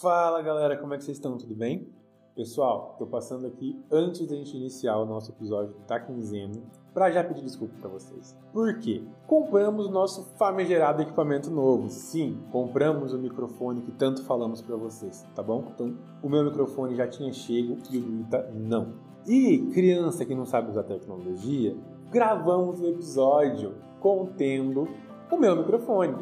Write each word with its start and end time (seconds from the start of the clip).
Fala 0.00 0.40
galera, 0.40 0.78
como 0.78 0.94
é 0.94 0.96
que 0.96 1.04
vocês 1.04 1.18
estão? 1.18 1.36
Tudo 1.36 1.54
bem? 1.54 1.86
Pessoal, 2.34 2.92
estou 2.92 3.06
passando 3.06 3.46
aqui 3.46 3.78
antes 3.92 4.26
da 4.26 4.34
gente 4.34 4.56
iniciar 4.56 4.96
o 4.96 5.04
nosso 5.04 5.30
episódio 5.30 5.74
da 5.86 6.00
quinzena 6.00 6.58
para 6.94 7.10
já 7.10 7.22
pedir 7.22 7.42
desculpa 7.42 7.74
para 7.78 7.90
vocês. 7.90 8.34
Por 8.50 8.78
quê? 8.78 9.04
Compramos 9.26 9.88
o 9.88 9.90
nosso 9.90 10.24
famigerado 10.38 11.02
equipamento 11.02 11.50
novo. 11.50 11.90
Sim, 11.90 12.40
compramos 12.50 13.12
o 13.12 13.18
microfone 13.18 13.82
que 13.82 13.92
tanto 13.92 14.24
falamos 14.24 14.62
para 14.62 14.74
vocês, 14.74 15.22
tá 15.34 15.42
bom? 15.42 15.70
Então, 15.74 15.94
o 16.22 16.30
meu 16.30 16.44
microfone 16.44 16.96
já 16.96 17.06
tinha 17.06 17.30
chego 17.30 17.76
e 17.90 17.98
o 17.98 18.20
Ita 18.20 18.50
não. 18.54 18.94
E 19.26 19.70
criança 19.74 20.24
que 20.24 20.34
não 20.34 20.46
sabe 20.46 20.70
usar 20.70 20.84
tecnologia, 20.84 21.76
gravamos 22.10 22.80
o 22.80 22.86
episódio 22.86 23.74
contendo 24.00 24.88
o 25.30 25.36
meu 25.36 25.54
microfone. 25.56 26.16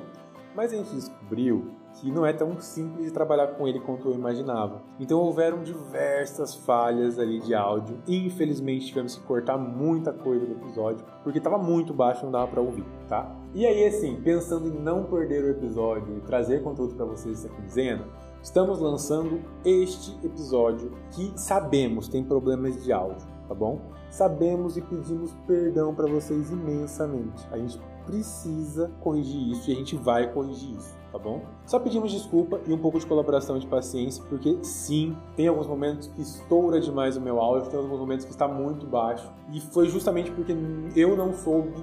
Mas 0.56 0.72
a 0.72 0.76
gente 0.76 0.92
descobriu 0.96 1.77
que 1.94 2.10
não 2.10 2.24
é 2.24 2.32
tão 2.32 2.60
simples 2.60 3.06
de 3.06 3.12
trabalhar 3.12 3.48
com 3.48 3.66
ele 3.66 3.80
quanto 3.80 4.08
eu 4.08 4.14
imaginava. 4.14 4.82
Então 5.00 5.18
houveram 5.20 5.62
diversas 5.62 6.54
falhas 6.54 7.18
ali 7.18 7.40
de 7.40 7.54
áudio 7.54 7.98
infelizmente 8.06 8.86
tivemos 8.86 9.16
que 9.16 9.22
cortar 9.22 9.56
muita 9.58 10.12
coisa 10.12 10.46
do 10.46 10.52
episódio 10.52 11.04
porque 11.22 11.38
estava 11.38 11.58
muito 11.58 11.92
baixo 11.92 12.24
não 12.24 12.32
dava 12.32 12.48
para 12.48 12.60
ouvir, 12.60 12.84
tá? 13.08 13.34
E 13.54 13.66
aí 13.66 13.86
assim, 13.86 14.20
pensando 14.22 14.68
em 14.68 14.80
não 14.80 15.04
perder 15.04 15.44
o 15.44 15.50
episódio 15.50 16.16
e 16.16 16.20
trazer 16.20 16.62
conteúdo 16.62 16.94
para 16.94 17.04
vocês 17.04 17.44
essa 17.44 17.54
quinzena, 17.54 18.04
estamos 18.42 18.78
lançando 18.78 19.40
este 19.64 20.14
episódio 20.24 20.92
que 21.10 21.32
sabemos 21.36 22.08
tem 22.08 22.22
problemas 22.22 22.82
de 22.82 22.92
áudio, 22.92 23.26
tá 23.48 23.54
bom? 23.54 23.80
Sabemos 24.10 24.76
e 24.76 24.82
pedimos 24.82 25.34
perdão 25.46 25.94
para 25.94 26.06
vocês 26.06 26.50
imensamente. 26.50 27.46
A 27.50 27.58
gente 27.58 27.78
precisa 28.06 28.90
corrigir 29.00 29.50
isso 29.50 29.70
e 29.70 29.72
a 29.74 29.76
gente 29.76 29.96
vai 29.96 30.32
corrigir 30.32 30.74
isso 30.76 30.97
tá 31.10 31.18
bom? 31.18 31.42
Só 31.66 31.78
pedimos 31.78 32.12
desculpa 32.12 32.60
e 32.66 32.72
um 32.72 32.78
pouco 32.78 32.98
de 32.98 33.06
colaboração 33.06 33.56
e 33.56 33.60
de 33.60 33.66
paciência, 33.66 34.22
porque 34.28 34.58
sim, 34.62 35.16
tem 35.36 35.48
alguns 35.48 35.66
momentos 35.66 36.08
que 36.08 36.20
estoura 36.20 36.80
demais 36.80 37.16
o 37.16 37.20
meu 37.20 37.40
áudio, 37.40 37.70
tem 37.70 37.78
alguns 37.78 37.98
momentos 37.98 38.24
que 38.24 38.30
está 38.30 38.46
muito 38.46 38.86
baixo, 38.86 39.30
e 39.52 39.60
foi 39.60 39.88
justamente 39.88 40.30
porque 40.30 40.54
eu 40.94 41.16
não 41.16 41.32
soube 41.32 41.74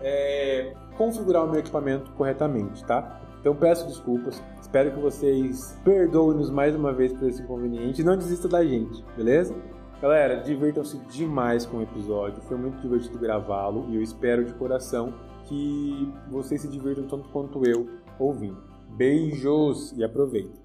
é, 0.00 0.74
configurar 0.96 1.44
o 1.44 1.50
meu 1.50 1.60
equipamento 1.60 2.10
corretamente, 2.12 2.84
tá? 2.84 3.20
Então 3.40 3.54
peço 3.54 3.86
desculpas, 3.86 4.42
espero 4.60 4.92
que 4.92 5.00
vocês 5.00 5.78
perdoem-nos 5.84 6.50
mais 6.50 6.74
uma 6.74 6.92
vez 6.92 7.12
por 7.12 7.28
esse 7.28 7.42
inconveniente 7.42 8.02
e 8.02 8.04
não 8.04 8.16
desista 8.16 8.48
da 8.48 8.64
gente, 8.64 9.04
beleza? 9.16 9.54
Galera, 10.00 10.42
divirtam-se 10.42 10.96
demais 11.10 11.66
com 11.66 11.78
o 11.78 11.82
episódio, 11.82 12.40
foi 12.42 12.56
muito 12.56 12.80
divertido 12.80 13.18
gravá-lo 13.18 13.86
e 13.88 13.96
eu 13.96 14.02
espero 14.02 14.44
de 14.44 14.52
coração 14.54 15.12
que 15.46 16.12
vocês 16.28 16.60
se 16.60 16.68
divirtam 16.68 17.04
tanto 17.04 17.28
quanto 17.30 17.64
eu 17.66 17.88
ouvindo. 18.18 18.67
Beijos 18.88 19.92
e 19.92 20.02
aproveita. 20.02 20.58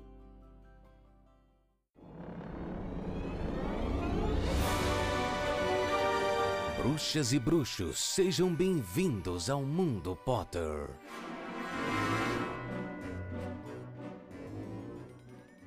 Bruxas 6.77 7.31
e 7.31 7.39
bruxos, 7.39 7.99
sejam 7.99 8.53
bem-vindos 8.53 9.49
ao 9.49 9.61
Mundo 9.61 10.17
Potter. 10.25 10.89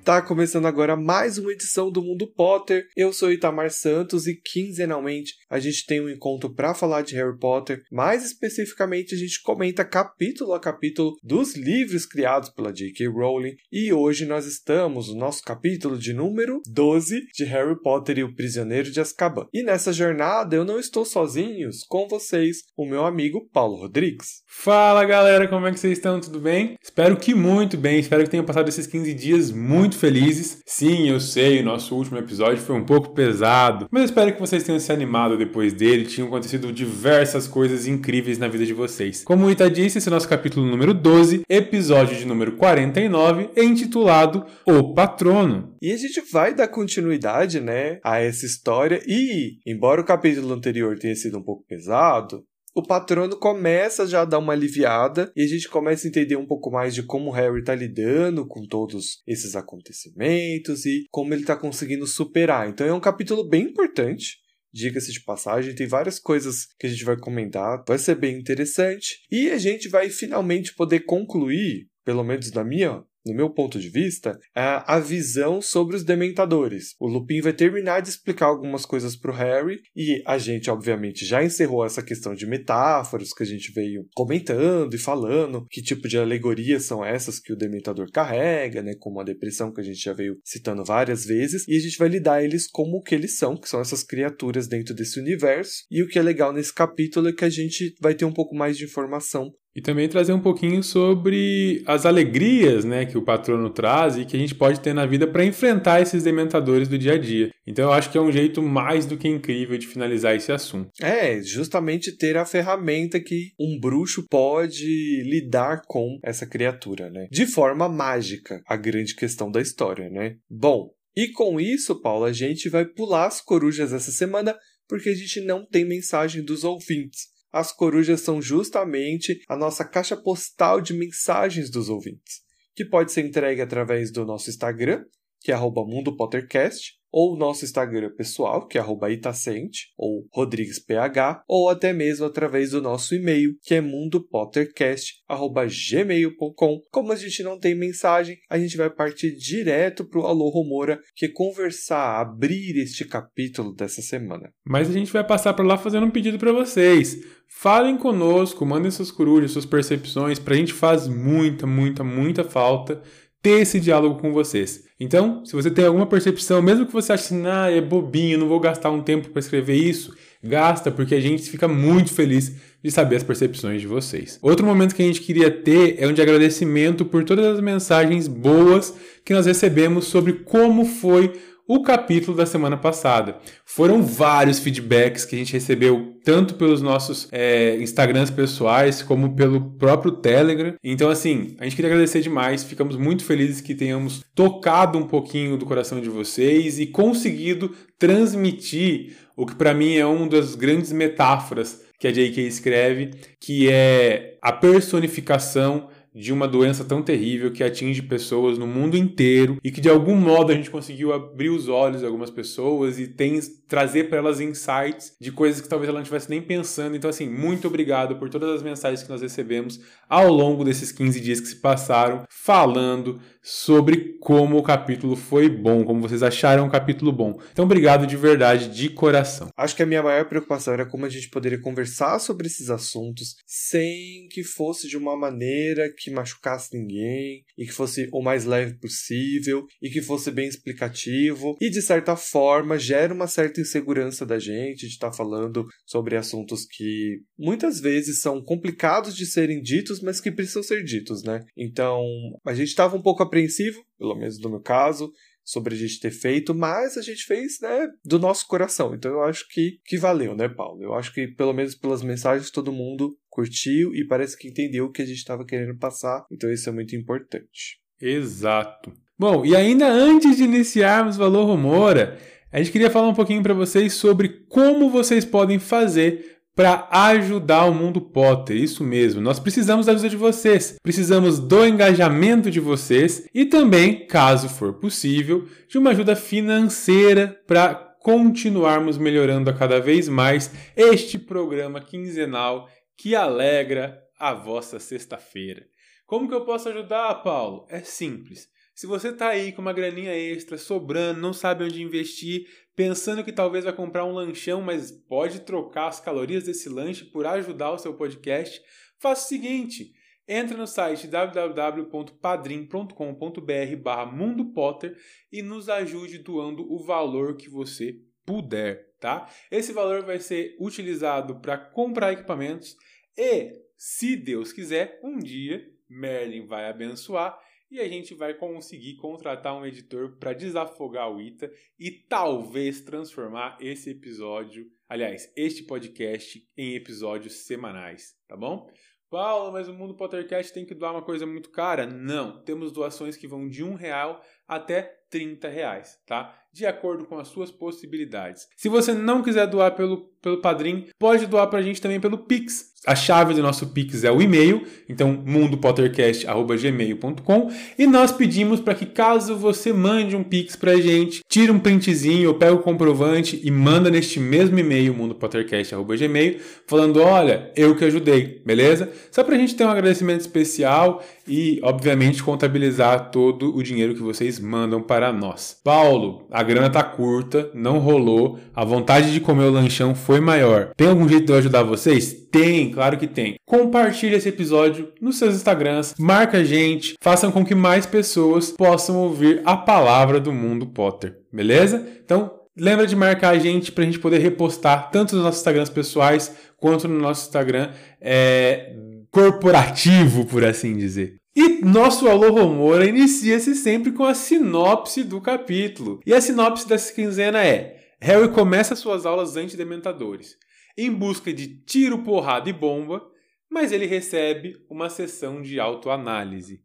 Tá 0.07 0.21
começando 0.21 0.67
agora 0.67 0.95
mais 0.95 1.37
uma 1.37 1.51
edição 1.51 1.91
do 1.91 2.01
Mundo 2.01 2.27
Potter. 2.27 2.87
Eu 2.95 3.11
sou 3.11 3.29
Itamar 3.29 3.69
Santos 3.69 4.25
e 4.25 4.35
quinzenalmente 4.35 5.33
a 5.49 5.59
gente 5.59 5.85
tem 5.85 5.99
um 5.99 6.07
encontro 6.07 6.49
para 6.49 6.73
falar 6.73 7.01
de 7.01 7.13
Harry 7.13 7.37
Potter. 7.37 7.83
Mais 7.91 8.23
especificamente, 8.25 9.13
a 9.13 9.17
gente 9.17 9.41
comenta 9.41 9.83
capítulo 9.83 10.53
a 10.53 10.61
capítulo 10.61 11.17
dos 11.21 11.57
livros 11.57 12.05
criados 12.05 12.49
pela 12.49 12.71
J.K. 12.71 13.05
Rowling. 13.09 13.57
E 13.69 13.91
hoje 13.91 14.25
nós 14.25 14.45
estamos 14.45 15.09
no 15.09 15.19
nosso 15.19 15.41
capítulo 15.43 15.97
de 15.97 16.13
número 16.13 16.61
12 16.67 17.27
de 17.33 17.43
Harry 17.43 17.77
Potter 17.81 18.19
e 18.19 18.23
o 18.23 18.33
Prisioneiro 18.33 18.89
de 18.89 19.01
Azkaban. 19.01 19.47
E 19.53 19.61
nessa 19.61 19.91
jornada 19.91 20.55
eu 20.55 20.63
não 20.63 20.79
estou 20.79 21.03
sozinho 21.03 21.69
com 21.89 22.07
vocês, 22.07 22.59
o 22.77 22.85
meu 22.85 23.05
amigo 23.05 23.45
Paulo 23.51 23.75
Rodrigues. 23.75 24.41
Fala 24.47 25.03
galera, 25.03 25.49
como 25.49 25.67
é 25.67 25.73
que 25.73 25.81
vocês 25.81 25.97
estão? 25.97 26.21
Tudo 26.21 26.39
bem? 26.39 26.77
Espero 26.81 27.17
que 27.17 27.35
muito 27.35 27.75
bem. 27.77 27.99
Espero 27.99 28.23
que 28.23 28.29
tenham 28.29 28.45
passado 28.45 28.69
esses 28.69 28.87
15 28.87 29.13
dias 29.13 29.51
muito 29.51 29.96
muito 29.97 29.99
felizes. 29.99 30.61
Sim, 30.65 31.09
eu 31.09 31.19
sei, 31.19 31.61
o 31.61 31.65
nosso 31.65 31.95
último 31.95 32.17
episódio 32.17 32.61
foi 32.61 32.75
um 32.75 32.85
pouco 32.85 33.13
pesado, 33.13 33.87
mas 33.91 34.01
eu 34.01 34.05
espero 34.05 34.33
que 34.33 34.39
vocês 34.39 34.63
tenham 34.63 34.79
se 34.79 34.91
animado 34.91 35.37
depois 35.37 35.73
dele. 35.73 36.05
Tinham 36.05 36.27
acontecido 36.27 36.71
diversas 36.71 37.47
coisas 37.47 37.87
incríveis 37.87 38.37
na 38.37 38.47
vida 38.47 38.65
de 38.65 38.73
vocês. 38.73 39.23
Como 39.23 39.45
o 39.45 39.51
Ita 39.51 39.69
disse, 39.69 39.97
esse 39.97 40.07
é 40.07 40.11
o 40.11 40.13
nosso 40.13 40.29
capítulo 40.29 40.65
número 40.65 40.93
12, 40.93 41.41
episódio 41.49 42.15
de 42.15 42.25
número 42.25 42.53
49, 42.53 43.49
intitulado 43.57 44.45
O 44.65 44.93
Patrono. 44.93 45.75
E 45.81 45.91
a 45.91 45.97
gente 45.97 46.21
vai 46.31 46.53
dar 46.53 46.67
continuidade, 46.67 47.59
né, 47.59 47.99
a 48.03 48.19
essa 48.19 48.45
história. 48.45 49.01
E, 49.07 49.57
embora 49.65 50.01
o 50.01 50.05
capítulo 50.05 50.53
anterior 50.53 50.97
tenha 50.97 51.15
sido 51.15 51.39
um 51.39 51.43
pouco 51.43 51.63
pesado, 51.67 52.43
o 52.77 52.83
patrono 52.83 53.35
começa 53.35 54.05
já 54.05 54.21
a 54.21 54.25
dar 54.25 54.37
uma 54.37 54.53
aliviada 54.53 55.31
e 55.35 55.41
a 55.41 55.47
gente 55.47 55.67
começa 55.67 56.05
a 56.05 56.09
entender 56.09 56.35
um 56.35 56.45
pouco 56.45 56.69
mais 56.69 56.93
de 56.93 57.01
como 57.01 57.31
o 57.31 57.33
Harry 57.33 57.61
está 57.61 57.73
lidando 57.73 58.45
com 58.45 58.67
todos 58.67 59.23
esses 59.25 59.55
acontecimentos 59.55 60.85
e 60.85 61.07
como 61.09 61.33
ele 61.33 61.41
está 61.41 61.55
conseguindo 61.55 62.05
superar. 62.05 62.69
Então 62.69 62.85
é 62.85 62.93
um 62.93 62.99
capítulo 62.99 63.49
bem 63.49 63.63
importante. 63.63 64.37
Diga-se 64.71 65.11
de 65.11 65.23
passagem, 65.23 65.73
tem 65.73 65.87
várias 65.87 66.19
coisas 66.19 66.67
que 66.79 66.85
a 66.85 66.89
gente 66.89 67.03
vai 67.03 67.17
comentar, 67.17 67.83
vai 67.87 67.97
ser 67.97 68.13
bem 68.13 68.37
interessante. 68.37 69.25
E 69.31 69.49
a 69.49 69.57
gente 69.57 69.89
vai 69.89 70.11
finalmente 70.11 70.75
poder 70.75 70.99
concluir, 70.99 71.87
pelo 72.05 72.23
menos 72.23 72.51
na 72.51 72.63
minha 72.63 73.03
no 73.27 73.35
meu 73.35 73.49
ponto 73.49 73.79
de 73.79 73.89
vista, 73.89 74.37
é 74.55 74.81
a 74.85 74.99
visão 74.99 75.61
sobre 75.61 75.95
os 75.95 76.03
dementadores. 76.03 76.95
O 76.99 77.07
Lupin 77.07 77.41
vai 77.41 77.53
terminar 77.53 78.01
de 78.01 78.09
explicar 78.09 78.47
algumas 78.47 78.85
coisas 78.85 79.15
para 79.15 79.31
o 79.31 79.35
Harry 79.35 79.79
e 79.95 80.21
a 80.25 80.37
gente, 80.37 80.69
obviamente, 80.69 81.25
já 81.25 81.43
encerrou 81.43 81.85
essa 81.85 82.01
questão 82.01 82.33
de 82.33 82.45
metáforas 82.45 83.33
que 83.33 83.43
a 83.43 83.45
gente 83.45 83.71
veio 83.71 84.05
comentando 84.15 84.93
e 84.93 84.97
falando, 84.97 85.65
que 85.69 85.81
tipo 85.81 86.07
de 86.07 86.17
alegorias 86.17 86.83
são 86.83 87.03
essas 87.03 87.39
que 87.39 87.53
o 87.53 87.57
dementador 87.57 88.09
carrega, 88.11 88.81
né, 88.81 88.93
como 88.99 89.19
a 89.19 89.23
depressão 89.23 89.73
que 89.73 89.81
a 89.81 89.83
gente 89.83 90.01
já 90.01 90.13
veio 90.13 90.37
citando 90.43 90.83
várias 90.83 91.25
vezes, 91.25 91.67
e 91.67 91.75
a 91.75 91.79
gente 91.79 91.97
vai 91.97 92.07
lidar 92.07 92.43
eles 92.43 92.67
como 92.67 92.97
o 92.97 93.01
que 93.01 93.15
eles 93.15 93.37
são, 93.37 93.57
que 93.57 93.69
são 93.69 93.81
essas 93.81 94.03
criaturas 94.03 94.67
dentro 94.67 94.93
desse 94.93 95.19
universo. 95.19 95.83
E 95.91 96.01
o 96.01 96.07
que 96.07 96.19
é 96.19 96.21
legal 96.21 96.53
nesse 96.53 96.73
capítulo 96.73 97.29
é 97.29 97.33
que 97.33 97.45
a 97.45 97.49
gente 97.49 97.95
vai 98.01 98.15
ter 98.15 98.25
um 98.25 98.33
pouco 98.33 98.55
mais 98.55 98.77
de 98.77 98.85
informação 98.85 99.51
e 99.77 99.81
também 99.81 100.09
trazer 100.09 100.33
um 100.33 100.39
pouquinho 100.39 100.81
sobre 100.81 101.83
as 101.85 102.03
alegrias 102.03 102.83
né, 102.83 103.05
que 103.05 103.15
o 103.15 103.21
patrono 103.21 103.69
traz 103.69 104.17
e 104.17 104.25
que 104.25 104.35
a 104.35 104.39
gente 104.39 104.55
pode 104.55 104.79
ter 104.79 104.91
na 104.91 105.05
vida 105.05 105.27
para 105.27 105.45
enfrentar 105.45 106.01
esses 106.01 106.23
dementadores 106.23 106.87
do 106.87 106.97
dia 106.97 107.13
a 107.13 107.17
dia. 107.19 107.51
Então 107.65 107.85
eu 107.85 107.93
acho 107.93 108.11
que 108.11 108.17
é 108.17 108.21
um 108.21 108.31
jeito 108.31 108.59
mais 108.63 109.05
do 109.05 109.15
que 109.15 109.27
incrível 109.27 109.77
de 109.77 109.85
finalizar 109.85 110.35
esse 110.35 110.51
assunto. 110.51 110.89
É, 110.99 111.39
justamente 111.43 112.17
ter 112.17 112.37
a 112.37 112.45
ferramenta 112.45 113.19
que 113.19 113.51
um 113.59 113.79
bruxo 113.79 114.25
pode 114.27 115.21
lidar 115.23 115.83
com 115.85 116.17
essa 116.23 116.47
criatura, 116.47 117.11
né? 117.11 117.27
De 117.29 117.45
forma 117.45 117.87
mágica, 117.87 118.59
a 118.67 118.75
grande 118.75 119.13
questão 119.13 119.51
da 119.51 119.61
história, 119.61 120.09
né? 120.09 120.37
Bom, 120.49 120.89
e 121.15 121.27
com 121.27 121.59
isso, 121.59 122.01
Paulo, 122.01 122.25
a 122.25 122.33
gente 122.33 122.67
vai 122.67 122.83
pular 122.83 123.27
as 123.27 123.41
corujas 123.41 123.93
essa 123.93 124.11
semana 124.11 124.57
porque 124.89 125.09
a 125.09 125.15
gente 125.15 125.39
não 125.41 125.63
tem 125.63 125.85
mensagem 125.85 126.43
dos 126.43 126.63
ouvintes 126.63 127.36
as 127.51 127.71
corujas 127.71 128.21
são 128.21 128.41
justamente 128.41 129.41
a 129.47 129.55
nossa 129.55 129.85
caixa 129.85 130.17
postal 130.17 130.81
de 130.81 130.93
mensagens 130.93 131.69
dos 131.69 131.89
ouvintes, 131.89 132.41
que 132.75 132.85
pode 132.85 133.11
ser 133.11 133.25
entregue 133.25 133.61
através 133.61 134.11
do 134.11 134.25
nosso 134.25 134.49
Instagram, 134.49 135.03
que 135.39 135.51
é 135.51 135.55
@mundopottercast, 135.57 136.96
ou 137.11 137.37
nosso 137.37 137.65
Instagram 137.65 138.11
pessoal, 138.15 138.65
que 138.67 138.77
é 138.77 138.85
Itacente, 139.11 139.87
ou 139.97 140.25
RodriguesPH, 140.33 141.41
ou 141.47 141.69
até 141.69 141.91
mesmo 141.93 142.25
através 142.25 142.71
do 142.71 142.81
nosso 142.81 143.13
e-mail, 143.15 143.55
que 143.61 143.75
é 143.75 143.81
mundopottercast.gmail.com. 143.81 146.81
Como 146.91 147.11
a 147.11 147.15
gente 147.15 147.43
não 147.43 147.59
tem 147.59 147.75
mensagem, 147.75 148.37
a 148.49 148.57
gente 148.57 148.77
vai 148.77 148.89
partir 148.89 149.35
direto 149.35 150.05
para 150.05 150.21
o 150.21 150.25
Alô 150.25 150.49
Romora, 150.49 150.99
que 151.15 151.25
é 151.25 151.31
conversar, 151.31 152.19
abrir 152.19 152.77
este 152.77 153.05
capítulo 153.05 153.73
dessa 153.73 154.01
semana. 154.01 154.51
Mas 154.65 154.89
a 154.89 154.93
gente 154.93 155.11
vai 155.11 155.23
passar 155.25 155.53
por 155.53 155.65
lá 155.65 155.77
fazendo 155.77 156.05
um 156.05 156.11
pedido 156.11 156.37
para 156.37 156.51
vocês. 156.51 157.17
Falem 157.47 157.97
conosco, 157.97 158.65
mandem 158.65 158.91
suas 158.91 159.09
corujas, 159.11 159.51
suas 159.51 159.65
percepções, 159.65 160.39
para 160.39 160.53
a 160.53 160.57
gente 160.57 160.73
faz 160.73 161.07
muita, 161.07 161.65
muita, 161.65 162.03
muita 162.03 162.43
falta 162.43 163.01
ter 163.41 163.61
esse 163.61 163.79
diálogo 163.79 164.19
com 164.19 164.33
vocês. 164.33 164.86
Então, 164.99 165.45
se 165.45 165.53
você 165.53 165.69
tem 165.69 165.85
alguma 165.85 166.07
percepção, 166.07 166.61
mesmo 166.61 166.85
que 166.85 166.93
você 166.93 167.13
ache 167.13 167.25
assim, 167.25 167.45
ah, 167.45 167.69
é 167.69 167.79
bobinho, 167.79 168.39
não 168.39 168.47
vou 168.47 168.59
gastar 168.59 168.89
um 168.89 169.01
tempo 169.01 169.29
para 169.29 169.39
escrever 169.39 169.75
isso, 169.75 170.15
gasta, 170.43 170.89
porque 170.89 171.13
a 171.13 171.19
gente 171.19 171.43
fica 171.49 171.67
muito 171.67 172.11
feliz 172.11 172.55
de 172.83 172.89
saber 172.89 173.17
as 173.17 173.23
percepções 173.23 173.81
de 173.81 173.87
vocês. 173.87 174.39
Outro 174.41 174.65
momento 174.65 174.95
que 174.95 175.03
a 175.03 175.05
gente 175.05 175.21
queria 175.21 175.51
ter 175.51 175.95
é 175.99 176.07
um 176.07 176.13
de 176.13 176.21
agradecimento 176.21 177.05
por 177.05 177.23
todas 177.23 177.45
as 177.45 177.59
mensagens 177.59 178.27
boas 178.27 178.93
que 179.23 179.33
nós 179.33 179.45
recebemos 179.45 180.05
sobre 180.05 180.33
como 180.33 180.83
foi 180.83 181.33
o 181.67 181.81
capítulo 181.81 182.37
da 182.37 182.45
semana 182.45 182.77
passada. 182.77 183.37
Foram 183.65 184.01
vários 184.01 184.59
feedbacks 184.59 185.25
que 185.25 185.35
a 185.35 185.39
gente 185.39 185.51
recebeu, 185.51 186.17
tanto 186.23 186.53
pelos 186.53 186.81
nossos 186.81 187.27
é, 187.31 187.75
Instagrams 187.77 188.31
pessoais, 188.31 189.01
como 189.01 189.35
pelo 189.35 189.71
próprio 189.71 190.13
Telegram. 190.13 190.73
Então, 190.81 191.09
assim, 191.09 191.55
a 191.59 191.65
gente 191.65 191.75
queria 191.75 191.91
agradecer 191.91 192.21
demais. 192.21 192.63
Ficamos 192.63 192.95
muito 192.95 193.25
felizes 193.25 193.59
que 193.59 193.75
tenhamos 193.75 194.23
tocado 194.33 194.97
um 194.97 195.07
pouquinho 195.07 195.57
do 195.57 195.65
coração 195.65 195.99
de 195.99 196.09
vocês 196.09 196.79
e 196.79 196.87
conseguido 196.87 197.75
transmitir 197.99 199.17
o 199.35 199.45
que 199.45 199.55
para 199.55 199.73
mim 199.73 199.95
é 199.95 200.05
uma 200.05 200.27
das 200.27 200.55
grandes 200.55 200.91
metáforas 200.91 201.81
que 201.99 202.07
a 202.07 202.11
J.K. 202.11 202.41
escreve, 202.43 203.11
que 203.39 203.69
é 203.69 204.37
a 204.41 204.51
personificação 204.51 205.89
de 206.17 206.33
uma 206.33 206.47
doença 206.47 206.83
tão 206.83 207.03
terrível 207.03 207.51
que 207.51 207.63
atinge 207.63 208.01
pessoas 208.01 208.57
no 208.57 208.65
mundo 208.65 208.97
inteiro 208.97 209.57
e 209.63 209.71
que 209.71 209.79
de 209.79 209.87
algum 209.87 210.15
modo 210.15 210.51
a 210.51 210.55
gente 210.55 210.71
conseguiu 210.71 211.13
abrir 211.13 211.49
os 211.49 211.69
olhos 211.69 211.99
de 211.99 212.07
algumas 212.07 212.31
pessoas 212.31 212.97
e 212.97 213.07
tem 213.07 213.39
trazer 213.67 214.05
para 214.05 214.17
elas 214.17 214.41
insights 214.41 215.13
de 215.21 215.31
coisas 215.31 215.61
que 215.61 215.69
talvez 215.69 215.89
ela 215.89 215.97
não 215.97 216.03
estivesse 216.03 216.29
nem 216.29 216.41
pensando. 216.41 216.95
Então 216.95 217.07
assim, 217.09 217.29
muito 217.29 217.67
obrigado 217.67 218.15
por 218.15 218.29
todas 218.29 218.49
as 218.49 218.63
mensagens 218.63 219.03
que 219.03 219.09
nós 219.09 219.21
recebemos 219.21 219.79
ao 220.09 220.31
longo 220.31 220.63
desses 220.63 220.91
15 220.91 221.19
dias 221.19 221.39
que 221.39 221.47
se 221.47 221.57
passaram 221.57 222.23
falando 222.29 223.19
sobre 223.47 224.17
como 224.19 224.57
o 224.57 224.63
capítulo 224.63 225.15
foi 225.15 225.47
bom, 225.47 225.85
como 225.85 226.01
vocês 226.01 226.21
acharam 226.21 226.67
o 226.67 226.69
capítulo 226.69 227.13
bom. 227.13 227.39
Então, 227.53 227.63
obrigado 227.63 228.05
de 228.05 228.17
verdade, 228.17 228.67
de 228.67 228.89
coração. 228.89 229.47
Acho 229.55 229.73
que 229.73 229.81
a 229.81 229.85
minha 229.85 230.03
maior 230.03 230.27
preocupação 230.27 230.73
era 230.73 230.85
como 230.85 231.05
a 231.05 231.09
gente 231.09 231.29
poderia 231.29 231.61
conversar 231.61 232.19
sobre 232.19 232.47
esses 232.47 232.69
assuntos 232.69 233.37
sem 233.45 234.27
que 234.31 234.43
fosse 234.43 234.89
de 234.89 234.97
uma 234.97 235.15
maneira 235.15 235.89
que 235.97 236.11
machucasse 236.11 236.77
ninguém 236.77 237.45
e 237.57 237.65
que 237.65 237.71
fosse 237.71 238.09
o 238.11 238.21
mais 238.21 238.43
leve 238.43 238.73
possível 238.79 239.65
e 239.81 239.89
que 239.89 240.01
fosse 240.01 240.29
bem 240.29 240.49
explicativo 240.49 241.55
e 241.61 241.69
de 241.69 241.81
certa 241.81 242.17
forma 242.17 242.77
gera 242.77 243.13
uma 243.13 243.27
certa 243.27 243.61
insegurança 243.61 244.25
da 244.25 244.37
gente 244.37 244.87
de 244.87 244.93
estar 244.93 245.11
tá 245.11 245.15
falando 245.15 245.65
sobre 245.85 246.17
assuntos 246.17 246.65
que 246.65 247.21
muitas 247.37 247.79
vezes 247.79 248.21
são 248.21 248.41
complicados 248.41 249.15
de 249.15 249.25
serem 249.25 249.61
ditos, 249.61 250.01
mas 250.01 250.19
que 250.19 250.31
precisam 250.31 250.63
ser 250.63 250.83
ditos, 250.83 251.23
né? 251.23 251.45
Então, 251.55 252.03
a 252.45 252.53
gente 252.53 252.69
estava 252.69 252.95
um 252.95 253.01
pouco 253.01 253.23
apreensivo, 253.23 253.83
pelo 253.97 254.15
menos 254.15 254.39
no 254.39 254.49
meu 254.49 254.61
caso, 254.61 255.11
sobre 255.47 255.75
a 255.75 255.77
gente 255.77 256.01
ter 256.01 256.11
feito, 256.11 256.53
mas 256.53 256.97
a 256.97 257.01
gente 257.01 257.23
fez, 257.23 257.61
né, 257.61 257.87
do 258.03 258.19
nosso 258.19 258.45
coração. 258.47 258.93
Então 258.93 259.11
eu 259.11 259.23
acho 259.23 259.47
que, 259.47 259.79
que 259.85 259.97
valeu, 259.97 260.35
né, 260.35 260.49
Paulo? 260.49 260.83
Eu 260.83 260.93
acho 260.93 261.13
que 261.13 261.25
pelo 261.25 261.53
menos 261.53 261.73
pelas 261.73 262.03
mensagens 262.03 262.51
todo 262.51 262.69
mundo 262.69 263.17
curtiu 263.29 263.95
e 263.95 264.05
parece 264.05 264.37
que 264.37 264.49
entendeu 264.49 264.85
o 264.85 264.91
que 264.91 265.01
a 265.01 265.05
gente 265.05 265.19
estava 265.19 265.45
querendo 265.45 265.77
passar. 265.77 266.25
Então 266.29 266.51
isso 266.51 266.67
é 266.67 266.73
muito 266.73 266.97
importante. 266.97 267.79
Exato. 268.01 268.91
Bom, 269.17 269.45
e 269.45 269.55
ainda 269.55 269.87
antes 269.87 270.35
de 270.35 270.43
iniciarmos 270.43 271.15
Valor 271.15 271.45
Rumora, 271.45 272.19
a 272.51 272.57
gente 272.57 272.71
queria 272.71 272.91
falar 272.91 273.07
um 273.07 273.15
pouquinho 273.15 273.41
para 273.41 273.53
vocês 273.53 273.93
sobre 273.93 274.45
como 274.49 274.89
vocês 274.89 275.23
podem 275.23 275.59
fazer 275.59 276.36
para 276.57 276.87
ajudar 276.89 277.65
o 277.65 277.73
mundo 277.73 278.01
Potter. 278.01 278.57
Isso 278.57 278.83
mesmo, 278.83 279.21
nós 279.21 279.39
precisamos 279.39 279.85
da 279.85 279.91
ajuda 279.91 280.09
de 280.09 280.17
vocês, 280.17 280.75
precisamos 280.81 281.37
do 281.37 281.63
engajamento 281.63 282.49
de 282.49 282.59
vocês 282.59 283.29
e 283.31 283.45
também, 283.45 284.07
caso 284.07 284.49
for 284.49 284.73
possível, 284.73 285.47
de 285.69 285.77
uma 285.77 285.91
ajuda 285.91 286.15
financeira 286.15 287.39
para 287.45 287.75
continuarmos 288.01 288.97
melhorando 288.97 289.51
a 289.51 289.53
cada 289.53 289.79
vez 289.79 290.09
mais 290.09 290.51
este 290.75 291.19
programa 291.19 291.79
quinzenal 291.79 292.67
que 292.97 293.15
alegra 293.15 294.01
a 294.19 294.33
vossa 294.33 294.79
sexta-feira. 294.79 295.63
Como 296.07 296.27
que 296.27 296.33
eu 296.33 296.43
posso 296.43 296.69
ajudar, 296.69 297.13
Paulo? 297.21 297.67
É 297.69 297.81
simples. 297.81 298.47
Se 298.73 298.87
você 298.87 299.09
está 299.09 299.29
aí 299.29 299.51
com 299.51 299.61
uma 299.61 299.73
graninha 299.73 300.15
extra 300.15 300.57
sobrando, 300.57 301.19
não 301.19 301.33
sabe 301.33 301.63
onde 301.63 301.83
investir, 301.83 302.45
pensando 302.77 303.23
que 303.23 303.33
talvez 303.33 303.65
vai 303.65 303.73
comprar 303.73 304.05
um 304.05 304.13
lanchão, 304.13 304.61
mas 304.61 304.91
pode 304.91 305.39
trocar 305.39 305.87
as 305.87 305.99
calorias 305.99 306.43
desse 306.43 306.69
lanche 306.69 307.05
por 307.05 307.25
ajudar 307.25 307.71
o 307.71 307.79
seu 307.79 307.95
podcast, 307.95 308.61
faça 308.99 309.25
o 309.25 309.27
seguinte: 309.27 309.95
entre 310.27 310.55
no 310.55 310.67
site 310.67 311.07
www.padrim.com.br 311.07 313.75
barra 313.81 314.05
Mundo 314.05 314.53
Potter 314.53 314.95
e 315.31 315.41
nos 315.41 315.67
ajude 315.67 316.19
doando 316.19 316.71
o 316.71 316.77
valor 316.77 317.35
que 317.35 317.49
você 317.49 317.99
puder, 318.23 318.93
tá? 318.99 319.27
Esse 319.49 319.73
valor 319.73 320.03
vai 320.03 320.19
ser 320.19 320.55
utilizado 320.59 321.39
para 321.39 321.57
comprar 321.57 322.13
equipamentos 322.13 322.77
e, 323.17 323.59
se 323.75 324.15
Deus 324.15 324.53
quiser, 324.53 324.99
um 325.03 325.17
dia 325.17 325.67
Merlin 325.89 326.45
vai 326.45 326.69
abençoar 326.69 327.39
e 327.69 327.79
a 327.79 327.87
gente 327.87 328.13
vai 328.13 328.33
conseguir 328.33 328.95
contratar 328.95 329.55
um 329.55 329.65
editor 329.65 330.17
para 330.17 330.33
desafogar 330.33 331.11
o 331.11 331.21
Ita 331.21 331.51
e 331.79 331.91
talvez 331.91 332.81
transformar 332.81 333.57
esse 333.59 333.89
episódio, 333.89 334.69
aliás, 334.87 335.31
este 335.35 335.63
podcast 335.63 336.47
em 336.55 336.75
episódios 336.75 337.45
semanais, 337.45 338.15
tá 338.27 338.35
bom? 338.35 338.69
Paulo, 339.09 339.53
mas 339.53 339.69
o 339.69 339.73
Mundo 339.73 339.95
Pottercast 339.95 340.53
tem 340.53 340.65
que 340.65 340.75
doar 340.75 340.91
uma 340.91 341.01
coisa 341.01 341.25
muito 341.25 341.49
cara? 341.49 341.85
Não, 341.85 342.43
temos 342.43 342.73
doações 342.73 343.15
que 343.15 343.27
vão 343.27 343.47
de 343.47 343.63
um 343.63 343.73
real 343.73 344.21
até 344.45 344.81
30 345.09 345.47
reais, 345.47 346.01
tá? 346.05 346.37
De 346.53 346.65
acordo 346.65 347.05
com 347.05 347.19
as 347.19 347.27
suas 347.27 347.51
possibilidades. 347.51 348.47
Se 348.55 348.67
você 348.67 348.93
não 348.93 349.21
quiser 349.21 349.45
doar 349.47 349.75
pelo, 349.75 350.09
pelo 350.21 350.41
Padrim, 350.41 350.87
pode 350.97 351.27
doar 351.27 351.47
pra 351.47 351.61
gente 351.61 351.81
também 351.81 351.99
pelo 351.99 352.17
Pix. 352.17 352.75
A 352.85 352.95
chave 352.95 353.33
do 353.33 353.41
nosso 353.41 353.67
Pix 353.67 354.03
é 354.03 354.11
o 354.11 354.21
e-mail, 354.21 354.63
então 354.87 355.11
mundopottercast.gmail.com 355.25 357.51
e 357.77 357.85
nós 357.85 358.11
pedimos 358.11 358.61
para 358.61 358.73
que 358.75 358.85
caso 358.85 359.35
você 359.35 359.73
mande 359.73 360.15
um 360.15 360.23
Pix 360.23 360.55
pra 360.55 360.77
gente, 360.77 361.21
tire 361.27 361.51
um 361.51 361.59
printzinho 361.59 362.29
ou 362.29 362.35
pega 362.35 362.53
o 362.53 362.59
comprovante 362.59 363.41
e 363.43 363.51
manda 363.51 363.89
neste 363.89 364.19
mesmo 364.19 364.59
e-mail, 364.59 364.93
mundopottercast.gmail, 364.93 366.39
falando, 366.65 367.01
olha, 367.01 367.51
eu 367.55 367.75
que 367.75 367.83
ajudei, 367.83 368.41
beleza? 368.45 368.89
Só 369.11 369.23
pra 369.23 369.37
gente 369.37 369.55
ter 369.55 369.65
um 369.65 369.69
agradecimento 369.69 370.21
especial 370.21 371.03
e, 371.27 371.59
obviamente, 371.63 372.23
contabilizar 372.23 373.11
todo 373.11 373.55
o 373.55 373.61
dinheiro 373.61 373.95
que 373.95 374.01
vocês 374.01 374.39
mandam 374.39 374.81
para 374.81 375.11
nós. 375.11 375.59
Paulo, 375.63 376.25
a 376.31 376.41
grana 376.47 376.69
tá 376.69 376.81
curta, 376.81 377.51
não 377.53 377.77
rolou, 377.77 378.39
a 378.55 378.65
vontade 378.65 379.13
de 379.13 379.19
comer 379.19 379.43
o 379.43 379.51
lanchão 379.51 379.93
foi 379.93 380.19
maior. 380.19 380.71
Tem 380.75 380.87
algum 380.87 381.07
jeito 381.07 381.25
de 381.25 381.31
eu 381.31 381.37
ajudar 381.37 381.63
vocês? 381.63 382.13
Tem, 382.31 382.71
claro 382.71 382.97
que 382.97 383.05
tem. 383.05 383.35
Compartilhe 383.45 384.15
esse 384.15 384.29
episódio 384.29 384.91
nos 385.01 385.17
seus 385.17 385.35
Instagrams, 385.35 385.93
marca 385.99 386.39
a 386.39 386.43
gente, 386.43 386.95
façam 387.01 387.31
com 387.31 387.45
que 387.45 387.53
mais 387.53 387.85
pessoas 387.85 388.51
possam 388.51 388.97
ouvir 388.97 389.41
a 389.45 389.55
palavra 389.55 390.19
do 390.19 390.31
mundo 390.31 390.67
Potter, 390.67 391.17
beleza? 391.31 391.85
Então, 392.03 392.31
lembra 392.57 392.87
de 392.87 392.95
marcar 392.95 393.29
a 393.29 393.39
gente 393.39 393.71
para 393.71 393.83
a 393.83 393.85
gente 393.85 393.99
poder 393.99 394.19
repostar 394.19 394.89
tanto 394.91 395.15
nos 395.15 395.23
nossos 395.23 395.39
Instagrams 395.39 395.69
pessoais 395.69 396.35
quanto 396.57 396.87
no 396.87 396.99
nosso 396.99 397.27
Instagram 397.27 397.69
é, 398.01 398.73
corporativo, 399.11 400.25
por 400.25 400.43
assim 400.43 400.75
dizer. 400.75 401.15
E 401.37 401.63
nosso 401.63 402.07
Alô 402.07 402.31
Romora 402.31 402.89
inicia-se 402.89 403.53
sempre 403.53 403.91
com 403.91 404.03
a 404.03 404.15
sinopse 404.15 405.03
do 405.03 405.21
capítulo. 405.21 405.99
E 406.03 406.11
a 406.11 406.19
sinopse 406.19 406.67
dessa 406.67 406.91
quinzena 406.91 407.45
é: 407.45 407.79
Harry 408.01 408.27
começa 408.31 408.75
suas 408.75 409.05
aulas 409.05 409.37
antidementadores 409.37 410.35
em 410.75 410.91
busca 410.91 411.31
de 411.31 411.63
tiro, 411.63 411.99
porrada 411.99 412.49
e 412.49 412.53
bomba, 412.53 413.07
mas 413.51 413.71
ele 413.71 413.85
recebe 413.85 414.55
uma 414.67 414.89
sessão 414.89 415.39
de 415.39 415.59
autoanálise. 415.59 416.63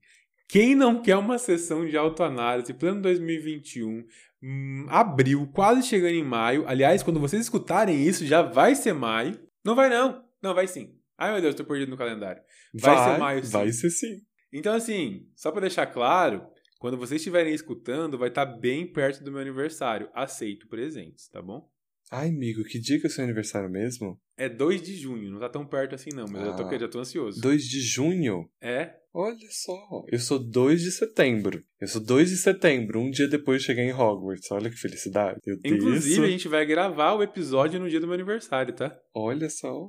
Quem 0.49 0.75
não 0.75 1.02
quer 1.02 1.19
uma 1.19 1.37
sessão 1.37 1.87
de 1.87 1.95
autoanálise 1.95 2.73
plano 2.73 3.02
2021, 3.02 4.07
hum, 4.43 4.87
abril, 4.88 5.50
quase 5.52 5.87
chegando 5.87 6.14
em 6.14 6.25
maio. 6.25 6.67
Aliás, 6.67 7.02
quando 7.02 7.21
vocês 7.21 7.43
escutarem 7.43 8.02
isso, 8.02 8.25
já 8.25 8.41
vai 8.41 8.75
ser 8.75 8.95
maio. 8.95 9.38
Não 9.62 9.75
vai 9.75 9.91
não. 9.91 10.25
Não, 10.43 10.55
vai 10.55 10.67
sim. 10.67 10.95
Ai 11.19 11.31
meu 11.31 11.43
Deus, 11.43 11.55
tô 11.55 11.62
perdido 11.62 11.91
no 11.91 11.99
calendário. 11.99 12.41
Vai, 12.73 12.95
vai 12.95 13.12
ser 13.12 13.19
maio 13.19 13.45
sim. 13.45 13.52
Vai 13.52 13.71
ser 13.71 13.91
sim. 13.91 14.32
Então 14.52 14.75
assim, 14.75 15.26
só 15.35 15.50
para 15.50 15.62
deixar 15.62 15.87
claro, 15.87 16.47
quando 16.78 16.97
vocês 16.97 17.21
estiverem 17.21 17.54
escutando, 17.54 18.18
vai 18.18 18.28
estar 18.28 18.44
tá 18.44 18.52
bem 18.52 18.87
perto 18.87 19.23
do 19.23 19.30
meu 19.30 19.40
aniversário. 19.40 20.11
Aceito 20.12 20.68
presentes, 20.68 21.28
tá 21.28 21.40
bom? 21.40 21.71
Ai, 22.11 22.28
amigo, 22.28 22.62
que 22.64 22.78
dia 22.78 23.00
que 23.00 23.06
é 23.06 23.09
o 23.09 23.11
seu 23.11 23.25
aniversário 23.25 23.71
mesmo? 23.71 24.21
É 24.37 24.47
2 24.47 24.82
de 24.82 24.97
junho, 24.97 25.30
não 25.30 25.40
tá 25.40 25.49
tão 25.49 25.64
perto 25.64 25.94
assim 25.94 26.11
não, 26.12 26.26
mas 26.28 26.42
ah, 26.42 26.47
eu 26.49 26.56
tô, 26.56 26.78
já 26.78 26.88
tô 26.88 26.99
ansioso. 26.99 27.40
2 27.40 27.62
de 27.62 27.80
junho? 27.80 28.50
É. 28.61 28.94
Olha 29.14 29.49
só, 29.50 30.04
eu 30.09 30.18
sou 30.18 30.38
2 30.38 30.82
de 30.82 30.90
setembro. 30.90 31.62
Eu 31.80 31.88
sou 31.88 32.02
2 32.02 32.30
de 32.30 32.37
setembro, 32.37 33.00
um 33.00 33.11
dia 33.11 33.28
depois 33.28 33.61
de 33.61 33.66
chegar 33.66 33.82
em 33.82 33.92
Hogwarts. 33.92 34.50
Olha 34.50 34.68
que 34.68 34.76
felicidade. 34.76 35.38
Eu 35.47 35.56
Inclusive, 35.64 36.14
isso. 36.14 36.23
a 36.23 36.28
gente 36.28 36.49
vai 36.49 36.66
gravar 36.66 37.14
o 37.14 37.23
episódio 37.23 37.78
no 37.78 37.88
dia 37.88 38.00
do 38.00 38.06
meu 38.06 38.14
aniversário, 38.14 38.75
tá? 38.75 38.94
Olha 39.14 39.49
só. 39.49 39.88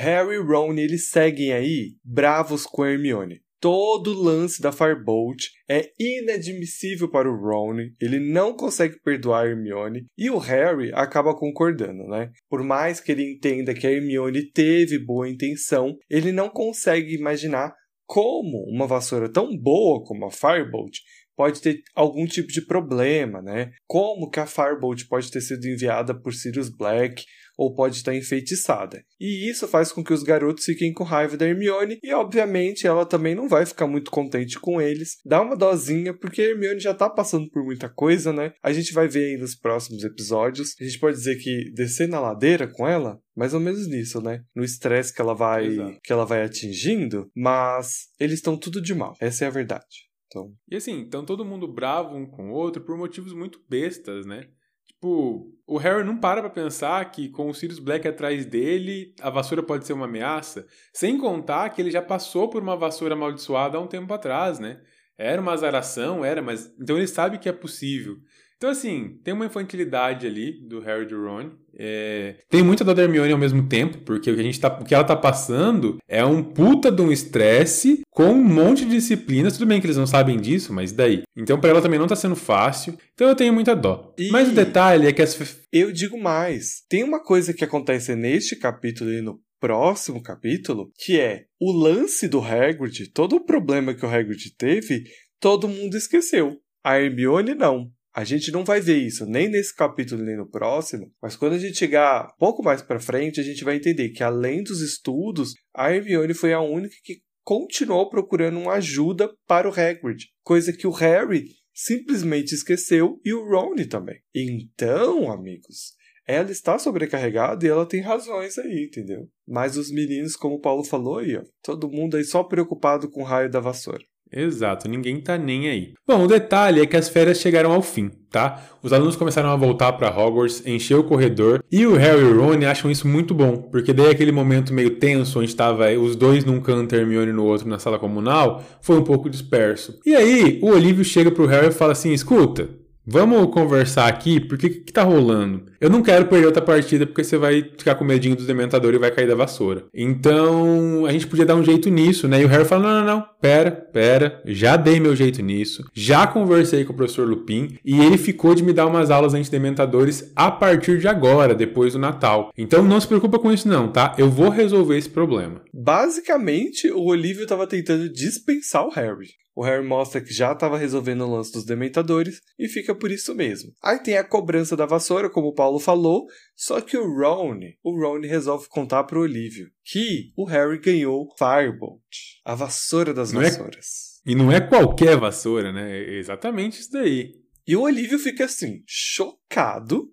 Harry 0.00 0.36
e 0.36 0.38
Ron, 0.38 0.78
eles 0.78 1.10
seguem 1.10 1.52
aí 1.52 1.96
bravos 2.02 2.64
com 2.64 2.82
a 2.82 2.90
Hermione. 2.90 3.42
Todo 3.60 4.18
lance 4.18 4.62
da 4.62 4.72
Firebolt 4.72 5.48
é 5.68 5.90
inadmissível 6.00 7.10
para 7.10 7.30
o 7.30 7.36
Ron, 7.36 7.76
ele 8.00 8.18
não 8.18 8.56
consegue 8.56 8.98
perdoar 9.02 9.44
a 9.44 9.50
Hermione 9.50 10.06
e 10.16 10.30
o 10.30 10.38
Harry 10.38 10.90
acaba 10.94 11.36
concordando, 11.36 12.04
né? 12.04 12.30
Por 12.48 12.64
mais 12.64 12.98
que 12.98 13.12
ele 13.12 13.30
entenda 13.30 13.74
que 13.74 13.86
a 13.86 13.92
Hermione 13.92 14.50
teve 14.50 14.98
boa 14.98 15.28
intenção, 15.28 15.94
ele 16.08 16.32
não 16.32 16.48
consegue 16.48 17.14
imaginar 17.14 17.74
como 18.06 18.64
uma 18.70 18.86
vassoura 18.86 19.30
tão 19.30 19.54
boa 19.54 20.02
como 20.02 20.24
a 20.24 20.30
Firebolt 20.30 20.96
pode 21.40 21.62
ter 21.62 21.80
algum 21.94 22.26
tipo 22.26 22.48
de 22.48 22.60
problema, 22.60 23.40
né? 23.40 23.70
Como 23.86 24.28
que 24.28 24.38
a 24.38 24.44
Firebolt 24.44 25.08
pode 25.08 25.30
ter 25.30 25.40
sido 25.40 25.66
enviada 25.66 26.14
por 26.14 26.34
Sirius 26.34 26.68
Black 26.68 27.24
ou 27.56 27.74
pode 27.74 27.96
estar 27.96 28.14
enfeitiçada. 28.14 29.02
E 29.18 29.48
isso 29.48 29.66
faz 29.66 29.90
com 29.90 30.04
que 30.04 30.12
os 30.12 30.22
garotos 30.22 30.66
fiquem 30.66 30.92
com 30.92 31.02
raiva 31.02 31.38
da 31.38 31.46
Hermione 31.46 31.98
e, 32.02 32.12
obviamente, 32.12 32.86
ela 32.86 33.06
também 33.06 33.34
não 33.34 33.48
vai 33.48 33.64
ficar 33.64 33.86
muito 33.86 34.10
contente 34.10 34.60
com 34.60 34.82
eles. 34.82 35.16
Dá 35.24 35.40
uma 35.40 35.56
dosinha, 35.56 36.12
porque 36.12 36.42
a 36.42 36.48
Hermione 36.50 36.78
já 36.78 36.92
tá 36.92 37.08
passando 37.08 37.48
por 37.48 37.64
muita 37.64 37.88
coisa, 37.88 38.34
né? 38.34 38.52
A 38.62 38.70
gente 38.70 38.92
vai 38.92 39.08
ver 39.08 39.30
aí 39.30 39.36
nos 39.38 39.54
próximos 39.54 40.04
episódios. 40.04 40.74
A 40.78 40.84
gente 40.84 40.98
pode 40.98 41.16
dizer 41.16 41.36
que 41.36 41.72
descer 41.72 42.06
na 42.06 42.20
ladeira 42.20 42.68
com 42.68 42.86
ela 42.86 43.18
mais 43.34 43.54
ou 43.54 43.60
menos 43.60 43.88
nisso, 43.88 44.20
né? 44.20 44.42
No 44.54 44.62
estresse 44.62 45.14
que 45.14 45.22
ela 45.22 45.34
vai 45.34 45.68
Exato. 45.68 46.00
que 46.04 46.12
ela 46.12 46.26
vai 46.26 46.42
atingindo, 46.42 47.30
mas 47.34 48.08
eles 48.18 48.34
estão 48.34 48.58
tudo 48.58 48.82
de 48.82 48.94
mal. 48.94 49.14
Essa 49.18 49.46
é 49.46 49.48
a 49.48 49.50
verdade. 49.50 50.09
Então... 50.30 50.54
E 50.70 50.76
assim, 50.76 51.02
estão 51.02 51.24
todo 51.24 51.44
mundo 51.44 51.66
bravo 51.66 52.16
um 52.16 52.24
com 52.24 52.50
o 52.50 52.54
outro 52.54 52.82
por 52.82 52.96
motivos 52.96 53.32
muito 53.32 53.60
bestas, 53.68 54.24
né? 54.24 54.48
Tipo, 54.86 55.50
o 55.66 55.76
Harry 55.78 56.04
não 56.04 56.18
para 56.18 56.40
pra 56.40 56.50
pensar 56.50 57.10
que 57.10 57.28
com 57.30 57.48
o 57.48 57.54
Sirius 57.54 57.78
Black 57.78 58.06
atrás 58.06 58.46
dele, 58.46 59.14
a 59.20 59.30
vassoura 59.30 59.62
pode 59.62 59.86
ser 59.86 59.94
uma 59.94 60.04
ameaça. 60.04 60.66
Sem 60.92 61.16
contar 61.18 61.70
que 61.70 61.80
ele 61.80 61.90
já 61.90 62.02
passou 62.02 62.48
por 62.48 62.62
uma 62.62 62.76
vassoura 62.76 63.14
amaldiçoada 63.14 63.78
há 63.78 63.80
um 63.80 63.86
tempo 63.86 64.12
atrás, 64.12 64.58
né? 64.58 64.80
Era 65.16 65.40
uma 65.40 65.52
azaração, 65.52 66.24
era, 66.24 66.40
mas. 66.40 66.72
Então 66.80 66.96
ele 66.96 67.06
sabe 67.06 67.38
que 67.38 67.48
é 67.48 67.52
possível. 67.52 68.16
Então, 68.60 68.68
assim, 68.68 69.18
tem 69.24 69.32
uma 69.32 69.46
infantilidade 69.46 70.26
ali 70.26 70.52
do 70.52 70.80
Harry 70.80 71.04
e 71.04 71.08
do 71.08 71.24
Ron. 71.24 71.52
É... 71.74 72.36
Tem 72.50 72.62
muita 72.62 72.84
da 72.84 72.92
Hermione 73.02 73.32
ao 73.32 73.38
mesmo 73.38 73.66
tempo, 73.66 73.96
porque 74.04 74.30
o 74.30 74.34
que, 74.34 74.40
a 74.40 74.44
gente 74.44 74.60
tá... 74.60 74.68
o 74.68 74.84
que 74.84 74.94
ela 74.94 75.02
tá 75.02 75.16
passando 75.16 75.96
é 76.06 76.22
um 76.22 76.42
puta 76.42 76.92
de 76.92 77.00
um 77.00 77.10
estresse 77.10 78.02
com 78.10 78.24
um 78.24 78.44
monte 78.44 78.84
de 78.84 78.90
disciplinas. 78.90 79.54
Tudo 79.54 79.66
bem 79.66 79.80
que 79.80 79.86
eles 79.86 79.96
não 79.96 80.06
sabem 80.06 80.38
disso, 80.38 80.74
mas 80.74 80.92
daí? 80.92 81.22
Então, 81.34 81.58
para 81.58 81.70
ela 81.70 81.80
também 81.80 81.98
não 81.98 82.06
tá 82.06 82.14
sendo 82.14 82.36
fácil. 82.36 82.98
Então, 83.14 83.30
eu 83.30 83.34
tenho 83.34 83.54
muita 83.54 83.74
dó. 83.74 84.14
E... 84.18 84.28
Mas 84.28 84.50
o 84.50 84.54
detalhe 84.54 85.06
é 85.06 85.12
que 85.14 85.22
as. 85.22 85.58
Eu 85.72 85.90
digo 85.90 86.20
mais. 86.20 86.82
Tem 86.86 87.02
uma 87.02 87.24
coisa 87.24 87.54
que 87.54 87.64
acontece 87.64 88.14
neste 88.14 88.56
capítulo 88.56 89.10
e 89.10 89.22
no 89.22 89.40
próximo 89.58 90.22
capítulo, 90.22 90.92
que 90.98 91.18
é 91.18 91.46
o 91.58 91.72
lance 91.72 92.28
do 92.28 92.42
Hagrid, 92.42 93.10
todo 93.10 93.36
o 93.36 93.44
problema 93.46 93.94
que 93.94 94.04
o 94.04 94.08
Hagrid 94.08 94.54
teve, 94.58 95.04
todo 95.40 95.66
mundo 95.66 95.96
esqueceu. 95.96 96.58
A 96.84 97.00
Hermione 97.00 97.54
não. 97.54 97.90
A 98.12 98.24
gente 98.24 98.50
não 98.50 98.64
vai 98.64 98.80
ver 98.80 98.98
isso 98.98 99.24
nem 99.24 99.48
nesse 99.48 99.74
capítulo 99.74 100.22
nem 100.22 100.36
no 100.36 100.48
próximo, 100.48 101.12
mas 101.22 101.36
quando 101.36 101.52
a 101.52 101.58
gente 101.58 101.78
chegar 101.78 102.34
pouco 102.38 102.62
mais 102.62 102.82
para 102.82 102.98
frente, 102.98 103.40
a 103.40 103.42
gente 103.42 103.62
vai 103.62 103.76
entender 103.76 104.10
que 104.10 104.22
além 104.22 104.62
dos 104.62 104.80
estudos, 104.80 105.54
a 105.74 105.94
Hermione 105.94 106.34
foi 106.34 106.52
a 106.52 106.60
única 106.60 106.96
que 107.04 107.22
continuou 107.44 108.10
procurando 108.10 108.58
uma 108.58 108.74
ajuda 108.74 109.32
para 109.46 109.68
o 109.68 109.72
Hagrid, 109.72 110.26
coisa 110.42 110.72
que 110.72 110.86
o 110.86 110.92
Harry 110.92 111.44
simplesmente 111.72 112.52
esqueceu 112.52 113.20
e 113.24 113.32
o 113.32 113.48
Ron 113.48 113.76
também. 113.88 114.20
Então, 114.34 115.30
amigos, 115.30 115.94
ela 116.26 116.50
está 116.50 116.78
sobrecarregada 116.78 117.64
e 117.64 117.68
ela 117.68 117.86
tem 117.86 118.00
razões 118.00 118.58
aí, 118.58 118.86
entendeu? 118.86 119.28
Mas 119.48 119.76
os 119.76 119.90
meninos, 119.90 120.36
como 120.36 120.56
o 120.56 120.60
Paulo 120.60 120.84
falou 120.84 121.18
aí, 121.18 121.36
ó, 121.36 121.42
todo 121.62 121.90
mundo 121.90 122.16
aí 122.16 122.24
só 122.24 122.44
preocupado 122.44 123.10
com 123.10 123.22
o 123.22 123.24
raio 123.24 123.50
da 123.50 123.60
vassoura. 123.60 124.04
Exato, 124.32 124.88
ninguém 124.88 125.20
tá 125.20 125.36
nem 125.36 125.68
aí. 125.68 125.94
Bom, 126.06 126.24
o 126.24 126.28
detalhe 126.28 126.80
é 126.80 126.86
que 126.86 126.96
as 126.96 127.08
férias 127.08 127.40
chegaram 127.40 127.72
ao 127.72 127.82
fim, 127.82 128.10
tá? 128.30 128.62
Os 128.80 128.92
alunos 128.92 129.16
começaram 129.16 129.50
a 129.50 129.56
voltar 129.56 129.92
para 129.94 130.08
Hogwarts, 130.08 130.64
encher 130.64 130.96
o 130.96 131.04
corredor, 131.04 131.64
e 131.70 131.84
o 131.84 131.96
Harry 131.96 132.20
e 132.20 132.24
o 132.24 132.40
Ron 132.40 132.64
acham 132.64 132.90
isso 132.90 133.08
muito 133.08 133.34
bom, 133.34 133.56
porque 133.56 133.92
daí 133.92 134.10
aquele 134.10 134.30
momento 134.30 134.72
meio 134.72 134.90
tenso, 134.96 135.40
onde 135.40 135.48
estava 135.48 135.90
os 135.92 136.14
dois 136.14 136.44
num 136.44 136.60
canto, 136.60 136.94
Hermione 136.94 137.32
no 137.32 137.44
outro 137.44 137.68
na 137.68 137.78
sala 137.80 137.98
comunal, 137.98 138.62
foi 138.80 138.96
um 138.98 139.04
pouco 139.04 139.28
disperso. 139.28 139.98
E 140.06 140.14
aí, 140.14 140.60
o 140.62 140.68
Olívio 140.70 141.04
chega 141.04 141.30
pro 141.32 141.46
Harry 141.46 141.68
e 141.68 141.72
fala 141.72 141.92
assim: 141.92 142.12
"Escuta, 142.12 142.68
Vamos 143.12 143.52
conversar 143.52 144.06
aqui, 144.06 144.38
porque 144.38 144.68
o 144.68 144.70
que, 144.70 144.80
que 144.82 144.92
tá 144.92 145.02
rolando? 145.02 145.64
Eu 145.80 145.90
não 145.90 146.00
quero 146.00 146.26
perder 146.26 146.46
outra 146.46 146.62
partida 146.62 147.04
porque 147.04 147.24
você 147.24 147.36
vai 147.36 147.60
ficar 147.60 147.96
com 147.96 148.04
medinho 148.04 148.36
dos 148.36 148.46
dementadores 148.46 148.96
e 148.96 149.00
vai 149.00 149.10
cair 149.10 149.26
da 149.26 149.34
vassoura. 149.34 149.86
Então, 149.92 151.04
a 151.04 151.10
gente 151.10 151.26
podia 151.26 151.44
dar 151.44 151.56
um 151.56 151.64
jeito 151.64 151.88
nisso, 151.88 152.28
né? 152.28 152.40
E 152.40 152.44
o 152.44 152.48
Harry 152.48 152.64
fala: 152.64 152.82
não, 152.82 153.00
não, 153.00 153.16
não, 153.16 153.26
pera, 153.40 153.72
pera, 153.72 154.40
já 154.46 154.76
dei 154.76 155.00
meu 155.00 155.16
jeito 155.16 155.42
nisso, 155.42 155.84
já 155.92 156.24
conversei 156.24 156.84
com 156.84 156.92
o 156.92 156.96
professor 156.96 157.28
Lupin 157.28 157.76
e 157.84 158.00
ele 158.00 158.16
ficou 158.16 158.54
de 158.54 158.62
me 158.62 158.72
dar 158.72 158.86
umas 158.86 159.10
aulas 159.10 159.34
antidementadores 159.34 160.30
a 160.36 160.48
partir 160.48 161.00
de 161.00 161.08
agora, 161.08 161.52
depois 161.52 161.94
do 161.94 161.98
Natal. 161.98 162.52
Então 162.56 162.80
não 162.84 163.00
se 163.00 163.08
preocupa 163.08 163.40
com 163.40 163.50
isso, 163.50 163.66
não, 163.66 163.90
tá? 163.90 164.14
Eu 164.18 164.30
vou 164.30 164.50
resolver 164.50 164.96
esse 164.96 165.08
problema. 165.08 165.62
Basicamente, 165.74 166.88
o 166.92 167.02
Olívio 167.06 167.42
estava 167.42 167.66
tentando 167.66 168.08
dispensar 168.08 168.86
o 168.86 168.90
Harry. 168.90 169.40
O 169.60 169.62
Harry 169.62 169.86
mostra 169.86 170.22
que 170.22 170.32
já 170.32 170.52
estava 170.52 170.78
resolvendo 170.78 171.20
o 171.20 171.30
lance 171.30 171.52
dos 171.52 171.66
dementadores 171.66 172.40
e 172.58 172.66
fica 172.66 172.94
por 172.94 173.10
isso 173.10 173.34
mesmo. 173.34 173.74
Aí 173.82 173.98
tem 173.98 174.16
a 174.16 174.24
cobrança 174.24 174.74
da 174.74 174.86
vassoura, 174.86 175.28
como 175.28 175.48
o 175.48 175.52
Paulo 175.52 175.78
falou, 175.78 176.24
só 176.56 176.80
que 176.80 176.96
o 176.96 177.04
Ron, 177.04 177.58
o 177.84 177.90
Ron 177.94 178.22
resolve 178.22 178.68
contar 178.70 179.04
para 179.04 179.18
o 179.18 179.20
Olívio 179.20 179.70
que 179.84 180.32
o 180.34 180.46
Harry 180.46 180.80
ganhou 180.80 181.28
Firebolt, 181.36 182.00
a 182.42 182.54
vassoura 182.54 183.12
das 183.12 183.32
não 183.32 183.42
é 183.42 183.50
vassouras. 183.50 184.22
É... 184.26 184.30
E 184.30 184.34
não 184.34 184.50
é 184.50 184.62
qualquer 184.62 185.18
vassoura, 185.18 185.70
né? 185.70 185.94
É 185.94 186.18
exatamente 186.18 186.80
isso 186.80 186.92
daí. 186.92 187.30
E 187.66 187.76
o 187.76 187.82
Olívio 187.82 188.18
fica 188.18 188.46
assim, 188.46 188.82
chocado. 188.86 189.39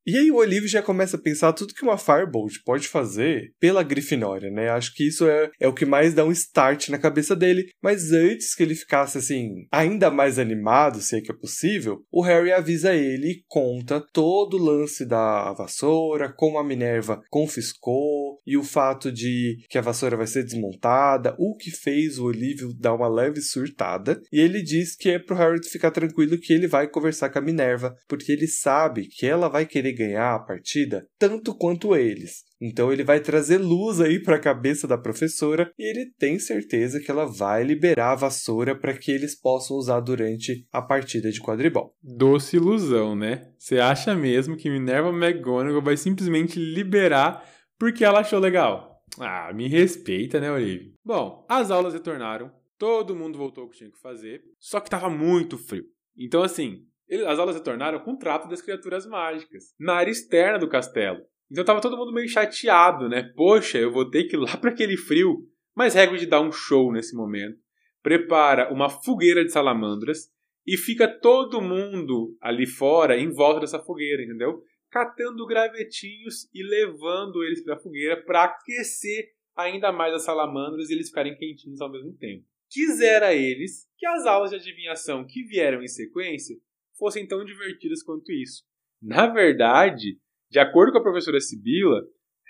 E 0.06 0.18
aí 0.18 0.32
o 0.32 0.38
Olívio 0.38 0.68
já 0.68 0.82
começa 0.82 1.16
a 1.16 1.22
pensar 1.22 1.54
tudo 1.54 1.74
que 1.74 1.84
uma 1.84 1.98
Firebolt 1.98 2.56
pode 2.66 2.88
fazer 2.88 3.54
pela 3.60 3.84
Grifinória, 3.84 4.50
né? 4.50 4.70
Acho 4.70 4.94
que 4.96 5.08
isso 5.08 5.28
é, 5.28 5.52
é 5.60 5.68
o 5.68 5.74
que 5.74 5.86
mais 5.86 6.14
dá 6.14 6.26
um 6.26 6.32
start 6.32 6.90
na 6.90 6.98
cabeça 6.98 7.36
dele. 7.36 7.70
Mas 7.82 8.12
antes 8.12 8.56
que 8.56 8.64
ele 8.64 8.74
ficasse 8.74 9.18
assim, 9.20 9.68
ainda 9.72 10.10
mais 10.10 10.40
animado, 10.40 11.00
se 11.02 11.18
é 11.18 11.22
que 11.22 11.32
é 11.32 11.36
possível, 11.36 12.04
o 12.12 12.24
Harry 12.24 12.52
avisa 12.52 12.96
ele 12.96 13.28
e 13.28 13.44
conta 13.48 14.04
todo 14.12 14.58
o 14.58 14.64
lance 14.64 15.06
da 15.06 15.54
vassoura, 15.54 16.34
como 16.36 16.58
a 16.58 16.64
Minerva 16.64 17.22
confiscou 17.30 18.38
e 18.46 18.58
o 18.58 18.64
fato 18.64 19.12
de 19.12 19.58
que 19.70 19.78
a 19.78 19.82
vassoura 19.82 20.18
vai 20.18 20.26
ser 20.26 20.44
desmontada, 20.44 21.36
o 21.38 21.56
que 21.56 21.70
fez 21.70 22.18
o 22.18 22.26
Olívio 22.26 22.74
dar 22.74 22.96
uma 22.96 23.08
leve 23.08 23.42
surtada. 23.42 24.20
E 24.32 24.40
ele 24.40 24.64
diz 24.64 24.96
que 24.96 25.10
é 25.10 25.20
pro 25.20 25.36
Harry 25.36 25.64
ficar 25.64 25.92
tranquilo 25.92 26.40
que 26.40 26.54
ele 26.54 26.68
vai 26.68 26.88
conversar 26.88 27.30
com 27.30 27.38
a 27.38 27.42
Minerva, 27.42 27.96
porque 28.08 28.32
ele 28.32 28.48
sabe 28.48 29.08
que 29.08 29.27
ela 29.28 29.48
vai 29.48 29.66
querer 29.66 29.94
ganhar 29.94 30.34
a 30.34 30.40
partida 30.40 31.08
tanto 31.20 31.54
quanto 31.56 31.96
eles. 31.96 32.46
Então 32.60 32.92
ele 32.92 33.04
vai 33.04 33.20
trazer 33.20 33.58
luz 33.58 34.02
aí 34.02 34.22
para 34.22 34.36
a 34.36 34.42
cabeça 34.42 34.88
da 34.88 34.98
professora 34.98 35.72
e 35.78 35.84
ele 35.84 36.12
tem 36.18 36.40
certeza 36.40 37.00
que 37.00 37.12
ela 37.12 37.26
vai 37.26 37.64
liberar 37.64 38.14
a 38.14 38.16
vassoura 38.16 38.76
para 38.76 38.98
que 38.98 39.12
eles 39.12 39.40
possam 39.40 39.78
usar 39.78 40.00
durante 40.00 40.66
a 40.72 40.82
partida 40.82 41.32
de 41.32 41.42
quadribol. 41.42 41.96
Doce 42.02 42.58
ilusão, 42.58 43.16
né? 43.16 43.52
Você 43.60 43.80
acha 43.80 44.16
mesmo 44.16 44.58
que 44.58 44.70
Minerva 44.70 45.10
McGonagall 45.10 45.82
vai 45.82 45.98
simplesmente 45.98 46.60
liberar 46.60 47.48
porque 47.78 48.04
ela 48.04 48.22
achou 48.22 48.40
legal? 48.40 48.98
Ah, 49.20 49.52
me 49.54 49.68
respeita, 49.68 50.40
né, 50.40 50.52
Olivia? 50.52 50.92
Bom, 51.04 51.46
as 51.50 51.72
aulas 51.72 51.94
retornaram, 51.94 52.52
todo 52.78 53.16
mundo 53.16 53.38
voltou 53.38 53.66
o 53.66 53.70
que 53.70 53.78
tinha 53.78 53.92
que 53.92 54.00
fazer, 54.00 54.42
só 54.60 54.80
que 54.80 54.90
tava 54.90 55.10
muito 55.10 55.58
frio. 55.58 55.86
Então, 56.18 56.44
assim, 56.44 56.84
as 57.26 57.40
aulas 57.40 57.56
retornaram 57.56 58.00
com 58.00 58.14
o 58.14 58.18
trato 58.18 58.48
das 58.48 58.62
criaturas 58.62 59.06
mágicas, 59.06 59.74
na 59.80 59.94
área 59.94 60.12
externa 60.12 60.60
do 60.60 60.68
castelo. 60.68 61.20
Então 61.50 61.64
tava 61.64 61.82
todo 61.82 61.98
mundo 61.98 62.14
meio 62.14 62.28
chateado, 62.28 63.08
né? 63.08 63.32
Poxa, 63.36 63.78
eu 63.78 63.92
vou 63.92 64.10
ter 64.10 64.26
que 64.26 64.36
ir 64.36 64.40
lá 64.40 64.56
para 64.58 64.72
aquele 64.72 64.98
frio. 64.98 65.48
Mas 65.76 65.96
Hagrid 65.96 66.26
dá 66.26 66.42
um 66.42 66.52
show 66.52 66.92
nesse 66.92 67.16
momento. 67.16 67.58
Prepara 68.02 68.74
uma 68.74 68.90
fogueira 68.90 69.44
de 69.44 69.52
salamandras 69.52 70.30
e 70.66 70.76
fica 70.76 71.08
todo 71.08 71.62
mundo 71.62 72.36
ali 72.42 72.66
fora 72.66 73.18
em 73.18 73.32
volta 73.32 73.62
dessa 73.62 73.80
fogueira, 73.80 74.24
entendeu? 74.24 74.62
Catando 74.90 75.46
gravetinhos 75.46 76.50
e 76.54 76.64
levando 76.64 77.44
eles 77.44 77.64
para 77.64 77.76
a 77.76 77.80
fogueira 77.80 78.22
para 78.24 78.44
aquecer 78.44 79.30
ainda 79.56 79.92
mais 79.92 80.14
as 80.14 80.24
salamandras 80.24 80.90
e 80.90 80.94
eles 80.94 81.08
ficarem 81.08 81.36
quentinhos 81.36 81.82
ao 81.82 81.92
mesmo 81.92 82.14
tempo. 82.14 82.46
Quisera 82.70 83.34
eles 83.34 83.88
que 83.98 84.06
as 84.06 84.26
aulas 84.26 84.50
de 84.50 84.58
adivinhação 84.58 85.26
que 85.26 85.44
vieram 85.44 85.82
em 85.82 85.88
sequência 85.88 86.58
fossem 86.98 87.28
tão 87.28 87.44
divertidas 87.46 88.04
quanto 88.04 88.32
isso. 88.32 88.64
Na 89.02 89.28
verdade, 89.28 90.20
de 90.50 90.60
acordo 90.60 90.92
com 90.92 91.00
a 91.00 91.04
professora 91.04 91.40
Sibila, 91.40 92.02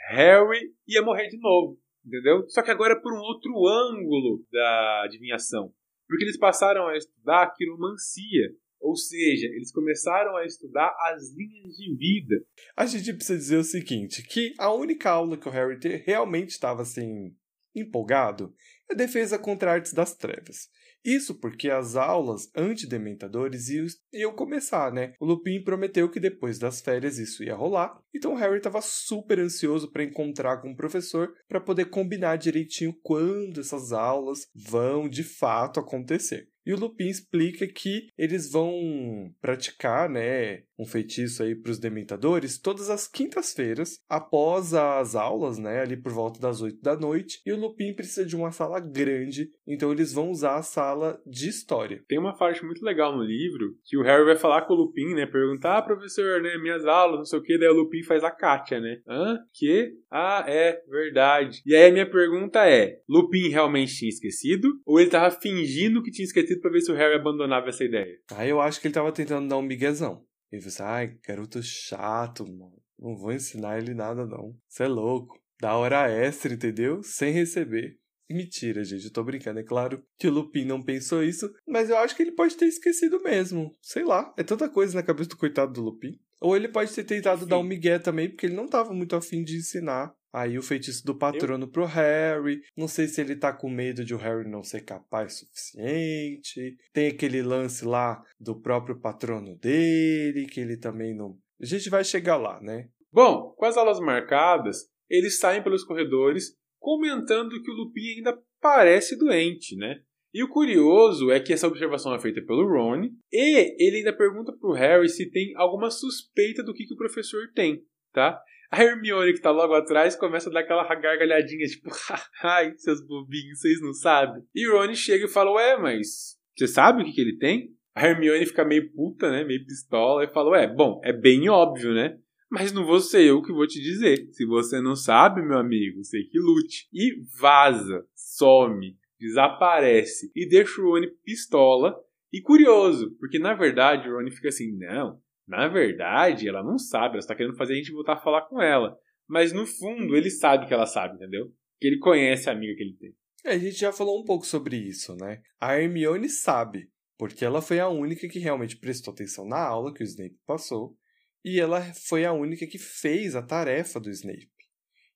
Harry 0.10 0.74
ia 0.88 1.02
morrer 1.02 1.28
de 1.28 1.38
novo, 1.40 1.80
entendeu? 2.06 2.48
Só 2.48 2.62
que 2.62 2.72
agora 2.72 3.00
por 3.02 3.14
um 3.14 3.20
outro 3.20 3.52
ângulo 3.68 4.46
da 4.52 5.04
adivinhação. 5.06 5.74
Porque 6.08 6.24
eles 6.24 6.38
passaram 6.38 6.88
a 6.88 6.96
estudar 6.96 7.54
quiromancia, 7.56 8.54
ou 8.80 8.96
seja, 8.96 9.48
eles 9.48 9.72
começaram 9.72 10.38
a 10.38 10.46
estudar 10.46 10.96
as 11.12 11.34
linhas 11.36 11.76
de 11.76 11.96
vida. 11.98 12.36
A 12.76 12.86
gente 12.86 13.12
precisa 13.14 13.38
dizer 13.38 13.58
o 13.58 13.64
seguinte, 13.64 14.24
que 14.24 14.54
a 14.58 14.74
única 14.74 15.10
aula 15.10 15.38
que 15.38 15.50
o 15.50 15.52
Harry 15.52 15.78
realmente 16.06 16.52
estava 16.52 16.84
assim 16.84 17.36
empolgado 17.76 18.54
é 18.90 18.94
a 18.94 18.98
defesa 18.98 19.38
contra 19.38 19.74
artes 19.74 19.94
das 19.94 20.16
trevas. 20.16 20.70
Isso 21.04 21.36
porque 21.36 21.70
as 21.70 21.96
aulas 21.96 22.50
antidementadores 22.56 23.70
iam, 24.14 24.36
começar, 24.36 24.92
né? 24.92 25.14
O 25.20 25.26
Lupin 25.26 25.64
prometeu 25.64 26.10
que 26.10 26.20
depois 26.20 26.60
das 26.60 26.82
férias 26.82 27.18
isso 27.18 27.44
ia 27.44 27.56
rolar, 27.56 27.98
então 28.14 28.36
Harry 28.36 28.58
estava 28.58 28.82
super 28.82 29.40
ansioso 29.40 29.92
para 29.92 30.04
encontrar 30.04 30.58
com 30.58 30.72
o 30.72 30.76
professor 30.76 31.34
para 31.48 31.62
poder 31.62 31.86
combinar 31.86 32.38
direitinho 32.38 32.94
quando 33.02 33.62
essas 33.62 33.92
aulas 33.92 34.48
vão 34.54 35.08
de 35.08 35.24
fato 35.24 35.80
acontecer. 35.80 36.50
E 36.68 36.74
o 36.74 36.78
Lupin 36.78 37.08
explica 37.08 37.66
que 37.66 38.10
eles 38.18 38.52
vão 38.52 39.34
praticar, 39.40 40.10
né, 40.10 40.64
um 40.78 40.86
feitiço 40.86 41.42
aí 41.42 41.56
para 41.56 41.72
os 41.72 41.80
dementadores 41.80 42.60
todas 42.60 42.90
as 42.90 43.08
quintas-feiras, 43.08 44.02
após 44.10 44.74
as 44.74 45.16
aulas, 45.16 45.58
né, 45.58 45.80
ali 45.80 45.96
por 45.96 46.12
volta 46.12 46.42
das 46.42 46.62
8 46.62 46.82
da 46.82 46.98
noite. 46.98 47.40
E 47.46 47.54
o 47.54 47.58
Lupin 47.58 47.96
precisa 47.96 48.26
de 48.26 48.36
uma 48.36 48.52
sala 48.52 48.82
grande, 48.82 49.50
então 49.66 49.94
eles 49.94 50.12
vão 50.12 50.30
usar 50.30 50.58
a 50.58 50.62
sala 50.62 51.18
de 51.26 51.48
história. 51.48 52.04
Tem 52.06 52.20
uma 52.20 52.36
parte 52.36 52.66
muito 52.66 52.84
legal 52.84 53.16
no 53.16 53.24
livro 53.24 53.78
que 53.86 53.98
o 53.98 54.04
Harry 54.04 54.26
vai 54.26 54.36
falar 54.36 54.64
com 54.64 54.74
o 54.74 54.78
Lupin, 54.78 55.16
né, 55.16 55.26
perguntar, 55.26 55.78
ah, 55.78 55.82
professor, 55.82 56.42
né, 56.42 56.58
minhas 56.58 56.86
aulas, 56.86 57.20
não 57.20 57.26
sei 57.26 57.40
o 57.40 57.44
que, 57.44 57.58
daí 57.58 57.70
o 57.70 57.74
Lupin 57.74 58.04
faz 58.04 58.26
a 58.26 58.30
Kátia, 58.30 58.82
né? 58.82 59.00
Hã? 59.08 59.40
Que? 59.54 59.94
Ah, 60.12 60.44
é, 60.46 60.82
verdade. 60.90 61.62
E 61.66 61.74
aí 61.74 61.90
a 61.90 61.94
minha 61.94 62.10
pergunta 62.10 62.70
é, 62.70 63.00
Lupin 63.08 63.48
realmente 63.48 63.96
tinha 63.96 64.10
esquecido? 64.10 64.68
Ou 64.86 65.00
ele 65.00 65.10
tava 65.10 65.32
fingindo 65.32 66.04
que 66.04 66.12
tinha 66.12 66.26
esquecido 66.26 66.57
para 66.60 66.72
ver 66.72 66.82
se 66.82 66.92
o 66.92 66.96
Harry 66.96 67.16
abandonava 67.16 67.70
essa 67.70 67.84
ideia? 67.84 68.20
Ah, 68.32 68.46
eu 68.46 68.62
acho 68.62 68.80
que 68.80 68.88
ele 68.88 68.94
tava 68.94 69.12
tentando 69.12 69.48
dar 69.48 69.58
um 69.58 69.62
miguezão. 69.62 70.26
Ele 70.52 70.62
falou 70.62 70.74
assim, 70.74 70.84
ai, 70.84 71.18
garoto 71.26 71.62
chato, 71.62 72.46
mano. 72.46 72.82
Não 73.00 73.16
vou 73.16 73.32
ensinar 73.32 73.78
ele 73.78 73.94
nada, 73.94 74.26
não. 74.26 74.56
Você 74.68 74.84
é 74.84 74.88
louco. 74.88 75.40
Dá 75.60 75.76
hora 75.76 76.10
extra, 76.10 76.54
entendeu? 76.54 77.02
Sem 77.04 77.32
receber. 77.32 77.98
Mentira, 78.30 78.84
gente, 78.84 79.06
eu 79.06 79.14
tô 79.14 79.24
brincando. 79.24 79.60
É 79.60 79.64
claro 79.64 80.04
que 80.20 80.28
o 80.28 80.32
Lupin 80.32 80.66
não 80.66 80.82
pensou 80.82 81.24
isso, 81.24 81.54
mas 81.68 81.90
eu 81.90 81.98
acho 81.98 82.16
que 82.16 82.22
ele 82.22 82.34
pode 82.34 82.56
ter 82.58 82.66
esquecido 82.66 83.22
mesmo. 83.24 83.76
Sei 83.82 84.04
lá, 84.04 84.34
é 84.38 84.44
tanta 84.44 84.70
coisa 84.70 84.96
na 84.96 85.04
cabeça 85.04 85.30
do 85.30 85.38
coitado 85.38 85.72
do 85.72 85.82
Lupin. 85.82 86.20
Ou 86.40 86.56
ele 86.56 86.68
pode 86.68 86.94
ter 86.94 87.04
tentado 87.04 87.44
Sim. 87.44 87.48
dar 87.48 87.58
um 87.58 87.64
migué 87.64 87.98
também, 87.98 88.30
porque 88.30 88.46
ele 88.46 88.56
não 88.56 88.68
tava 88.68 88.94
muito 88.94 89.16
afim 89.16 89.44
de 89.44 89.58
ensinar 89.58 90.14
aí 90.38 90.58
o 90.58 90.64
feitiço 90.64 91.06
do 91.06 91.16
patrono 91.16 91.66
eu... 91.66 91.70
pro 91.70 91.86
Harry. 91.86 92.62
Não 92.76 92.88
sei 92.88 93.08
se 93.08 93.22
ele 93.22 93.36
tá 93.36 93.52
com 93.52 93.70
medo 93.70 94.06
de 94.06 94.14
o 94.14 94.18
Harry 94.18 94.48
não 94.48 94.64
ser 94.64 94.82
capaz 94.82 95.34
o 95.34 95.46
suficiente. 95.46 96.78
Tem 96.94 97.08
aquele 97.08 97.42
lance 97.42 97.84
lá 97.86 98.24
do 98.40 98.60
próprio 98.60 99.00
patrono 99.00 99.56
dele, 99.56 100.46
que 100.46 100.60
ele 100.60 100.78
também 100.78 101.16
não. 101.16 101.38
A 101.62 101.66
gente 101.66 101.90
vai 101.90 102.04
chegar 102.04 102.38
lá, 102.38 102.62
né? 102.62 102.90
Bom, 103.12 103.54
com 103.58 103.66
as 103.66 103.78
aulas 103.78 104.00
marcadas, 104.00 104.90
eles 105.10 105.40
saem 105.40 105.64
pelos 105.64 105.84
corredores 105.84 106.56
comentando 106.80 107.62
que 107.62 107.72
o 107.72 107.74
Lupin 107.74 108.18
ainda 108.18 108.38
parece 108.62 109.18
doente, 109.18 109.76
né? 109.76 110.02
E 110.34 110.44
o 110.44 110.50
curioso 110.50 111.32
é 111.32 111.40
que 111.40 111.54
essa 111.54 111.68
observação 111.68 112.14
é 112.14 112.20
feita 112.20 112.42
pelo 112.42 112.68
Ron 112.68 113.10
e 113.32 113.76
ele 113.80 113.98
ainda 113.98 114.16
pergunta 114.16 114.54
pro 114.54 114.74
Harry 114.74 115.10
se 115.10 115.32
tem 115.32 115.54
alguma 115.56 115.90
suspeita 115.90 116.62
do 116.62 116.74
que, 116.74 116.86
que 116.86 116.94
o 116.94 116.98
professor 116.98 117.50
tem, 117.56 117.82
tá? 118.14 118.40
A 118.72 118.84
Hermione, 118.84 119.34
que 119.34 119.42
tá 119.42 119.52
logo 119.52 119.74
atrás, 119.74 120.16
começa 120.16 120.50
a 120.50 120.54
dar 120.54 120.60
aquela 120.62 120.84
gargalhadinha, 120.84 121.66
tipo, 121.68 121.90
ai, 122.44 122.74
seus 122.78 123.06
bobinhos, 123.06 123.60
vocês 123.60 123.82
não 123.82 123.94
sabem. 123.94 124.44
E 124.54 124.68
o 124.68 124.78
Ron 124.78 124.94
chega 124.94 125.26
e 125.26 125.30
fala, 125.30 125.52
ué, 125.52 125.78
mas 125.78 126.38
você 126.56 126.68
sabe 126.68 127.02
o 127.02 127.06
que, 127.06 127.14
que 127.14 127.22
ele 127.22 127.38
tem? 127.38 127.74
A 127.96 128.06
Hermione 128.06 128.46
fica 128.46 128.66
meio 128.66 128.92
puta, 128.92 129.32
né, 129.32 129.44
meio 129.44 129.66
pistola, 129.66 130.24
e 130.24 130.28
fala, 130.28 130.52
ué, 130.52 130.68
bom, 130.68 131.02
é 131.04 131.14
bem 131.14 131.50
óbvio, 131.50 131.94
né? 131.94 132.18
Mas 132.50 132.72
não 132.72 132.86
vou 132.86 133.00
ser 133.00 133.24
eu 133.26 133.42
que 133.42 133.52
vou 133.52 133.68
te 133.68 133.82
dizer. 133.82 134.30
Se 134.32 134.46
você 134.46 134.80
não 134.80 134.96
sabe, 134.96 135.42
meu 135.42 135.58
amigo, 135.58 136.04
sei 136.04 136.24
que 136.24 136.40
lute. 136.40 136.88
E 136.94 137.22
vaza, 137.40 138.06
some, 138.16 138.98
desaparece 139.20 140.32
e 140.36 140.48
deixa 140.48 140.82
o 140.82 140.92
Rony 140.92 141.08
pistola. 141.26 141.96
E 142.32 142.42
curioso, 142.42 143.16
porque 143.20 143.40
na 143.40 143.54
verdade 143.54 144.10
o 144.10 144.14
Rony 144.14 144.32
fica 144.32 144.50
assim: 144.50 144.78
não, 144.78 145.20
na 145.48 145.68
verdade 145.68 146.48
ela 146.48 146.64
não 146.64 146.78
sabe, 146.78 147.14
ela 147.14 147.20
está 147.20 147.36
querendo 147.36 147.56
fazer 147.56 147.74
a 147.74 147.78
gente 147.78 147.92
voltar 147.92 148.14
a 148.14 148.22
falar 148.22 148.42
com 148.44 148.62
ela. 148.62 148.98
Mas 149.28 149.54
no 149.54 149.66
fundo 149.66 150.16
ele 150.16 150.30
sabe 150.30 150.68
que 150.68 150.74
ela 150.74 150.86
sabe, 150.86 151.16
entendeu? 151.16 151.52
Que 151.80 151.88
ele 151.88 152.00
conhece 152.00 152.50
a 152.50 152.54
amiga 152.54 152.76
que 152.76 152.84
ele 152.84 152.98
tem. 152.98 153.16
É, 153.46 153.52
a 153.52 153.58
gente 153.58 153.78
já 153.78 153.92
falou 153.92 154.20
um 154.22 154.26
pouco 154.26 154.46
sobre 154.46 154.76
isso, 154.76 155.16
né? 155.16 155.42
A 155.60 155.80
Hermione 155.80 156.30
sabe, 156.30 156.90
porque 157.18 157.46
ela 157.46 157.62
foi 157.62 157.80
a 157.80 157.88
única 157.88 158.28
que 158.28 158.40
realmente 158.40 158.78
prestou 158.78 159.14
atenção 159.14 159.48
na 159.48 159.60
aula 159.60 159.94
que 159.94 160.04
o 160.04 160.06
Snape 160.06 160.38
passou 160.46 160.98
e 161.44 161.60
ela 161.60 161.82
foi 161.94 162.26
a 162.26 162.34
única 162.34 162.68
que 162.68 162.78
fez 162.78 163.36
a 163.36 163.42
tarefa 163.42 164.00
do 164.00 164.10
Snape. 164.10 164.50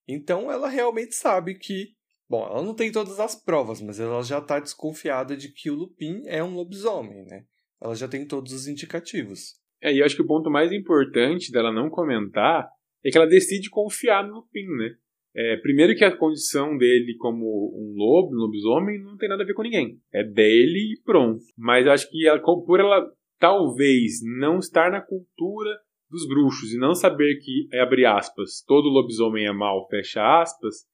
Então 0.08 0.52
ela 0.52 0.70
realmente 0.70 1.16
sabe 1.16 1.56
que, 1.56 1.94
bom, 2.30 2.46
ela 2.46 2.64
não 2.64 2.74
tem 2.74 2.92
todas 2.92 3.20
as 3.20 3.36
provas, 3.36 3.82
mas 3.82 4.00
ela 4.00 4.24
já 4.24 4.40
está 4.40 4.60
desconfiada 4.60 5.36
de 5.36 5.52
que 5.52 5.70
o 5.70 5.76
Lupin 5.76 6.24
é 6.26 6.44
um 6.44 6.54
lobisomem, 6.54 7.26
né? 7.26 7.46
Ela 7.82 7.96
já 7.96 8.08
tem 8.08 8.26
todos 8.26 8.54
os 8.54 8.68
indicativos. 8.68 9.61
É, 9.82 9.94
e 9.94 10.04
acho 10.04 10.16
que 10.16 10.22
o 10.22 10.28
ponto 10.28 10.50
mais 10.50 10.72
importante 10.72 11.52
dela 11.52 11.72
não 11.72 11.90
comentar 11.90 12.68
é 13.04 13.10
que 13.10 13.18
ela 13.18 13.28
decide 13.28 13.70
confiar 13.70 14.28
no 14.28 14.36
Lupin, 14.36 14.68
né? 14.78 14.96
É, 15.34 15.58
primeiro 15.58 15.96
que 15.96 16.04
a 16.04 16.16
condição 16.16 16.78
dele 16.78 17.16
como 17.18 17.46
um 17.74 17.94
lobo, 17.96 18.36
um 18.36 18.40
lobisomem, 18.40 19.02
não 19.02 19.18
tem 19.18 19.30
nada 19.30 19.44
a 19.44 19.46
ver 19.46 19.54
com 19.54 19.64
ninguém. 19.64 19.98
É 20.14 20.24
dele 20.24 20.94
e 20.94 21.02
pronto. 21.04 21.42
Mas 21.58 21.88
acho 21.88 22.10
que 22.10 22.28
ela, 22.28 22.40
por 22.42 22.80
ela 22.80 23.10
talvez 23.40 24.20
não 24.40 24.60
estar 24.60 24.92
na 24.92 25.02
cultura 25.02 25.72
dos 26.10 26.28
bruxos 26.28 26.74
e 26.74 26.78
não 26.78 26.94
saber 26.94 27.40
que, 27.40 27.68
abre 27.78 28.06
aspas, 28.06 28.62
todo 28.68 28.90
lobisomem 28.90 29.48
é 29.48 29.54
mal, 29.54 29.88
fecha 29.90 30.42
aspas, 30.42 30.86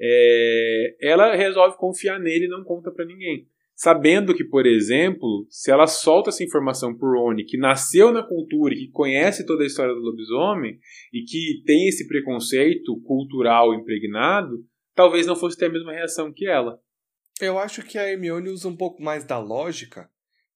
é, 0.00 0.96
ela 1.00 1.36
resolve 1.36 1.76
confiar 1.78 2.18
nele 2.18 2.46
e 2.46 2.48
não 2.48 2.64
conta 2.64 2.90
para 2.90 3.04
ninguém. 3.04 3.46
Sabendo 3.74 4.34
que, 4.34 4.44
por 4.44 4.66
exemplo, 4.66 5.46
se 5.50 5.70
ela 5.70 5.86
solta 5.86 6.30
essa 6.30 6.44
informação 6.44 6.96
pro 6.96 7.20
Rony, 7.20 7.44
que 7.44 7.58
nasceu 7.58 8.12
na 8.12 8.22
cultura 8.22 8.72
e 8.72 8.86
que 8.86 8.90
conhece 8.92 9.44
toda 9.44 9.64
a 9.64 9.66
história 9.66 9.92
do 9.92 10.00
lobisomem 10.00 10.78
e 11.12 11.24
que 11.24 11.62
tem 11.66 11.88
esse 11.88 12.06
preconceito 12.06 13.00
cultural 13.02 13.74
impregnado, 13.74 14.64
talvez 14.94 15.26
não 15.26 15.34
fosse 15.34 15.58
ter 15.58 15.66
a 15.66 15.72
mesma 15.72 15.92
reação 15.92 16.32
que 16.32 16.46
ela. 16.46 16.78
Eu 17.40 17.58
acho 17.58 17.82
que 17.82 17.98
a 17.98 18.08
Hermione 18.08 18.48
usa 18.48 18.68
um 18.68 18.76
pouco 18.76 19.02
mais 19.02 19.24
da 19.24 19.40
lógica, 19.40 20.08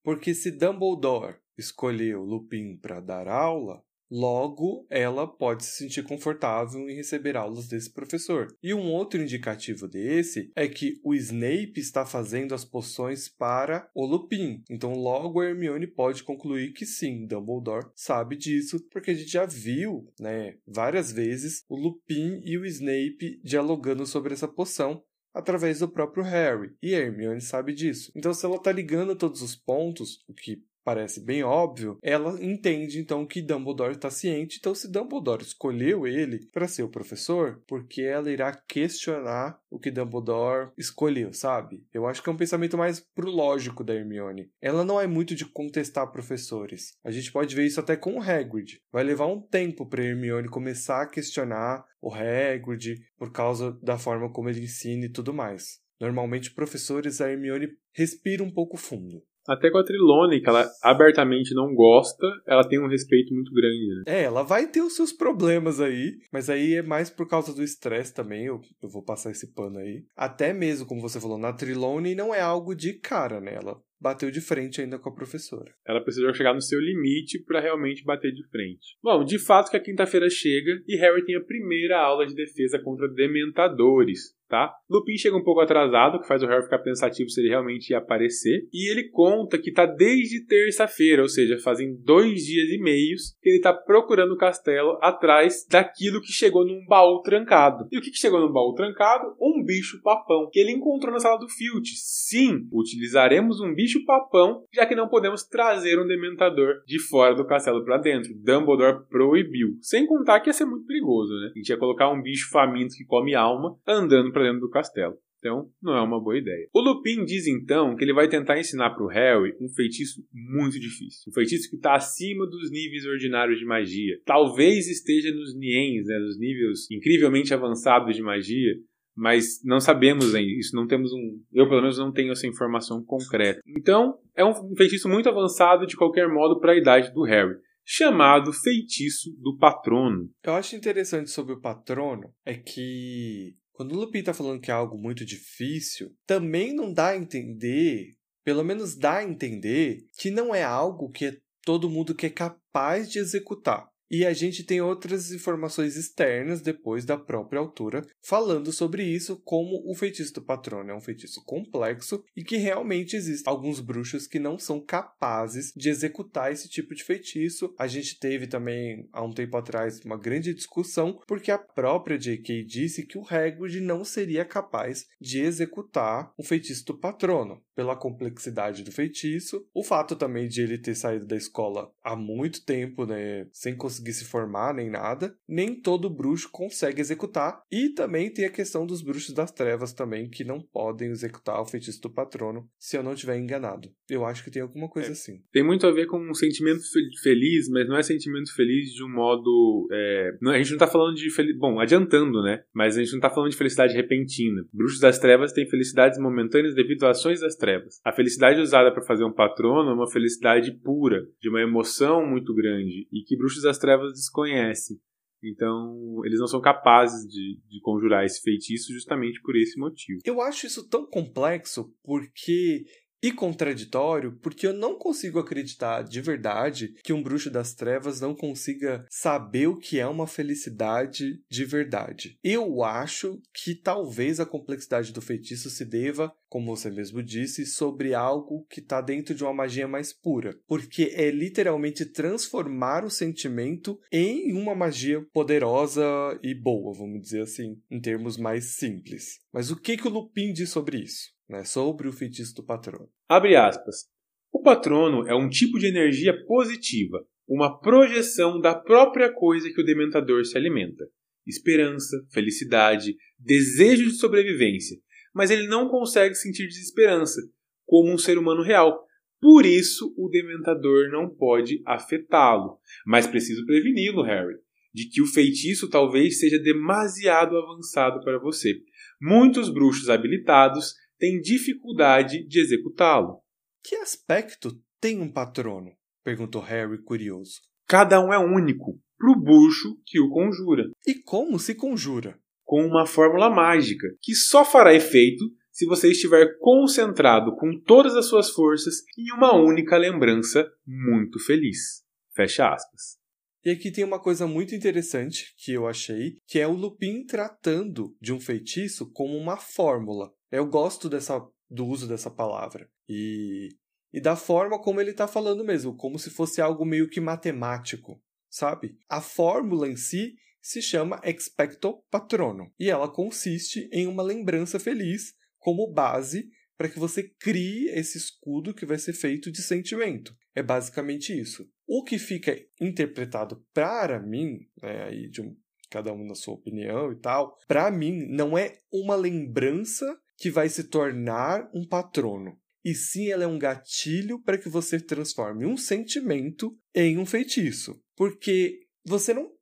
porque 0.04 0.32
se 0.32 0.52
Dumbledore 0.52 1.38
escolheu 1.58 2.22
Lupin 2.22 2.76
para 2.76 3.00
dar 3.00 3.26
aula, 3.26 3.82
Logo, 4.10 4.86
ela 4.88 5.26
pode 5.26 5.64
se 5.64 5.76
sentir 5.76 6.02
confortável 6.02 6.88
em 6.88 6.94
receber 6.94 7.36
aulas 7.36 7.68
desse 7.68 7.90
professor. 7.90 8.48
E 8.62 8.72
um 8.72 8.90
outro 8.90 9.20
indicativo 9.20 9.86
desse 9.86 10.50
é 10.56 10.66
que 10.66 10.98
o 11.04 11.14
Snape 11.14 11.78
está 11.78 12.06
fazendo 12.06 12.54
as 12.54 12.64
poções 12.64 13.28
para 13.28 13.88
o 13.94 14.06
Lupin. 14.06 14.62
Então, 14.70 14.92
logo 14.94 15.40
a 15.40 15.46
Hermione 15.46 15.86
pode 15.86 16.22
concluir 16.22 16.72
que 16.72 16.86
sim, 16.86 17.26
Dumbledore 17.26 17.90
sabe 17.94 18.36
disso, 18.36 18.80
porque 18.90 19.10
a 19.10 19.14
gente 19.14 19.30
já 19.30 19.44
viu, 19.44 20.10
né, 20.18 20.56
várias 20.66 21.12
vezes 21.12 21.64
o 21.68 21.76
Lupin 21.76 22.40
e 22.44 22.56
o 22.56 22.64
Snape 22.64 23.40
dialogando 23.44 24.06
sobre 24.06 24.32
essa 24.32 24.48
poção 24.48 25.02
através 25.34 25.80
do 25.80 25.88
próprio 25.88 26.24
Harry. 26.24 26.72
E 26.82 26.94
a 26.94 26.98
Hermione 26.98 27.40
sabe 27.40 27.72
disso. 27.72 28.10
Então, 28.16 28.32
se 28.32 28.44
ela 28.44 28.56
está 28.56 28.72
ligando 28.72 29.14
todos 29.14 29.42
os 29.42 29.54
pontos, 29.54 30.24
o 30.26 30.34
que 30.34 30.62
parece 30.88 31.20
bem 31.20 31.42
óbvio, 31.42 31.98
ela 32.02 32.42
entende 32.42 32.98
então 32.98 33.26
que 33.26 33.42
Dumbledore 33.42 33.92
está 33.92 34.08
ciente. 34.08 34.56
Então, 34.58 34.74
se 34.74 34.90
Dumbledore 34.90 35.42
escolheu 35.42 36.06
ele 36.06 36.48
para 36.50 36.66
ser 36.66 36.82
o 36.82 36.88
professor, 36.88 37.62
porque 37.68 38.00
ela 38.00 38.32
irá 38.32 38.54
questionar 38.66 39.60
o 39.70 39.78
que 39.78 39.90
Dumbledore 39.90 40.70
escolheu, 40.78 41.30
sabe? 41.34 41.84
Eu 41.92 42.06
acho 42.06 42.22
que 42.22 42.30
é 42.30 42.32
um 42.32 42.38
pensamento 42.38 42.78
mais 42.78 43.00
pro 43.14 43.30
lógico 43.30 43.84
da 43.84 43.94
Hermione. 43.94 44.50
Ela 44.62 44.82
não 44.82 44.98
é 44.98 45.06
muito 45.06 45.34
de 45.34 45.44
contestar 45.44 46.10
professores. 46.10 46.94
A 47.04 47.10
gente 47.10 47.30
pode 47.30 47.54
ver 47.54 47.66
isso 47.66 47.80
até 47.80 47.94
com 47.94 48.14
o 48.14 48.22
Hagrid. 48.22 48.80
Vai 48.90 49.04
levar 49.04 49.26
um 49.26 49.42
tempo 49.42 49.84
para 49.84 50.02
Hermione 50.02 50.48
começar 50.48 51.02
a 51.02 51.06
questionar 51.06 51.84
o 52.00 52.10
Hagrid 52.10 52.94
por 53.18 53.30
causa 53.30 53.78
da 53.82 53.98
forma 53.98 54.32
como 54.32 54.48
ele 54.48 54.64
ensina 54.64 55.04
e 55.04 55.12
tudo 55.12 55.34
mais. 55.34 55.86
Normalmente, 56.00 56.54
professores, 56.54 57.20
a 57.20 57.30
Hermione 57.30 57.76
respira 57.92 58.42
um 58.42 58.50
pouco 58.50 58.76
fundo. 58.76 59.22
Até 59.48 59.70
com 59.70 59.78
a 59.78 59.84
Trilone, 59.84 60.40
que 60.40 60.48
ela 60.48 60.68
abertamente 60.82 61.54
não 61.54 61.74
gosta, 61.74 62.26
ela 62.46 62.68
tem 62.68 62.78
um 62.78 62.88
respeito 62.88 63.34
muito 63.34 63.52
grande. 63.52 63.88
Né? 63.88 64.02
É, 64.06 64.22
ela 64.24 64.42
vai 64.42 64.66
ter 64.66 64.82
os 64.82 64.94
seus 64.94 65.12
problemas 65.12 65.80
aí, 65.80 66.18
mas 66.32 66.50
aí 66.50 66.74
é 66.74 66.82
mais 66.82 67.08
por 67.08 67.26
causa 67.26 67.54
do 67.54 67.62
estresse 67.62 68.14
também, 68.14 68.44
eu, 68.44 68.60
eu 68.82 68.88
vou 68.88 69.02
passar 69.02 69.30
esse 69.30 69.52
pano 69.54 69.78
aí. 69.78 70.04
Até 70.16 70.52
mesmo, 70.52 70.86
como 70.86 71.00
você 71.00 71.20
falou, 71.20 71.38
na 71.38 71.52
Trilone 71.52 72.14
não 72.14 72.34
é 72.34 72.40
algo 72.40 72.74
de 72.74 72.92
cara, 72.92 73.40
né? 73.40 73.54
Ela 73.54 73.80
bateu 74.00 74.30
de 74.30 74.40
frente 74.40 74.80
ainda 74.80 74.98
com 74.98 75.08
a 75.08 75.14
professora. 75.14 75.72
Ela 75.86 76.02
precisou 76.02 76.32
chegar 76.32 76.54
no 76.54 76.62
seu 76.62 76.80
limite 76.80 77.42
para 77.44 77.60
realmente 77.60 78.04
bater 78.04 78.32
de 78.32 78.46
frente. 78.48 78.96
Bom, 79.02 79.24
de 79.24 79.38
fato 79.38 79.70
que 79.70 79.76
a 79.76 79.82
quinta-feira 79.82 80.28
chega 80.30 80.80
e 80.86 80.96
Harry 80.96 81.24
tem 81.24 81.36
a 81.36 81.44
primeira 81.44 81.98
aula 81.98 82.26
de 82.26 82.34
defesa 82.34 82.78
contra 82.78 83.08
dementadores 83.08 84.37
tá? 84.48 84.72
Lupin 84.88 85.16
chega 85.16 85.36
um 85.36 85.42
pouco 85.42 85.60
atrasado, 85.60 86.20
que 86.20 86.26
faz 86.26 86.42
o 86.42 86.46
Harry 86.46 86.62
ficar 86.62 86.78
pensativo 86.78 87.28
se 87.28 87.40
ele 87.40 87.50
realmente 87.50 87.90
ia 87.90 87.98
aparecer. 87.98 88.66
E 88.72 88.90
ele 88.90 89.08
conta 89.10 89.58
que 89.58 89.72
tá 89.72 89.84
desde 89.84 90.44
terça-feira, 90.46 91.22
ou 91.22 91.28
seja, 91.28 91.58
fazem 91.58 91.94
dois 92.02 92.44
dias 92.44 92.68
e 92.70 92.78
meios 92.78 93.36
que 93.42 93.50
ele 93.50 93.60
tá 93.60 93.72
procurando 93.72 94.32
o 94.32 94.38
castelo 94.38 94.98
atrás 95.02 95.66
daquilo 95.68 96.20
que 96.20 96.32
chegou 96.32 96.66
num 96.66 96.84
baú 96.86 97.20
trancado. 97.22 97.86
E 97.92 97.98
o 97.98 98.00
que, 98.00 98.10
que 98.10 98.18
chegou 98.18 98.40
num 98.40 98.52
baú 98.52 98.74
trancado? 98.74 99.34
Um 99.40 99.62
bicho 99.62 100.00
papão 100.02 100.48
que 100.50 100.58
ele 100.58 100.72
encontrou 100.72 101.12
na 101.12 101.20
sala 101.20 101.38
do 101.38 101.48
Filch. 101.48 101.92
Sim, 101.96 102.66
utilizaremos 102.72 103.60
um 103.60 103.74
bicho 103.74 104.04
papão, 104.04 104.64
já 104.72 104.86
que 104.86 104.94
não 104.94 105.08
podemos 105.08 105.44
trazer 105.44 105.98
um 105.98 106.06
dementador 106.06 106.82
de 106.86 106.98
fora 106.98 107.34
do 107.34 107.46
castelo 107.46 107.84
para 107.84 107.98
dentro. 107.98 108.32
Dumbledore 108.34 109.06
proibiu. 109.08 109.76
Sem 109.80 110.06
contar 110.06 110.40
que 110.40 110.48
ia 110.48 110.54
ser 110.54 110.64
muito 110.64 110.86
perigoso, 110.86 111.34
né? 111.34 111.50
A 111.54 111.58
gente 111.58 111.68
ia 111.68 111.76
colocar 111.76 112.10
um 112.10 112.22
bicho 112.22 112.50
faminto 112.50 112.94
que 112.96 113.04
come 113.04 113.34
alma 113.34 113.76
andando 113.86 114.32
para 114.38 114.46
dentro 114.46 114.60
do 114.60 114.70
castelo. 114.70 115.14
Então, 115.38 115.68
não 115.80 115.96
é 115.96 116.02
uma 116.02 116.20
boa 116.20 116.36
ideia. 116.36 116.66
O 116.74 116.80
Lupin 116.80 117.24
diz 117.24 117.46
então 117.46 117.94
que 117.94 118.04
ele 118.04 118.12
vai 118.12 118.28
tentar 118.28 118.58
ensinar 118.58 118.90
para 118.90 119.04
o 119.04 119.08
Harry 119.08 119.54
um 119.60 119.68
feitiço 119.68 120.20
muito 120.32 120.80
difícil. 120.80 121.30
Um 121.30 121.32
feitiço 121.32 121.70
que 121.70 121.76
está 121.76 121.94
acima 121.94 122.44
dos 122.46 122.70
níveis 122.70 123.06
ordinários 123.06 123.58
de 123.58 123.64
magia. 123.64 124.18
Talvez 124.24 124.88
esteja 124.88 125.32
nos 125.32 125.56
Niens, 125.56 126.06
né, 126.06 126.18
nos 126.18 126.38
níveis 126.38 126.90
incrivelmente 126.90 127.54
avançados 127.54 128.16
de 128.16 128.22
magia, 128.22 128.74
mas 129.16 129.62
não 129.64 129.78
sabemos 129.78 130.34
ainda. 130.34 130.52
Isso 130.58 130.74
não 130.74 130.88
temos 130.88 131.12
um. 131.12 131.40
Eu, 131.52 131.68
pelo 131.68 131.82
menos, 131.82 131.98
não 131.98 132.12
tenho 132.12 132.32
essa 132.32 132.46
informação 132.46 133.02
concreta. 133.04 133.60
Então, 133.66 134.18
é 134.36 134.44
um 134.44 134.74
feitiço 134.76 135.08
muito 135.08 135.28
avançado 135.28 135.86
de 135.86 135.96
qualquer 135.96 136.28
modo 136.28 136.58
para 136.58 136.72
a 136.72 136.76
idade 136.76 137.12
do 137.12 137.22
Harry 137.22 137.56
chamado 137.90 138.52
Feitiço 138.52 139.30
do 139.40 139.56
Patrono. 139.56 140.28
Eu 140.44 140.52
acho 140.52 140.76
interessante 140.76 141.30
sobre 141.30 141.54
o 141.54 141.60
patrono 141.60 142.30
é 142.44 142.52
que 142.52 143.54
quando 143.78 143.92
o 143.92 143.96
Lupin 143.96 144.18
está 144.18 144.34
falando 144.34 144.60
que 144.60 144.72
é 144.72 144.74
algo 144.74 144.98
muito 144.98 145.24
difícil, 145.24 146.12
também 146.26 146.74
não 146.74 146.92
dá 146.92 147.10
a 147.10 147.16
entender, 147.16 148.16
pelo 148.44 148.64
menos 148.64 148.96
dá 148.96 149.18
a 149.18 149.22
entender, 149.22 150.04
que 150.18 150.32
não 150.32 150.52
é 150.52 150.64
algo 150.64 151.08
que 151.12 151.40
todo 151.62 151.88
mundo 151.88 152.12
que 152.12 152.26
é 152.26 152.30
capaz 152.30 153.08
de 153.08 153.20
executar. 153.20 153.88
E 154.10 154.24
a 154.24 154.32
gente 154.32 154.64
tem 154.64 154.80
outras 154.80 155.30
informações 155.30 155.96
externas 155.96 156.62
depois 156.62 157.04
da 157.04 157.16
própria 157.16 157.60
autora 157.60 158.06
falando 158.22 158.72
sobre 158.72 159.02
isso, 159.02 159.40
como 159.44 159.82
o 159.86 159.94
feitiço 159.94 160.32
do 160.34 160.42
patrono 160.42 160.90
é 160.90 160.94
um 160.94 161.00
feitiço 161.00 161.44
complexo 161.44 162.24
e 162.34 162.42
que 162.42 162.56
realmente 162.56 163.16
existem 163.16 163.50
alguns 163.50 163.80
bruxos 163.80 164.26
que 164.26 164.38
não 164.38 164.58
são 164.58 164.80
capazes 164.80 165.72
de 165.76 165.90
executar 165.90 166.50
esse 166.50 166.68
tipo 166.68 166.94
de 166.94 167.04
feitiço. 167.04 167.74
A 167.78 167.86
gente 167.86 168.18
teve 168.18 168.46
também 168.46 169.08
há 169.12 169.22
um 169.22 169.32
tempo 169.32 169.56
atrás 169.56 170.00
uma 170.04 170.16
grande 170.16 170.54
discussão 170.54 171.20
porque 171.26 171.50
a 171.50 171.58
própria 171.58 172.18
J.K. 172.18 172.64
disse 172.64 173.06
que 173.06 173.18
o 173.18 173.26
Hagrid 173.28 173.80
não 173.80 174.04
seria 174.04 174.44
capaz 174.44 175.06
de 175.20 175.40
executar 175.40 176.32
o 176.38 176.42
feitiço 176.42 176.84
do 176.86 176.98
patrono 176.98 177.62
pela 177.74 177.94
complexidade 177.94 178.82
do 178.82 178.90
feitiço, 178.90 179.64
o 179.72 179.84
fato 179.84 180.16
também 180.16 180.48
de 180.48 180.62
ele 180.62 180.78
ter 180.78 180.96
saído 180.96 181.24
da 181.24 181.36
escola 181.36 181.92
há 182.02 182.16
muito 182.16 182.64
tempo, 182.64 183.06
né, 183.06 183.46
sem 183.52 183.76
conseguir 183.76 183.97
conseguir 183.98 184.12
se 184.12 184.24
formar 184.24 184.72
nem 184.74 184.90
nada, 184.90 185.34
nem 185.48 185.74
todo 185.74 186.08
bruxo 186.08 186.48
consegue 186.50 187.00
executar. 187.00 187.62
E 187.70 187.90
também 187.90 188.32
tem 188.32 188.44
a 188.44 188.50
questão 188.50 188.86
dos 188.86 189.02
bruxos 189.02 189.34
das 189.34 189.50
trevas 189.50 189.92
também, 189.92 190.28
que 190.28 190.44
não 190.44 190.60
podem 190.60 191.10
executar 191.10 191.60
o 191.60 191.66
feitiço 191.66 192.00
do 192.00 192.10
patrono, 192.10 192.68
se 192.78 192.96
eu 192.96 193.02
não 193.02 193.12
estiver 193.12 193.38
enganado. 193.38 193.90
Eu 194.08 194.24
acho 194.24 194.44
que 194.44 194.50
tem 194.50 194.62
alguma 194.62 194.88
coisa 194.88 195.08
é. 195.08 195.12
assim. 195.12 195.42
Tem 195.52 195.62
muito 195.62 195.86
a 195.86 195.92
ver 195.92 196.06
com 196.06 196.18
um 196.18 196.34
sentimento 196.34 196.80
feliz, 197.22 197.68
mas 197.68 197.88
não 197.88 197.96
é 197.96 198.02
sentimento 198.02 198.54
feliz 198.54 198.92
de 198.92 199.04
um 199.04 199.12
modo. 199.12 199.88
É... 199.92 200.30
Não, 200.40 200.52
a 200.52 200.58
gente 200.58 200.70
não 200.72 200.78
tá 200.78 200.86
falando 200.86 201.16
de. 201.16 201.30
Fel... 201.30 201.46
Bom, 201.58 201.80
adiantando, 201.80 202.42
né? 202.42 202.62
Mas 202.72 202.96
a 202.96 203.00
gente 203.02 203.12
não 203.12 203.20
tá 203.20 203.30
falando 203.30 203.50
de 203.50 203.56
felicidade 203.56 203.94
repentina. 203.94 204.64
Bruxos 204.72 205.00
das 205.00 205.18
trevas 205.18 205.52
têm 205.52 205.68
felicidades 205.68 206.18
momentâneas 206.18 206.74
devido 206.74 207.04
a 207.04 207.10
ações 207.10 207.40
das 207.40 207.56
trevas. 207.56 208.00
A 208.04 208.12
felicidade 208.12 208.60
usada 208.60 208.92
para 208.92 209.04
fazer 209.04 209.24
um 209.24 209.32
patrono 209.32 209.90
é 209.90 209.94
uma 209.94 210.10
felicidade 210.10 210.72
pura, 210.72 211.26
de 211.40 211.48
uma 211.48 211.60
emoção 211.60 212.24
muito 212.24 212.54
grande, 212.54 213.08
e 213.12 213.22
que 213.26 213.36
bruxos 213.36 213.62
das 213.62 213.78
trevas 213.78 213.87
trevas 213.88 214.12
desconhece. 214.12 215.00
Então, 215.42 216.20
eles 216.24 216.38
não 216.38 216.46
são 216.46 216.60
capazes 216.60 217.26
de, 217.26 217.60
de 217.68 217.80
conjurar 217.80 218.24
esse 218.24 218.42
feitiço 218.42 218.92
justamente 218.92 219.40
por 219.40 219.56
esse 219.56 219.78
motivo. 219.78 220.20
Eu 220.24 220.42
acho 220.42 220.66
isso 220.66 220.88
tão 220.88 221.06
complexo 221.06 221.94
porque 222.02 222.84
e 223.22 223.32
contraditório, 223.32 224.38
porque 224.40 224.66
eu 224.66 224.72
não 224.72 224.96
consigo 224.96 225.38
acreditar 225.38 226.02
de 226.02 226.20
verdade 226.20 226.94
que 227.02 227.12
um 227.12 227.22
bruxo 227.22 227.50
das 227.50 227.74
trevas 227.74 228.20
não 228.20 228.34
consiga 228.34 229.04
saber 229.10 229.66
o 229.66 229.76
que 229.76 229.98
é 229.98 230.06
uma 230.06 230.26
felicidade 230.26 231.40
de 231.50 231.64
verdade. 231.64 232.38
Eu 232.42 232.82
acho 232.82 233.40
que 233.52 233.74
talvez 233.74 234.40
a 234.40 234.46
complexidade 234.46 235.12
do 235.12 235.20
feitiço 235.20 235.68
se 235.70 235.84
deva, 235.84 236.32
como 236.48 236.74
você 236.74 236.90
mesmo 236.90 237.22
disse, 237.22 237.66
sobre 237.66 238.14
algo 238.14 238.66
que 238.70 238.80
está 238.80 239.00
dentro 239.00 239.34
de 239.34 239.42
uma 239.42 239.52
magia 239.52 239.88
mais 239.88 240.12
pura, 240.12 240.58
porque 240.66 241.12
é 241.14 241.30
literalmente 241.30 242.06
transformar 242.06 243.04
o 243.04 243.10
sentimento 243.10 243.98
em 244.12 244.52
uma 244.52 244.74
magia 244.74 245.24
poderosa 245.32 246.04
e 246.42 246.54
boa, 246.54 246.94
vamos 246.94 247.20
dizer 247.20 247.42
assim, 247.42 247.80
em 247.90 248.00
termos 248.00 248.36
mais 248.36 248.76
simples. 248.76 249.40
Mas 249.52 249.70
o 249.70 249.76
que, 249.76 249.96
que 249.96 250.06
o 250.06 250.10
Lupin 250.10 250.52
diz 250.52 250.70
sobre 250.70 250.98
isso? 250.98 251.37
Né, 251.48 251.64
sobre 251.64 252.06
o 252.06 252.12
feitiço 252.12 252.54
do 252.54 252.62
patrono. 252.62 253.08
Abre 253.28 253.56
aspas. 253.56 254.06
O 254.52 254.60
patrono 254.60 255.26
é 255.26 255.34
um 255.34 255.48
tipo 255.48 255.78
de 255.78 255.86
energia 255.86 256.44
positiva, 256.44 257.24
uma 257.48 257.80
projeção 257.80 258.60
da 258.60 258.74
própria 258.74 259.32
coisa 259.32 259.70
que 259.70 259.80
o 259.80 259.84
dementador 259.84 260.44
se 260.44 260.56
alimenta. 260.56 261.08
Esperança, 261.46 262.16
felicidade, 262.30 263.16
desejo 263.38 264.04
de 264.04 264.16
sobrevivência. 264.16 264.98
Mas 265.34 265.50
ele 265.50 265.66
não 265.66 265.88
consegue 265.88 266.34
sentir 266.34 266.66
desesperança, 266.66 267.40
como 267.86 268.12
um 268.12 268.18
ser 268.18 268.36
humano 268.36 268.62
real. 268.62 269.06
Por 269.40 269.64
isso, 269.64 270.12
o 270.18 270.28
dementador 270.28 271.10
não 271.10 271.28
pode 271.28 271.80
afetá-lo. 271.86 272.78
Mas 273.06 273.26
preciso 273.26 273.64
preveni-lo, 273.64 274.22
Harry, 274.22 274.56
de 274.92 275.08
que 275.08 275.22
o 275.22 275.26
feitiço 275.26 275.88
talvez 275.88 276.38
seja 276.40 276.58
demasiado 276.58 277.56
avançado 277.56 278.20
para 278.22 278.38
você. 278.38 278.74
Muitos 279.20 279.70
bruxos 279.70 280.10
habilitados 280.10 280.94
tem 281.18 281.40
dificuldade 281.40 282.46
de 282.46 282.60
executá-lo. 282.60 283.40
Que 283.82 283.96
aspecto 283.96 284.80
tem 285.00 285.20
um 285.20 285.30
patrono? 285.30 285.92
perguntou 286.24 286.60
Harry 286.60 287.02
curioso. 287.02 287.60
Cada 287.86 288.20
um 288.20 288.32
é 288.32 288.38
único, 288.38 289.00
para 289.16 289.30
o 289.30 289.40
bruxo 289.40 290.00
que 290.06 290.20
o 290.20 290.28
conjura. 290.28 290.84
E 291.06 291.14
como 291.22 291.58
se 291.58 291.74
conjura? 291.74 292.38
Com 292.64 292.84
uma 292.84 293.06
fórmula 293.06 293.48
mágica, 293.48 294.06
que 294.20 294.34
só 294.34 294.64
fará 294.64 294.94
efeito 294.94 295.44
se 295.72 295.86
você 295.86 296.10
estiver 296.10 296.58
concentrado 296.58 297.56
com 297.56 297.80
todas 297.80 298.14
as 298.14 298.26
suas 298.26 298.50
forças 298.50 298.96
em 299.16 299.32
uma 299.32 299.54
única 299.54 299.96
lembrança 299.96 300.68
muito 300.86 301.38
feliz. 301.38 302.02
Fecha 302.34 302.68
aspas. 302.68 303.16
E 303.64 303.70
aqui 303.70 303.90
tem 303.90 304.04
uma 304.04 304.20
coisa 304.20 304.46
muito 304.46 304.74
interessante 304.74 305.54
que 305.56 305.72
eu 305.72 305.86
achei, 305.86 306.38
que 306.46 306.58
é 306.58 306.66
o 306.66 306.72
Lupin 306.72 307.24
tratando 307.24 308.16
de 308.20 308.32
um 308.32 308.40
feitiço 308.40 309.10
como 309.12 309.36
uma 309.36 309.56
fórmula. 309.56 310.32
Eu 310.50 310.66
gosto 310.66 311.08
dessa, 311.08 311.46
do 311.70 311.86
uso 311.86 312.08
dessa 312.08 312.30
palavra. 312.30 312.90
E, 313.08 313.68
e 314.12 314.20
da 314.20 314.36
forma 314.36 314.80
como 314.80 315.00
ele 315.00 315.10
está 315.10 315.26
falando 315.28 315.64
mesmo, 315.64 315.96
como 315.96 316.18
se 316.18 316.30
fosse 316.30 316.60
algo 316.60 316.84
meio 316.84 317.08
que 317.08 317.20
matemático, 317.20 318.22
sabe? 318.50 318.96
A 319.08 319.20
fórmula 319.20 319.88
em 319.88 319.96
si 319.96 320.34
se 320.60 320.82
chama 320.82 321.20
expecto 321.24 322.02
patrono 322.10 322.72
e 322.78 322.90
ela 322.90 323.08
consiste 323.08 323.88
em 323.92 324.06
uma 324.06 324.22
lembrança 324.22 324.78
feliz 324.78 325.34
como 325.58 325.90
base 325.90 326.50
para 326.76 326.88
que 326.88 326.98
você 326.98 327.24
crie 327.40 327.88
esse 327.88 328.16
escudo 328.16 328.74
que 328.74 328.86
vai 328.86 328.98
ser 328.98 329.12
feito 329.12 329.50
de 329.50 329.62
sentimento. 329.62 330.34
É 330.54 330.62
basicamente 330.62 331.38
isso. 331.38 331.68
O 331.86 332.04
que 332.04 332.18
fica 332.18 332.56
interpretado 332.80 333.64
para 333.74 334.20
mim, 334.20 334.60
né, 334.80 335.04
aí 335.04 335.28
de 335.28 335.40
um, 335.40 335.56
cada 335.90 336.12
um 336.12 336.24
na 336.24 336.34
sua 336.34 336.54
opinião 336.54 337.10
e 337.12 337.16
tal, 337.16 337.56
para 337.66 337.90
mim 337.90 338.26
não 338.28 338.56
é 338.56 338.78
uma 338.92 339.16
lembrança 339.16 340.06
que 340.38 340.50
vai 340.50 340.68
se 340.68 340.84
tornar 340.84 341.68
um 341.74 341.86
patrono. 341.86 342.56
E 342.84 342.94
sim, 342.94 343.28
ela 343.30 343.44
é 343.44 343.46
um 343.46 343.58
gatilho 343.58 344.40
para 344.40 344.56
que 344.56 344.68
você 344.68 345.00
transforme 345.00 345.66
um 345.66 345.76
sentimento 345.76 346.78
em 346.94 347.18
um 347.18 347.26
feitiço. 347.26 348.00
Porque 348.16 348.86
você 349.04 349.34
não. 349.34 349.52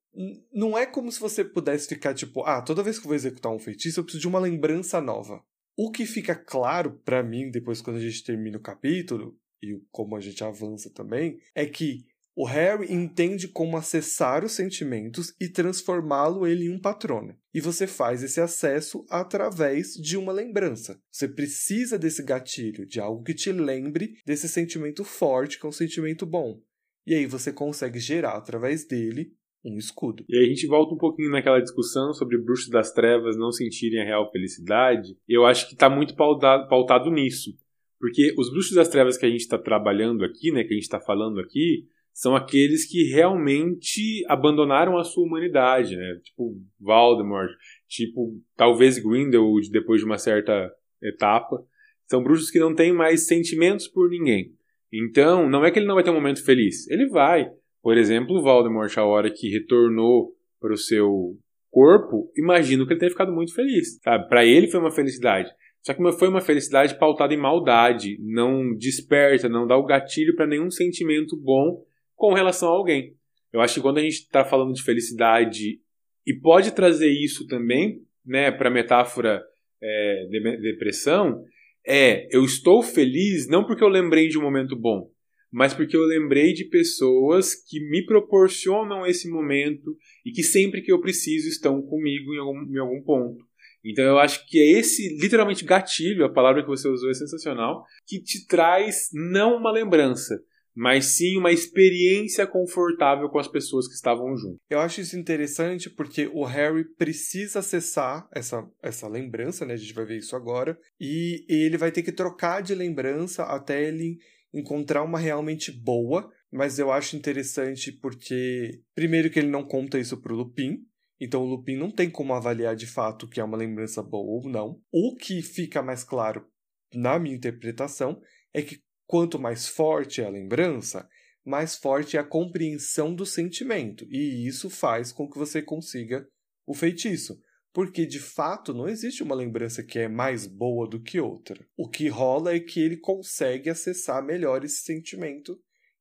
Não 0.51 0.79
é 0.79 0.87
como 0.87 1.13
se 1.13 1.21
você 1.21 1.45
pudesse 1.45 1.89
ficar 1.89 2.15
tipo, 2.15 2.43
ah, 2.45 2.63
toda 2.63 2.83
vez 2.83 2.99
que 2.99 3.05
eu 3.05 3.09
vou 3.09 3.15
executar 3.15 3.53
um 3.53 3.59
feitiço, 3.59 4.01
eu 4.01 4.05
preciso 4.05 4.23
de 4.23 4.29
uma 4.29 4.39
lembrança 4.39 4.99
nova. 4.99 5.45
O 5.77 5.91
que 5.91 6.07
fica 6.07 6.35
claro 6.35 6.99
para 7.05 7.23
mim 7.23 7.51
depois 7.51 7.83
quando 7.83 7.97
a 7.97 8.01
gente 8.01 8.25
termina 8.25 8.57
o 8.57 8.63
capítulo, 8.63 9.39
e 9.63 9.79
como 9.91 10.17
a 10.17 10.21
gente 10.21 10.43
avança 10.43 10.89
também, 10.91 11.39
é 11.55 11.67
que 11.67 12.07
o 12.37 12.45
Harry 12.45 12.93
entende 12.93 13.49
como 13.49 13.79
acessar 13.79 14.45
os 14.45 14.53
sentimentos 14.53 15.35
e 15.41 15.49
transformá-lo 15.49 16.47
ele 16.47 16.67
em 16.67 16.71
um 16.71 16.79
patrono. 16.79 17.35
E 17.55 17.63
você 17.63 17.87
faz 17.87 18.23
esse 18.23 18.39
acesso 18.43 19.07
através 19.09 19.95
de 19.95 20.19
uma 20.19 20.35
lembrança. 20.35 21.01
Você 21.11 21.27
precisa 21.27 21.99
desse 21.99 22.23
gatilho, 22.23 22.87
de 22.87 23.01
algo 23.01 23.25
que 23.25 23.33
te 23.33 23.51
lembre 23.51 24.19
desse 24.27 24.51
sentimento 24.51 25.03
forte, 25.03 25.59
que 25.59 25.65
é 25.65 25.69
um 25.69 25.73
sentimento 25.73 26.27
bom. 26.27 26.61
E 27.07 27.15
aí 27.15 27.25
você 27.25 27.51
consegue 27.51 27.99
gerar 27.99 28.35
através 28.37 28.87
dele 28.87 29.33
um 29.65 29.79
escudo. 29.79 30.23
E 30.29 30.37
aí 30.37 30.45
a 30.45 30.49
gente 30.49 30.67
volta 30.67 30.95
um 30.95 30.99
pouquinho 30.99 31.31
naquela 31.31 31.61
discussão 31.61 32.13
sobre 32.13 32.37
bruxos 32.37 32.69
das 32.69 32.93
trevas 32.93 33.35
não 33.35 33.51
sentirem 33.51 34.03
a 34.03 34.05
real 34.05 34.31
felicidade. 34.31 35.17
Eu 35.27 35.47
acho 35.47 35.67
que 35.69 35.73
está 35.73 35.89
muito 35.89 36.15
pautado, 36.15 36.69
pautado 36.69 37.11
nisso. 37.11 37.57
Porque 37.99 38.35
os 38.37 38.51
bruxos 38.51 38.75
das 38.75 38.89
trevas 38.89 39.17
que 39.17 39.25
a 39.25 39.31
gente 39.31 39.41
está 39.41 39.57
trabalhando 39.57 40.23
aqui, 40.23 40.53
né, 40.53 40.63
que 40.65 40.75
a 40.75 40.77
gente 40.77 40.83
está 40.83 41.01
falando 41.01 41.41
aqui, 41.41 41.89
são 42.17 42.35
aqueles 42.35 42.91
que 42.91 43.13
realmente 43.13 44.25
abandonaram 44.27 44.97
a 44.97 45.05
sua 45.05 45.27
humanidade, 45.27 45.95
né? 45.95 46.19
Tipo 46.25 46.57
Voldemort, 46.81 47.51
tipo 47.87 48.41
talvez 48.57 48.99
Grindelwald 48.99 49.71
depois 49.71 50.01
de 50.01 50.07
uma 50.07 50.17
certa 50.17 50.73
etapa. 51.03 51.63
São 52.07 52.23
bruxos 52.23 52.51
que 52.51 52.59
não 52.59 52.75
têm 52.75 52.91
mais 52.91 53.27
sentimentos 53.27 53.87
por 53.87 54.09
ninguém. 54.09 54.51
Então, 54.91 55.47
não 55.47 55.63
é 55.63 55.71
que 55.71 55.79
ele 55.79 55.87
não 55.87 55.95
vai 55.95 56.03
ter 56.03 56.09
um 56.09 56.15
momento 56.15 56.43
feliz. 56.43 56.89
Ele 56.89 57.07
vai. 57.07 57.51
Por 57.83 57.99
exemplo, 57.99 58.41
Voldemort, 58.41 58.97
a 58.97 59.05
hora 59.05 59.31
que 59.31 59.51
retornou 59.51 60.33
para 60.59 60.73
o 60.73 60.79
seu 60.79 61.37
corpo, 61.71 62.33
imagino 62.35 62.87
que 62.87 62.95
ele 62.95 63.01
tenha 63.01 63.11
ficado 63.11 63.31
muito 63.31 63.55
feliz. 63.55 64.01
Sabe? 64.03 64.27
Para 64.27 64.43
ele 64.43 64.69
foi 64.69 64.81
uma 64.81 64.91
felicidade. 64.91 65.51
Só 65.83 65.93
que 65.93 66.13
foi 66.13 66.29
uma 66.29 66.41
felicidade 66.41 66.99
pautada 66.99 67.35
em 67.35 67.37
maldade, 67.37 68.17
não 68.23 68.75
desperta, 68.75 69.51
não 69.51 69.67
dá 69.67 69.77
o 69.77 69.85
gatilho 69.85 70.35
para 70.35 70.47
nenhum 70.47 70.71
sentimento 70.71 71.37
bom 71.37 71.85
com 72.17 72.35
relação 72.35 72.69
a 72.69 72.73
alguém. 72.73 73.15
Eu 73.53 73.61
acho 73.61 73.75
que 73.75 73.81
quando 73.81 73.99
a 73.99 74.03
gente 74.03 74.15
está 74.15 74.45
falando 74.45 74.73
de 74.73 74.83
felicidade 74.83 75.81
e 76.27 76.35
pode 76.35 76.73
trazer 76.73 77.11
isso 77.11 77.47
também, 77.47 78.03
né, 78.25 78.51
para 78.51 78.71
metáfora 78.71 79.43
é, 79.81 80.27
de 80.29 80.57
depressão, 80.59 81.45
é 81.87 82.27
eu 82.35 82.45
estou 82.45 82.83
feliz 82.83 83.47
não 83.47 83.65
porque 83.65 83.85
eu 83.85 83.89
lembrei 83.89 84.29
de 84.29 84.37
um 84.37 84.43
momento 84.43 84.75
bom, 84.75 85.09
mas 85.53 85.73
porque 85.73 85.97
eu 85.97 86.03
lembrei 86.03 86.53
de 86.53 86.65
pessoas 86.65 87.55
que 87.55 87.79
me 87.89 88.05
proporcionam 88.05 89.07
esse 89.07 89.31
momento 89.31 89.97
e 90.25 90.33
que 90.33 90.43
sempre 90.43 90.83
que 90.83 90.91
eu 90.91 91.01
preciso 91.01 91.49
estão 91.49 91.81
comigo 91.81 92.35
em 92.35 92.39
algum, 92.39 92.63
em 92.75 92.79
algum 92.79 93.03
ponto. 93.03 93.45
Então 93.85 94.05
eu 94.05 94.19
acho 94.19 94.45
que 94.49 94.59
é 94.59 94.79
esse 94.81 95.17
literalmente 95.21 95.65
gatilho, 95.65 96.25
a 96.25 96.33
palavra 96.33 96.63
que 96.63 96.69
você 96.69 96.89
usou 96.89 97.09
é 97.09 97.15
sensacional, 97.15 97.85
que 98.05 98.21
te 98.21 98.45
traz 98.47 99.11
não 99.13 99.57
uma 99.57 99.71
lembrança, 99.71 100.43
mas 100.77 101.17
sim 101.17 101.39
uma 101.39 101.51
experiência 101.51 102.47
confortável 102.47 103.31
com 103.31 103.39
as 103.39 103.49
pessoas 103.49 103.89
que 103.89 103.95
estavam 103.95 104.37
junto. 104.37 104.59
Eu 104.69 104.81
acho 104.81 105.01
isso 105.01 105.19
interessante 105.19 105.89
porque 105.89 106.27
o 106.27 106.45
Harry 106.45 106.85
precisa 106.97 107.61
acessar 107.61 108.29
essa, 108.31 108.63
essa 108.83 109.09
lembrança, 109.09 109.65
né? 109.65 109.73
A 109.73 109.79
gente 109.79 109.95
vai 109.95 110.05
ver 110.05 110.19
isso 110.19 110.37
agora, 110.37 110.79
e 111.01 111.47
ele 111.49 111.79
vai 111.79 111.91
ter 111.91 112.03
que 112.03 112.13
trocar 112.13 112.63
de 112.63 112.75
lembrança 112.75 113.45
até 113.45 113.89
ele 113.89 114.19
encontrar 114.53 115.03
uma 115.03 115.19
realmente 115.19 115.73
boa, 115.73 116.31
mas 116.53 116.79
eu 116.79 116.93
acho 116.93 117.17
interessante 117.17 117.91
porque 117.91 118.83
primeiro 118.95 119.31
que 119.31 119.39
ele 119.39 119.49
não 119.49 119.67
conta 119.67 119.99
isso 119.99 120.21
pro 120.21 120.37
Lupin, 120.37 120.79
então 121.19 121.43
o 121.43 121.47
Lupin 121.47 121.77
não 121.77 121.91
tem 121.91 122.11
como 122.11 122.35
avaliar 122.35 122.77
de 122.77 122.87
fato 122.87 123.27
que 123.27 123.41
é 123.41 123.45
uma 123.45 123.57
lembrança 123.57 124.03
boa 124.03 124.43
ou 124.43 124.49
não. 124.49 124.79
O 124.93 125.17
que 125.17 125.41
fica 125.41 125.83
mais 125.83 126.05
claro 126.05 126.47
na 126.95 127.19
minha 127.19 127.35
interpretação 127.35 128.21
é 128.53 128.63
que 128.63 128.79
quanto 129.07 129.39
mais 129.39 129.69
forte 129.69 130.21
é 130.21 130.27
a 130.27 130.31
lembrança, 130.31 131.09
mais 131.45 131.77
forte 131.77 132.17
é 132.17 132.21
a 132.21 132.25
compreensão 132.25 133.15
do 133.15 133.25
sentimento, 133.25 134.05
e 134.11 134.47
isso 134.47 134.69
faz 134.69 135.13
com 135.13 135.29
que 135.31 135.39
você 135.39 135.63
consiga 135.63 136.27
o 136.67 136.75
feitiço. 136.75 137.41
Porque 137.73 138.07
de 138.07 138.19
fato 138.19 138.73
não 138.73 138.89
existe 138.89 139.23
uma 139.23 139.35
lembrança 139.35 139.85
que 139.85 139.99
é 139.99 140.09
mais 140.09 140.47
boa 140.47 140.89
do 140.89 141.01
que 141.03 141.21
outra. 141.21 141.63
O 141.77 141.89
que 141.89 142.09
rola 142.09 142.55
é 142.55 142.59
que 142.59 142.81
ele 142.81 142.97
consegue 142.97 143.69
acessar 143.69 144.25
melhor 144.25 144.65
esse 144.65 144.83
sentimento 144.83 145.61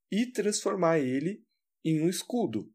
e 0.09 0.25
transformar 0.31 0.99
ele 0.99 1.43
em 1.83 2.01
um 2.01 2.07
escudo. 2.07 2.71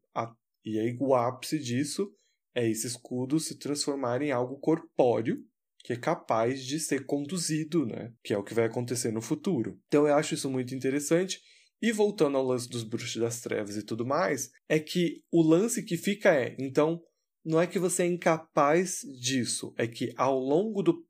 E 0.63 0.77
aí 0.77 0.95
o 0.99 1.15
ápice 1.15 1.57
disso 1.57 2.13
é 2.53 2.69
esse 2.69 2.85
escudo 2.85 3.39
se 3.39 3.57
transformar 3.57 4.21
em 4.21 4.31
algo 4.31 4.59
corpóreo 4.59 5.43
que 5.83 5.93
é 5.93 5.97
capaz 5.97 6.63
de 6.63 6.79
ser 6.79 7.05
conduzido, 7.05 7.85
né? 7.85 8.11
Que 8.23 8.33
é 8.33 8.37
o 8.37 8.43
que 8.43 8.53
vai 8.53 8.65
acontecer 8.65 9.11
no 9.11 9.21
futuro. 9.21 9.79
Então 9.87 10.07
eu 10.07 10.15
acho 10.15 10.33
isso 10.33 10.49
muito 10.49 10.75
interessante. 10.75 11.39
E 11.81 11.91
voltando 11.91 12.37
ao 12.37 12.45
lance 12.45 12.69
dos 12.69 12.83
bruxos 12.83 13.19
das 13.19 13.41
trevas 13.41 13.75
e 13.75 13.83
tudo 13.83 14.05
mais, 14.05 14.51
é 14.69 14.79
que 14.79 15.23
o 15.31 15.41
lance 15.41 15.83
que 15.83 15.97
fica 15.97 16.33
é, 16.33 16.55
então, 16.59 17.01
não 17.43 17.59
é 17.59 17.65
que 17.65 17.79
você 17.79 18.03
é 18.03 18.05
incapaz 18.05 18.99
disso, 19.19 19.73
é 19.77 19.87
que 19.87 20.13
ao 20.15 20.37
longo 20.37 20.83
do, 20.83 21.03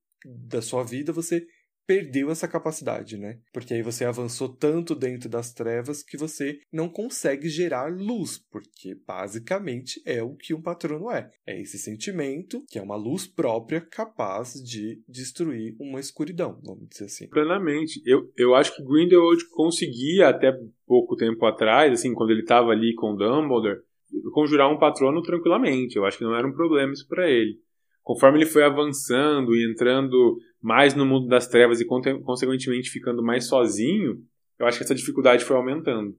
da 0.47 0.62
sua 0.62 0.84
vida 0.84 1.12
você 1.12 1.45
perdeu 1.86 2.30
essa 2.30 2.48
capacidade, 2.48 3.17
né? 3.17 3.39
Porque 3.54 3.74
aí 3.74 3.82
você 3.82 4.06
avançou 4.06 4.50
tanto 4.50 4.96
dentro 4.96 5.30
das 5.30 5.54
trevas 5.54 6.04
que 6.04 6.17
você 6.17 6.60
não 6.72 6.89
consegue 6.89 7.50
gerar 7.50 7.91
luz, 7.91 8.38
porque 8.52 8.96
basicamente 9.06 10.02
é 10.06 10.24
o 10.24 10.36
que 10.36 10.54
um 10.54 10.62
patrono 10.62 11.12
é. 11.12 11.30
É 11.46 11.60
esse 11.60 11.78
sentimento 11.78 12.63
que 12.70 12.80
é 12.80 12.82
uma 12.82 12.96
luz 12.96 13.28
própria 13.28 13.82
capaz 13.82 14.54
de 14.54 15.02
destruir 15.08 15.76
uma 15.80 16.00
escuridão, 16.00 16.60
vamos 16.63 16.88
dizer 16.89 17.06
assim. 17.06 17.28
Plenamente. 17.28 18.02
Eu, 18.06 18.32
eu 18.38 18.56
acho 18.56 18.76
que 18.76 18.84
Grindelwald 18.84 19.44
conseguia 19.50 20.30
até 20.30 20.52
pouco 20.86 21.15
tempo 21.15 21.46
atrás, 21.46 21.91
assim, 21.94 22.13
quando 22.13 22.32
ele 22.32 22.41
estava 22.41 22.72
ali 22.72 22.94
com 22.94 23.15
Dumbledore, 23.15 23.82
conjurar 24.34 24.72
um 24.72 24.78
patrono 24.78 25.22
tranquilamente. 25.22 25.96
Eu 25.96 26.06
acho 26.06 26.17
que 26.17 26.24
não 26.24 26.36
era 26.36 26.48
um 26.48 26.54
problema 26.54 26.94
isso 26.94 27.08
para 27.08 27.30
ele. 27.30 27.60
Conforme 28.04 28.40
ele 28.40 28.46
foi 28.46 28.64
avançando 28.64 29.56
e 29.56 29.70
entrando 29.70 30.38
mais 30.62 30.94
no 30.94 31.06
mundo 31.06 31.28
das 31.28 31.48
trevas 31.48 31.80
e, 31.80 31.86
consequentemente, 31.86 32.90
ficando 32.90 33.24
mais 33.24 33.48
sozinho, 33.48 34.24
eu 34.60 34.66
acho 34.66 34.78
que 34.78 34.84
essa 34.84 34.96
dificuldade 34.96 35.46
foi 35.46 35.56
aumentando. 35.56 36.16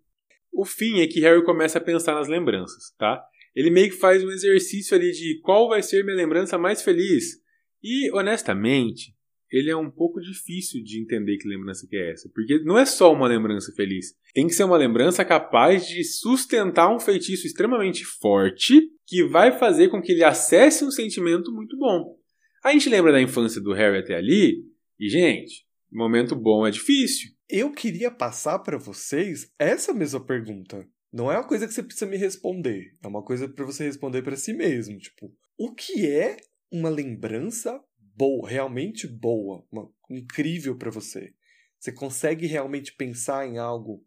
O 0.53 0.65
fim 0.65 1.01
é 1.01 1.07
que 1.07 1.21
Harry 1.21 1.45
começa 1.45 1.79
a 1.79 1.81
pensar 1.81 2.15
nas 2.15 2.29
lembranças, 2.29 2.93
tá? 2.99 3.23
Ele 3.55 3.71
meio 3.71 3.91
que 3.91 3.97
faz 3.97 4.25
um 4.25 4.31
exercício 4.31 4.97
ali 4.97 5.13
de 5.13 5.41
qual 5.43 5.69
vai 5.69 5.83
ser 5.83 6.05
minha 6.05 6.17
lembrança 6.17 6.59
mais 6.59 6.83
feliz. 6.83 7.41
E, 7.83 8.11
honestamente, 8.13 9.15
ele 9.53 9.71
é 9.71 9.77
um 9.77 9.91
pouco 9.91 10.19
difícil 10.21 10.83
de 10.83 11.01
entender 11.01 11.37
que 11.37 11.47
lembrança 11.47 11.87
que 11.87 11.97
é 11.97 12.13
essa. 12.13 12.29
Porque 12.35 12.59
não 12.65 12.79
é 12.79 12.87
só 12.87 13.13
uma 13.13 13.29
lembrança 13.29 13.71
feliz. 13.77 14.15
Tem 14.33 14.47
que 14.47 14.55
ser 14.55 14.65
uma 14.65 14.79
lembrança 14.79 15.25
capaz 15.25 15.87
de 15.87 16.03
sustentar 16.03 16.93
um 16.93 16.99
feitiço 16.99 17.47
extremamente 17.47 18.05
forte 18.05 18.81
que 19.07 19.23
vai 19.25 19.59
fazer 19.59 19.89
com 19.89 20.01
que 20.01 20.13
ele 20.13 20.25
acesse 20.25 20.85
um 20.85 20.91
sentimento 20.91 21.53
muito 21.53 21.77
bom. 21.77 22.17
A 22.65 22.73
gente 22.73 22.89
lembra 22.89 23.13
da 23.13 23.21
infância 23.21 23.61
do 23.61 23.75
Harry 23.75 23.99
até 23.99 24.15
ali, 24.15 24.65
e, 24.99 25.09
gente, 25.09 25.67
momento 25.91 26.35
bom 26.35 26.67
é 26.67 26.71
difícil. 26.71 27.31
Eu 27.51 27.73
queria 27.73 28.11
passar 28.11 28.61
para 28.61 28.79
vocês 28.79 29.53
essa 29.59 29.93
mesma 29.93 30.25
pergunta. 30.25 30.87
Não 31.13 31.31
é 31.31 31.37
uma 31.37 31.47
coisa 31.47 31.67
que 31.67 31.75
você 31.75 31.83
precisa 31.83 32.11
me 32.11 32.17
responder, 32.17 32.97
é 33.03 33.07
uma 33.07 33.23
coisa 33.23 33.47
para 33.47 33.67
você 33.67 33.85
responder 33.85 34.23
para 34.23 34.37
si 34.37 34.55
mesmo. 34.55 34.97
Tipo, 34.97 35.31
o 35.59 35.75
que 35.75 36.07
é 36.07 36.39
uma 36.71 36.89
lembrança 36.89 37.79
boa, 38.15 38.49
realmente 38.49 39.07
boa, 39.07 39.65
uma, 39.71 39.91
incrível 40.11 40.77
para 40.77 40.91
você? 40.91 41.33
Você 41.79 41.93
consegue 41.93 42.47
realmente 42.47 42.95
pensar 42.95 43.47
em 43.47 43.59
algo 43.59 44.05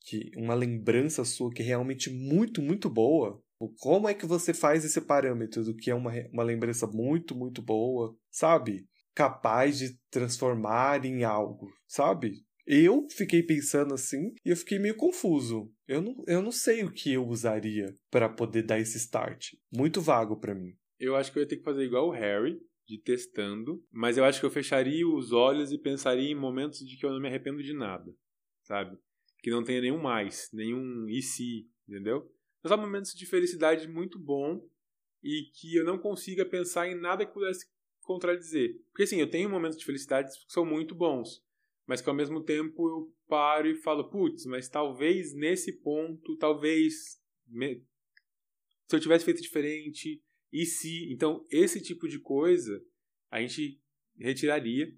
que 0.00 0.30
uma 0.36 0.54
lembrança 0.54 1.24
sua 1.24 1.50
que 1.50 1.62
é 1.62 1.66
realmente 1.66 2.10
muito, 2.10 2.62
muito 2.62 2.88
boa? 2.88 3.42
Como 3.78 4.08
é 4.08 4.14
que 4.14 4.24
você 4.24 4.54
faz 4.54 4.84
esse 4.84 5.00
parâmetro 5.02 5.62
do 5.62 5.76
que 5.76 5.90
é 5.90 5.94
uma, 5.94 6.12
uma 6.32 6.42
lembrança 6.42 6.86
muito, 6.86 7.36
muito 7.36 7.60
boa, 7.60 8.16
sabe? 8.30 8.86
Capaz 9.14 9.78
de 9.78 9.98
transformar 10.10 11.04
em 11.04 11.24
algo, 11.24 11.70
sabe? 11.86 12.42
Eu 12.66 13.06
fiquei 13.10 13.42
pensando 13.42 13.92
assim 13.92 14.32
e 14.44 14.50
eu 14.50 14.56
fiquei 14.56 14.78
meio 14.78 14.96
confuso. 14.96 15.70
Eu 15.86 16.00
não, 16.00 16.24
eu 16.26 16.40
não 16.40 16.52
sei 16.52 16.84
o 16.84 16.92
que 16.92 17.12
eu 17.12 17.26
usaria 17.26 17.94
para 18.10 18.28
poder 18.28 18.62
dar 18.62 18.78
esse 18.78 18.96
start. 18.96 19.54
Muito 19.70 20.00
vago 20.00 20.38
para 20.38 20.54
mim. 20.54 20.74
Eu 20.98 21.16
acho 21.16 21.32
que 21.32 21.38
eu 21.38 21.42
ia 21.42 21.48
ter 21.48 21.56
que 21.56 21.64
fazer 21.64 21.84
igual 21.84 22.08
o 22.08 22.12
Harry, 22.12 22.60
de 22.90 22.98
testando, 22.98 23.84
mas 23.92 24.18
eu 24.18 24.24
acho 24.24 24.40
que 24.40 24.46
eu 24.46 24.50
fecharia 24.50 25.06
os 25.06 25.30
olhos 25.30 25.70
e 25.70 25.78
pensaria 25.78 26.28
em 26.28 26.34
momentos 26.34 26.80
de 26.80 26.96
que 26.96 27.06
eu 27.06 27.12
não 27.12 27.20
me 27.20 27.28
arrependo 27.28 27.62
de 27.62 27.72
nada, 27.72 28.12
sabe? 28.62 28.98
Que 29.38 29.50
não 29.50 29.62
tenha 29.62 29.80
nenhum 29.80 30.02
mais, 30.02 30.50
nenhum 30.52 31.08
e 31.08 31.22
se, 31.22 31.68
entendeu? 31.88 32.28
Mas 32.60 32.72
há 32.72 32.76
momentos 32.76 33.14
de 33.14 33.24
felicidade 33.26 33.86
muito 33.86 34.18
bom 34.18 34.60
e 35.22 35.50
que 35.54 35.76
eu 35.76 35.84
não 35.84 35.98
consiga 35.98 36.44
pensar 36.44 36.88
em 36.88 37.00
nada 37.00 37.24
que 37.24 37.32
pudesse 37.32 37.64
contradizer. 38.00 38.76
Porque 38.90 39.04
assim, 39.04 39.20
eu 39.20 39.30
tenho 39.30 39.48
momentos 39.48 39.78
de 39.78 39.84
felicidade 39.84 40.28
que 40.30 40.52
são 40.52 40.66
muito 40.66 40.92
bons, 40.92 41.44
mas 41.86 42.00
que 42.00 42.08
ao 42.08 42.14
mesmo 42.14 42.42
tempo 42.42 42.88
eu 42.88 43.14
paro 43.28 43.68
e 43.68 43.76
falo, 43.76 44.10
putz, 44.10 44.44
mas 44.46 44.68
talvez 44.68 45.32
nesse 45.32 45.80
ponto, 45.80 46.36
talvez 46.36 47.22
me... 47.46 47.84
se 48.88 48.96
eu 48.96 49.00
tivesse 49.00 49.24
feito 49.24 49.40
diferente, 49.40 50.20
e 50.52 50.64
se. 50.66 51.12
Então, 51.12 51.44
esse 51.50 51.80
tipo 51.80 52.08
de 52.08 52.18
coisa 52.18 52.80
a 53.30 53.40
gente 53.40 53.80
retiraria 54.18 54.92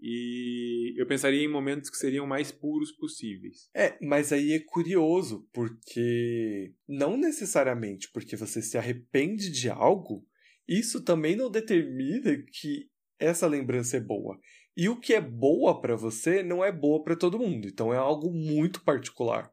e 0.00 0.94
eu 0.96 1.06
pensaria 1.06 1.42
em 1.42 1.48
momentos 1.48 1.90
que 1.90 1.96
seriam 1.96 2.26
mais 2.26 2.52
puros 2.52 2.92
possíveis. 2.92 3.68
É, 3.74 3.96
mas 4.00 4.32
aí 4.32 4.52
é 4.52 4.60
curioso, 4.60 5.48
porque 5.52 6.74
não 6.86 7.16
necessariamente 7.16 8.10
porque 8.12 8.36
você 8.36 8.60
se 8.60 8.76
arrepende 8.76 9.50
de 9.50 9.68
algo, 9.70 10.26
isso 10.68 11.02
também 11.02 11.36
não 11.36 11.50
determina 11.50 12.36
que 12.52 12.88
essa 13.18 13.46
lembrança 13.46 13.96
é 13.96 14.00
boa. 14.00 14.38
E 14.76 14.88
o 14.88 14.98
que 14.98 15.14
é 15.14 15.20
boa 15.20 15.80
para 15.80 15.94
você 15.94 16.42
não 16.42 16.64
é 16.64 16.72
boa 16.72 17.02
para 17.02 17.16
todo 17.16 17.38
mundo. 17.38 17.68
Então 17.68 17.94
é 17.94 17.96
algo 17.96 18.32
muito 18.32 18.82
particular. 18.82 19.52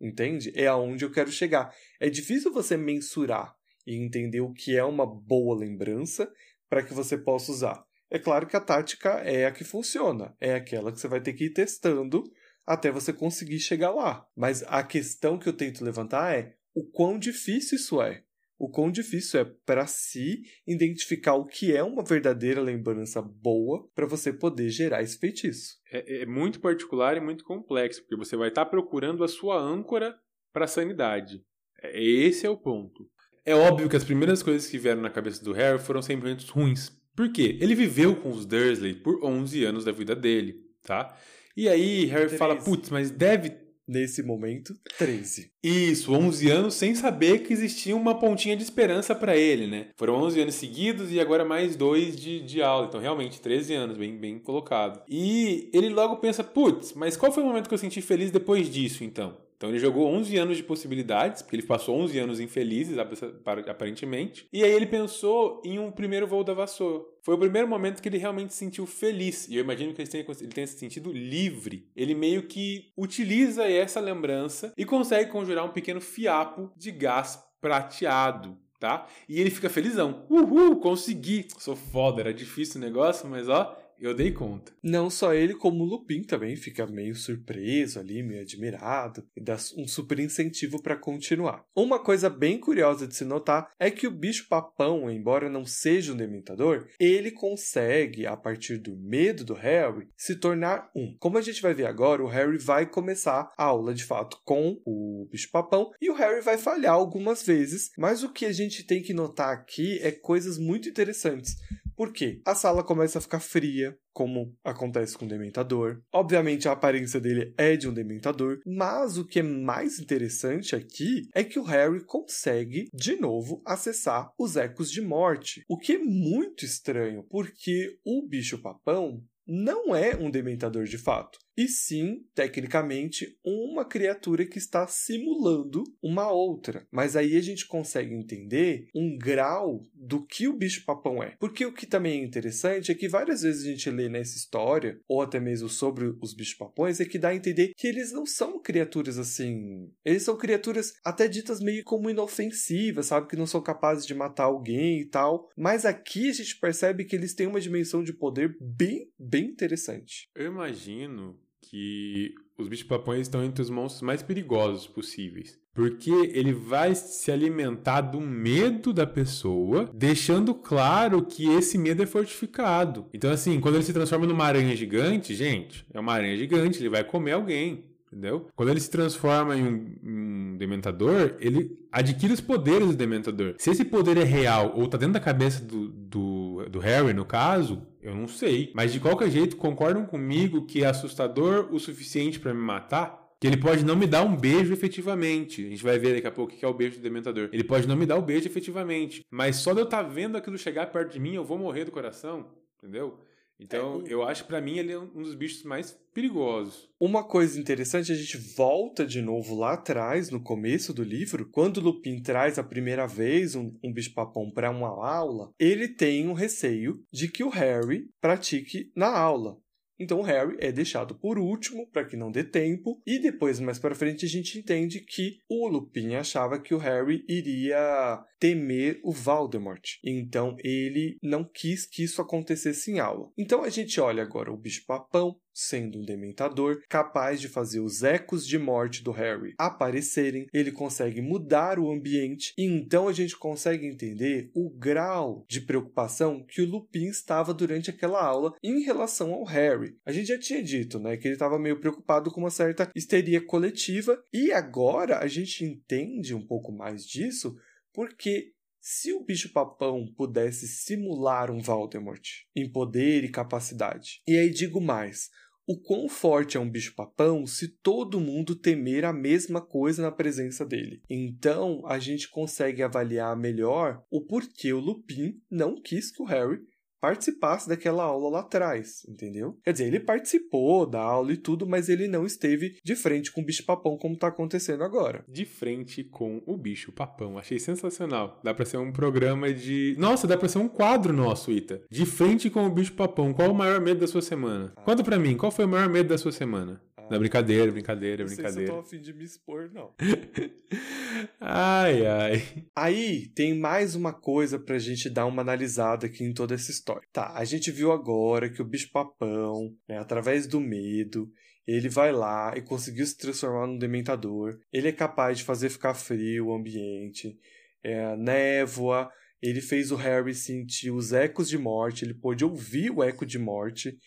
Entende? 0.00 0.52
É 0.54 0.66
aonde 0.66 1.04
eu 1.04 1.10
quero 1.10 1.30
chegar. 1.30 1.74
É 2.00 2.08
difícil 2.08 2.52
você 2.52 2.76
mensurar 2.76 3.56
e 3.86 3.96
entender 3.96 4.40
o 4.40 4.52
que 4.52 4.76
é 4.76 4.84
uma 4.84 5.06
boa 5.06 5.56
lembrança 5.56 6.30
para 6.68 6.82
que 6.82 6.94
você 6.94 7.18
possa 7.18 7.52
usar. 7.52 7.84
É 8.10 8.18
claro 8.18 8.46
que 8.46 8.56
a 8.56 8.60
tática 8.60 9.10
é 9.24 9.46
a 9.46 9.50
que 9.50 9.64
funciona, 9.64 10.36
é 10.40 10.54
aquela 10.54 10.92
que 10.92 11.00
você 11.00 11.08
vai 11.08 11.20
ter 11.20 11.32
que 11.32 11.44
ir 11.44 11.50
testando 11.50 12.22
até 12.66 12.90
você 12.90 13.12
conseguir 13.12 13.58
chegar 13.58 13.90
lá. 13.90 14.26
Mas 14.36 14.62
a 14.64 14.82
questão 14.82 15.38
que 15.38 15.48
eu 15.48 15.52
tento 15.52 15.84
levantar 15.84 16.36
é 16.38 16.54
o 16.74 16.84
quão 16.84 17.18
difícil 17.18 17.76
isso 17.76 18.00
é. 18.00 18.22
O 18.58 18.68
quão 18.68 18.92
difícil 18.92 19.40
é 19.40 19.44
para 19.66 19.86
si 19.86 20.42
identificar 20.66 21.34
o 21.34 21.44
que 21.44 21.74
é 21.74 21.82
uma 21.82 22.04
verdadeira 22.04 22.60
lembrança 22.60 23.20
boa 23.20 23.88
para 23.92 24.06
você 24.06 24.32
poder 24.32 24.68
gerar 24.68 25.02
esse 25.02 25.18
feitiço. 25.18 25.78
É, 25.90 26.22
é, 26.22 26.26
muito 26.26 26.60
particular 26.60 27.16
e 27.16 27.20
muito 27.20 27.42
complexo, 27.44 28.02
porque 28.02 28.14
você 28.16 28.36
vai 28.36 28.50
estar 28.50 28.64
tá 28.64 28.70
procurando 28.70 29.24
a 29.24 29.28
sua 29.28 29.60
âncora 29.60 30.16
para 30.52 30.66
a 30.66 30.68
sanidade. 30.68 31.44
É, 31.82 32.00
esse 32.00 32.46
é 32.46 32.50
o 32.50 32.56
ponto. 32.56 33.10
É 33.44 33.54
óbvio 33.54 33.88
que 33.88 33.96
as 33.96 34.04
primeiras 34.04 34.42
coisas 34.42 34.68
que 34.68 34.78
vieram 34.78 35.02
na 35.02 35.10
cabeça 35.10 35.42
do 35.42 35.52
Harry 35.52 35.78
foram 35.78 36.00
sentimentos 36.00 36.48
ruins 36.48 36.92
Por 37.14 37.30
quê? 37.32 37.58
Ele 37.60 37.74
viveu 37.74 38.16
com 38.16 38.30
os 38.30 38.46
Dursley 38.46 38.94
por 38.94 39.24
11 39.24 39.64
anos 39.64 39.84
da 39.84 39.92
vida 39.92 40.14
dele, 40.14 40.60
tá? 40.82 41.16
E 41.56 41.68
aí 41.68 42.06
Harry 42.06 42.26
13. 42.26 42.36
fala, 42.36 42.56
putz, 42.56 42.88
mas 42.88 43.10
deve 43.10 43.62
Nesse 43.86 44.22
momento, 44.22 44.74
13. 44.96 45.50
Isso, 45.62 46.14
11 46.14 46.50
anos 46.50 46.74
sem 46.74 46.94
saber 46.94 47.40
que 47.40 47.52
existia 47.52 47.96
uma 47.96 48.14
pontinha 48.14 48.56
de 48.56 48.62
esperança 48.62 49.12
para 49.12 49.36
ele, 49.36 49.66
né? 49.66 49.88
Foram 49.96 50.14
11 50.22 50.40
anos 50.40 50.54
seguidos 50.54 51.10
e 51.10 51.18
agora 51.18 51.44
mais 51.44 51.74
dois 51.74 52.16
de, 52.16 52.40
de 52.40 52.62
aula. 52.62 52.86
Então, 52.86 53.00
realmente, 53.00 53.40
13 53.40 53.74
anos, 53.74 53.98
bem, 53.98 54.16
bem 54.16 54.38
colocado. 54.38 55.02
E 55.08 55.68
ele 55.74 55.88
logo 55.88 56.16
pensa, 56.18 56.44
putz, 56.44 56.92
mas 56.94 57.16
qual 57.16 57.32
foi 57.32 57.42
o 57.42 57.46
momento 57.46 57.68
que 57.68 57.74
eu 57.74 57.78
senti 57.78 58.00
feliz 58.00 58.30
depois 58.30 58.70
disso, 58.70 59.02
então? 59.02 59.36
Então 59.62 59.70
ele 59.70 59.78
jogou 59.78 60.08
11 60.08 60.36
anos 60.38 60.56
de 60.56 60.64
possibilidades, 60.64 61.40
porque 61.40 61.54
ele 61.54 61.62
passou 61.62 61.96
11 62.00 62.18
anos 62.18 62.40
infelizes, 62.40 62.98
aparentemente. 62.98 64.44
E 64.52 64.64
aí 64.64 64.72
ele 64.72 64.86
pensou 64.86 65.62
em 65.64 65.78
um 65.78 65.88
primeiro 65.88 66.26
voo 66.26 66.42
da 66.42 66.52
vassoura. 66.52 67.04
Foi 67.22 67.36
o 67.36 67.38
primeiro 67.38 67.68
momento 67.68 68.02
que 68.02 68.08
ele 68.08 68.18
realmente 68.18 68.52
se 68.52 68.58
sentiu 68.58 68.86
feliz. 68.86 69.46
E 69.46 69.54
eu 69.54 69.62
imagino 69.62 69.94
que 69.94 70.02
ele 70.02 70.10
tenha, 70.10 70.26
ele 70.40 70.48
tenha 70.48 70.66
se 70.66 70.76
sentido 70.76 71.12
livre. 71.12 71.88
Ele 71.94 72.12
meio 72.12 72.42
que 72.48 72.90
utiliza 72.96 73.62
essa 73.62 74.00
lembrança 74.00 74.72
e 74.76 74.84
consegue 74.84 75.30
conjurar 75.30 75.64
um 75.64 75.72
pequeno 75.72 76.00
fiapo 76.00 76.72
de 76.76 76.90
gás 76.90 77.38
prateado. 77.60 78.58
Tá? 78.80 79.06
E 79.28 79.40
ele 79.40 79.50
fica 79.50 79.70
felizão. 79.70 80.26
Uhul, 80.28 80.80
consegui! 80.80 81.46
Sou 81.56 81.76
foda, 81.76 82.20
era 82.20 82.34
difícil 82.34 82.80
o 82.80 82.84
negócio, 82.84 83.30
mas 83.30 83.48
ó, 83.48 83.80
eu 84.02 84.14
dei 84.14 84.32
conta. 84.32 84.72
Não 84.82 85.08
só 85.08 85.32
ele, 85.32 85.54
como 85.54 85.84
o 85.84 85.86
Lupin 85.86 86.22
também 86.22 86.56
fica 86.56 86.86
meio 86.86 87.14
surpreso 87.14 88.00
ali, 88.00 88.22
meio 88.22 88.42
admirado, 88.42 89.24
e 89.36 89.40
dá 89.40 89.56
um 89.76 89.86
super 89.86 90.18
incentivo 90.18 90.82
para 90.82 90.96
continuar. 90.96 91.64
Uma 91.74 91.98
coisa 91.98 92.28
bem 92.28 92.58
curiosa 92.58 93.06
de 93.06 93.14
se 93.14 93.24
notar 93.24 93.70
é 93.78 93.90
que 93.90 94.06
o 94.06 94.10
bicho-papão, 94.10 95.10
embora 95.10 95.48
não 95.48 95.64
seja 95.64 96.12
um 96.12 96.16
dementador, 96.16 96.88
ele 96.98 97.30
consegue, 97.30 98.26
a 98.26 98.36
partir 98.36 98.78
do 98.78 98.96
medo 98.96 99.44
do 99.44 99.54
Harry, 99.54 100.08
se 100.16 100.36
tornar 100.36 100.90
um. 100.96 101.16
Como 101.18 101.38
a 101.38 101.42
gente 101.42 101.62
vai 101.62 101.72
ver 101.72 101.86
agora, 101.86 102.22
o 102.22 102.28
Harry 102.28 102.58
vai 102.58 102.86
começar 102.86 103.50
a 103.56 103.64
aula 103.64 103.94
de 103.94 104.04
fato 104.04 104.40
com 104.44 104.80
o 104.84 105.28
bicho-papão 105.30 105.92
e 106.00 106.10
o 106.10 106.14
Harry 106.14 106.40
vai 106.40 106.58
falhar 106.58 106.94
algumas 106.94 107.44
vezes, 107.44 107.90
mas 107.96 108.22
o 108.22 108.32
que 108.32 108.46
a 108.46 108.52
gente 108.52 108.84
tem 108.84 109.02
que 109.02 109.14
notar 109.14 109.52
aqui 109.52 109.98
é 110.02 110.10
coisas 110.10 110.58
muito 110.58 110.88
interessantes. 110.88 111.56
Por 111.96 112.12
quê? 112.12 112.40
A 112.44 112.54
sala 112.54 112.82
começa 112.82 113.18
a 113.18 113.22
ficar 113.22 113.40
fria, 113.40 113.96
como 114.12 114.54
acontece 114.64 115.16
com 115.16 115.24
o 115.24 115.28
Dementador. 115.28 116.02
Obviamente, 116.12 116.68
a 116.68 116.72
aparência 116.72 117.20
dele 117.20 117.54
é 117.56 117.76
de 117.76 117.88
um 117.88 117.94
Dementador, 117.94 118.60
mas 118.66 119.18
o 119.18 119.24
que 119.24 119.38
é 119.38 119.42
mais 119.42 119.98
interessante 119.98 120.74
aqui 120.74 121.28
é 121.34 121.44
que 121.44 121.58
o 121.58 121.64
Harry 121.64 122.04
consegue, 122.04 122.88
de 122.92 123.16
novo, 123.16 123.62
acessar 123.64 124.32
os 124.38 124.56
ecos 124.56 124.90
de 124.90 125.00
morte. 125.00 125.64
O 125.68 125.78
que 125.78 125.92
é 125.92 125.98
muito 125.98 126.64
estranho, 126.64 127.24
porque 127.30 127.98
o 128.04 128.26
bicho-papão 128.26 129.22
não 129.46 129.94
é 129.94 130.14
um 130.16 130.30
dementador 130.30 130.84
de 130.84 130.98
fato, 130.98 131.38
e 131.56 131.68
sim, 131.68 132.24
tecnicamente, 132.34 133.36
uma 133.44 133.84
criatura 133.84 134.46
que 134.46 134.58
está 134.58 134.86
simulando 134.86 135.84
uma 136.02 136.30
outra. 136.30 136.86
Mas 136.90 137.16
aí 137.16 137.36
a 137.36 137.40
gente 137.40 137.66
consegue 137.66 138.14
entender 138.14 138.88
um 138.94 139.16
grau 139.16 139.86
do 139.94 140.24
que 140.24 140.48
o 140.48 140.56
bicho-papão 140.56 141.22
é. 141.22 141.36
Porque 141.38 141.66
o 141.66 141.72
que 141.72 141.86
também 141.86 142.20
é 142.20 142.24
interessante 142.24 142.90
é 142.90 142.94
que 142.94 143.08
várias 143.08 143.42
vezes 143.42 143.66
a 143.66 143.70
gente 143.70 143.90
lê 143.90 144.08
nessa 144.08 144.36
história, 144.36 144.98
ou 145.06 145.20
até 145.20 145.38
mesmo 145.38 145.68
sobre 145.68 146.14
os 146.20 146.34
bicho-papões, 146.34 147.00
é 147.00 147.04
que 147.04 147.18
dá 147.18 147.28
a 147.28 147.36
entender 147.36 147.72
que 147.76 147.86
eles 147.86 148.12
não 148.12 148.24
são 148.24 148.60
criaturas 148.60 149.18
assim. 149.18 149.90
Eles 150.04 150.22
são 150.22 150.36
criaturas 150.36 150.94
até 151.04 151.28
ditas 151.28 151.60
meio 151.60 151.84
como 151.84 152.08
inofensivas, 152.08 153.06
sabe? 153.06 153.28
Que 153.28 153.36
não 153.36 153.46
são 153.46 153.62
capazes 153.62 154.06
de 154.06 154.14
matar 154.14 154.44
alguém 154.44 155.00
e 155.00 155.06
tal. 155.06 155.50
Mas 155.56 155.84
aqui 155.84 156.30
a 156.30 156.32
gente 156.32 156.58
percebe 156.58 157.04
que 157.04 157.14
eles 157.14 157.34
têm 157.34 157.46
uma 157.46 157.60
dimensão 157.60 158.02
de 158.02 158.12
poder 158.12 158.56
bem, 158.60 159.10
bem 159.18 159.46
interessante. 159.46 160.28
Eu 160.34 160.46
imagino 160.46 161.41
que 161.62 162.34
os 162.58 162.68
bichos-papões 162.68 163.22
estão 163.22 163.44
entre 163.44 163.62
os 163.62 163.70
monstros 163.70 164.02
mais 164.02 164.22
perigosos 164.22 164.86
possíveis. 164.86 165.58
Porque 165.74 166.10
ele 166.10 166.52
vai 166.52 166.94
se 166.94 167.32
alimentar 167.32 168.02
do 168.02 168.20
medo 168.20 168.92
da 168.92 169.06
pessoa, 169.06 169.90
deixando 169.94 170.54
claro 170.54 171.24
que 171.24 171.48
esse 171.48 171.78
medo 171.78 172.02
é 172.02 172.06
fortificado. 172.06 173.06
Então, 173.14 173.30
assim, 173.30 173.58
quando 173.58 173.76
ele 173.76 173.84
se 173.84 173.92
transforma 173.92 174.26
numa 174.26 174.44
aranha 174.44 174.76
gigante, 174.76 175.34
gente, 175.34 175.86
é 175.94 175.98
uma 175.98 176.12
aranha 176.12 176.36
gigante, 176.36 176.78
ele 176.78 176.90
vai 176.90 177.02
comer 177.02 177.32
alguém. 177.32 177.86
Entendeu? 178.12 178.46
Quando 178.54 178.68
ele 178.68 178.80
se 178.80 178.90
transforma 178.90 179.56
em 179.56 179.62
um, 179.64 179.96
um, 180.04 180.56
dementador, 180.58 181.34
ele 181.40 181.78
adquire 181.90 182.34
os 182.34 182.42
poderes 182.42 182.88
do 182.88 182.94
dementador. 182.94 183.54
Se 183.56 183.70
esse 183.70 183.86
poder 183.86 184.18
é 184.18 184.22
real 184.22 184.74
ou 184.76 184.86
tá 184.86 184.98
dentro 184.98 185.14
da 185.14 185.20
cabeça 185.20 185.64
do, 185.64 185.88
do, 185.88 186.68
do 186.68 186.78
Harry, 186.78 187.14
no 187.14 187.24
caso, 187.24 187.86
eu 188.02 188.14
não 188.14 188.26
sei. 188.26 188.72
Mas 188.74 188.92
de 188.92 189.00
qualquer 189.00 189.30
jeito, 189.30 189.56
concordam 189.56 190.04
comigo 190.04 190.66
que 190.66 190.82
é 190.82 190.86
assustador 190.86 191.68
o 191.72 191.78
suficiente 191.78 192.40
para 192.40 192.52
me 192.52 192.60
matar? 192.60 193.22
Que 193.40 193.46
ele 193.46 193.56
pode 193.56 193.84
não 193.84 193.96
me 193.96 194.06
dar 194.06 194.22
um 194.22 194.36
beijo 194.36 194.72
efetivamente. 194.72 195.64
A 195.64 195.68
gente 195.68 195.82
vai 195.82 195.98
ver 195.98 196.14
daqui 196.14 196.26
a 196.26 196.30
pouco 196.30 196.52
o 196.52 196.56
que 196.56 196.64
é 196.64 196.68
o 196.68 196.74
beijo 196.74 196.96
do 196.96 197.02
dementador. 197.02 197.48
Ele 197.52 197.64
pode 197.64 197.88
não 197.88 197.96
me 197.96 198.06
dar 198.06 198.16
o 198.16 198.22
beijo 198.22 198.46
efetivamente. 198.46 199.24
Mas 199.30 199.56
só 199.56 199.72
de 199.72 199.80
eu 199.80 199.84
estar 199.84 200.04
tá 200.04 200.08
vendo 200.08 200.36
aquilo 200.36 200.58
chegar 200.58 200.86
perto 200.86 201.12
de 201.12 201.20
mim, 201.20 201.34
eu 201.34 201.44
vou 201.44 201.58
morrer 201.58 201.84
do 201.84 201.90
coração. 201.90 202.46
Entendeu? 202.78 203.18
Então, 203.62 204.02
é, 204.06 204.12
eu 204.12 204.22
acho 204.22 204.42
que 204.42 204.48
para 204.48 204.60
mim 204.60 204.78
ele 204.78 204.92
é 204.92 204.98
um 204.98 205.22
dos 205.22 205.34
bichos 205.34 205.62
mais 205.62 205.96
perigosos. 206.12 206.90
Uma 207.00 207.24
coisa 207.24 207.58
interessante, 207.58 208.12
a 208.12 208.14
gente 208.14 208.36
volta 208.36 209.06
de 209.06 209.22
novo 209.22 209.54
lá 209.54 209.74
atrás, 209.74 210.30
no 210.30 210.42
começo 210.42 210.92
do 210.92 211.02
livro, 211.02 211.48
quando 211.50 211.80
Lupin 211.80 212.20
traz 212.20 212.58
a 212.58 212.64
primeira 212.64 213.06
vez 213.06 213.54
um, 213.54 213.74
um 213.82 213.92
bicho-papão 213.92 214.50
para 214.50 214.70
uma 214.70 214.88
aula, 214.88 215.52
ele 215.58 215.88
tem 215.88 216.28
um 216.28 216.34
receio 216.34 217.02
de 217.10 217.28
que 217.28 217.42
o 217.42 217.48
Harry 217.48 218.08
pratique 218.20 218.90
na 218.94 219.08
aula. 219.08 219.56
Então 219.98 220.20
o 220.20 220.22
Harry 220.22 220.56
é 220.58 220.72
deixado 220.72 221.14
por 221.14 221.38
último 221.38 221.86
para 221.90 222.04
que 222.04 222.16
não 222.16 222.30
dê 222.30 222.44
tempo 222.44 223.00
e 223.06 223.18
depois 223.18 223.60
mais 223.60 223.78
para 223.78 223.94
frente 223.94 224.24
a 224.24 224.28
gente 224.28 224.58
entende 224.58 225.00
que 225.00 225.38
o 225.48 225.68
Lupin 225.68 226.14
achava 226.14 226.60
que 226.60 226.74
o 226.74 226.78
Harry 226.78 227.24
iria 227.28 228.22
temer 228.38 229.00
o 229.04 229.12
Voldemort. 229.12 229.82
Então 230.04 230.56
ele 230.58 231.16
não 231.22 231.44
quis 231.44 231.86
que 231.86 232.02
isso 232.02 232.20
acontecesse 232.20 232.90
em 232.90 232.98
aula. 232.98 233.30
Então 233.38 233.62
a 233.62 233.68
gente 233.68 234.00
olha 234.00 234.22
agora 234.22 234.52
o 234.52 234.56
bicho-papão 234.56 235.36
sendo 235.52 235.98
um 235.98 236.04
dementador, 236.04 236.82
capaz 236.88 237.40
de 237.40 237.48
fazer 237.48 237.80
os 237.80 238.02
ecos 238.02 238.46
de 238.46 238.58
morte 238.58 239.02
do 239.02 239.10
Harry 239.10 239.54
aparecerem, 239.58 240.46
ele 240.52 240.72
consegue 240.72 241.20
mudar 241.20 241.78
o 241.78 241.90
ambiente 241.90 242.52
e 242.56 242.64
então 242.64 243.08
a 243.08 243.12
gente 243.12 243.36
consegue 243.36 243.86
entender 243.86 244.50
o 244.54 244.70
grau 244.70 245.44
de 245.48 245.60
preocupação 245.60 246.44
que 246.44 246.62
o 246.62 246.68
Lupin 246.68 247.06
estava 247.06 247.52
durante 247.52 247.90
aquela 247.90 248.22
aula 248.22 248.54
em 248.62 248.82
relação 248.82 249.32
ao 249.32 249.44
Harry. 249.44 249.96
A 250.04 250.12
gente 250.12 250.28
já 250.28 250.38
tinha 250.38 250.62
dito, 250.62 250.98
né, 250.98 251.16
que 251.16 251.26
ele 251.26 251.34
estava 251.34 251.58
meio 251.58 251.78
preocupado 251.78 252.30
com 252.30 252.40
uma 252.40 252.50
certa 252.50 252.90
histeria 252.94 253.44
coletiva 253.44 254.22
e 254.32 254.52
agora 254.52 255.18
a 255.18 255.26
gente 255.26 255.64
entende 255.64 256.34
um 256.34 256.46
pouco 256.46 256.72
mais 256.72 257.04
disso 257.04 257.54
porque 257.92 258.52
se 258.82 259.12
o 259.12 259.24
bicho-papão 259.24 260.12
pudesse 260.16 260.66
simular 260.66 261.52
um 261.52 261.60
Voldemort 261.60 262.28
em 262.54 262.68
poder 262.68 263.22
e 263.22 263.30
capacidade, 263.30 264.20
e 264.26 264.36
aí 264.36 264.50
digo 264.50 264.80
mais, 264.80 265.30
o 265.66 265.78
quão 265.78 266.08
forte 266.08 266.56
é 266.56 266.60
um 266.60 266.68
bicho-papão 266.68 267.46
se 267.46 267.68
todo 267.68 268.20
mundo 268.20 268.56
temer 268.56 269.04
a 269.04 269.12
mesma 269.12 269.60
coisa 269.60 270.02
na 270.02 270.10
presença 270.10 270.64
dele. 270.64 271.00
Então, 271.08 271.82
a 271.86 271.98
gente 271.98 272.28
consegue 272.28 272.82
avaliar 272.82 273.36
melhor 273.36 274.04
o 274.10 274.20
porquê 274.20 274.72
o 274.72 274.80
Lupin 274.80 275.40
não 275.50 275.80
quis 275.80 276.10
que 276.10 276.22
o 276.22 276.26
Harry 276.26 276.60
participasse 277.02 277.68
daquela 277.68 278.04
aula 278.04 278.30
lá 278.30 278.40
atrás, 278.40 279.04
entendeu? 279.08 279.58
Quer 279.64 279.72
dizer, 279.72 279.86
ele 279.86 279.98
participou 279.98 280.86
da 280.86 281.00
aula 281.00 281.32
e 281.32 281.36
tudo, 281.36 281.66
mas 281.66 281.88
ele 281.88 282.06
não 282.06 282.24
esteve 282.24 282.76
de 282.84 282.94
frente 282.94 283.32
com 283.32 283.40
o 283.40 283.44
bicho-papão 283.44 283.98
como 283.98 284.16
tá 284.16 284.28
acontecendo 284.28 284.84
agora. 284.84 285.24
De 285.28 285.44
frente 285.44 286.04
com 286.04 286.40
o 286.46 286.56
bicho-papão. 286.56 287.36
Achei 287.36 287.58
sensacional. 287.58 288.40
Dá 288.44 288.54
pra 288.54 288.64
ser 288.64 288.76
um 288.76 288.92
programa 288.92 289.52
de... 289.52 289.96
Nossa, 289.98 290.28
dá 290.28 290.38
pra 290.38 290.48
ser 290.48 290.58
um 290.58 290.68
quadro 290.68 291.12
nosso, 291.12 291.50
Ita. 291.50 291.82
De 291.90 292.06
frente 292.06 292.48
com 292.48 292.64
o 292.64 292.70
bicho-papão. 292.70 293.32
Qual 293.32 293.50
o 293.50 293.54
maior 293.54 293.80
medo 293.80 293.98
da 293.98 294.06
sua 294.06 294.22
semana? 294.22 294.72
Ah. 294.76 294.82
Conta 294.82 295.02
pra 295.02 295.18
mim, 295.18 295.36
qual 295.36 295.50
foi 295.50 295.64
o 295.64 295.68
maior 295.68 295.88
medo 295.88 296.08
da 296.08 296.18
sua 296.18 296.30
semana? 296.30 296.80
Na 297.12 297.18
brincadeira, 297.18 297.70
brincadeira, 297.70 298.24
brincadeira. 298.24 298.48
Não 298.48 298.54
sei 298.54 298.64
se 298.64 298.70
eu 298.70 298.74
tô 298.74 298.80
afim 298.80 299.00
de 299.02 299.12
me 299.12 299.22
expor, 299.22 299.70
não. 299.70 299.92
ai, 301.38 302.06
ai. 302.06 302.42
Aí 302.74 303.28
tem 303.34 303.58
mais 303.58 303.94
uma 303.94 304.14
coisa 304.14 304.58
pra 304.58 304.78
gente 304.78 305.10
dar 305.10 305.26
uma 305.26 305.42
analisada 305.42 306.06
aqui 306.06 306.24
em 306.24 306.32
toda 306.32 306.54
essa 306.54 306.70
história. 306.70 307.06
Tá, 307.12 307.34
a 307.34 307.44
gente 307.44 307.70
viu 307.70 307.92
agora 307.92 308.48
que 308.48 308.62
o 308.62 308.64
bicho-papão, 308.64 309.76
né, 309.86 309.98
através 309.98 310.46
do 310.46 310.58
medo, 310.58 311.30
ele 311.66 311.90
vai 311.90 312.12
lá 312.12 312.54
e 312.56 312.62
conseguiu 312.62 313.04
se 313.04 313.18
transformar 313.18 313.66
num 313.66 313.76
dementador. 313.76 314.58
Ele 314.72 314.88
é 314.88 314.92
capaz 314.92 315.36
de 315.36 315.44
fazer 315.44 315.68
ficar 315.68 315.92
frio 315.92 316.46
o 316.46 316.54
ambiente. 316.54 317.38
É, 317.84 318.16
névoa, 318.16 319.10
ele 319.42 319.60
fez 319.60 319.92
o 319.92 319.96
Harry 319.96 320.34
sentir 320.34 320.90
os 320.90 321.12
ecos 321.12 321.46
de 321.46 321.58
morte, 321.58 322.06
ele 322.06 322.14
pôde 322.14 322.42
ouvir 322.42 322.90
o 322.90 323.02
eco 323.02 323.26
de 323.26 323.38
morte. 323.38 323.98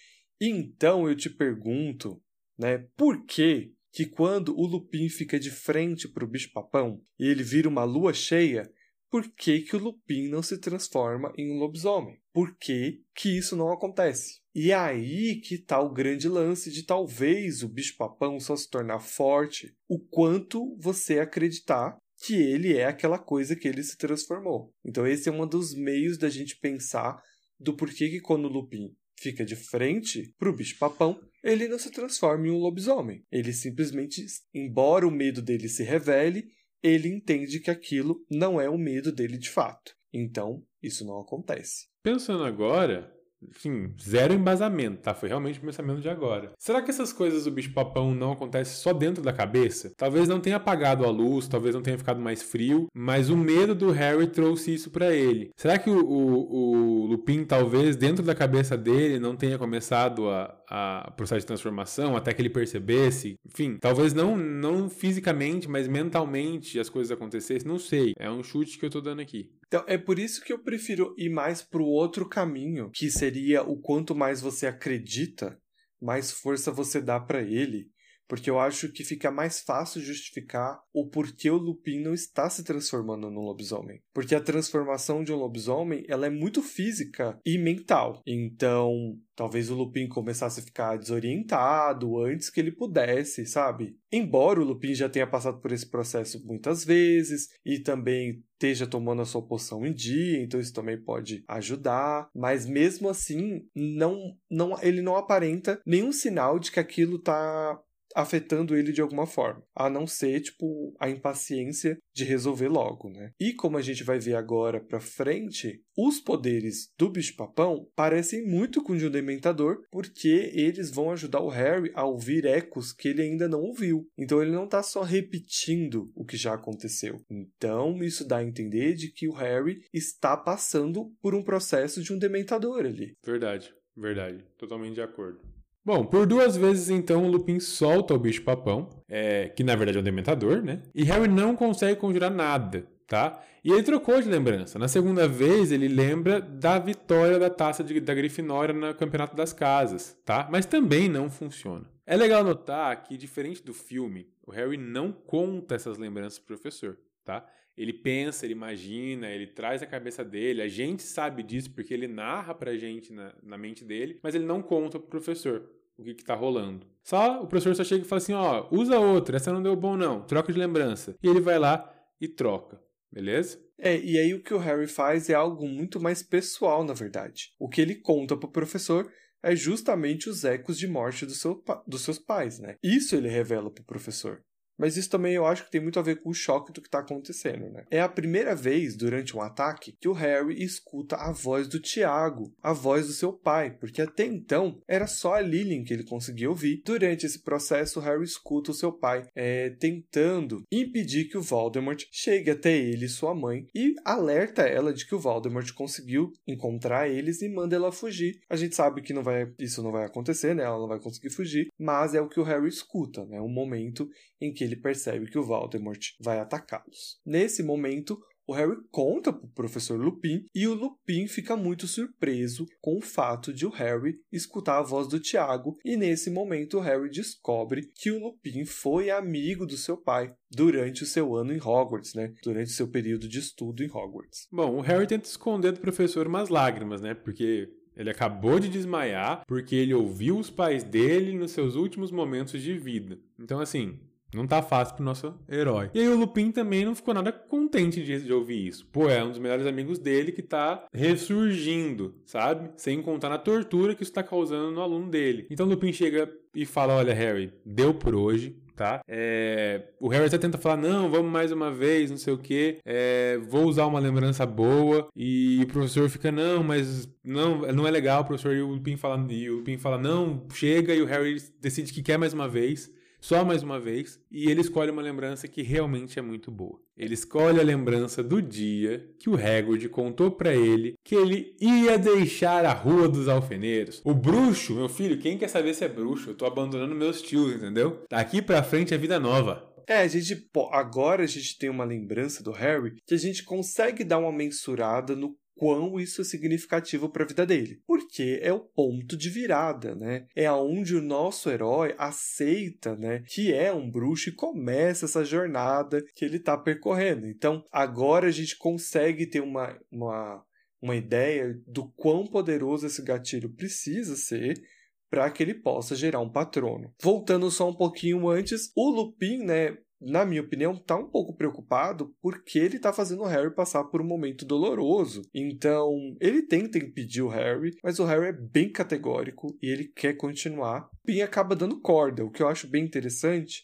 Então 0.41 1.07
eu 1.07 1.15
te 1.15 1.29
pergunto, 1.29 2.19
né? 2.57 2.87
Por 2.95 3.25
que 3.25 3.73
que 3.91 4.05
quando 4.05 4.57
o 4.57 4.65
Lupin 4.65 5.07
fica 5.07 5.39
de 5.39 5.49
frente 5.49 6.07
para 6.07 6.25
o 6.25 6.27
bicho-papão 6.27 7.01
e 7.17 7.27
ele 7.27 7.43
vira 7.43 7.69
uma 7.69 7.85
lua 7.85 8.13
cheia, 8.13 8.69
por 9.09 9.31
que, 9.31 9.61
que 9.61 9.77
o 9.77 9.79
Lupin 9.79 10.27
não 10.27 10.43
se 10.43 10.57
transforma 10.57 11.31
em 11.37 11.49
um 11.49 11.57
lobisomem? 11.57 12.19
Por 12.33 12.57
que, 12.57 13.01
que 13.15 13.37
isso 13.37 13.55
não 13.55 13.71
acontece? 13.71 14.41
E 14.53 14.71
é 14.71 14.75
aí 14.75 15.39
que 15.39 15.55
está 15.55 15.79
o 15.79 15.93
grande 15.93 16.27
lance 16.27 16.69
de 16.69 16.83
talvez 16.83 17.63
o 17.63 17.69
bicho-papão 17.69 18.37
só 18.39 18.57
se 18.57 18.69
tornar 18.69 18.99
forte 18.99 19.73
o 19.87 19.97
quanto 19.97 20.75
você 20.77 21.19
acreditar 21.19 21.97
que 22.25 22.35
ele 22.35 22.75
é 22.75 22.85
aquela 22.85 23.17
coisa 23.17 23.55
que 23.55 23.69
ele 23.69 23.83
se 23.83 23.97
transformou. 23.97 24.73
Então 24.83 25.07
esse 25.07 25.29
é 25.29 25.31
um 25.31 25.47
dos 25.47 25.73
meios 25.73 26.17
da 26.17 26.29
gente 26.29 26.59
pensar 26.59 27.21
do 27.57 27.73
porquê 27.73 28.09
que 28.09 28.19
quando 28.19 28.45
o 28.45 28.51
Lupin 28.51 28.93
fica 29.17 29.45
de 29.45 29.55
frente 29.55 30.33
para 30.37 30.49
o 30.49 30.55
bicho-papão, 30.55 31.17
ele 31.45 31.67
não 31.67 31.77
se 31.77 31.91
transforma 31.91 32.47
em 32.47 32.49
um 32.49 32.57
lobisomem. 32.57 33.23
Ele 33.31 33.53
simplesmente, 33.53 34.25
embora 34.51 35.07
o 35.07 35.11
medo 35.11 35.43
dele 35.43 35.69
se 35.69 35.83
revele, 35.83 36.47
ele 36.81 37.07
entende 37.07 37.59
que 37.59 37.69
aquilo 37.69 38.25
não 38.29 38.59
é 38.59 38.67
o 38.67 38.79
medo 38.79 39.11
dele 39.11 39.37
de 39.37 39.51
fato. 39.51 39.95
Então, 40.11 40.65
isso 40.81 41.05
não 41.05 41.19
acontece. 41.19 41.87
Pensando 42.01 42.43
agora, 42.43 43.14
Sim, 43.53 43.91
zero 44.01 44.33
embasamento, 44.33 45.01
tá? 45.01 45.13
Foi 45.13 45.29
realmente 45.29 45.59
o 45.59 45.61
pensamento 45.61 46.01
de 46.01 46.09
agora. 46.09 46.51
Será 46.57 46.81
que 46.81 46.91
essas 46.91 47.13
coisas 47.13 47.45
do 47.45 47.51
bicho-papão 47.51 48.13
não 48.13 48.31
acontecem 48.31 48.75
só 48.75 48.93
dentro 48.93 49.23
da 49.23 49.33
cabeça? 49.33 49.93
Talvez 49.97 50.27
não 50.27 50.39
tenha 50.39 50.57
apagado 50.57 51.05
a 51.05 51.09
luz, 51.09 51.47
talvez 51.47 51.75
não 51.75 51.81
tenha 51.81 51.97
ficado 51.97 52.19
mais 52.19 52.41
frio, 52.41 52.87
mas 52.93 53.29
o 53.29 53.37
medo 53.37 53.75
do 53.75 53.91
Harry 53.91 54.27
trouxe 54.27 54.73
isso 54.73 54.89
para 54.89 55.13
ele. 55.13 55.51
Será 55.55 55.77
que 55.77 55.89
o, 55.89 56.05
o, 56.05 57.03
o, 57.03 57.05
Lupin, 57.07 57.43
talvez 57.43 57.95
dentro 57.95 58.23
da 58.23 58.35
cabeça 58.35 58.77
dele, 58.77 59.19
não 59.19 59.35
tenha 59.35 59.57
começado 59.57 60.29
a, 60.29 60.55
a 60.69 61.11
processo 61.15 61.41
de 61.41 61.47
transformação 61.47 62.15
até 62.15 62.33
que 62.33 62.41
ele 62.41 62.49
percebesse? 62.49 63.35
Enfim, 63.45 63.77
talvez 63.79 64.13
não, 64.13 64.37
não 64.37 64.89
fisicamente, 64.89 65.69
mas 65.69 65.87
mentalmente 65.87 66.79
as 66.79 66.89
coisas 66.89 67.11
acontecessem, 67.11 67.67
não 67.67 67.79
sei. 67.79 68.13
É 68.17 68.29
um 68.29 68.43
chute 68.43 68.77
que 68.77 68.85
eu 68.85 68.89
tô 68.89 69.01
dando 69.01 69.21
aqui. 69.21 69.49
Então, 69.67 69.83
é 69.87 69.97
por 69.97 70.19
isso 70.19 70.43
que 70.43 70.53
eu 70.53 70.59
prefiro 70.59 71.13
ir 71.17 71.29
mais 71.29 71.61
pro 71.61 71.85
outro 71.85 72.27
caminho, 72.27 72.91
que 72.91 73.09
seria 73.09 73.63
o 73.63 73.79
quanto 73.79 74.15
mais 74.15 74.39
você 74.41 74.67
acredita, 74.67 75.59
mais 76.01 76.31
força 76.31 76.71
você 76.71 77.01
dá 77.01 77.19
para 77.19 77.41
ele 77.41 77.89
porque 78.27 78.49
eu 78.49 78.59
acho 78.59 78.91
que 78.91 79.03
fica 79.03 79.31
mais 79.31 79.61
fácil 79.61 80.01
justificar 80.01 80.79
o 80.93 81.07
porquê 81.07 81.49
o 81.49 81.57
Lupin 81.57 82.01
não 82.01 82.13
está 82.13 82.49
se 82.49 82.63
transformando 82.63 83.29
num 83.29 83.41
lobisomem. 83.41 84.01
Porque 84.13 84.33
a 84.33 84.41
transformação 84.41 85.23
de 85.23 85.33
um 85.33 85.37
lobisomem, 85.37 86.05
ela 86.07 86.25
é 86.25 86.29
muito 86.29 86.61
física 86.61 87.39
e 87.45 87.57
mental. 87.57 88.21
Então, 88.25 89.17
talvez 89.35 89.69
o 89.69 89.75
Lupin 89.75 90.07
começasse 90.07 90.59
a 90.59 90.63
ficar 90.63 90.97
desorientado 90.97 92.19
antes 92.23 92.49
que 92.49 92.59
ele 92.59 92.71
pudesse, 92.71 93.45
sabe? 93.45 93.97
Embora 94.11 94.61
o 94.61 94.63
Lupin 94.63 94.95
já 94.95 95.09
tenha 95.09 95.27
passado 95.27 95.59
por 95.59 95.71
esse 95.71 95.89
processo 95.89 96.41
muitas 96.45 96.85
vezes 96.85 97.49
e 97.65 97.79
também 97.79 98.43
esteja 98.53 98.87
tomando 98.87 99.21
a 99.21 99.25
sua 99.25 99.45
poção 99.45 99.85
em 99.85 99.93
dia, 99.93 100.41
então 100.41 100.59
isso 100.59 100.73
também 100.73 100.97
pode 100.97 101.43
ajudar, 101.47 102.29
mas 102.33 102.65
mesmo 102.65 103.09
assim, 103.09 103.67
não, 103.75 104.37
não 104.49 104.81
ele 104.81 105.01
não 105.01 105.17
aparenta 105.17 105.81
nenhum 105.85 106.13
sinal 106.13 106.57
de 106.57 106.71
que 106.71 106.79
aquilo 106.79 107.19
tá 107.19 107.77
afetando 108.15 108.75
ele 108.75 108.91
de 108.91 109.01
alguma 109.01 109.27
forma, 109.27 109.61
a 109.75 109.89
não 109.89 110.07
ser 110.07 110.39
tipo 110.39 110.95
a 110.99 111.09
impaciência 111.09 111.97
de 112.13 112.23
resolver 112.23 112.69
logo, 112.69 113.09
né? 113.09 113.31
E 113.39 113.53
como 113.53 113.77
a 113.77 113.81
gente 113.81 114.03
vai 114.03 114.17
ver 114.17 114.35
agora 114.35 114.79
para 114.79 114.99
frente, 114.99 115.81
os 115.97 116.19
poderes 116.19 116.89
do 116.97 117.09
bicho-papão 117.09 117.87
parecem 117.95 118.47
muito 118.47 118.81
com 118.81 118.93
o 118.93 118.97
de 118.97 119.05
um 119.05 119.11
dementador, 119.11 119.81
porque 119.91 120.51
eles 120.53 120.89
vão 120.89 121.11
ajudar 121.11 121.41
o 121.41 121.49
Harry 121.49 121.91
a 121.93 122.05
ouvir 122.05 122.45
ecos 122.45 122.93
que 122.93 123.09
ele 123.09 123.21
ainda 123.21 123.47
não 123.47 123.61
ouviu. 123.61 124.07
Então 124.17 124.41
ele 124.41 124.51
não 124.51 124.65
está 124.65 124.81
só 124.81 125.01
repetindo 125.01 126.11
o 126.15 126.25
que 126.25 126.37
já 126.37 126.53
aconteceu. 126.53 127.21
Então 127.29 128.01
isso 128.01 128.25
dá 128.25 128.37
a 128.37 128.43
entender 128.43 128.93
de 128.93 129.11
que 129.11 129.27
o 129.27 129.33
Harry 129.33 129.81
está 129.93 130.37
passando 130.37 131.11
por 131.21 131.35
um 131.35 131.43
processo 131.43 132.01
de 132.01 132.13
um 132.13 132.17
dementador 132.17 132.85
ali. 132.85 133.13
Verdade, 133.25 133.73
verdade, 133.95 134.45
totalmente 134.57 134.95
de 134.95 135.01
acordo. 135.01 135.54
Bom, 135.85 136.03
por 136.03 136.25
duas 136.25 136.57
vezes 136.57 136.89
então 136.89 137.25
o 137.25 137.27
Lupin 137.27 137.59
solta 137.59 138.15
o 138.15 138.17
bicho-papão, 138.17 138.89
é, 139.07 139.49
que 139.49 139.63
na 139.63 139.75
verdade 139.75 139.99
é 139.99 140.01
um 140.01 140.03
dementador, 140.03 140.63
né? 140.63 140.81
E 140.95 141.03
Harry 141.03 141.27
não 141.27 141.55
consegue 141.55 141.99
conjurar 141.99 142.31
nada, 142.31 142.87
tá? 143.05 143.39
E 143.63 143.71
ele 143.71 143.83
trocou 143.83 144.19
de 144.19 144.27
lembrança. 144.27 144.79
Na 144.79 144.87
segunda 144.87 145.27
vez 145.27 145.71
ele 145.71 145.87
lembra 145.87 146.41
da 146.41 146.79
vitória 146.79 147.37
da 147.37 147.51
taça 147.51 147.83
de, 147.83 147.99
da 147.99 148.15
Grifinória 148.15 148.73
no 148.73 148.95
Campeonato 148.95 149.35
das 149.35 149.53
Casas, 149.53 150.19
tá? 150.25 150.47
Mas 150.51 150.65
também 150.65 151.07
não 151.07 151.29
funciona. 151.29 151.85
É 152.03 152.17
legal 152.17 152.43
notar 152.43 153.03
que, 153.03 153.15
diferente 153.15 153.63
do 153.63 153.73
filme, 153.73 154.27
o 154.43 154.51
Harry 154.51 154.77
não 154.77 155.11
conta 155.11 155.75
essas 155.75 155.99
lembranças 155.99 156.39
pro 156.39 156.55
professor, 156.55 156.97
tá? 157.23 157.45
Ele 157.77 157.91
pensa, 157.91 158.45
ele 158.45 158.53
imagina, 158.53 159.29
ele 159.29 159.47
traz 159.47 159.81
a 159.83 159.85
cabeça 159.85 160.23
dele, 160.23 160.61
a 160.61 160.67
gente 160.67 161.03
sabe 161.03 161.43
disso 161.43 161.71
porque 161.71 161.93
ele 161.93 162.07
narra 162.07 162.53
pra 162.53 162.77
gente 162.77 163.11
na, 163.11 163.33
na 163.43 163.57
mente 163.57 163.83
dele, 163.83 164.19
mas 164.23 164.33
ele 164.33 164.45
não 164.45 164.61
conta 164.61 164.97
pro 164.97 165.09
professor 165.09 165.69
o 165.97 166.03
que, 166.03 166.13
que 166.13 166.23
tá 166.23 166.35
rolando. 166.35 166.87
Só 167.03 167.41
o 167.41 167.47
professor 167.47 167.75
só 167.75 167.83
chega 167.83 168.03
e 168.03 168.07
fala 168.07 168.21
assim: 168.21 168.33
ó, 168.33 168.67
usa 168.71 168.99
outra, 168.99 169.37
essa 169.37 169.51
não 169.51 169.61
deu 169.61 169.75
bom 169.75 169.95
não, 169.97 170.21
troca 170.21 170.51
de 170.51 170.59
lembrança. 170.59 171.15
E 171.21 171.27
ele 171.27 171.41
vai 171.41 171.59
lá 171.59 171.93
e 172.19 172.27
troca, 172.27 172.81
beleza? 173.11 173.63
É, 173.77 173.99
e 173.99 174.17
aí 174.17 174.33
o 174.33 174.41
que 174.41 174.53
o 174.53 174.57
Harry 174.57 174.87
faz 174.87 175.29
é 175.29 175.33
algo 175.33 175.67
muito 175.67 175.99
mais 175.99 176.23
pessoal, 176.23 176.83
na 176.83 176.93
verdade. 176.93 177.53
O 177.59 177.67
que 177.67 177.81
ele 177.81 177.95
conta 177.95 178.37
pro 178.37 178.51
professor 178.51 179.11
é 179.43 179.55
justamente 179.55 180.29
os 180.29 180.43
ecos 180.43 180.77
de 180.77 180.87
morte 180.87 181.25
do 181.25 181.33
seu, 181.33 181.63
dos 181.85 182.01
seus 182.01 182.17
pais, 182.17 182.59
né? 182.59 182.77
Isso 182.81 183.15
ele 183.15 183.27
revela 183.27 183.69
pro 183.69 183.83
professor. 183.83 184.41
Mas 184.77 184.97
isso 184.97 185.09
também 185.09 185.33
eu 185.33 185.45
acho 185.45 185.65
que 185.65 185.71
tem 185.71 185.81
muito 185.81 185.99
a 185.99 186.03
ver 186.03 186.21
com 186.21 186.29
o 186.29 186.33
choque 186.33 186.71
do 186.71 186.81
que 186.81 186.87
está 186.87 186.99
acontecendo, 186.99 187.69
né? 187.69 187.85
É 187.89 188.01
a 188.01 188.09
primeira 188.09 188.55
vez 188.55 188.95
durante 188.95 189.35
um 189.35 189.41
ataque 189.41 189.95
que 189.99 190.07
o 190.07 190.13
Harry 190.13 190.61
escuta 190.63 191.15
a 191.15 191.31
voz 191.31 191.67
do 191.67 191.79
Tiago, 191.79 192.53
a 192.61 192.73
voz 192.73 193.07
do 193.07 193.13
seu 193.13 193.31
pai, 193.31 193.71
porque 193.71 194.01
até 194.01 194.25
então 194.25 194.81
era 194.87 195.07
só 195.07 195.35
a 195.35 195.41
Lillian 195.41 195.83
que 195.83 195.93
ele 195.93 196.03
conseguia 196.03 196.49
ouvir. 196.49 196.81
Durante 196.85 197.25
esse 197.25 197.41
processo, 197.41 197.99
o 197.99 198.01
Harry 198.03 198.23
escuta 198.23 198.71
o 198.71 198.73
seu 198.73 198.91
pai 198.91 199.27
é, 199.35 199.69
tentando 199.69 200.63
impedir 200.71 201.25
que 201.25 201.37
o 201.37 201.41
Voldemort 201.41 202.03
chegue 202.11 202.51
até 202.51 202.75
ele 202.75 203.05
e 203.05 203.09
sua 203.09 203.33
mãe 203.33 203.67
e 203.73 203.95
alerta 204.03 204.63
ela 204.63 204.93
de 204.93 205.05
que 205.05 205.15
o 205.15 205.19
Voldemort 205.19 205.71
conseguiu 205.73 206.31
encontrar 206.47 207.09
eles 207.09 207.41
e 207.41 207.49
manda 207.49 207.75
ela 207.75 207.91
fugir. 207.91 208.39
A 208.49 208.55
gente 208.55 208.75
sabe 208.75 209.01
que 209.01 209.13
não 209.13 209.23
vai, 209.23 209.51
isso 209.59 209.81
não 209.81 209.91
vai 209.91 210.05
acontecer, 210.05 210.53
né? 210.55 210.63
Ela 210.63 210.79
não 210.79 210.87
vai 210.87 210.99
conseguir 210.99 211.29
fugir, 211.29 211.67
mas 211.79 212.13
é 212.13 212.21
o 212.21 212.27
que 212.27 212.39
o 212.39 212.43
Harry 212.43 212.67
escuta, 212.67 213.25
né? 213.25 213.39
Um 213.41 213.49
momento 213.49 214.09
em 214.41 214.51
que 214.51 214.64
ele 214.65 214.75
percebe 214.75 215.29
que 215.29 215.39
o 215.39 215.43
Voldemort 215.43 215.99
vai 216.19 216.39
atacá-los. 216.39 217.19
Nesse 217.25 217.63
momento, 217.63 218.19
o 218.47 218.53
Harry 218.53 218.77
conta 218.91 219.33
para 219.33 219.45
o 219.45 219.53
professor 219.53 219.99
Lupin 219.99 220.45
e 220.53 220.67
o 220.67 220.75
Lupin 220.75 221.27
fica 221.27 221.57
muito 221.57 221.87
surpreso 221.87 222.65
com 222.79 222.97
o 222.97 223.01
fato 223.01 223.51
de 223.51 223.65
o 223.65 223.69
Harry 223.69 224.19
escutar 224.31 224.77
a 224.77 224.83
voz 224.83 225.07
do 225.07 225.19
Tiago 225.19 225.77
e 225.83 225.97
nesse 225.97 226.29
momento 226.29 226.77
o 226.77 226.81
Harry 226.81 227.09
descobre 227.09 227.89
que 227.95 228.11
o 228.11 228.19
Lupin 228.19 228.63
foi 228.65 229.09
amigo 229.09 229.65
do 229.65 229.75
seu 229.75 229.97
pai 229.97 230.31
durante 230.51 231.01
o 231.01 231.07
seu 231.07 231.35
ano 231.35 231.53
em 231.53 231.59
Hogwarts, 231.59 232.13
né? 232.13 232.33
Durante 232.43 232.67
o 232.67 232.75
seu 232.75 232.87
período 232.87 233.27
de 233.27 233.39
estudo 233.39 233.83
em 233.83 233.89
Hogwarts. 233.89 234.47
Bom, 234.51 234.77
o 234.77 234.81
Harry 234.81 235.07
tenta 235.07 235.27
esconder 235.27 235.71
do 235.71 235.79
professor 235.79 236.27
umas 236.27 236.49
lágrimas, 236.49 237.01
né? 237.01 237.15
Porque 237.15 237.67
ele 237.95 238.09
acabou 238.11 238.59
de 238.59 238.69
desmaiar 238.69 239.43
porque 239.47 239.75
ele 239.75 239.93
ouviu 239.93 240.37
os 240.37 240.51
pais 240.51 240.83
dele 240.83 241.33
nos 241.33 241.51
seus 241.51 241.75
últimos 241.75 242.11
momentos 242.11 242.61
de 242.61 242.77
vida. 242.77 243.17
Então, 243.39 243.59
assim, 243.59 243.99
não 244.35 244.45
tá 244.45 244.61
fácil 244.61 244.95
pro 244.95 245.05
nosso 245.05 245.33
herói. 245.49 245.89
E 245.93 245.99
aí 245.99 246.07
o 246.07 246.17
Lupin 246.17 246.51
também 246.51 246.85
não 246.85 246.93
ficou 246.93 247.13
nada 247.13 247.31
contente 247.31 248.03
de, 248.03 248.21
de, 248.21 248.33
ouvir 248.33 248.67
isso. 248.67 248.85
Pô, 248.91 249.09
é 249.09 249.23
um 249.23 249.29
dos 249.29 249.39
melhores 249.39 249.65
amigos 249.65 249.97
dele 249.97 250.31
que 250.31 250.41
tá 250.41 250.85
ressurgindo, 250.93 252.15
sabe? 252.25 252.69
Sem 252.77 253.01
contar 253.01 253.29
na 253.29 253.37
tortura 253.37 253.95
que 253.95 254.03
isso 254.03 254.13
tá 254.13 254.21
causando 254.21 254.71
no 254.71 254.81
aluno 254.81 255.09
dele. 255.09 255.47
Então 255.49 255.65
o 255.65 255.69
Lupin 255.69 255.93
chega 255.93 256.29
e 256.53 256.65
fala: 256.65 256.95
Olha, 256.95 257.13
Harry, 257.13 257.53
deu 257.65 257.93
por 257.93 258.13
hoje. 258.13 258.55
Tá? 258.75 259.01
É... 259.07 259.83
o 260.01 260.09
Harry 260.09 260.25
até 260.25 260.37
tenta 260.37 260.57
falar: 260.57 260.75
não, 260.75 261.09
vamos 261.09 261.31
mais 261.31 261.49
uma 261.49 261.71
vez, 261.71 262.11
não 262.11 262.17
sei 262.17 262.33
o 262.33 262.37
que, 262.37 262.79
é... 262.83 263.37
vou 263.47 263.63
usar 263.63 263.85
uma 263.85 264.01
lembrança 264.01 264.45
boa. 264.45 265.07
E 265.15 265.61
o 265.63 265.67
professor 265.67 266.09
fica: 266.09 266.29
não, 266.29 266.61
mas 266.61 267.09
não, 267.23 267.59
não 267.59 267.87
é 267.87 267.91
legal, 267.91 268.21
o 268.21 268.25
professor. 268.25 268.53
E 268.53 268.61
o 268.61 268.67
Lupin 268.67 268.97
fala: 268.97 269.25
e 269.31 269.49
o 269.49 269.57
Lupin 269.59 269.77
fala: 269.77 269.97
não, 269.97 270.45
chega. 270.53 270.93
E 270.93 271.01
o 271.01 271.05
Harry 271.05 271.41
decide 271.61 271.93
que 271.93 272.03
quer 272.03 272.17
mais 272.17 272.33
uma 272.33 272.49
vez 272.49 272.93
só 273.25 273.43
mais 273.43 273.63
uma 273.63 273.79
vez, 273.79 274.19
e 274.31 274.51
ele 274.51 274.61
escolhe 274.61 274.91
uma 274.91 275.01
lembrança 275.01 275.47
que 275.47 275.63
realmente 275.63 276.19
é 276.19 276.21
muito 276.21 276.51
boa. 276.51 276.79
Ele 276.95 277.15
escolhe 277.15 277.59
a 277.59 277.63
lembrança 277.63 278.21
do 278.21 278.39
dia 278.39 279.09
que 279.17 279.31
o 279.31 279.33
Hagrid 279.33 279.89
contou 279.89 280.29
para 280.29 280.53
ele 280.53 280.93
que 281.03 281.15
ele 281.15 281.55
ia 281.59 281.97
deixar 281.97 282.63
a 282.63 282.71
Rua 282.71 283.09
dos 283.09 283.27
Alfeneiros. 283.27 283.99
O 284.05 284.13
bruxo, 284.13 284.75
meu 284.75 284.87
filho, 284.87 285.17
quem 285.17 285.39
quer 285.39 285.47
saber 285.47 285.73
se 285.73 285.83
é 285.83 285.89
bruxo? 285.89 286.29
Eu 286.29 286.35
tô 286.35 286.45
abandonando 286.45 286.93
meus 286.93 287.19
tios, 287.19 287.51
entendeu? 287.55 288.03
Daqui 288.11 288.43
pra 288.43 288.61
frente 288.61 288.93
é 288.93 288.97
vida 288.97 289.19
nova. 289.19 289.73
É, 289.87 290.01
a 290.01 290.07
gente, 290.07 290.47
agora 290.71 291.23
a 291.23 291.27
gente 291.27 291.57
tem 291.57 291.69
uma 291.69 291.83
lembrança 291.83 292.43
do 292.43 292.51
Harry 292.51 292.93
que 293.07 293.15
a 293.15 293.19
gente 293.19 293.43
consegue 293.43 294.03
dar 294.03 294.19
uma 294.19 294.31
mensurada 294.31 295.15
no 295.15 295.35
quão 295.55 295.99
isso 295.99 296.21
é 296.21 296.23
significativo 296.23 297.09
para 297.09 297.23
a 297.23 297.27
vida 297.27 297.45
dele. 297.45 297.81
Porque 297.87 298.39
é 298.41 298.51
o 298.51 298.59
ponto 298.59 299.17
de 299.17 299.29
virada, 299.29 299.95
né? 299.95 300.27
É 300.35 300.45
aonde 300.45 300.95
o 300.95 301.01
nosso 301.01 301.49
herói 301.49 301.95
aceita, 301.97 302.95
né, 302.95 303.23
que 303.27 303.53
é 303.53 303.73
um 303.73 303.89
bruxo 303.89 304.29
e 304.29 304.33
começa 304.33 305.05
essa 305.05 305.23
jornada 305.23 306.03
que 306.13 306.25
ele 306.25 306.37
está 306.37 306.57
percorrendo. 306.57 307.27
Então, 307.27 307.63
agora 307.71 308.27
a 308.27 308.31
gente 308.31 308.57
consegue 308.57 309.25
ter 309.25 309.41
uma, 309.41 309.77
uma, 309.91 310.43
uma 310.81 310.95
ideia 310.95 311.59
do 311.67 311.89
quão 311.91 312.25
poderoso 312.25 312.85
esse 312.85 313.01
gatilho 313.01 313.49
precisa 313.49 314.15
ser 314.15 314.61
para 315.09 315.29
que 315.29 315.41
ele 315.41 315.53
possa 315.53 315.95
gerar 315.95 316.19
um 316.19 316.29
patrono. 316.29 316.93
Voltando 317.01 317.49
só 317.49 317.69
um 317.69 317.75
pouquinho 317.75 318.27
antes, 318.27 318.71
o 318.75 318.89
Lupin, 318.89 319.43
né, 319.43 319.77
na 320.01 320.25
minha 320.25 320.41
opinião, 320.41 320.75
tá 320.75 320.95
um 320.97 321.09
pouco 321.09 321.35
preocupado 321.35 322.13
porque 322.21 322.59
ele 322.59 322.79
tá 322.79 322.91
fazendo 322.91 323.23
o 323.23 323.27
Harry 323.27 323.53
passar 323.53 323.83
por 323.85 324.01
um 324.01 324.07
momento 324.07 324.45
doloroso. 324.45 325.21
Então, 325.33 326.15
ele 326.19 326.41
tenta 326.41 326.77
impedir 326.77 327.21
o 327.21 327.29
Harry, 327.29 327.71
mas 327.83 327.99
o 327.99 328.05
Harry 328.05 328.27
é 328.27 328.33
bem 328.33 328.71
categórico 328.71 329.57
e 329.61 329.69
ele 329.69 329.85
quer 329.95 330.13
continuar. 330.13 330.89
E 331.07 331.21
acaba 331.21 331.55
dando 331.55 331.81
corda, 331.81 332.25
o 332.25 332.31
que 332.31 332.43
eu 332.43 332.47
acho 332.47 332.67
bem 332.67 332.83
interessante 332.83 333.63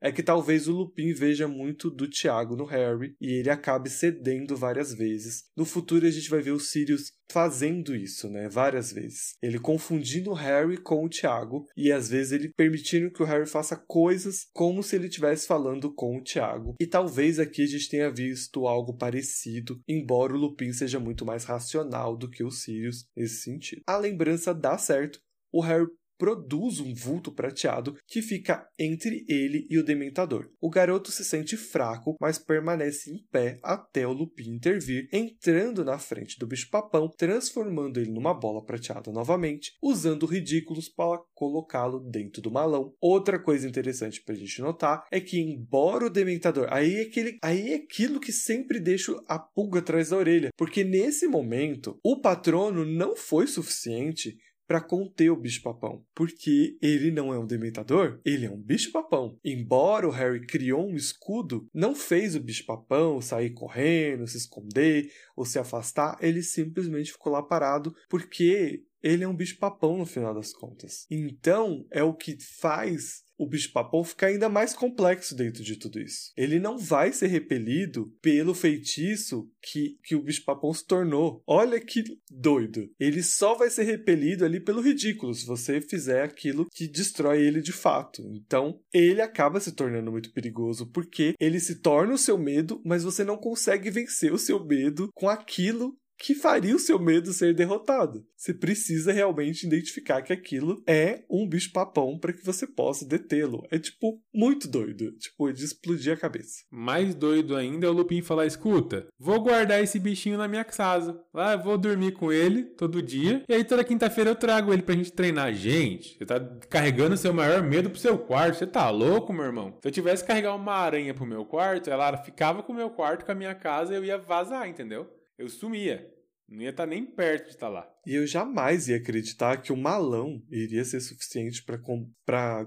é 0.00 0.10
que 0.10 0.22
talvez 0.22 0.66
o 0.66 0.72
Lupin 0.72 1.12
veja 1.12 1.46
muito 1.46 1.90
do 1.90 2.08
Tiago 2.08 2.56
no 2.56 2.64
Harry 2.64 3.14
e 3.20 3.34
ele 3.34 3.50
acabe 3.50 3.90
cedendo 3.90 4.56
várias 4.56 4.94
vezes. 4.94 5.44
No 5.56 5.64
futuro 5.64 6.06
a 6.06 6.10
gente 6.10 6.30
vai 6.30 6.40
ver 6.40 6.52
o 6.52 6.60
Sirius 6.60 7.12
fazendo 7.30 7.94
isso, 7.94 8.28
né, 8.28 8.48
várias 8.48 8.92
vezes. 8.92 9.34
Ele 9.40 9.58
confundindo 9.58 10.30
o 10.30 10.34
Harry 10.34 10.76
com 10.76 11.04
o 11.04 11.08
Tiago 11.08 11.66
e 11.76 11.92
às 11.92 12.08
vezes 12.08 12.32
ele 12.32 12.52
permitindo 12.56 13.10
que 13.10 13.22
o 13.22 13.26
Harry 13.26 13.46
faça 13.46 13.76
coisas 13.76 14.48
como 14.52 14.82
se 14.82 14.96
ele 14.96 15.06
estivesse 15.06 15.46
falando 15.46 15.92
com 15.94 16.16
o 16.16 16.22
Tiago. 16.22 16.74
E 16.80 16.86
talvez 16.86 17.38
aqui 17.38 17.62
a 17.62 17.66
gente 17.66 17.88
tenha 17.88 18.10
visto 18.10 18.66
algo 18.66 18.96
parecido, 18.96 19.80
embora 19.86 20.32
o 20.32 20.38
Lupin 20.38 20.72
seja 20.72 20.98
muito 20.98 21.24
mais 21.24 21.44
racional 21.44 22.16
do 22.16 22.28
que 22.28 22.42
o 22.42 22.50
Sirius 22.50 23.06
nesse 23.16 23.42
sentido. 23.42 23.82
A 23.86 23.96
lembrança 23.96 24.52
dá 24.52 24.76
certo, 24.76 25.20
o 25.52 25.60
Harry 25.60 25.86
produz 26.20 26.80
um 26.80 26.92
vulto 26.92 27.32
prateado 27.32 27.96
que 28.06 28.20
fica 28.20 28.68
entre 28.78 29.24
ele 29.26 29.66
e 29.70 29.78
o 29.78 29.82
dementador. 29.82 30.50
O 30.60 30.68
garoto 30.68 31.10
se 31.10 31.24
sente 31.24 31.56
fraco, 31.56 32.14
mas 32.20 32.38
permanece 32.38 33.10
em 33.10 33.24
pé 33.32 33.58
até 33.62 34.06
o 34.06 34.12
Lupin 34.12 34.50
intervir, 34.50 35.08
entrando 35.10 35.82
na 35.82 35.98
frente 35.98 36.38
do 36.38 36.46
bicho-papão, 36.46 37.08
transformando 37.16 37.98
ele 37.98 38.10
numa 38.10 38.34
bola 38.34 38.62
prateada 38.62 39.10
novamente, 39.10 39.72
usando 39.82 40.26
ridículos 40.26 40.90
para 40.90 41.22
colocá-lo 41.32 42.00
dentro 42.00 42.42
do 42.42 42.50
malão. 42.50 42.94
Outra 43.00 43.42
coisa 43.42 43.66
interessante 43.66 44.22
para 44.22 44.34
a 44.34 44.38
gente 44.38 44.60
notar 44.60 45.06
é 45.10 45.20
que, 45.20 45.40
embora 45.40 46.04
o 46.04 46.10
dementador. 46.10 46.66
Aí 46.70 46.96
é, 46.96 47.02
aquele, 47.02 47.38
aí 47.42 47.72
é 47.72 47.76
aquilo 47.76 48.20
que 48.20 48.30
sempre 48.30 48.78
deixa 48.78 49.18
a 49.26 49.38
pulga 49.38 49.78
atrás 49.78 50.10
da 50.10 50.18
orelha, 50.18 50.50
porque 50.54 50.84
nesse 50.84 51.26
momento 51.26 51.98
o 52.04 52.20
patrono 52.20 52.84
não 52.84 53.16
foi 53.16 53.46
suficiente 53.46 54.36
para 54.70 54.80
conter 54.80 55.28
o 55.30 55.36
bicho-papão, 55.36 56.06
porque 56.14 56.78
ele 56.80 57.10
não 57.10 57.34
é 57.34 57.38
um 57.40 57.44
dementador, 57.44 58.20
ele 58.24 58.46
é 58.46 58.50
um 58.52 58.56
bicho-papão. 58.56 59.36
Embora 59.44 60.06
o 60.06 60.12
Harry 60.12 60.46
criou 60.46 60.86
um 60.86 60.94
escudo, 60.94 61.66
não 61.74 61.92
fez 61.92 62.36
o 62.36 62.40
bicho-papão 62.40 63.20
sair 63.20 63.50
correndo, 63.50 64.28
se 64.28 64.36
esconder 64.36 65.10
ou 65.34 65.44
se 65.44 65.58
afastar, 65.58 66.16
ele 66.20 66.40
simplesmente 66.40 67.10
ficou 67.10 67.32
lá 67.32 67.42
parado 67.42 67.92
porque 68.08 68.84
ele 69.02 69.24
é 69.24 69.28
um 69.28 69.34
bicho-papão 69.34 69.98
no 69.98 70.06
final 70.06 70.32
das 70.32 70.52
contas. 70.52 71.04
Então, 71.10 71.84
é 71.90 72.04
o 72.04 72.14
que 72.14 72.36
faz 72.40 73.24
o 73.40 73.46
bicho-papão 73.46 74.04
fica 74.04 74.26
ainda 74.26 74.50
mais 74.50 74.74
complexo 74.74 75.34
dentro 75.34 75.64
de 75.64 75.74
tudo 75.76 75.98
isso. 75.98 76.30
Ele 76.36 76.60
não 76.60 76.76
vai 76.76 77.10
ser 77.10 77.28
repelido 77.28 78.12
pelo 78.20 78.52
feitiço 78.52 79.50
que, 79.62 79.96
que 80.04 80.14
o 80.14 80.22
bicho-papão 80.22 80.74
se 80.74 80.86
tornou. 80.86 81.42
Olha 81.46 81.80
que 81.80 82.04
doido. 82.30 82.90
Ele 83.00 83.22
só 83.22 83.54
vai 83.54 83.70
ser 83.70 83.84
repelido 83.84 84.44
ali 84.44 84.60
pelo 84.60 84.82
ridículo, 84.82 85.32
se 85.32 85.46
você 85.46 85.80
fizer 85.80 86.22
aquilo 86.22 86.66
que 86.70 86.86
destrói 86.86 87.40
ele 87.40 87.62
de 87.62 87.72
fato. 87.72 88.22
Então, 88.34 88.78
ele 88.92 89.22
acaba 89.22 89.58
se 89.58 89.72
tornando 89.72 90.10
muito 90.10 90.32
perigoso, 90.34 90.86
porque 90.86 91.34
ele 91.40 91.60
se 91.60 91.76
torna 91.76 92.12
o 92.12 92.18
seu 92.18 92.36
medo, 92.36 92.82
mas 92.84 93.04
você 93.04 93.24
não 93.24 93.38
consegue 93.38 93.90
vencer 93.90 94.32
o 94.32 94.38
seu 94.38 94.62
medo 94.62 95.08
com 95.14 95.30
aquilo 95.30 95.96
que 96.20 96.34
faria 96.34 96.76
o 96.76 96.78
seu 96.78 96.98
medo 96.98 97.32
ser 97.32 97.54
derrotado. 97.54 98.26
Você 98.36 98.52
precisa 98.52 99.10
realmente 99.10 99.66
identificar 99.66 100.20
que 100.20 100.34
aquilo 100.34 100.82
é 100.86 101.24
um 101.30 101.48
bicho-papão 101.48 102.18
para 102.18 102.32
que 102.32 102.44
você 102.44 102.66
possa 102.66 103.06
detê-lo. 103.06 103.66
É 103.70 103.78
tipo 103.78 104.22
muito 104.32 104.68
doido, 104.68 105.12
tipo 105.12 105.50
de 105.50 105.64
explodir 105.64 106.12
a 106.12 106.16
cabeça. 106.16 106.62
Mais 106.70 107.14
doido 107.14 107.56
ainda 107.56 107.86
é 107.86 107.90
o 107.90 107.92
Lupin 107.92 108.20
falar: 108.20 108.44
escuta, 108.44 109.06
vou 109.18 109.40
guardar 109.40 109.82
esse 109.82 109.98
bichinho 109.98 110.36
na 110.36 110.46
minha 110.46 110.64
casa. 110.64 111.18
Lá 111.32 111.56
vou 111.56 111.78
dormir 111.78 112.12
com 112.12 112.30
ele 112.30 112.64
todo 112.64 113.02
dia. 113.02 113.42
E 113.48 113.54
aí 113.54 113.64
toda 113.64 113.82
quinta-feira 113.82 114.30
eu 114.30 114.36
trago 114.36 114.74
ele 114.74 114.82
pra 114.82 114.94
gente 114.94 115.12
treinar. 115.12 115.54
Gente, 115.54 116.18
você 116.18 116.26
tá 116.26 116.38
carregando 116.68 117.16
seu 117.16 117.32
maior 117.32 117.62
medo 117.62 117.88
pro 117.88 117.98
seu 117.98 118.18
quarto. 118.18 118.58
Você 118.58 118.66
tá 118.66 118.90
louco, 118.90 119.32
meu 119.32 119.44
irmão? 119.44 119.78
Se 119.80 119.88
eu 119.88 119.92
tivesse 119.92 120.22
que 120.22 120.28
carregar 120.28 120.54
uma 120.54 120.74
aranha 120.74 121.14
pro 121.14 121.24
meu 121.24 121.46
quarto, 121.46 121.88
ela 121.88 122.14
ficava 122.18 122.62
com 122.62 122.74
o 122.74 122.76
meu 122.76 122.90
quarto, 122.90 123.24
com 123.24 123.32
a 123.32 123.34
minha 123.34 123.54
casa, 123.54 123.94
eu 123.94 124.04
ia 124.04 124.18
vazar, 124.18 124.68
entendeu? 124.68 125.08
Eu 125.40 125.48
sumia. 125.48 126.06
Não 126.46 126.60
ia 126.62 126.70
estar 126.70 126.82
tá 126.82 126.90
nem 126.90 127.06
perto 127.06 127.44
de 127.44 127.50
estar 127.50 127.68
tá 127.68 127.72
lá. 127.72 127.88
E 128.04 128.14
eu 128.14 128.26
jamais 128.26 128.88
ia 128.88 128.96
acreditar 128.96 129.62
que 129.62 129.72
o 129.72 129.76
malão 129.76 130.42
iria 130.50 130.84
ser 130.84 131.00
suficiente 131.00 131.64
para 131.64 131.78
com, 131.78 132.10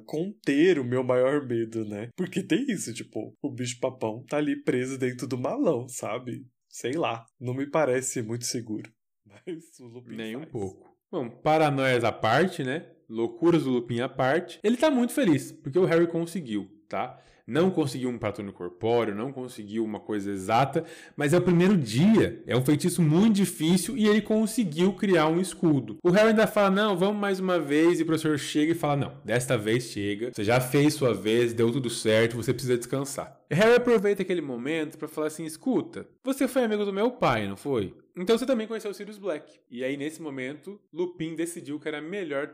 conter 0.05 0.79
o 0.79 0.85
meu 0.85 1.03
maior 1.03 1.45
medo, 1.45 1.85
né? 1.85 2.09
Porque 2.15 2.41
tem 2.41 2.65
isso, 2.71 2.93
tipo, 2.93 3.35
o 3.41 3.51
bicho-papão 3.51 4.23
tá 4.27 4.37
ali 4.37 4.55
preso 4.63 4.97
dentro 4.97 5.27
do 5.27 5.37
malão, 5.37 5.87
sabe? 5.87 6.47
Sei 6.69 6.93
lá, 6.93 7.25
não 7.39 7.53
me 7.53 7.69
parece 7.69 8.21
muito 8.21 8.45
seguro. 8.45 8.89
Mas 9.27 9.79
o 9.79 9.85
Lupin 9.85 10.15
Nem 10.15 10.33
faz. 10.33 10.47
um 10.47 10.51
pouco. 10.51 10.97
Bom, 11.11 11.29
paranoias 11.29 12.03
à 12.03 12.11
parte, 12.11 12.63
né? 12.63 12.89
Loucuras 13.07 13.65
do 13.65 13.69
Lupin 13.69 13.99
à 13.99 14.09
parte. 14.09 14.59
Ele 14.63 14.77
tá 14.77 14.89
muito 14.89 15.13
feliz, 15.13 15.51
porque 15.51 15.77
o 15.77 15.85
Harry 15.85 16.07
conseguiu, 16.07 16.67
tá? 16.87 17.21
Não 17.45 17.69
conseguiu 17.69 18.09
um 18.09 18.17
patrono 18.17 18.53
corpóreo, 18.53 19.15
não 19.15 19.31
conseguiu 19.31 19.83
uma 19.83 19.99
coisa 19.99 20.31
exata, 20.31 20.83
mas 21.15 21.33
é 21.33 21.37
o 21.37 21.41
primeiro 21.41 21.77
dia. 21.77 22.41
É 22.47 22.55
um 22.55 22.63
feitiço 22.63 23.01
muito 23.01 23.35
difícil 23.35 23.97
e 23.97 24.07
ele 24.07 24.21
conseguiu 24.21 24.93
criar 24.93 25.27
um 25.27 25.39
escudo. 25.39 25.97
O 26.03 26.09
Harry 26.09 26.29
ainda 26.29 26.47
fala: 26.47 26.69
não, 26.69 26.97
vamos 26.97 27.19
mais 27.19 27.39
uma 27.39 27.59
vez, 27.59 27.99
e 27.99 28.03
o 28.03 28.05
professor 28.05 28.37
chega 28.37 28.71
e 28.71 28.75
fala: 28.75 28.95
não, 28.95 29.17
desta 29.23 29.57
vez 29.57 29.83
chega, 29.85 30.31
você 30.33 30.43
já 30.43 30.59
fez 30.59 30.93
sua 30.93 31.13
vez, 31.13 31.53
deu 31.53 31.71
tudo 31.71 31.89
certo, 31.89 32.37
você 32.37 32.53
precisa 32.53 32.77
descansar. 32.77 33.39
Harry 33.51 33.75
aproveita 33.75 34.21
aquele 34.21 34.41
momento 34.41 34.97
para 34.97 35.07
falar 35.07 35.27
assim: 35.27 35.45
escuta, 35.45 36.07
você 36.23 36.47
foi 36.47 36.63
amigo 36.63 36.85
do 36.85 36.93
meu 36.93 37.11
pai, 37.11 37.47
não 37.47 37.57
foi? 37.57 37.93
Então 38.15 38.37
você 38.37 38.45
também 38.45 38.67
conheceu 38.67 38.91
o 38.91 38.93
Sirius 38.93 39.17
Black. 39.17 39.59
E 39.71 39.83
aí, 39.83 39.97
nesse 39.97 40.21
momento, 40.21 40.79
Lupin 40.93 41.35
decidiu 41.35 41.79
que 41.79 41.87
era 41.87 41.99
melhor 41.99 42.47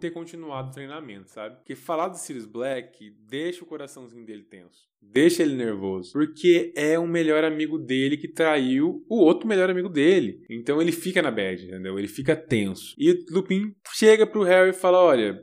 ter 0.00 0.10
continuado 0.10 0.70
o 0.70 0.72
treinamento, 0.72 1.30
sabe? 1.30 1.56
Porque 1.56 1.74
falar 1.74 2.08
do 2.08 2.16
Sirius 2.16 2.46
Black 2.46 3.10
deixa 3.28 3.62
o 3.62 3.66
coraçãozinho 3.66 4.24
dele 4.24 4.42
tenso. 4.42 4.88
Deixa 5.02 5.42
ele 5.42 5.54
nervoso. 5.54 6.12
Porque 6.12 6.72
é 6.76 6.98
o 6.98 7.06
melhor 7.06 7.44
amigo 7.44 7.78
dele 7.78 8.16
que 8.16 8.28
traiu 8.28 9.04
o 9.08 9.16
outro 9.16 9.46
melhor 9.46 9.68
amigo 9.68 9.88
dele. 9.88 10.42
Então 10.48 10.80
ele 10.80 10.92
fica 10.92 11.20
na 11.20 11.30
bad, 11.30 11.64
entendeu? 11.64 11.98
Ele 11.98 12.08
fica 12.08 12.34
tenso. 12.34 12.94
E 12.98 13.10
o 13.10 13.24
Lupin 13.30 13.74
chega 13.92 14.26
pro 14.26 14.42
Harry 14.42 14.70
e 14.70 14.72
fala: 14.72 15.02
Olha, 15.02 15.38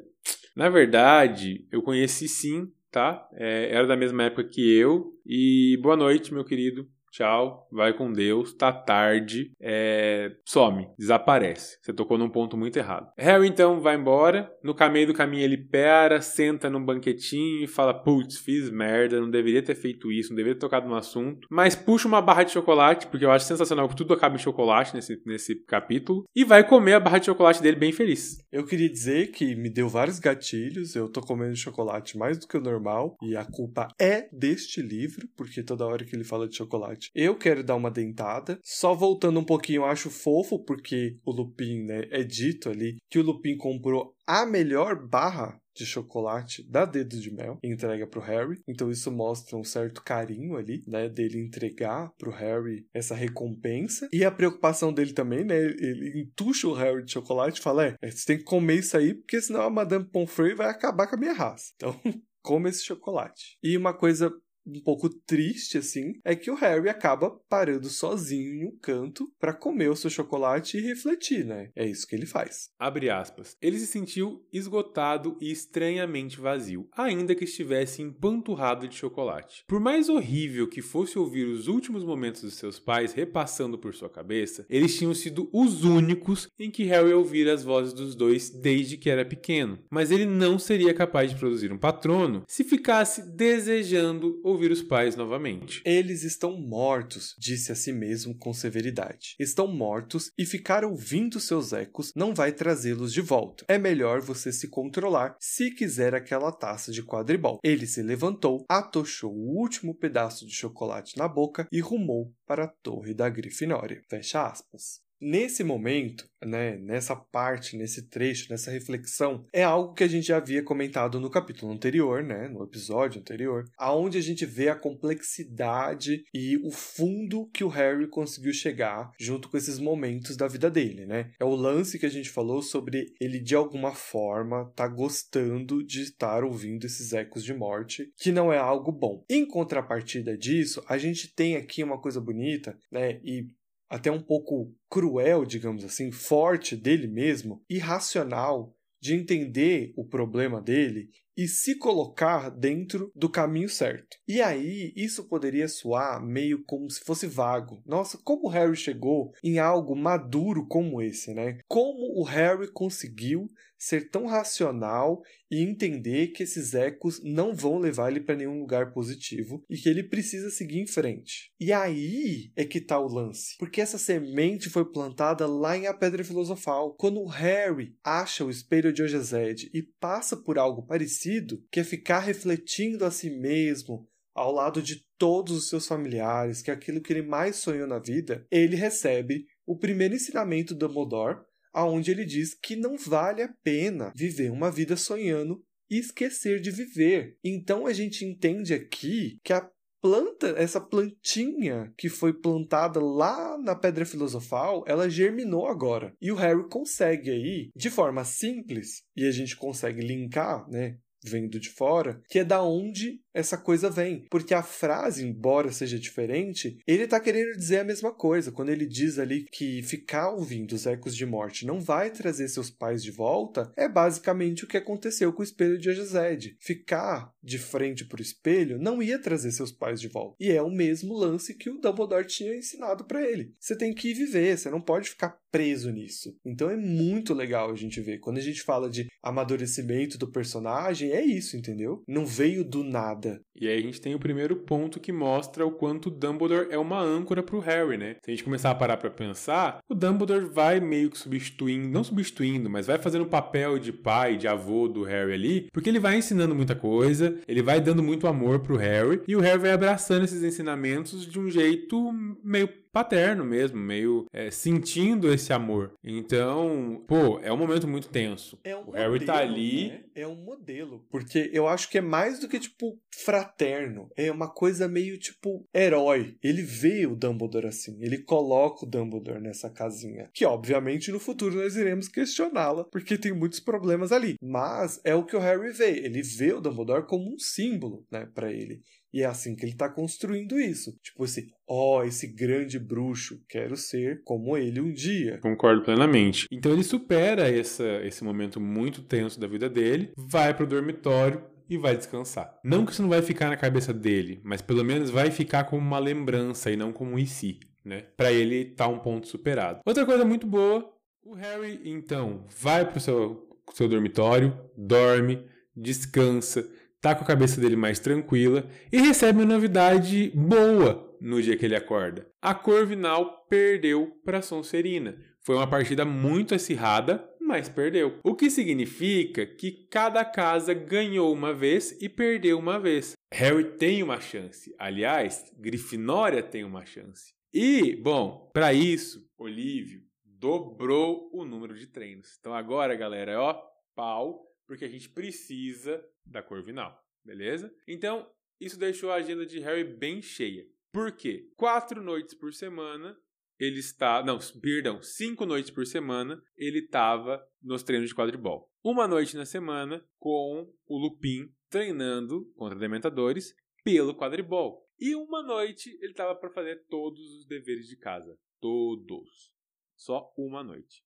na 0.55 0.69
verdade, 0.69 1.67
eu 1.71 1.81
conheci 1.81 2.27
sim, 2.27 2.71
tá? 2.89 3.27
É, 3.33 3.73
era 3.75 3.85
da 3.85 3.95
mesma 3.95 4.23
época 4.23 4.43
que 4.43 4.75
eu. 4.75 5.13
E 5.25 5.77
boa 5.81 5.95
noite, 5.95 6.33
meu 6.33 6.43
querido 6.43 6.87
tchau, 7.11 7.67
vai 7.71 7.93
com 7.93 8.11
Deus, 8.11 8.53
tá 8.53 8.71
tarde, 8.71 9.51
é... 9.61 10.31
some, 10.45 10.87
desaparece. 10.97 11.77
Você 11.81 11.93
tocou 11.93 12.17
num 12.17 12.29
ponto 12.29 12.57
muito 12.57 12.77
errado. 12.77 13.11
Harry 13.17 13.47
então 13.47 13.81
vai 13.81 13.95
embora, 13.95 14.51
no 14.63 14.73
caminho 14.73 15.07
do 15.07 15.13
caminho 15.13 15.43
ele 15.43 15.57
pera, 15.57 16.21
senta 16.21 16.69
num 16.69 16.83
banquetinho 16.83 17.63
e 17.63 17.67
fala: 17.67 17.93
Putz, 17.93 18.37
fiz 18.37 18.69
merda, 18.69 19.19
não 19.19 19.29
deveria 19.29 19.61
ter 19.61 19.75
feito 19.75 20.11
isso, 20.11 20.29
não 20.29 20.37
deveria 20.37 20.55
ter 20.55 20.61
tocado 20.61 20.87
no 20.87 20.95
assunto. 20.95 21.47
Mas 21.51 21.75
puxa 21.75 22.07
uma 22.07 22.21
barra 22.21 22.43
de 22.43 22.51
chocolate, 22.51 23.07
porque 23.07 23.25
eu 23.25 23.31
acho 23.31 23.45
sensacional 23.45 23.87
que 23.89 23.95
tudo 23.95 24.13
acaba 24.13 24.35
em 24.35 24.39
chocolate 24.39 24.95
nesse, 24.95 25.21
nesse 25.25 25.55
capítulo, 25.65 26.25
e 26.35 26.43
vai 26.43 26.67
comer 26.67 26.93
a 26.93 26.99
barra 26.99 27.19
de 27.19 27.25
chocolate 27.25 27.61
dele 27.61 27.77
bem 27.77 27.91
feliz. 27.91 28.37
Eu 28.51 28.65
queria 28.65 28.89
dizer 28.89 29.31
que 29.31 29.55
me 29.55 29.69
deu 29.69 29.89
vários 29.89 30.19
gatilhos, 30.19 30.95
eu 30.95 31.09
tô 31.09 31.21
comendo 31.21 31.55
chocolate 31.55 32.17
mais 32.17 32.37
do 32.37 32.47
que 32.47 32.57
o 32.57 32.61
normal, 32.61 33.17
e 33.21 33.35
a 33.35 33.45
culpa 33.45 33.87
é 33.99 34.29
deste 34.31 34.81
livro, 34.81 35.27
porque 35.35 35.63
toda 35.63 35.85
hora 35.85 36.05
que 36.05 36.15
ele 36.15 36.23
fala 36.23 36.47
de 36.47 36.55
chocolate 36.55 37.00
eu 37.15 37.35
quero 37.35 37.63
dar 37.63 37.75
uma 37.75 37.89
dentada. 37.89 38.59
Só 38.63 38.93
voltando 38.93 39.39
um 39.39 39.45
pouquinho, 39.45 39.81
eu 39.81 39.85
acho 39.85 40.09
fofo, 40.09 40.63
porque 40.63 41.17
o 41.25 41.31
Lupin, 41.31 41.83
né, 41.83 42.07
é 42.11 42.23
dito 42.23 42.69
ali 42.69 42.97
que 43.09 43.19
o 43.19 43.23
Lupin 43.23 43.57
comprou 43.57 44.13
a 44.27 44.45
melhor 44.45 45.07
barra 45.07 45.59
de 45.75 45.85
chocolate 45.85 46.63
da 46.69 46.85
Dedo 46.85 47.19
de 47.19 47.33
Mel 47.33 47.57
entrega 47.63 48.05
pro 48.05 48.21
Harry. 48.21 48.61
Então 48.67 48.91
isso 48.91 49.11
mostra 49.11 49.57
um 49.57 49.63
certo 49.63 50.03
carinho 50.03 50.55
ali, 50.55 50.83
né, 50.87 51.09
dele 51.09 51.39
entregar 51.39 52.11
pro 52.17 52.31
Harry 52.31 52.85
essa 52.93 53.15
recompensa. 53.15 54.09
E 54.11 54.23
a 54.23 54.31
preocupação 54.31 54.93
dele 54.93 55.13
também, 55.13 55.43
né, 55.43 55.57
ele 55.57 56.21
entuxa 56.21 56.67
o 56.67 56.73
Harry 56.73 57.03
de 57.03 57.13
chocolate 57.13 57.59
e 57.59 57.63
fala: 57.63 57.85
"É, 58.01 58.11
você 58.11 58.25
tem 58.25 58.37
que 58.37 58.43
comer 58.43 58.79
isso 58.79 58.97
aí, 58.97 59.13
porque 59.13 59.41
senão 59.41 59.61
a 59.61 59.69
Madame 59.69 60.05
Pomfrey 60.05 60.53
vai 60.53 60.69
acabar 60.69 61.07
com 61.07 61.15
a 61.15 61.19
minha 61.19 61.33
raça". 61.33 61.71
Então, 61.75 61.95
come 62.41 62.69
esse 62.69 62.83
chocolate. 62.83 63.57
E 63.63 63.77
uma 63.77 63.93
coisa 63.93 64.31
um 64.65 64.79
pouco 64.81 65.09
triste 65.09 65.77
assim 65.77 66.13
é 66.23 66.35
que 66.35 66.51
o 66.51 66.55
Harry 66.55 66.89
acaba 66.89 67.31
parando 67.49 67.89
sozinho 67.89 68.53
em 68.53 68.65
um 68.65 68.77
canto 68.77 69.31
para 69.39 69.53
comer 69.53 69.89
o 69.89 69.95
seu 69.95 70.09
chocolate 70.09 70.77
e 70.77 70.81
refletir, 70.81 71.45
né? 71.45 71.69
É 71.75 71.85
isso 71.85 72.07
que 72.07 72.15
ele 72.15 72.25
faz. 72.25 72.69
Abre 72.79 73.09
aspas. 73.09 73.57
Ele 73.61 73.79
se 73.79 73.87
sentiu 73.87 74.45
esgotado 74.51 75.37
e 75.41 75.51
estranhamente 75.51 76.39
vazio, 76.39 76.87
ainda 76.91 77.35
que 77.35 77.43
estivesse 77.43 78.01
empanturrado 78.01 78.87
de 78.87 78.95
chocolate. 78.95 79.63
Por 79.67 79.79
mais 79.79 80.09
horrível 80.09 80.67
que 80.67 80.81
fosse 80.81 81.17
ouvir 81.17 81.45
os 81.45 81.67
últimos 81.67 82.03
momentos 82.03 82.41
dos 82.41 82.55
seus 82.55 82.79
pais 82.79 83.13
repassando 83.13 83.77
por 83.77 83.93
sua 83.93 84.09
cabeça, 84.09 84.65
eles 84.69 84.97
tinham 84.97 85.13
sido 85.13 85.49
os 85.51 85.83
únicos 85.83 86.47
em 86.59 86.69
que 86.69 86.83
Harry 86.83 87.13
ouvira 87.13 87.53
as 87.53 87.63
vozes 87.63 87.93
dos 87.93 88.15
dois 88.15 88.49
desde 88.49 88.97
que 88.97 89.09
era 89.09 89.25
pequeno. 89.25 89.79
Mas 89.89 90.11
ele 90.11 90.25
não 90.25 90.59
seria 90.59 90.93
capaz 90.93 91.31
de 91.31 91.37
produzir 91.37 91.71
um 91.71 91.77
patrono 91.77 92.43
se 92.47 92.63
ficasse 92.63 93.21
desejando 93.35 94.39
ouvir 94.51 94.71
os 94.71 94.81
pais 94.81 95.15
novamente. 95.15 95.81
Eles 95.85 96.23
estão 96.23 96.59
mortos, 96.59 97.35
disse 97.37 97.71
a 97.71 97.75
si 97.75 97.91
mesmo 97.91 98.37
com 98.37 98.53
severidade. 98.53 99.35
Estão 99.39 99.67
mortos 99.67 100.31
e 100.37 100.45
ficar 100.45 100.83
ouvindo 100.83 101.39
seus 101.39 101.73
ecos 101.73 102.11
não 102.15 102.33
vai 102.33 102.51
trazê-los 102.51 103.13
de 103.13 103.21
volta. 103.21 103.65
É 103.67 103.77
melhor 103.77 104.21
você 104.21 104.51
se 104.51 104.67
controlar 104.67 105.35
se 105.39 105.71
quiser 105.71 106.13
aquela 106.13 106.51
taça 106.51 106.91
de 106.91 107.03
quadribol. 107.03 107.59
Ele 107.63 107.87
se 107.87 108.01
levantou, 108.01 108.65
atochou 108.69 109.33
o 109.33 109.57
último 109.57 109.95
pedaço 109.95 110.45
de 110.45 110.53
chocolate 110.53 111.17
na 111.17 111.27
boca 111.27 111.67
e 111.71 111.79
rumou 111.79 112.33
para 112.45 112.65
a 112.65 112.67
torre 112.67 113.13
da 113.13 113.29
Grifinória. 113.29 114.01
Fecha 114.09 114.45
aspas 114.45 115.01
nesse 115.21 115.63
momento, 115.63 116.25
né, 116.43 116.77
nessa 116.77 117.15
parte, 117.15 117.77
nesse 117.77 118.09
trecho, 118.09 118.47
nessa 118.49 118.71
reflexão, 118.71 119.45
é 119.53 119.63
algo 119.63 119.93
que 119.93 120.03
a 120.03 120.07
gente 120.07 120.27
já 120.27 120.37
havia 120.37 120.63
comentado 120.63 121.19
no 121.19 121.29
capítulo 121.29 121.71
anterior, 121.71 122.23
né, 122.23 122.47
no 122.47 122.63
episódio 122.63 123.21
anterior, 123.21 123.65
aonde 123.77 124.17
a 124.17 124.21
gente 124.21 124.45
vê 124.45 124.69
a 124.69 124.75
complexidade 124.75 126.23
e 126.33 126.57
o 126.63 126.71
fundo 126.71 127.49
que 127.53 127.63
o 127.63 127.67
Harry 127.67 128.07
conseguiu 128.07 128.53
chegar 128.53 129.11
junto 129.19 129.49
com 129.49 129.57
esses 129.57 129.77
momentos 129.77 130.35
da 130.35 130.47
vida 130.47 130.69
dele, 130.69 131.05
né? 131.05 131.31
É 131.39 131.45
o 131.45 131.55
lance 131.55 131.99
que 131.99 132.05
a 132.05 132.09
gente 132.09 132.29
falou 132.29 132.61
sobre 132.61 133.13
ele 133.19 133.39
de 133.39 133.55
alguma 133.55 133.93
forma 133.93 134.71
tá 134.75 134.87
gostando 134.87 135.83
de 135.83 136.01
estar 136.01 136.43
ouvindo 136.43 136.85
esses 136.85 137.13
ecos 137.13 137.43
de 137.43 137.53
morte, 137.53 138.11
que 138.17 138.31
não 138.31 138.51
é 138.51 138.57
algo 138.57 138.91
bom. 138.91 139.23
Em 139.29 139.45
contrapartida 139.45 140.37
disso, 140.37 140.83
a 140.87 140.97
gente 140.97 141.33
tem 141.33 141.55
aqui 141.55 141.83
uma 141.83 141.99
coisa 141.99 142.19
bonita, 142.19 142.77
né, 142.91 143.19
e 143.23 143.47
até 143.91 144.09
um 144.09 144.21
pouco 144.21 144.73
cruel, 144.89 145.45
digamos 145.45 145.83
assim, 145.83 146.11
forte 146.11 146.77
dele 146.77 147.07
mesmo, 147.07 147.61
irracional, 147.69 148.73
de 149.01 149.15
entender 149.15 149.91
o 149.97 150.05
problema 150.05 150.61
dele 150.61 151.09
e 151.35 151.47
se 151.47 151.75
colocar 151.77 152.49
dentro 152.49 153.11
do 153.15 153.29
caminho 153.29 153.67
certo. 153.67 154.17
E 154.27 154.41
aí, 154.41 154.93
isso 154.95 155.27
poderia 155.27 155.67
soar 155.67 156.23
meio 156.23 156.63
como 156.65 156.89
se 156.89 157.01
fosse 157.01 157.25
vago. 157.25 157.81
Nossa, 157.85 158.17
como 158.23 158.47
o 158.47 158.49
Harry 158.49 158.75
chegou 158.75 159.31
em 159.43 159.59
algo 159.59 159.95
maduro 159.95 160.67
como 160.67 161.01
esse, 161.01 161.33
né? 161.33 161.57
Como 161.67 162.19
o 162.19 162.23
Harry 162.23 162.71
conseguiu 162.71 163.49
ser 163.81 164.11
tão 164.11 164.27
racional 164.27 165.23
e 165.49 165.59
entender 165.59 166.27
que 166.27 166.43
esses 166.43 166.75
ecos 166.75 167.19
não 167.23 167.55
vão 167.55 167.79
levar 167.79 168.11
ele 168.11 168.21
para 168.21 168.35
nenhum 168.35 168.59
lugar 168.59 168.93
positivo 168.93 169.65
e 169.67 169.75
que 169.75 169.89
ele 169.89 170.03
precisa 170.03 170.51
seguir 170.51 170.79
em 170.79 170.85
frente. 170.85 171.51
E 171.59 171.73
aí 171.73 172.51
é 172.55 172.63
que 172.63 172.79
tá 172.79 172.99
o 172.99 173.07
lance, 173.07 173.55
porque 173.57 173.81
essa 173.81 173.97
semente 173.97 174.69
foi 174.69 174.85
plantada 174.85 175.47
lá 175.47 175.75
em 175.75 175.87
A 175.87 175.95
Pedra 175.95 176.23
Filosofal. 176.23 176.93
Quando 176.93 177.25
Harry 177.25 177.95
acha 178.03 178.45
o 178.45 178.51
espelho 178.51 178.93
de 178.93 179.01
Ogezed 179.01 179.71
e 179.73 179.81
passa 179.99 180.37
por 180.37 180.59
algo 180.59 180.85
parecido, 180.85 181.65
que 181.71 181.79
é 181.79 181.83
ficar 181.83 182.19
refletindo 182.19 183.03
a 183.03 183.09
si 183.09 183.31
mesmo, 183.31 184.07
ao 184.31 184.51
lado 184.51 184.79
de 184.81 185.03
todos 185.17 185.57
os 185.57 185.69
seus 185.69 185.87
familiares, 185.87 186.61
que 186.61 186.69
é 186.69 186.73
aquilo 186.73 187.01
que 187.01 187.11
ele 187.11 187.23
mais 187.23 187.55
sonhou 187.55 187.87
na 187.87 187.97
vida, 187.97 188.45
ele 188.51 188.75
recebe 188.75 189.47
o 189.65 189.75
primeiro 189.75 190.13
ensinamento 190.13 190.75
do 190.75 190.87
Dumbledore 190.87 191.39
aonde 191.73 192.11
ele 192.11 192.25
diz 192.25 192.53
que 192.53 192.75
não 192.75 192.97
vale 192.97 193.41
a 193.41 193.53
pena 193.63 194.11
viver 194.15 194.51
uma 194.51 194.71
vida 194.71 194.95
sonhando 194.95 195.63
e 195.89 195.97
esquecer 195.97 196.59
de 196.59 196.71
viver. 196.71 197.37
Então 197.43 197.85
a 197.85 197.93
gente 197.93 198.23
entende 198.23 198.73
aqui 198.73 199.39
que 199.43 199.51
a 199.51 199.69
planta, 200.01 200.55
essa 200.57 200.81
plantinha 200.81 201.93
que 201.97 202.09
foi 202.09 202.33
plantada 202.33 202.99
lá 202.99 203.57
na 203.57 203.75
Pedra 203.75 204.05
Filosofal, 204.05 204.83
ela 204.87 205.09
germinou 205.09 205.67
agora. 205.67 206.13
E 206.19 206.31
o 206.31 206.35
Harry 206.35 206.67
consegue 206.67 207.29
aí, 207.29 207.69
de 207.75 207.89
forma 207.89 208.25
simples, 208.25 209.03
e 209.15 209.27
a 209.27 209.31
gente 209.31 209.55
consegue 209.55 210.01
linkar, 210.01 210.67
né, 210.69 210.97
vendo 211.23 211.59
de 211.59 211.69
fora, 211.69 212.19
que 212.29 212.39
é 212.39 212.43
da 212.43 212.63
onde 212.63 213.21
essa 213.33 213.57
coisa 213.57 213.89
vem. 213.89 214.25
Porque 214.29 214.53
a 214.53 214.63
frase, 214.63 215.25
embora 215.25 215.71
seja 215.71 215.99
diferente, 215.99 216.77
ele 216.85 217.03
está 217.03 217.19
querendo 217.19 217.55
dizer 217.57 217.79
a 217.79 217.83
mesma 217.83 218.11
coisa. 218.11 218.51
Quando 218.51 218.69
ele 218.69 218.85
diz 218.85 219.19
ali 219.19 219.45
que 219.51 219.81
ficar 219.83 220.31
ouvindo 220.31 220.73
os 220.73 220.85
ecos 220.85 221.15
de 221.15 221.25
morte 221.25 221.65
não 221.65 221.79
vai 221.79 222.09
trazer 222.09 222.47
seus 222.47 222.69
pais 222.69 223.03
de 223.03 223.11
volta, 223.11 223.71
é 223.75 223.87
basicamente 223.87 224.63
o 224.63 224.67
que 224.67 224.77
aconteceu 224.77 225.31
com 225.33 225.41
o 225.41 225.45
espelho 225.45 225.77
de 225.77 225.89
Agized. 225.89 226.55
Ficar 226.59 227.33
de 227.43 227.57
frente 227.57 228.05
para 228.05 228.19
o 228.19 228.21
espelho 228.21 228.79
não 228.79 229.01
ia 229.01 229.19
trazer 229.19 229.51
seus 229.51 229.71
pais 229.71 229.99
de 229.99 230.07
volta. 230.07 230.35
E 230.39 230.51
é 230.51 230.61
o 230.61 230.69
mesmo 230.69 231.13
lance 231.13 231.53
que 231.53 231.69
o 231.69 231.79
Dumbledore 231.79 232.25
tinha 232.25 232.55
ensinado 232.55 233.05
para 233.05 233.21
ele. 233.21 233.53
Você 233.59 233.75
tem 233.75 233.93
que 233.93 234.13
viver, 234.13 234.57
você 234.57 234.69
não 234.69 234.81
pode 234.81 235.09
ficar 235.09 235.39
preso 235.51 235.91
nisso. 235.91 236.35
Então 236.45 236.69
é 236.69 236.77
muito 236.77 237.33
legal 237.33 237.71
a 237.71 237.75
gente 237.75 237.99
ver. 237.99 238.19
Quando 238.19 238.37
a 238.37 238.41
gente 238.41 238.61
fala 238.61 238.89
de 238.89 239.07
amadurecimento 239.21 240.17
do 240.17 240.31
personagem, 240.31 241.11
é 241.11 241.21
isso, 241.21 241.57
entendeu? 241.57 242.03
Não 242.07 242.25
veio 242.25 242.63
do 242.63 242.83
nada 242.83 243.20
E 243.55 243.67
aí 243.67 243.77
a 243.77 243.81
gente 243.81 244.01
tem 244.01 244.15
o 244.15 244.19
primeiro 244.19 244.55
ponto 244.55 244.99
que 244.99 245.11
mostra 245.11 245.65
o 245.65 245.71
quanto 245.71 246.09
Dumbledore 246.09 246.67
é 246.71 246.77
uma 246.77 246.99
âncora 246.99 247.43
pro 247.43 247.59
Harry, 247.59 247.97
né? 247.97 248.15
Se 248.23 248.31
a 248.31 248.33
gente 248.33 248.43
começar 248.43 248.71
a 248.71 248.75
parar 248.75 248.97
para 248.97 249.09
pensar, 249.09 249.79
o 249.87 249.93
Dumbledore 249.93 250.45
vai 250.45 250.79
meio 250.79 251.09
que 251.09 251.17
substituindo, 251.17 251.87
não 251.87 252.03
substituindo, 252.03 252.69
mas 252.69 252.87
vai 252.87 252.97
fazendo 252.97 253.23
o 253.23 253.29
papel 253.29 253.77
de 253.77 253.93
pai, 253.93 254.37
de 254.37 254.47
avô 254.47 254.87
do 254.87 255.03
Harry 255.03 255.33
ali, 255.33 255.67
porque 255.71 255.89
ele 255.89 255.99
vai 255.99 256.17
ensinando 256.17 256.55
muita 256.55 256.75
coisa, 256.75 257.37
ele 257.47 257.61
vai 257.61 257.79
dando 257.79 258.01
muito 258.01 258.27
amor 258.27 258.59
pro 258.59 258.77
Harry, 258.77 259.21
e 259.27 259.35
o 259.35 259.39
Harry 259.39 259.59
vai 259.59 259.71
abraçando 259.71 260.23
esses 260.23 260.41
ensinamentos 260.43 261.25
de 261.25 261.39
um 261.39 261.49
jeito 261.49 262.11
meio 262.43 262.80
paterno 262.91 263.45
mesmo, 263.45 263.79
meio 263.79 264.25
é, 264.31 264.51
sentindo 264.51 265.31
esse 265.33 265.53
amor. 265.53 265.93
Então, 266.03 267.03
pô, 267.07 267.39
é 267.39 267.51
um 267.51 267.57
momento 267.57 267.87
muito 267.87 268.09
tenso. 268.09 268.59
É 268.63 268.75
um 268.75 268.89
o 268.89 268.91
Harry 268.91 269.11
modelo, 269.11 269.25
tá 269.25 269.37
ali. 269.37 269.87
Né? 269.89 270.03
É 270.13 270.27
um 270.27 270.35
modelo. 270.35 271.05
Porque 271.09 271.49
eu 271.53 271.67
acho 271.67 271.89
que 271.89 271.97
é 271.97 272.01
mais 272.01 272.39
do 272.39 272.47
que, 272.47 272.59
tipo, 272.59 272.99
fraterno. 273.13 274.09
É 274.15 274.31
uma 274.31 274.49
coisa 274.49 274.87
meio, 274.87 275.17
tipo, 275.17 275.65
herói. 275.73 276.35
Ele 276.43 276.61
vê 276.61 277.05
o 277.05 277.15
Dumbledore 277.15 277.67
assim. 277.67 277.97
Ele 278.01 278.17
coloca 278.17 278.85
o 278.85 278.89
Dumbledore 278.89 279.41
nessa 279.41 279.69
casinha. 279.69 280.29
Que, 280.33 280.45
obviamente, 280.45 281.11
no 281.11 281.19
futuro 281.19 281.55
nós 281.55 281.75
iremos 281.75 282.07
questioná-la, 282.07 282.83
porque 282.85 283.17
tem 283.17 283.33
muitos 283.33 283.59
problemas 283.59 284.11
ali. 284.11 284.35
Mas 284.41 284.99
é 285.03 285.15
o 285.15 285.25
que 285.25 285.35
o 285.35 285.39
Harry 285.39 285.71
vê. 285.71 285.97
Ele 285.97 286.21
vê 286.21 286.53
o 286.53 286.61
Dumbledore 286.61 287.07
como 287.07 287.33
um 287.33 287.39
símbolo, 287.39 288.05
né, 288.11 288.27
para 288.33 288.51
ele. 288.51 288.81
E 289.13 289.21
é 289.21 289.25
assim 289.25 289.55
que 289.55 289.65
ele 289.65 289.73
está 289.73 289.89
construindo 289.89 290.59
isso. 290.59 290.97
Tipo 291.03 291.23
assim, 291.23 291.47
ó, 291.67 291.99
oh, 291.99 292.03
esse 292.03 292.27
grande 292.27 292.79
bruxo, 292.79 293.43
quero 293.49 293.75
ser 293.75 294.21
como 294.23 294.55
ele 294.57 294.79
um 294.79 294.91
dia. 294.91 295.39
Concordo 295.39 295.83
plenamente. 295.83 296.47
Então 296.51 296.71
ele 296.71 296.83
supera 296.83 297.49
essa, 297.49 297.83
esse 298.05 298.23
momento 298.23 298.59
muito 298.59 299.01
tenso 299.01 299.39
da 299.39 299.47
vida 299.47 299.69
dele, 299.69 300.13
vai 300.15 300.53
pro 300.53 300.67
dormitório 300.67 301.43
e 301.69 301.77
vai 301.77 301.95
descansar. 301.95 302.59
Não 302.63 302.85
que 302.85 302.91
isso 302.91 303.01
não 303.01 303.09
vai 303.09 303.21
ficar 303.21 303.49
na 303.49 303.57
cabeça 303.57 303.93
dele, 303.93 304.41
mas 304.43 304.61
pelo 304.61 304.83
menos 304.83 305.09
vai 305.09 305.31
ficar 305.31 305.63
como 305.63 305.81
uma 305.81 305.99
lembrança 305.99 306.69
e 306.69 306.75
não 306.75 306.91
como 306.91 307.15
um 307.15 307.25
si, 307.25 307.59
né? 307.83 308.05
Para 308.17 308.31
ele 308.31 308.65
tá 308.65 308.87
um 308.87 308.99
ponto 308.99 309.27
superado. 309.27 309.79
Outra 309.85 310.05
coisa 310.05 310.25
muito 310.25 310.45
boa, 310.45 310.93
o 311.23 311.33
Harry 311.33 311.79
então 311.85 312.45
vai 312.59 312.89
pro 312.89 312.99
seu, 312.99 313.47
seu 313.73 313.87
dormitório, 313.87 314.57
dorme, 314.75 315.45
descansa, 315.73 316.69
tá 317.01 317.15
com 317.15 317.23
a 317.23 317.27
cabeça 317.27 317.59
dele 317.59 317.75
mais 317.75 317.99
tranquila 317.99 318.69
e 318.91 319.01
recebe 319.01 319.39
uma 319.39 319.53
novidade 319.53 320.31
boa 320.35 321.17
no 321.19 321.41
dia 321.41 321.57
que 321.57 321.65
ele 321.65 321.75
acorda. 321.75 322.27
A 322.41 322.53
Corvinal 322.53 323.45
perdeu 323.49 324.11
para 324.23 324.41
Sonserina. 324.41 325.17
Foi 325.43 325.55
uma 325.55 325.67
partida 325.67 326.05
muito 326.05 326.53
acirrada, 326.53 327.27
mas 327.39 327.67
perdeu. 327.67 328.19
O 328.23 328.35
que 328.35 328.49
significa 328.49 329.45
que 329.45 329.87
cada 329.89 330.23
casa 330.23 330.73
ganhou 330.73 331.33
uma 331.33 331.53
vez 331.53 331.97
e 331.99 332.07
perdeu 332.07 332.59
uma 332.59 332.79
vez. 332.79 333.13
Harry 333.33 333.63
tem 333.77 334.03
uma 334.03 334.21
chance. 334.21 334.73
Aliás, 334.77 335.51
Grifinória 335.57 336.43
tem 336.43 336.63
uma 336.63 336.85
chance. 336.85 337.33
E, 337.53 337.95
bom, 337.95 338.49
para 338.53 338.73
isso, 338.73 339.27
Olívio 339.37 340.01
dobrou 340.23 341.29
o 341.31 341.45
número 341.45 341.75
de 341.75 341.85
treinos. 341.87 342.35
Então 342.39 342.53
agora, 342.53 342.95
galera, 342.95 343.39
ó, 343.39 343.61
pau 343.95 344.50
porque 344.71 344.85
a 344.85 344.89
gente 344.89 345.09
precisa 345.09 346.01
da 346.25 346.41
Corvinal, 346.41 346.97
beleza? 347.25 347.75
Então, 347.85 348.31
isso 348.57 348.79
deixou 348.79 349.11
a 349.11 349.15
agenda 349.15 349.45
de 349.45 349.59
Harry 349.59 349.83
bem 349.83 350.21
cheia. 350.21 350.65
Por 350.93 351.11
quê? 351.11 351.51
Quatro 351.57 352.01
noites 352.01 352.33
por 352.33 352.53
semana 352.53 353.19
ele 353.59 353.79
está. 353.79 354.23
Não, 354.23 354.39
perdão, 354.61 355.01
cinco 355.01 355.45
noites 355.45 355.69
por 355.69 355.85
semana 355.85 356.41
ele 356.55 356.79
estava 356.79 357.45
nos 357.61 357.83
treinos 357.83 358.07
de 358.07 358.15
quadribol. 358.15 358.71
Uma 358.81 359.09
noite 359.09 359.35
na 359.35 359.45
semana 359.45 360.07
com 360.17 360.73
o 360.85 360.97
Lupin 360.97 361.53
treinando 361.69 362.49
contra 362.55 362.79
Dementadores 362.79 363.53
pelo 363.83 364.15
quadribol. 364.15 364.87
E 364.97 365.13
uma 365.15 365.43
noite 365.43 365.89
ele 366.01 366.13
estava 366.13 366.33
para 366.33 366.49
fazer 366.49 366.85
todos 366.87 367.19
os 367.19 367.45
deveres 367.45 367.87
de 367.87 367.97
casa. 367.97 368.39
Todos. 368.61 369.51
Só 369.97 370.33
uma 370.37 370.63
noite. 370.63 371.03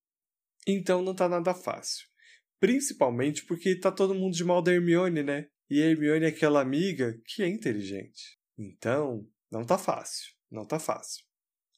Então 0.67 1.01
não 1.01 1.15
tá 1.15 1.27
nada 1.27 1.55
fácil. 1.55 2.13
Principalmente 2.59 3.45
porque 3.45 3.79
tá 3.79 3.91
todo 3.91 4.15
mundo 4.15 4.35
de 4.35 4.43
mal 4.43 4.61
da 4.61 4.73
Hermione, 4.73 5.23
né? 5.23 5.47
E 5.69 5.81
a 5.81 5.85
Hermione 5.85 6.25
é 6.25 6.29
aquela 6.29 6.61
amiga 6.61 7.19
que 7.25 7.43
é 7.43 7.47
inteligente. 7.47 8.39
Então, 8.57 9.27
não 9.51 9.65
tá 9.65 9.77
fácil. 9.77 10.33
Não 10.49 10.65
tá 10.65 10.79
fácil. 10.79 11.23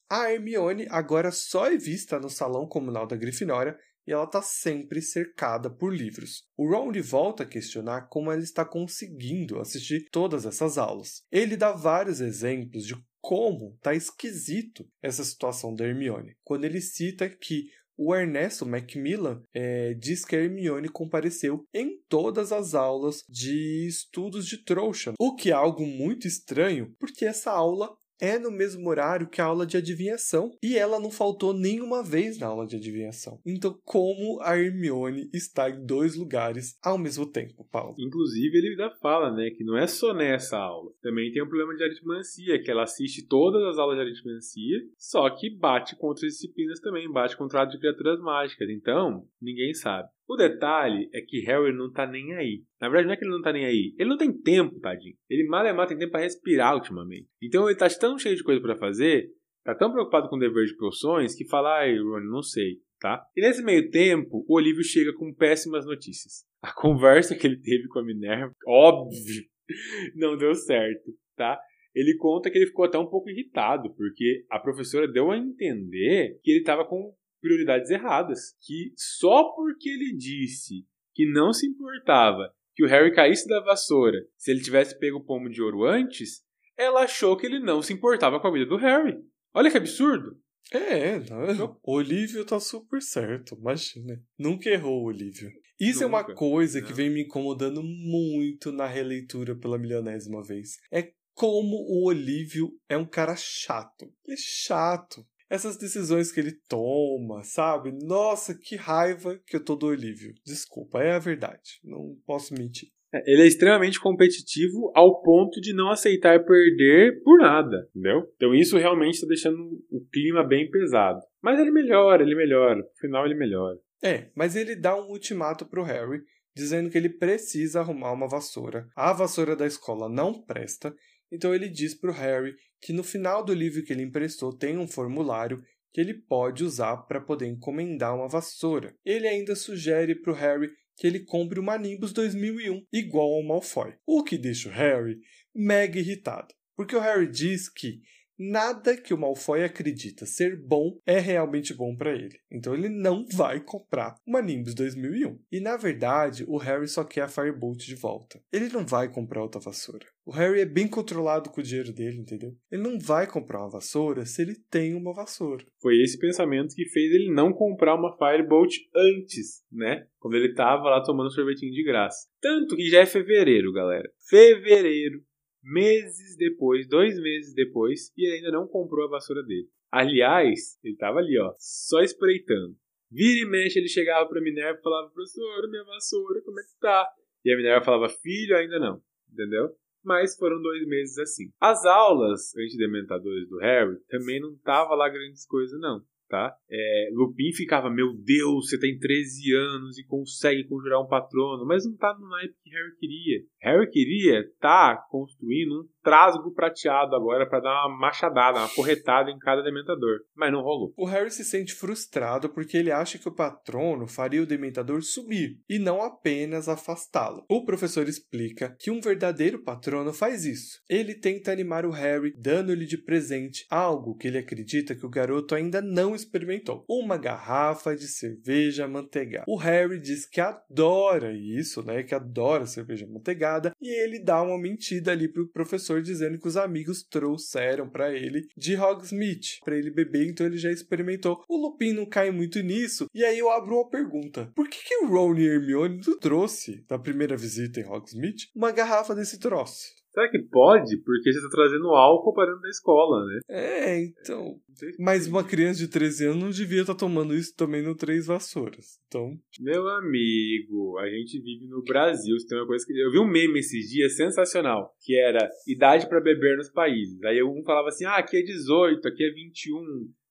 A 0.09 0.31
Hermione 0.31 0.87
agora 0.89 1.31
só 1.31 1.71
é 1.71 1.77
vista 1.77 2.19
no 2.19 2.29
salão 2.29 2.67
comunal 2.67 3.05
da 3.05 3.15
Grifinória 3.15 3.77
e 4.07 4.11
ela 4.11 4.23
está 4.23 4.41
sempre 4.41 5.01
cercada 5.01 5.69
por 5.69 5.93
livros. 5.93 6.47
O 6.55 6.69
Ron 6.69 6.93
volta 7.03 7.43
a 7.43 7.47
questionar 7.47 8.07
como 8.07 8.31
ela 8.31 8.41
está 8.41 8.63
conseguindo 8.63 9.59
assistir 9.59 10.07
todas 10.09 10.45
essas 10.45 10.77
aulas. 10.77 11.23
Ele 11.29 11.57
dá 11.57 11.73
vários 11.73 12.21
exemplos 12.21 12.85
de 12.85 12.95
como 13.19 13.77
tá 13.81 13.93
esquisito 13.93 14.87
essa 15.01 15.25
situação 15.25 15.75
da 15.75 15.85
Hermione, 15.85 16.37
quando 16.43 16.63
ele 16.63 16.79
cita 16.79 17.29
que 17.29 17.69
o 17.97 18.13
Ernesto 18.13 18.65
Macmillan 18.65 19.41
é, 19.53 19.93
diz 19.95 20.23
que 20.23 20.35
Hermione 20.35 20.87
compareceu 20.87 21.65
em 21.73 21.99
todas 22.07 22.51
as 22.51 22.75
aulas 22.75 23.23
de 23.27 23.87
estudos 23.87 24.45
de 24.45 24.63
trouxa, 24.63 25.13
o 25.19 25.35
que 25.35 25.49
é 25.49 25.53
algo 25.53 25.85
muito 25.85 26.27
estranho, 26.27 26.93
porque 26.99 27.25
essa 27.25 27.51
aula 27.51 27.89
é 28.19 28.39
no 28.39 28.51
mesmo 28.51 28.89
horário 28.89 29.27
que 29.27 29.41
a 29.41 29.45
aula 29.45 29.65
de 29.65 29.77
adivinhação 29.77 30.51
e 30.61 30.77
ela 30.77 30.99
não 30.99 31.11
faltou 31.11 31.53
nenhuma 31.53 32.03
vez 32.03 32.39
na 32.39 32.47
aula 32.47 32.65
de 32.65 32.75
adivinhação. 32.75 33.39
Então, 33.45 33.79
como 33.83 34.39
a 34.41 34.57
Hermione 34.57 35.29
está 35.33 35.69
em 35.69 35.85
dois 35.85 36.15
lugares 36.15 36.77
ao 36.83 36.97
mesmo 36.97 37.25
tempo, 37.25 37.67
Paulo? 37.71 37.95
Inclusive, 37.99 38.57
ele 38.57 38.69
ainda 38.69 38.89
fala, 39.01 39.31
né, 39.31 39.49
que 39.51 39.63
não 39.63 39.77
é 39.77 39.87
só 39.87 40.13
nessa 40.13 40.57
aula. 40.57 40.91
Também 41.01 41.31
tem 41.31 41.43
um 41.43 41.47
problema 41.47 41.75
de 41.75 41.83
aritmancia, 41.83 42.61
que 42.61 42.71
ela 42.71 42.83
assiste 42.83 43.27
todas 43.27 43.63
as 43.63 43.77
aulas 43.77 43.97
de 43.97 44.03
aritmancia, 44.03 44.77
só 44.97 45.29
que 45.29 45.49
bate 45.49 45.95
contra 45.95 46.25
as 46.25 46.33
disciplinas 46.33 46.79
também, 46.79 47.11
bate 47.11 47.37
contra 47.37 47.61
a 47.61 47.65
de 47.65 47.77
criaturas 47.79 48.19
mágicas. 48.19 48.69
Então, 48.69 49.25
ninguém 49.41 49.73
sabe. 49.73 50.09
O 50.27 50.35
detalhe 50.35 51.09
é 51.13 51.21
que 51.21 51.39
Harry 51.45 51.71
não 51.71 51.89
tá 51.91 52.05
nem 52.05 52.35
aí. 52.35 52.61
Na 52.81 52.89
verdade, 52.89 53.07
não 53.07 53.13
é 53.13 53.17
que 53.17 53.23
ele 53.23 53.31
não 53.31 53.41
tá 53.41 53.53
nem 53.53 53.65
aí. 53.65 53.95
Ele 53.97 54.09
não 54.09 54.17
tem 54.17 54.31
tempo, 54.31 54.77
tadinho. 54.79 55.15
Ele 55.29 55.47
mal 55.47 55.65
é 55.65 55.71
mal 55.71 55.87
tem 55.87 55.97
tempo 55.97 56.11
para 56.11 56.21
respirar 56.21 56.75
ultimamente. 56.75 57.27
Então 57.41 57.69
ele 57.69 57.77
tá 57.77 57.87
tão 57.89 58.19
cheio 58.19 58.35
de 58.35 58.43
coisa 58.43 58.61
para 58.61 58.75
fazer, 58.75 59.29
tá 59.63 59.73
tão 59.73 59.91
preocupado 59.91 60.27
com 60.27 60.35
o 60.35 60.39
dever 60.39 60.65
de 60.65 60.75
poções, 60.75 61.33
que 61.33 61.47
fala, 61.47 61.79
ai, 61.79 61.97
Ron, 61.97 62.19
não 62.29 62.41
sei, 62.41 62.77
tá? 62.99 63.23
E 63.37 63.41
nesse 63.41 63.63
meio 63.63 63.89
tempo, 63.89 64.45
o 64.47 64.55
Olívio 64.55 64.83
chega 64.83 65.13
com 65.13 65.33
péssimas 65.33 65.85
notícias. 65.85 66.45
A 66.61 66.73
conversa 66.73 67.35
que 67.35 67.47
ele 67.47 67.61
teve 67.61 67.87
com 67.87 67.99
a 67.99 68.03
Minerva, 68.03 68.53
óbvio, 68.67 69.45
não 70.15 70.35
deu 70.35 70.53
certo, 70.53 71.09
tá? 71.37 71.57
Ele 71.95 72.17
conta 72.17 72.51
que 72.51 72.57
ele 72.57 72.67
ficou 72.67 72.85
até 72.85 72.97
um 72.97 73.07
pouco 73.07 73.29
irritado, 73.29 73.93
porque 73.95 74.45
a 74.51 74.59
professora 74.59 75.07
deu 75.07 75.31
a 75.31 75.37
entender 75.37 76.37
que 76.43 76.51
ele 76.51 76.59
estava 76.59 76.85
com 76.85 77.13
prioridades 77.41 77.89
erradas. 77.89 78.55
Que 78.61 78.93
só 78.95 79.51
porque 79.55 79.89
ele 79.89 80.15
disse 80.15 80.85
que 81.13 81.25
não 81.31 81.51
se 81.51 81.67
importava 81.67 82.53
que 82.75 82.85
o 82.85 82.87
Harry 82.87 83.11
caísse 83.13 83.47
da 83.47 83.59
vassoura 83.59 84.19
se 84.37 84.51
ele 84.51 84.61
tivesse 84.61 84.97
pego 84.99 85.17
o 85.17 85.23
pomo 85.23 85.49
de 85.49 85.61
ouro 85.61 85.83
antes, 85.83 86.43
ela 86.77 87.01
achou 87.01 87.35
que 87.35 87.47
ele 87.47 87.59
não 87.59 87.81
se 87.81 87.91
importava 87.91 88.39
com 88.39 88.47
a 88.47 88.51
vida 88.51 88.67
do 88.67 88.77
Harry. 88.77 89.17
Olha 89.51 89.71
que 89.71 89.77
absurdo! 89.77 90.39
É, 90.71 91.17
não, 91.19 91.79
o 91.81 91.93
Olívio 91.93 92.45
tá 92.45 92.59
super 92.59 93.01
certo, 93.01 93.55
imagina. 93.55 94.21
Nunca 94.37 94.69
errou 94.69 95.01
o 95.01 95.05
Olívio. 95.05 95.49
Isso 95.79 96.03
Nunca, 96.03 96.03
é 96.03 96.07
uma 96.07 96.35
coisa 96.35 96.81
que 96.81 96.93
vem 96.93 97.09
me 97.09 97.23
incomodando 97.23 97.81
muito 97.81 98.71
na 98.71 98.85
releitura 98.85 99.55
pela 99.55 99.77
milionésima 99.77 100.43
vez. 100.43 100.77
É 100.91 101.11
como 101.33 101.77
o 101.77 102.05
Olívio 102.05 102.71
é 102.89 102.97
um 102.97 103.05
cara 103.05 103.35
chato. 103.35 104.11
Ele 104.25 104.33
é 104.33 104.37
chato 104.37 105.25
essas 105.49 105.77
decisões 105.77 106.31
que 106.31 106.39
ele 106.39 106.53
toma, 106.67 107.43
sabe? 107.43 107.91
Nossa, 108.03 108.53
que 108.53 108.75
raiva 108.75 109.39
que 109.45 109.55
eu 109.55 109.63
tô 109.63 109.75
do 109.75 109.87
Olívio. 109.87 110.33
Desculpa, 110.45 111.01
é 111.01 111.13
a 111.13 111.19
verdade. 111.19 111.79
Não 111.83 112.15
posso 112.25 112.53
mentir. 112.53 112.89
É, 113.13 113.23
ele 113.31 113.43
é 113.43 113.47
extremamente 113.47 113.99
competitivo 113.99 114.91
ao 114.93 115.21
ponto 115.21 115.61
de 115.61 115.73
não 115.73 115.89
aceitar 115.89 116.43
perder 116.43 117.21
por 117.23 117.39
nada, 117.39 117.87
entendeu? 117.89 118.29
Então 118.35 118.53
isso 118.53 118.77
realmente 118.77 119.15
está 119.15 119.27
deixando 119.27 119.57
o 119.89 120.05
clima 120.11 120.43
bem 120.45 120.69
pesado. 120.69 121.21
Mas 121.41 121.59
ele 121.59 121.71
melhora, 121.71 122.21
ele 122.21 122.35
melhora. 122.35 122.75
No 122.75 122.99
final 122.99 123.25
ele 123.25 123.35
melhora. 123.35 123.77
É, 124.03 124.29
mas 124.35 124.55
ele 124.55 124.75
dá 124.75 124.95
um 124.95 125.09
ultimato 125.09 125.65
pro 125.65 125.83
Harry, 125.83 126.21
dizendo 126.55 126.89
que 126.89 126.97
ele 126.97 127.09
precisa 127.09 127.79
arrumar 127.79 128.11
uma 128.11 128.27
vassoura. 128.27 128.87
A 128.95 129.13
vassoura 129.13 129.55
da 129.55 129.65
escola 129.65 130.09
não 130.09 130.33
presta, 130.43 130.93
então 131.31 131.53
ele 131.53 131.69
diz 131.69 131.93
pro 131.93 132.11
Harry 132.11 132.55
que 132.81 132.93
no 132.93 133.03
final 133.03 133.43
do 133.43 133.53
livro 133.53 133.83
que 133.83 133.91
ele 133.91 134.03
emprestou 134.03 134.55
tem 134.55 134.77
um 134.77 134.87
formulário 134.87 135.61
que 135.93 136.01
ele 136.01 136.13
pode 136.13 136.63
usar 136.63 136.97
para 136.97 137.19
poder 137.19 137.47
encomendar 137.47 138.15
uma 138.15 138.27
vassoura. 138.27 138.95
Ele 139.03 139.27
ainda 139.27 139.55
sugere 139.55 140.13
para 140.15 140.31
o 140.31 140.35
Harry 140.35 140.69
que 140.95 141.07
ele 141.07 141.21
compre 141.21 141.59
uma 141.59 141.77
Nimbus 141.77 142.11
2001 142.11 142.85
igual 142.91 143.33
ao 143.33 143.43
Malfoy, 143.43 143.93
o 144.05 144.23
que 144.23 144.37
deixa 144.37 144.69
o 144.69 144.71
Harry 144.71 145.19
mega 145.53 145.99
irritado, 145.99 146.53
porque 146.75 146.95
o 146.95 146.99
Harry 146.99 147.27
diz 147.27 147.69
que 147.69 148.01
nada 148.37 148.95
que 148.95 149.13
o 149.13 149.17
Malfoy 149.17 149.63
acredita 149.63 150.25
ser 150.25 150.55
bom 150.55 150.99
é 151.05 151.19
realmente 151.19 151.73
bom 151.73 151.95
para 151.95 152.13
ele. 152.13 152.39
Então 152.51 152.73
ele 152.73 152.89
não 152.89 153.25
vai 153.27 153.59
comprar 153.59 154.15
uma 154.25 154.41
Nimbus 154.41 154.75
2001. 154.75 155.39
E 155.51 155.59
na 155.59 155.75
verdade, 155.77 156.45
o 156.47 156.57
Harry 156.57 156.87
só 156.87 157.03
quer 157.03 157.21
a 157.21 157.27
Firebolt 157.27 157.83
de 157.83 157.95
volta. 157.95 158.39
Ele 158.51 158.69
não 158.69 158.85
vai 158.85 159.11
comprar 159.11 159.41
outra 159.41 159.59
vassoura. 159.59 160.05
O 160.27 160.31
Harry 160.31 160.59
é 160.59 160.65
bem 160.65 160.89
controlado 160.89 161.49
com 161.49 161.61
o 161.61 161.63
dinheiro 161.63 161.93
dele, 161.93 162.17
entendeu? 162.17 162.53
Ele 162.69 162.81
não 162.81 162.99
vai 162.99 163.25
comprar 163.25 163.61
uma 163.61 163.69
vassoura 163.69 164.25
se 164.25 164.41
ele 164.41 164.55
tem 164.69 164.93
uma 164.93 165.13
vassoura. 165.13 165.65
Foi 165.81 165.95
esse 166.01 166.19
pensamento 166.19 166.75
que 166.75 166.83
fez 166.89 167.13
ele 167.13 167.33
não 167.33 167.53
comprar 167.53 167.95
uma 167.95 168.11
Firebolt 168.17 168.75
antes, 168.93 169.63
né? 169.71 170.05
Quando 170.19 170.35
ele 170.35 170.53
tava 170.53 170.89
lá 170.89 171.01
tomando 171.01 171.31
sorvetinho 171.31 171.71
de 171.71 171.81
graça. 171.81 172.27
Tanto 172.41 172.75
que 172.75 172.89
já 172.89 172.99
é 172.99 173.05
fevereiro, 173.05 173.71
galera. 173.71 174.11
Fevereiro 174.29 175.23
meses 175.63 176.35
depois, 176.35 176.85
dois 176.89 177.17
meses 177.21 177.53
depois, 177.53 178.11
e 178.17 178.27
ele 178.27 178.35
ainda 178.39 178.51
não 178.51 178.67
comprou 178.67 179.05
a 179.05 179.11
vassoura 179.11 179.41
dele. 179.43 179.69
Aliás, 179.89 180.77
ele 180.83 180.97
tava 180.97 181.19
ali, 181.19 181.39
ó, 181.39 181.53
só 181.57 182.01
espreitando. 182.01 182.75
Vira 183.09 183.47
e 183.47 183.49
mexe, 183.49 183.79
ele 183.79 183.87
chegava 183.87 184.27
pra 184.27 184.41
Minerva 184.41 184.77
e 184.77 184.83
falava, 184.83 185.09
professor, 185.09 185.69
minha 185.69 185.85
vassoura, 185.85 186.41
como 186.41 186.59
é 186.59 186.63
que 186.63 186.77
tá? 186.81 187.09
E 187.45 187.53
a 187.53 187.55
Minerva 187.55 187.85
falava, 187.85 188.09
filho, 188.09 188.57
ainda 188.57 188.77
não, 188.77 189.01
entendeu? 189.31 189.73
Mas 190.07 190.37
foram 190.37 190.61
dois 190.61 190.87
meses 190.87 191.17
assim. 191.17 191.51
As 191.59 191.83
aulas 191.83 192.55
antidementadores 192.55 193.49
do 193.49 193.57
Harry 193.57 193.97
também 194.07 194.39
não 194.39 194.55
tava 194.55 194.95
lá 194.95 195.09
grandes 195.09 195.45
coisas, 195.45 195.77
não 195.81 196.01
tá? 196.27 196.53
É, 196.69 197.09
Lupin 197.13 197.51
ficava, 197.53 197.89
meu 197.89 198.13
Deus, 198.13 198.69
você 198.69 198.79
tem 198.79 198.97
13 198.97 199.53
anos 199.55 199.97
e 199.97 200.05
consegue 200.05 200.63
conjurar 200.65 201.01
um 201.01 201.07
patrono, 201.07 201.65
mas 201.65 201.85
não 201.85 201.95
tá 201.95 202.15
no 202.17 202.27
naipe 202.27 202.55
que 202.63 202.69
Harry 202.69 202.95
queria. 202.99 203.39
Harry 203.61 203.89
queria 203.89 204.43
tá 204.59 204.97
construindo 205.09 205.81
um 205.81 205.87
trasgo 206.03 206.53
prateado 206.53 207.15
agora 207.15 207.47
para 207.47 207.59
dar 207.59 207.85
uma 207.85 207.99
machadada, 207.99 208.59
uma 208.59 208.69
porretada 208.69 209.29
em 209.29 209.37
cada 209.37 209.61
dementador, 209.61 210.19
mas 210.35 210.51
não 210.51 210.61
rolou. 210.61 210.93
O 210.97 211.05
Harry 211.05 211.29
se 211.29 211.43
sente 211.43 211.73
frustrado 211.73 212.49
porque 212.49 212.77
ele 212.77 212.91
acha 212.91 213.17
que 213.17 213.27
o 213.27 213.35
patrono 213.35 214.07
faria 214.07 214.41
o 214.41 214.45
dementador 214.45 215.01
subir 215.01 215.59
e 215.69 215.77
não 215.77 216.01
apenas 216.01 216.69
afastá-lo. 216.69 217.43
O 217.49 217.65
professor 217.65 218.07
explica 218.07 218.75
que 218.79 218.89
um 218.89 219.01
verdadeiro 219.01 219.61
patrono 219.63 220.13
faz 220.13 220.45
isso. 220.45 220.79
Ele 220.89 221.13
tenta 221.13 221.51
animar 221.51 221.85
o 221.85 221.91
Harry 221.91 222.33
dando-lhe 222.37 222.85
de 222.85 222.97
presente 222.97 223.65
algo 223.69 224.15
que 224.15 224.27
ele 224.27 224.37
acredita 224.37 224.95
que 224.95 225.05
o 225.05 225.09
garoto 225.09 225.55
ainda 225.55 225.81
não 225.81 226.15
experimentou: 226.17 226.83
uma 226.87 227.17
garrafa 227.17 227.95
de 227.95 228.07
cerveja 228.07 228.87
manteigada. 228.87 229.45
O 229.47 229.55
Harry 229.55 229.99
diz 229.99 230.25
que 230.25 230.41
adora 230.41 231.33
isso, 231.33 231.83
né? 231.83 232.03
Que 232.03 232.15
adora 232.15 232.65
cerveja 232.65 233.07
manteigada 233.07 233.75
e 233.81 233.89
ele 234.03 234.19
dá 234.19 234.41
uma 234.41 234.57
mentira 234.57 235.11
ali 235.11 235.27
pro 235.27 235.47
professor 235.47 236.01
dizendo 236.01 236.39
que 236.39 236.47
os 236.47 236.57
amigos 236.57 237.03
trouxeram 237.03 237.89
para 237.89 238.13
ele 238.13 238.47
de 238.55 238.75
Hogsmeade 238.75 239.59
para 239.63 239.77
ele 239.77 239.91
beber, 239.91 240.27
então 240.27 240.45
ele 240.45 240.57
já 240.57 240.71
experimentou. 240.71 241.43
O 241.47 241.57
Lupin 241.57 241.93
não 241.93 242.05
cai 242.05 242.31
muito 242.31 242.61
nisso 242.61 243.07
e 243.13 243.23
aí 243.23 243.39
eu 243.39 243.49
abro 243.49 243.75
uma 243.75 243.89
pergunta: 243.89 244.51
por 244.55 244.69
que, 244.69 244.83
que 244.83 244.97
o 244.97 245.07
Ron 245.07 245.35
e 245.37 245.47
Hermione 245.47 246.01
trouxe 246.19 246.83
na 246.89 246.97
primeira 246.97 247.37
visita 247.37 247.79
em 247.79 247.85
Hogsmeade 247.85 248.49
uma 248.55 248.71
garrafa 248.71 249.15
desse 249.15 249.39
troço? 249.39 249.96
Será 250.17 250.31
que 250.31 250.39
pode? 250.39 250.97
Porque 251.03 251.31
você 251.31 251.39
tá 251.39 251.49
trazendo 251.51 251.89
álcool 251.89 252.33
para 252.33 252.47
dentro 252.47 252.61
da 252.63 252.69
escola, 252.69 253.23
né? 253.23 253.39
É, 253.47 254.03
então. 254.03 254.59
Mas 254.97 255.27
uma 255.27 255.43
criança 255.43 255.77
de 255.77 255.87
13 255.87 256.25
anos 256.25 256.43
não 256.43 256.49
devia 256.49 256.81
estar 256.81 256.95
tá 256.95 256.99
tomando 256.99 257.35
isso 257.35 257.55
também 257.55 257.83
no 257.83 257.95
Três 257.95 258.25
Vassouras. 258.25 258.97
Então. 259.05 259.37
Meu 259.59 259.87
amigo, 259.87 260.97
a 260.97 261.07
gente 261.07 261.39
vive 261.39 261.67
no 261.67 261.83
Brasil. 261.83 262.35
tem 262.49 262.57
uma 262.57 262.65
coisa 262.65 262.83
que. 262.83 262.99
Eu 262.99 263.11
vi 263.11 263.19
um 263.19 263.27
meme 263.27 263.59
esses 263.59 263.91
dias 263.91 264.15
sensacional, 264.15 264.91
que 265.01 265.15
era 265.15 265.47
idade 265.67 266.09
para 266.09 266.19
beber 266.19 266.57
nos 266.57 266.71
países. 266.71 267.21
Aí 267.23 267.43
um 267.43 267.61
falava 267.63 267.89
assim: 267.89 268.05
ah, 268.05 268.17
aqui 268.17 268.37
é 268.37 268.41
18, 268.41 269.07
aqui 269.07 269.23
é 269.23 269.29
21. 269.29 269.77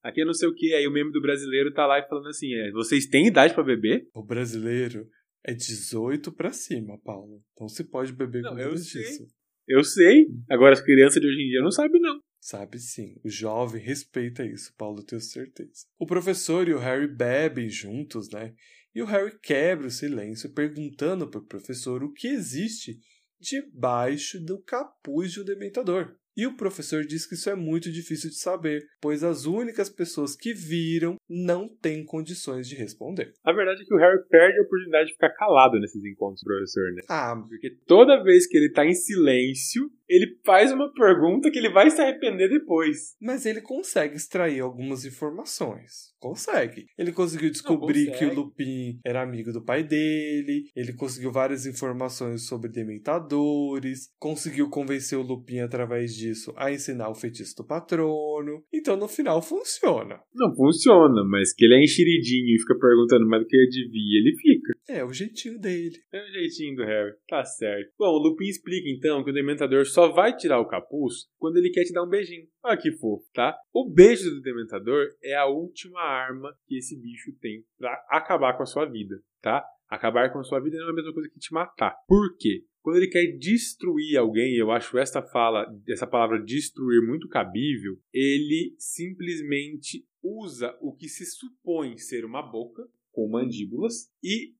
Aqui 0.02 0.22
é 0.22 0.24
não 0.24 0.34
sei 0.34 0.48
o 0.48 0.54
que, 0.54 0.74
aí 0.74 0.86
o 0.88 0.92
meme 0.92 1.12
do 1.12 1.22
brasileiro 1.22 1.72
tá 1.72 1.86
lá 1.86 2.00
e 2.00 2.08
falando 2.08 2.26
assim: 2.26 2.52
é, 2.54 2.72
vocês 2.72 3.06
têm 3.06 3.28
idade 3.28 3.54
para 3.54 3.62
beber? 3.62 4.08
O 4.12 4.24
brasileiro 4.24 5.06
é 5.44 5.54
18 5.54 6.32
para 6.32 6.50
cima, 6.50 6.98
Paulo. 7.04 7.40
Então 7.52 7.68
se 7.68 7.84
pode 7.84 8.12
beber 8.12 8.42
não, 8.42 8.56
com 8.56 8.76
sei. 8.76 9.02
disso. 9.02 9.35
Eu 9.66 9.82
sei. 9.82 10.26
Agora 10.48 10.72
as 10.72 10.80
crianças 10.80 11.20
de 11.20 11.26
hoje 11.26 11.42
em 11.42 11.48
dia 11.48 11.60
não 11.60 11.70
sabem, 11.70 12.00
não. 12.00 12.20
Sabe 12.40 12.78
sim, 12.78 13.16
o 13.24 13.28
jovem 13.28 13.82
respeita 13.82 14.44
isso, 14.44 14.72
Paulo, 14.76 15.02
tenho 15.02 15.20
certeza. 15.20 15.84
O 15.98 16.06
professor 16.06 16.68
e 16.68 16.74
o 16.74 16.78
Harry 16.78 17.08
bebem 17.08 17.68
juntos, 17.68 18.30
né? 18.30 18.54
E 18.94 19.02
o 19.02 19.04
Harry 19.04 19.36
quebra 19.42 19.88
o 19.88 19.90
silêncio 19.90 20.52
perguntando 20.52 21.28
para 21.28 21.40
o 21.40 21.46
professor 21.46 22.04
o 22.04 22.12
que 22.12 22.28
existe 22.28 23.00
debaixo 23.40 24.40
do 24.40 24.62
capuz 24.62 25.36
um 25.36 25.44
dementador. 25.44 26.16
E 26.36 26.46
o 26.46 26.56
professor 26.56 27.04
diz 27.04 27.26
que 27.26 27.34
isso 27.34 27.48
é 27.48 27.54
muito 27.54 27.90
difícil 27.90 28.28
de 28.30 28.36
saber, 28.36 28.84
pois 29.00 29.24
as 29.24 29.46
únicas 29.46 29.88
pessoas 29.88 30.36
que 30.36 30.52
viram 30.52 31.16
não 31.28 31.68
têm 31.68 32.04
condições 32.04 32.68
de 32.68 32.74
responder. 32.74 33.32
A 33.44 33.52
verdade 33.52 33.82
é 33.82 33.84
que 33.84 33.94
o 33.94 33.98
Harry 33.98 34.18
perde 34.28 34.58
a 34.58 34.62
oportunidade 34.62 35.06
de 35.08 35.12
ficar 35.14 35.30
calado 35.30 35.78
nesses 35.80 36.04
encontros, 36.04 36.42
professor, 36.42 36.92
né? 36.92 37.02
Ah, 37.08 37.34
Porque 37.48 37.70
toda 37.86 38.22
vez 38.22 38.46
que 38.46 38.56
ele 38.56 38.70
tá 38.70 38.84
em 38.84 38.94
silêncio, 38.94 39.90
ele 40.08 40.38
faz 40.44 40.70
uma 40.72 40.92
pergunta 40.92 41.50
que 41.50 41.58
ele 41.58 41.72
vai 41.72 41.90
se 41.90 42.00
arrepender 42.00 42.48
depois. 42.48 43.16
mas 43.20 43.44
ele 43.46 43.60
consegue 43.60 44.16
extrair 44.16 44.60
algumas 44.60 45.04
informações. 45.04 46.14
Consegue. 46.18 46.86
Ele 46.98 47.12
conseguiu 47.12 47.50
descobrir 47.50 48.06
consegue. 48.06 48.18
que 48.18 48.32
o 48.32 48.34
Lupin 48.34 49.00
era 49.04 49.22
amigo 49.22 49.52
do 49.52 49.64
pai 49.64 49.82
dele, 49.82 50.70
ele 50.74 50.92
conseguiu 50.92 51.32
várias 51.32 51.66
informações 51.66 52.46
sobre 52.46 52.70
dementadores, 52.70 54.10
conseguiu 54.18 54.68
convencer 54.68 55.18
o 55.18 55.22
Lupin 55.22 55.60
através 55.60 56.14
disso 56.26 56.52
a 56.56 56.72
ensinar 56.72 57.08
o 57.08 57.14
feitiço 57.14 57.54
do 57.56 57.66
patrono. 57.66 58.62
Então 58.72 58.96
no 58.96 59.08
final 59.08 59.40
funciona. 59.40 60.20
Não 60.34 60.54
funciona, 60.54 61.24
mas 61.24 61.54
que 61.54 61.64
ele 61.64 61.74
é 61.74 61.84
enxeridinho 61.84 62.54
e 62.54 62.60
fica 62.60 62.78
perguntando 62.78 63.28
mais 63.28 63.42
do 63.42 63.48
que 63.48 63.56
ele 63.56 63.68
devia, 63.68 64.20
ele 64.20 64.36
fica. 64.36 64.72
É 64.88 65.04
o 65.04 65.12
jeitinho 65.12 65.58
dele. 65.58 65.96
É 66.12 66.22
o 66.22 66.32
jeitinho 66.32 66.76
do 66.76 66.84
Harry. 66.84 67.12
Tá 67.28 67.44
certo. 67.44 67.92
Bom, 67.98 68.08
o 68.08 68.18
Lupin 68.18 68.46
explica 68.46 68.88
então 68.88 69.24
que 69.24 69.30
o 69.30 69.34
Dementador 69.34 69.84
só 69.86 70.12
vai 70.12 70.36
tirar 70.36 70.60
o 70.60 70.68
capuz 70.68 71.26
quando 71.38 71.56
ele 71.56 71.70
quer 71.70 71.84
te 71.84 71.92
dar 71.92 72.04
um 72.04 72.08
beijinho. 72.08 72.46
Olha 72.64 72.76
que 72.76 72.92
fofo, 72.92 73.24
tá? 73.32 73.56
O 73.72 73.90
beijo 73.90 74.30
do 74.30 74.42
Dementador 74.42 75.06
é 75.22 75.34
a 75.34 75.46
última 75.46 76.00
arma 76.00 76.52
que 76.66 76.76
esse 76.76 77.00
bicho 77.00 77.32
tem 77.40 77.64
pra 77.78 77.92
acabar 78.10 78.56
com 78.56 78.62
a 78.62 78.66
sua 78.66 78.86
vida, 78.86 79.16
tá? 79.40 79.64
Acabar 79.88 80.32
com 80.32 80.40
a 80.40 80.42
sua 80.42 80.60
vida 80.60 80.78
não 80.78 80.88
é 80.88 80.90
a 80.90 80.94
mesma 80.94 81.12
coisa 81.12 81.28
que 81.28 81.38
te 81.38 81.52
matar. 81.54 81.94
Por 82.08 82.36
quê? 82.38 82.64
Quando 82.86 82.98
ele 82.98 83.08
quer 83.08 83.36
destruir 83.36 84.16
alguém, 84.16 84.54
eu 84.54 84.70
acho 84.70 84.96
essa 84.96 85.20
fala, 85.20 85.66
essa 85.88 86.06
palavra 86.06 86.40
destruir 86.40 87.04
muito 87.04 87.28
cabível, 87.28 87.98
ele 88.12 88.76
simplesmente 88.78 90.06
usa 90.22 90.72
o 90.80 90.94
que 90.94 91.08
se 91.08 91.26
supõe 91.26 91.98
ser 91.98 92.24
uma 92.24 92.40
boca 92.40 92.88
com 93.10 93.28
mandíbulas 93.28 94.08
e 94.22 94.54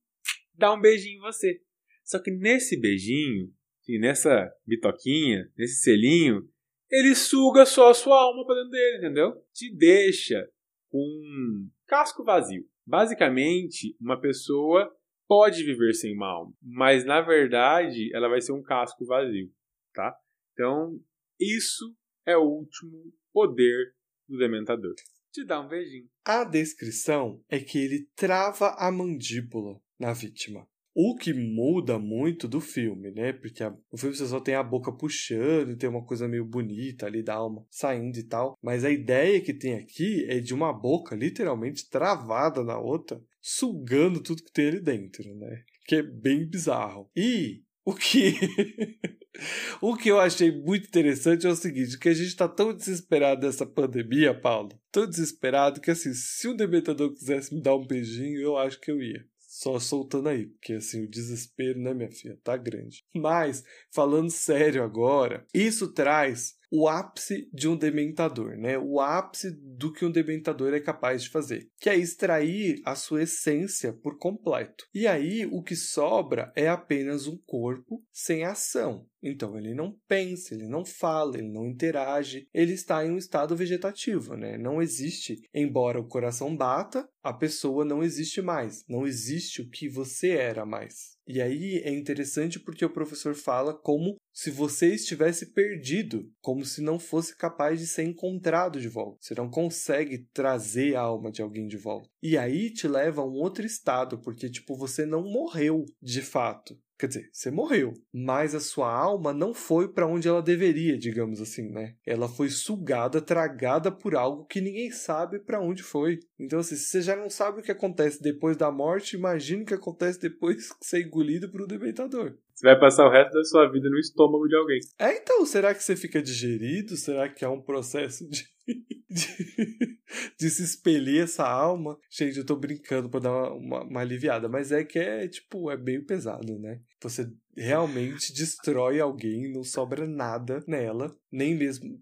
dá 0.53 0.73
um 0.73 0.81
beijinho 0.81 1.19
em 1.19 1.21
você. 1.21 1.61
Só 2.03 2.19
que 2.19 2.29
nesse 2.29 2.77
beijinho, 2.77 3.49
nessa 3.97 4.51
bitoquinha, 4.65 5.49
nesse 5.57 5.81
selinho, 5.81 6.49
ele 6.91 7.15
suga 7.15 7.65
só 7.65 7.91
a 7.91 7.93
sua 7.93 8.21
alma 8.21 8.45
pra 8.45 8.55
dentro 8.55 8.71
dele, 8.71 8.97
entendeu? 8.97 9.41
Te 9.53 9.73
deixa 9.73 10.45
com 10.89 10.99
um 10.99 11.69
casco 11.85 12.25
vazio. 12.25 12.67
Basicamente, 12.85 13.95
uma 14.01 14.19
pessoa 14.19 14.93
pode 15.27 15.63
viver 15.63 15.93
sem 15.93 16.15
uma 16.15 16.27
alma, 16.27 16.53
mas 16.61 17.05
na 17.05 17.21
verdade 17.21 18.13
ela 18.15 18.29
vai 18.29 18.41
ser 18.41 18.53
um 18.53 18.63
casco 18.63 19.05
vazio, 19.05 19.51
tá? 19.93 20.15
Então, 20.53 20.99
isso 21.39 21.95
é 22.25 22.35
o 22.35 22.43
último 22.43 23.13
poder 23.31 23.93
do 24.27 24.37
Dementador. 24.37 24.95
Te 25.31 25.45
dá 25.45 25.61
um 25.61 25.67
beijinho. 25.67 26.09
A 26.25 26.43
descrição 26.43 27.43
é 27.47 27.59
que 27.59 27.77
ele 27.77 28.09
trava 28.15 28.75
a 28.77 28.91
mandíbula 28.91 29.79
na 29.99 30.13
vítima. 30.13 30.67
O 30.99 31.15
que 31.15 31.31
muda 31.31 31.99
muito 31.99 32.47
do 32.47 32.59
filme, 32.59 33.11
né? 33.11 33.31
Porque 33.31 33.63
a- 33.63 33.69
no 33.69 33.99
filme 33.99 34.15
você 34.15 34.25
só 34.25 34.39
tem 34.39 34.55
a 34.55 34.63
boca 34.63 34.91
puxando 34.91 35.77
tem 35.77 35.87
uma 35.87 36.03
coisa 36.03 36.27
meio 36.27 36.43
bonita 36.43 37.05
ali 37.05 37.21
da 37.21 37.35
alma 37.35 37.63
saindo 37.69 38.17
e 38.17 38.23
tal. 38.23 38.57
Mas 38.63 38.83
a 38.83 38.89
ideia 38.89 39.39
que 39.39 39.53
tem 39.53 39.75
aqui 39.75 40.25
é 40.27 40.39
de 40.39 40.55
uma 40.55 40.73
boca 40.73 41.15
literalmente 41.15 41.87
travada 41.87 42.63
na 42.63 42.79
outra, 42.79 43.21
sugando 43.39 44.23
tudo 44.23 44.41
que 44.41 44.51
tem 44.51 44.69
ali 44.69 44.79
dentro, 44.81 45.23
né? 45.35 45.61
Que 45.85 45.97
é 45.97 46.01
bem 46.01 46.49
bizarro. 46.49 47.07
E 47.15 47.61
o 47.85 47.93
que. 47.93 48.33
o 49.79 49.95
que 49.95 50.09
eu 50.09 50.19
achei 50.19 50.51
muito 50.51 50.87
interessante 50.87 51.45
é 51.45 51.49
o 51.51 51.55
seguinte: 51.55 51.99
que 51.99 52.09
a 52.09 52.13
gente 52.15 52.35
tá 52.35 52.47
tão 52.47 52.73
desesperado 52.73 53.41
dessa 53.41 53.67
pandemia, 53.67 54.33
Paulo. 54.33 54.69
Tão 54.91 55.07
desesperado 55.07 55.79
que, 55.79 55.91
assim, 55.91 56.11
se 56.13 56.47
um 56.47 56.55
dementador 56.55 57.13
quisesse 57.13 57.53
me 57.53 57.61
dar 57.61 57.75
um 57.75 57.85
beijinho, 57.85 58.41
eu 58.41 58.57
acho 58.57 58.81
que 58.81 58.89
eu 58.89 58.99
ia. 58.99 59.23
Só 59.59 59.79
soltando 59.79 60.29
aí, 60.29 60.45
porque 60.45 60.73
assim, 60.73 61.05
o 61.05 61.09
desespero, 61.09 61.79
né, 61.79 61.91
minha 61.91 62.11
filha, 62.11 62.39
tá 62.43 62.55
grande. 62.55 63.03
Mas, 63.11 63.63
falando 63.91 64.29
sério 64.29 64.83
agora, 64.83 65.47
isso 65.51 65.91
traz 65.91 66.53
o 66.71 66.87
ápice 66.87 67.49
de 67.53 67.67
um 67.67 67.77
dementador, 67.77 68.57
né? 68.57 68.77
O 68.77 68.99
ápice 68.99 69.51
do 69.51 69.91
que 69.91 70.05
um 70.05 70.11
dementador 70.11 70.73
é 70.73 70.79
capaz 70.79 71.23
de 71.23 71.29
fazer, 71.29 71.69
que 71.79 71.89
é 71.89 71.95
extrair 71.95 72.81
a 72.85 72.95
sua 72.95 73.23
essência 73.23 73.93
por 73.93 74.17
completo. 74.17 74.85
E 74.93 75.07
aí 75.07 75.45
o 75.45 75.63
que 75.63 75.75
sobra 75.75 76.51
é 76.55 76.67
apenas 76.67 77.27
um 77.27 77.37
corpo 77.45 78.03
sem 78.11 78.43
ação. 78.43 79.05
Então 79.21 79.57
ele 79.57 79.73
não 79.73 79.97
pensa, 80.07 80.53
ele 80.53 80.67
não 80.67 80.85
fala, 80.85 81.37
ele 81.37 81.49
não 81.49 81.65
interage, 81.65 82.47
ele 82.53 82.73
está 82.73 83.05
em 83.05 83.11
um 83.11 83.17
estado 83.17 83.55
vegetativo, 83.55 84.35
né? 84.35 84.57
Não 84.57 84.81
existe, 84.81 85.41
embora 85.53 85.99
o 85.99 86.07
coração 86.07 86.55
bata, 86.55 87.07
a 87.23 87.33
pessoa 87.33 87.83
não 87.83 88.03
existe 88.03 88.41
mais, 88.41 88.83
não 88.87 89.07
existe 89.07 89.61
o 89.61 89.69
que 89.69 89.89
você 89.89 90.29
era 90.31 90.65
mais. 90.65 91.16
E 91.27 91.41
aí 91.41 91.81
é 91.83 91.91
interessante 91.91 92.59
porque 92.59 92.85
o 92.85 92.89
professor 92.89 93.35
fala 93.35 93.73
como 93.73 94.15
se 94.33 94.49
você 94.49 94.93
estivesse 94.93 95.51
perdido, 95.51 96.31
como 96.39 96.63
se 96.63 96.81
não 96.81 96.97
fosse 96.97 97.35
capaz 97.35 97.79
de 97.79 97.87
ser 97.87 98.03
encontrado 98.03 98.79
de 98.79 98.87
volta. 98.87 99.17
Você 99.19 99.35
não 99.35 99.49
consegue 99.49 100.25
trazer 100.33 100.95
a 100.95 101.01
alma 101.01 101.29
de 101.29 101.41
alguém 101.41 101.67
de 101.67 101.75
volta. 101.75 102.07
E 102.23 102.37
aí 102.37 102.71
te 102.71 102.87
leva 102.87 103.21
a 103.21 103.25
um 103.25 103.33
outro 103.33 103.65
estado, 103.65 104.21
porque 104.21 104.49
tipo 104.49 104.77
você 104.77 105.05
não 105.05 105.23
morreu 105.23 105.85
de 106.01 106.21
fato. 106.21 106.79
Quer 106.97 107.07
dizer, 107.07 107.29
você 107.31 107.51
morreu, 107.51 107.93
mas 108.11 108.55
a 108.55 108.59
sua 108.59 108.91
alma 108.91 109.31
não 109.31 109.53
foi 109.53 109.87
para 109.93 110.07
onde 110.07 110.27
ela 110.27 110.41
deveria, 110.41 110.97
digamos 110.97 111.39
assim, 111.39 111.69
né? 111.69 111.95
Ela 112.05 112.27
foi 112.27 112.49
sugada, 112.49 113.21
tragada 113.21 113.91
por 113.91 114.15
algo 114.15 114.45
que 114.45 114.59
ninguém 114.59 114.89
sabe 114.89 115.39
para 115.39 115.61
onde 115.61 115.83
foi. 115.83 116.19
Então, 116.39 116.59
assim, 116.59 116.75
se 116.75 116.85
você 116.85 117.01
já 117.01 117.15
não 117.15 117.29
sabe 117.29 117.59
o 117.59 117.63
que 117.63 117.71
acontece 117.71 118.21
depois 118.21 118.57
da 118.57 118.71
morte, 118.71 119.15
imagine 119.15 119.61
o 119.61 119.65
que 119.65 119.75
acontece 119.75 120.19
depois 120.19 120.57
de 120.81 120.87
ser 120.87 121.05
engolido 121.05 121.51
por 121.51 121.61
um 121.61 121.67
dementador. 121.67 122.35
Você 122.57 122.65
vai 122.65 122.79
passar 122.79 123.05
o 123.05 123.11
resto 123.11 123.33
da 123.33 123.43
sua 123.43 123.71
vida 123.71 123.87
no 123.87 123.99
estômago 123.99 124.47
de 124.47 124.55
alguém. 124.55 124.79
É, 124.97 125.15
então, 125.15 125.45
será 125.45 125.75
que 125.75 125.83
você 125.83 125.95
fica 125.95 126.19
digerido? 126.19 126.97
Será 126.97 127.29
que 127.29 127.45
há 127.45 127.51
um 127.51 127.61
processo 127.61 128.27
de, 128.27 128.43
de, 129.07 129.99
de 130.39 130.49
se 130.49 130.63
expelir 130.63 131.21
essa 131.23 131.47
alma? 131.47 131.99
Gente, 132.09 132.39
eu 132.39 132.45
tô 132.45 132.55
brincando 132.55 133.11
pra 133.11 133.19
dar 133.19 133.31
uma, 133.31 133.51
uma, 133.53 133.83
uma 133.83 134.01
aliviada, 134.01 134.49
mas 134.49 134.71
é 134.71 134.83
que 134.83 134.97
é, 134.97 135.27
tipo, 135.27 135.69
é 135.69 135.77
meio 135.77 136.03
pesado, 136.03 136.57
né? 136.57 136.81
Você 136.99 137.31
realmente 137.57 138.33
destrói 138.33 138.99
alguém, 138.99 139.51
não 139.51 139.63
sobra 139.63 140.07
nada 140.07 140.63
nela, 140.67 141.15
nem 141.31 141.55
mesmo. 141.55 141.99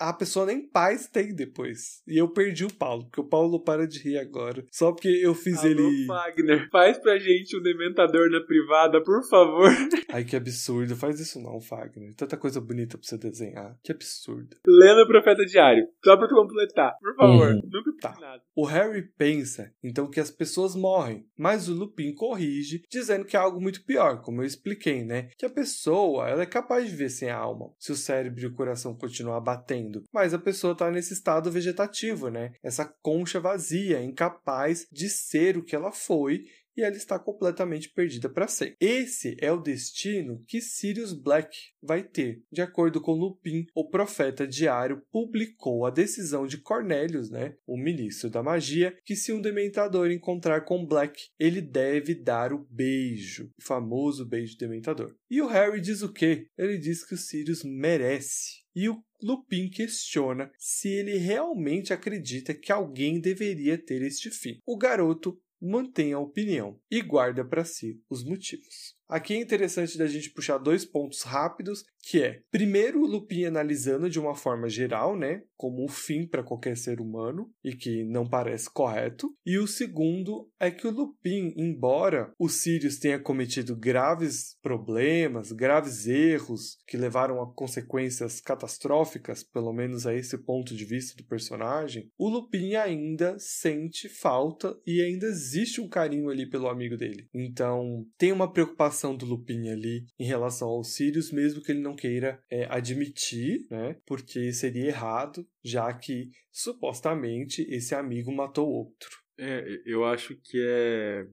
A 0.00 0.12
pessoa 0.12 0.46
nem 0.46 0.68
paz 0.68 1.06
tem 1.08 1.34
depois. 1.34 2.02
E 2.06 2.16
eu 2.20 2.28
perdi 2.28 2.64
o 2.64 2.72
Paulo, 2.72 3.04
porque 3.04 3.20
o 3.20 3.28
Paulo 3.28 3.62
para 3.62 3.86
de 3.86 3.98
rir 4.00 4.18
agora. 4.18 4.64
Só 4.70 4.92
porque 4.92 5.08
eu 5.08 5.34
fiz 5.34 5.58
Alô, 5.58 5.68
ele. 5.68 6.06
Wagner, 6.06 6.68
faz 6.70 6.98
pra 6.98 7.18
gente 7.18 7.56
um 7.56 7.62
dementador 7.62 8.30
na 8.30 8.40
privada, 8.40 9.02
por 9.02 9.26
favor. 9.28 9.70
Ai, 10.12 10.24
que 10.24 10.36
absurdo. 10.36 10.96
Faz 10.96 11.18
isso 11.20 11.40
não, 11.40 11.60
Fagner. 11.60 12.14
Tanta 12.14 12.36
coisa 12.36 12.60
bonita 12.60 12.98
pra 12.98 13.06
você 13.06 13.18
desenhar. 13.18 13.76
Que 13.82 13.92
absurdo. 13.92 14.56
Lendo 14.66 15.02
o 15.02 15.06
Profeta 15.06 15.44
Diário. 15.44 15.86
Só 16.04 16.16
pra 16.16 16.28
tu 16.28 16.34
completar. 16.34 16.92
Por 17.00 17.14
favor. 17.16 17.48
Uhum. 17.54 17.60
Nunca 17.64 17.86
Tá. 18.00 18.14
nada. 18.20 18.42
O 18.54 18.64
Harry 18.64 19.02
pensa, 19.16 19.72
então, 19.82 20.08
que 20.10 20.20
as 20.20 20.30
pessoas 20.30 20.74
morrem, 20.76 21.26
mas 21.38 21.68
o 21.68 21.74
Lupin 21.74 22.14
corrige, 22.14 22.82
dizendo 22.90 23.24
que 23.24 23.36
é 23.36 23.40
algo 23.40 23.60
muito 23.60 23.84
pior, 23.84 24.20
como 24.22 24.42
eu 24.42 24.46
expliquei, 24.46 24.95
né? 25.04 25.28
Que 25.36 25.46
a 25.46 25.50
pessoa, 25.50 26.28
ela 26.28 26.42
é 26.42 26.46
capaz 26.46 26.84
de 26.84 26.90
viver 26.90 27.10
sem 27.10 27.30
a 27.30 27.36
alma, 27.36 27.72
se 27.78 27.92
o 27.92 27.96
cérebro 27.96 28.40
e 28.40 28.46
o 28.46 28.54
coração 28.54 28.96
continuar 28.96 29.40
batendo, 29.40 30.02
mas 30.12 30.34
a 30.34 30.38
pessoa 30.38 30.76
tá 30.76 30.90
nesse 30.90 31.12
estado 31.12 31.50
vegetativo, 31.50 32.28
né? 32.28 32.52
Essa 32.62 32.84
concha 33.02 33.40
vazia, 33.40 34.02
incapaz 34.02 34.86
de 34.92 35.08
ser 35.08 35.56
o 35.56 35.64
que 35.64 35.74
ela 35.74 35.92
foi 35.92 36.44
e 36.76 36.82
ela 36.82 36.96
está 36.96 37.18
completamente 37.18 37.88
perdida 37.88 38.28
para 38.28 38.46
sempre. 38.46 38.76
Esse 38.80 39.36
é 39.40 39.50
o 39.50 39.60
destino 39.60 40.44
que 40.46 40.60
Sirius 40.60 41.12
Black 41.12 41.56
vai 41.82 42.02
ter. 42.02 42.42
De 42.52 42.60
acordo 42.60 43.00
com 43.00 43.12
Lupin, 43.12 43.66
o 43.74 43.88
profeta 43.88 44.46
diário 44.46 45.02
publicou 45.10 45.86
a 45.86 45.90
decisão 45.90 46.46
de 46.46 46.58
Cornelius, 46.58 47.30
né, 47.30 47.56
o 47.66 47.76
ministro 47.76 48.28
da 48.28 48.42
magia, 48.42 48.96
que 49.04 49.16
se 49.16 49.32
um 49.32 49.40
dementador 49.40 50.10
encontrar 50.10 50.62
com 50.64 50.84
Black, 50.84 51.28
ele 51.38 51.60
deve 51.60 52.14
dar 52.14 52.52
o 52.52 52.66
beijo, 52.70 53.50
o 53.58 53.62
famoso 53.62 54.26
beijo 54.26 54.58
dementador. 54.58 55.14
E 55.30 55.40
o 55.40 55.46
Harry 55.46 55.80
diz 55.80 56.02
o 56.02 56.12
quê? 56.12 56.48
Ele 56.58 56.78
diz 56.78 57.04
que 57.04 57.14
o 57.14 57.18
Sirius 57.18 57.62
merece. 57.64 58.66
E 58.74 58.90
o 58.90 59.02
Lupin 59.22 59.70
questiona 59.70 60.50
se 60.58 60.88
ele 60.88 61.16
realmente 61.16 61.94
acredita 61.94 62.52
que 62.52 62.70
alguém 62.70 63.18
deveria 63.18 63.78
ter 63.78 64.02
este 64.02 64.30
fim. 64.30 64.60
O 64.66 64.76
garoto 64.76 65.40
mantém 65.60 66.12
a 66.12 66.18
opinião 66.18 66.80
e 66.90 67.00
guarda 67.00 67.44
para 67.44 67.64
si 67.64 68.02
os 68.08 68.24
motivos. 68.24 68.95
Aqui 69.08 69.34
é 69.34 69.40
interessante 69.40 69.96
da 69.96 70.06
gente 70.06 70.30
puxar 70.30 70.58
dois 70.58 70.84
pontos 70.84 71.22
rápidos, 71.22 71.84
que 72.02 72.22
é, 72.22 72.40
primeiro, 72.50 73.02
o 73.02 73.06
Lupin 73.06 73.44
analisando 73.44 74.10
de 74.10 74.18
uma 74.18 74.34
forma 74.34 74.68
geral, 74.68 75.16
né, 75.16 75.42
como 75.56 75.84
um 75.84 75.88
fim 75.88 76.26
para 76.26 76.42
qualquer 76.42 76.76
ser 76.76 77.00
humano 77.00 77.50
e 77.64 77.74
que 77.74 78.04
não 78.04 78.28
parece 78.28 78.70
correto, 78.70 79.32
e 79.44 79.58
o 79.58 79.66
segundo 79.66 80.48
é 80.60 80.70
que 80.70 80.86
o 80.86 80.90
Lupin, 80.90 81.52
embora 81.56 82.32
o 82.38 82.48
Sirius 82.48 82.98
tenha 82.98 83.18
cometido 83.18 83.76
graves 83.76 84.56
problemas, 84.60 85.52
graves 85.52 86.06
erros 86.06 86.76
que 86.86 86.96
levaram 86.96 87.40
a 87.40 87.52
consequências 87.54 88.40
catastróficas, 88.40 89.42
pelo 89.42 89.72
menos 89.72 90.06
a 90.06 90.14
esse 90.14 90.38
ponto 90.38 90.74
de 90.74 90.84
vista 90.84 91.16
do 91.16 91.26
personagem, 91.26 92.10
o 92.18 92.28
Lupin 92.28 92.74
ainda 92.74 93.36
sente 93.38 94.08
falta 94.08 94.76
e 94.86 95.00
ainda 95.00 95.26
existe 95.26 95.80
um 95.80 95.88
carinho 95.88 96.28
ali 96.28 96.48
pelo 96.48 96.68
amigo 96.68 96.96
dele. 96.96 97.28
Então, 97.32 98.04
tem 98.18 98.32
uma 98.32 98.52
preocupação 98.52 98.95
do 99.16 99.26
Lupin 99.26 99.68
ali 99.68 100.06
em 100.18 100.24
relação 100.24 100.68
ao 100.68 100.84
Sirius, 100.84 101.32
mesmo 101.32 101.62
que 101.62 101.72
ele 101.72 101.80
não 101.80 101.94
queira 101.94 102.40
é, 102.50 102.66
admitir, 102.70 103.66
né? 103.70 103.96
Porque 104.06 104.52
seria 104.52 104.86
errado, 104.86 105.46
já 105.62 105.92
que 105.92 106.30
supostamente 106.50 107.66
esse 107.68 107.94
amigo 107.94 108.32
matou 108.32 108.68
outro. 108.68 109.10
É, 109.38 109.82
eu 109.84 110.04
acho 110.04 110.34
que 110.36 110.58
é. 110.58 111.26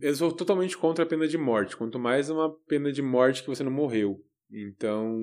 Eu 0.00 0.14
sou 0.14 0.32
totalmente 0.32 0.78
contra 0.78 1.04
a 1.04 1.06
pena 1.06 1.28
de 1.28 1.36
morte. 1.36 1.76
Quanto 1.76 1.98
mais 1.98 2.30
uma 2.30 2.50
pena 2.66 2.90
de 2.90 3.02
morte 3.02 3.42
que 3.42 3.48
você 3.48 3.62
não 3.62 3.70
morreu. 3.70 4.24
Então, 4.50 5.20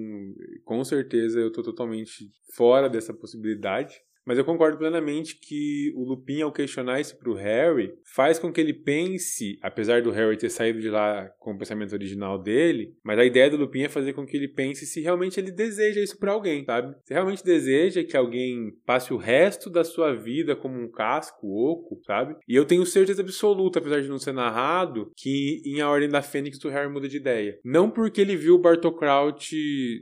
com 0.64 0.84
certeza 0.84 1.40
eu 1.40 1.52
tô 1.52 1.62
totalmente 1.62 2.32
fora 2.54 2.90
dessa 2.90 3.14
possibilidade. 3.14 3.96
Mas 4.28 4.38
eu 4.38 4.44
concordo 4.44 4.78
plenamente 4.78 5.40
que 5.40 5.94
o 5.96 6.04
Lupin, 6.04 6.42
ao 6.42 6.52
questionar 6.52 7.00
isso 7.00 7.18
pro 7.18 7.34
Harry, 7.34 7.94
faz 8.04 8.38
com 8.38 8.52
que 8.52 8.60
ele 8.60 8.74
pense, 8.74 9.58
apesar 9.62 10.02
do 10.02 10.12
Harry 10.12 10.36
ter 10.36 10.50
saído 10.50 10.82
de 10.82 10.90
lá 10.90 11.30
com 11.40 11.54
o 11.54 11.58
pensamento 11.58 11.94
original 11.94 12.38
dele, 12.38 12.94
mas 13.02 13.18
a 13.18 13.24
ideia 13.24 13.50
do 13.50 13.56
Lupin 13.56 13.84
é 13.84 13.90
fazer 13.90 14.12
com 14.12 14.26
que 14.26 14.36
ele 14.36 14.50
pense 14.50 14.86
se 14.86 15.00
realmente 15.00 15.40
ele 15.40 15.50
deseja 15.50 16.02
isso 16.02 16.20
para 16.20 16.34
alguém, 16.34 16.66
sabe? 16.66 16.94
Se 17.06 17.14
realmente 17.14 17.42
deseja 17.42 18.04
que 18.04 18.18
alguém 18.18 18.74
passe 18.86 19.14
o 19.14 19.18
resto 19.18 19.70
da 19.70 19.86
sua 19.86 20.14
vida 20.14 20.58
como 20.58 20.78
um 20.78 20.92
casco 20.92 21.48
oco, 21.48 22.02
sabe? 22.06 22.36
E 22.46 22.54
eu 22.54 22.66
tenho 22.66 22.86
certeza 22.86 23.22
absoluta, 23.22 23.80
apesar 23.80 24.02
de 24.02 24.10
não 24.10 24.20
ser 24.20 24.34
narrado, 24.34 25.10
que 25.16 25.62
em 25.66 25.80
A 25.80 25.90
Ordem 25.90 26.10
da 26.10 26.22
Fênix 26.22 26.62
o 26.66 26.70
Harry 26.70 26.92
muda 26.92 27.08
de 27.08 27.16
ideia. 27.16 27.58
Não 27.64 27.90
porque 27.90 28.20
ele 28.20 28.36
viu 28.36 28.56
o 28.56 28.60
Bartol 28.60 28.92
Crouch 28.92 29.56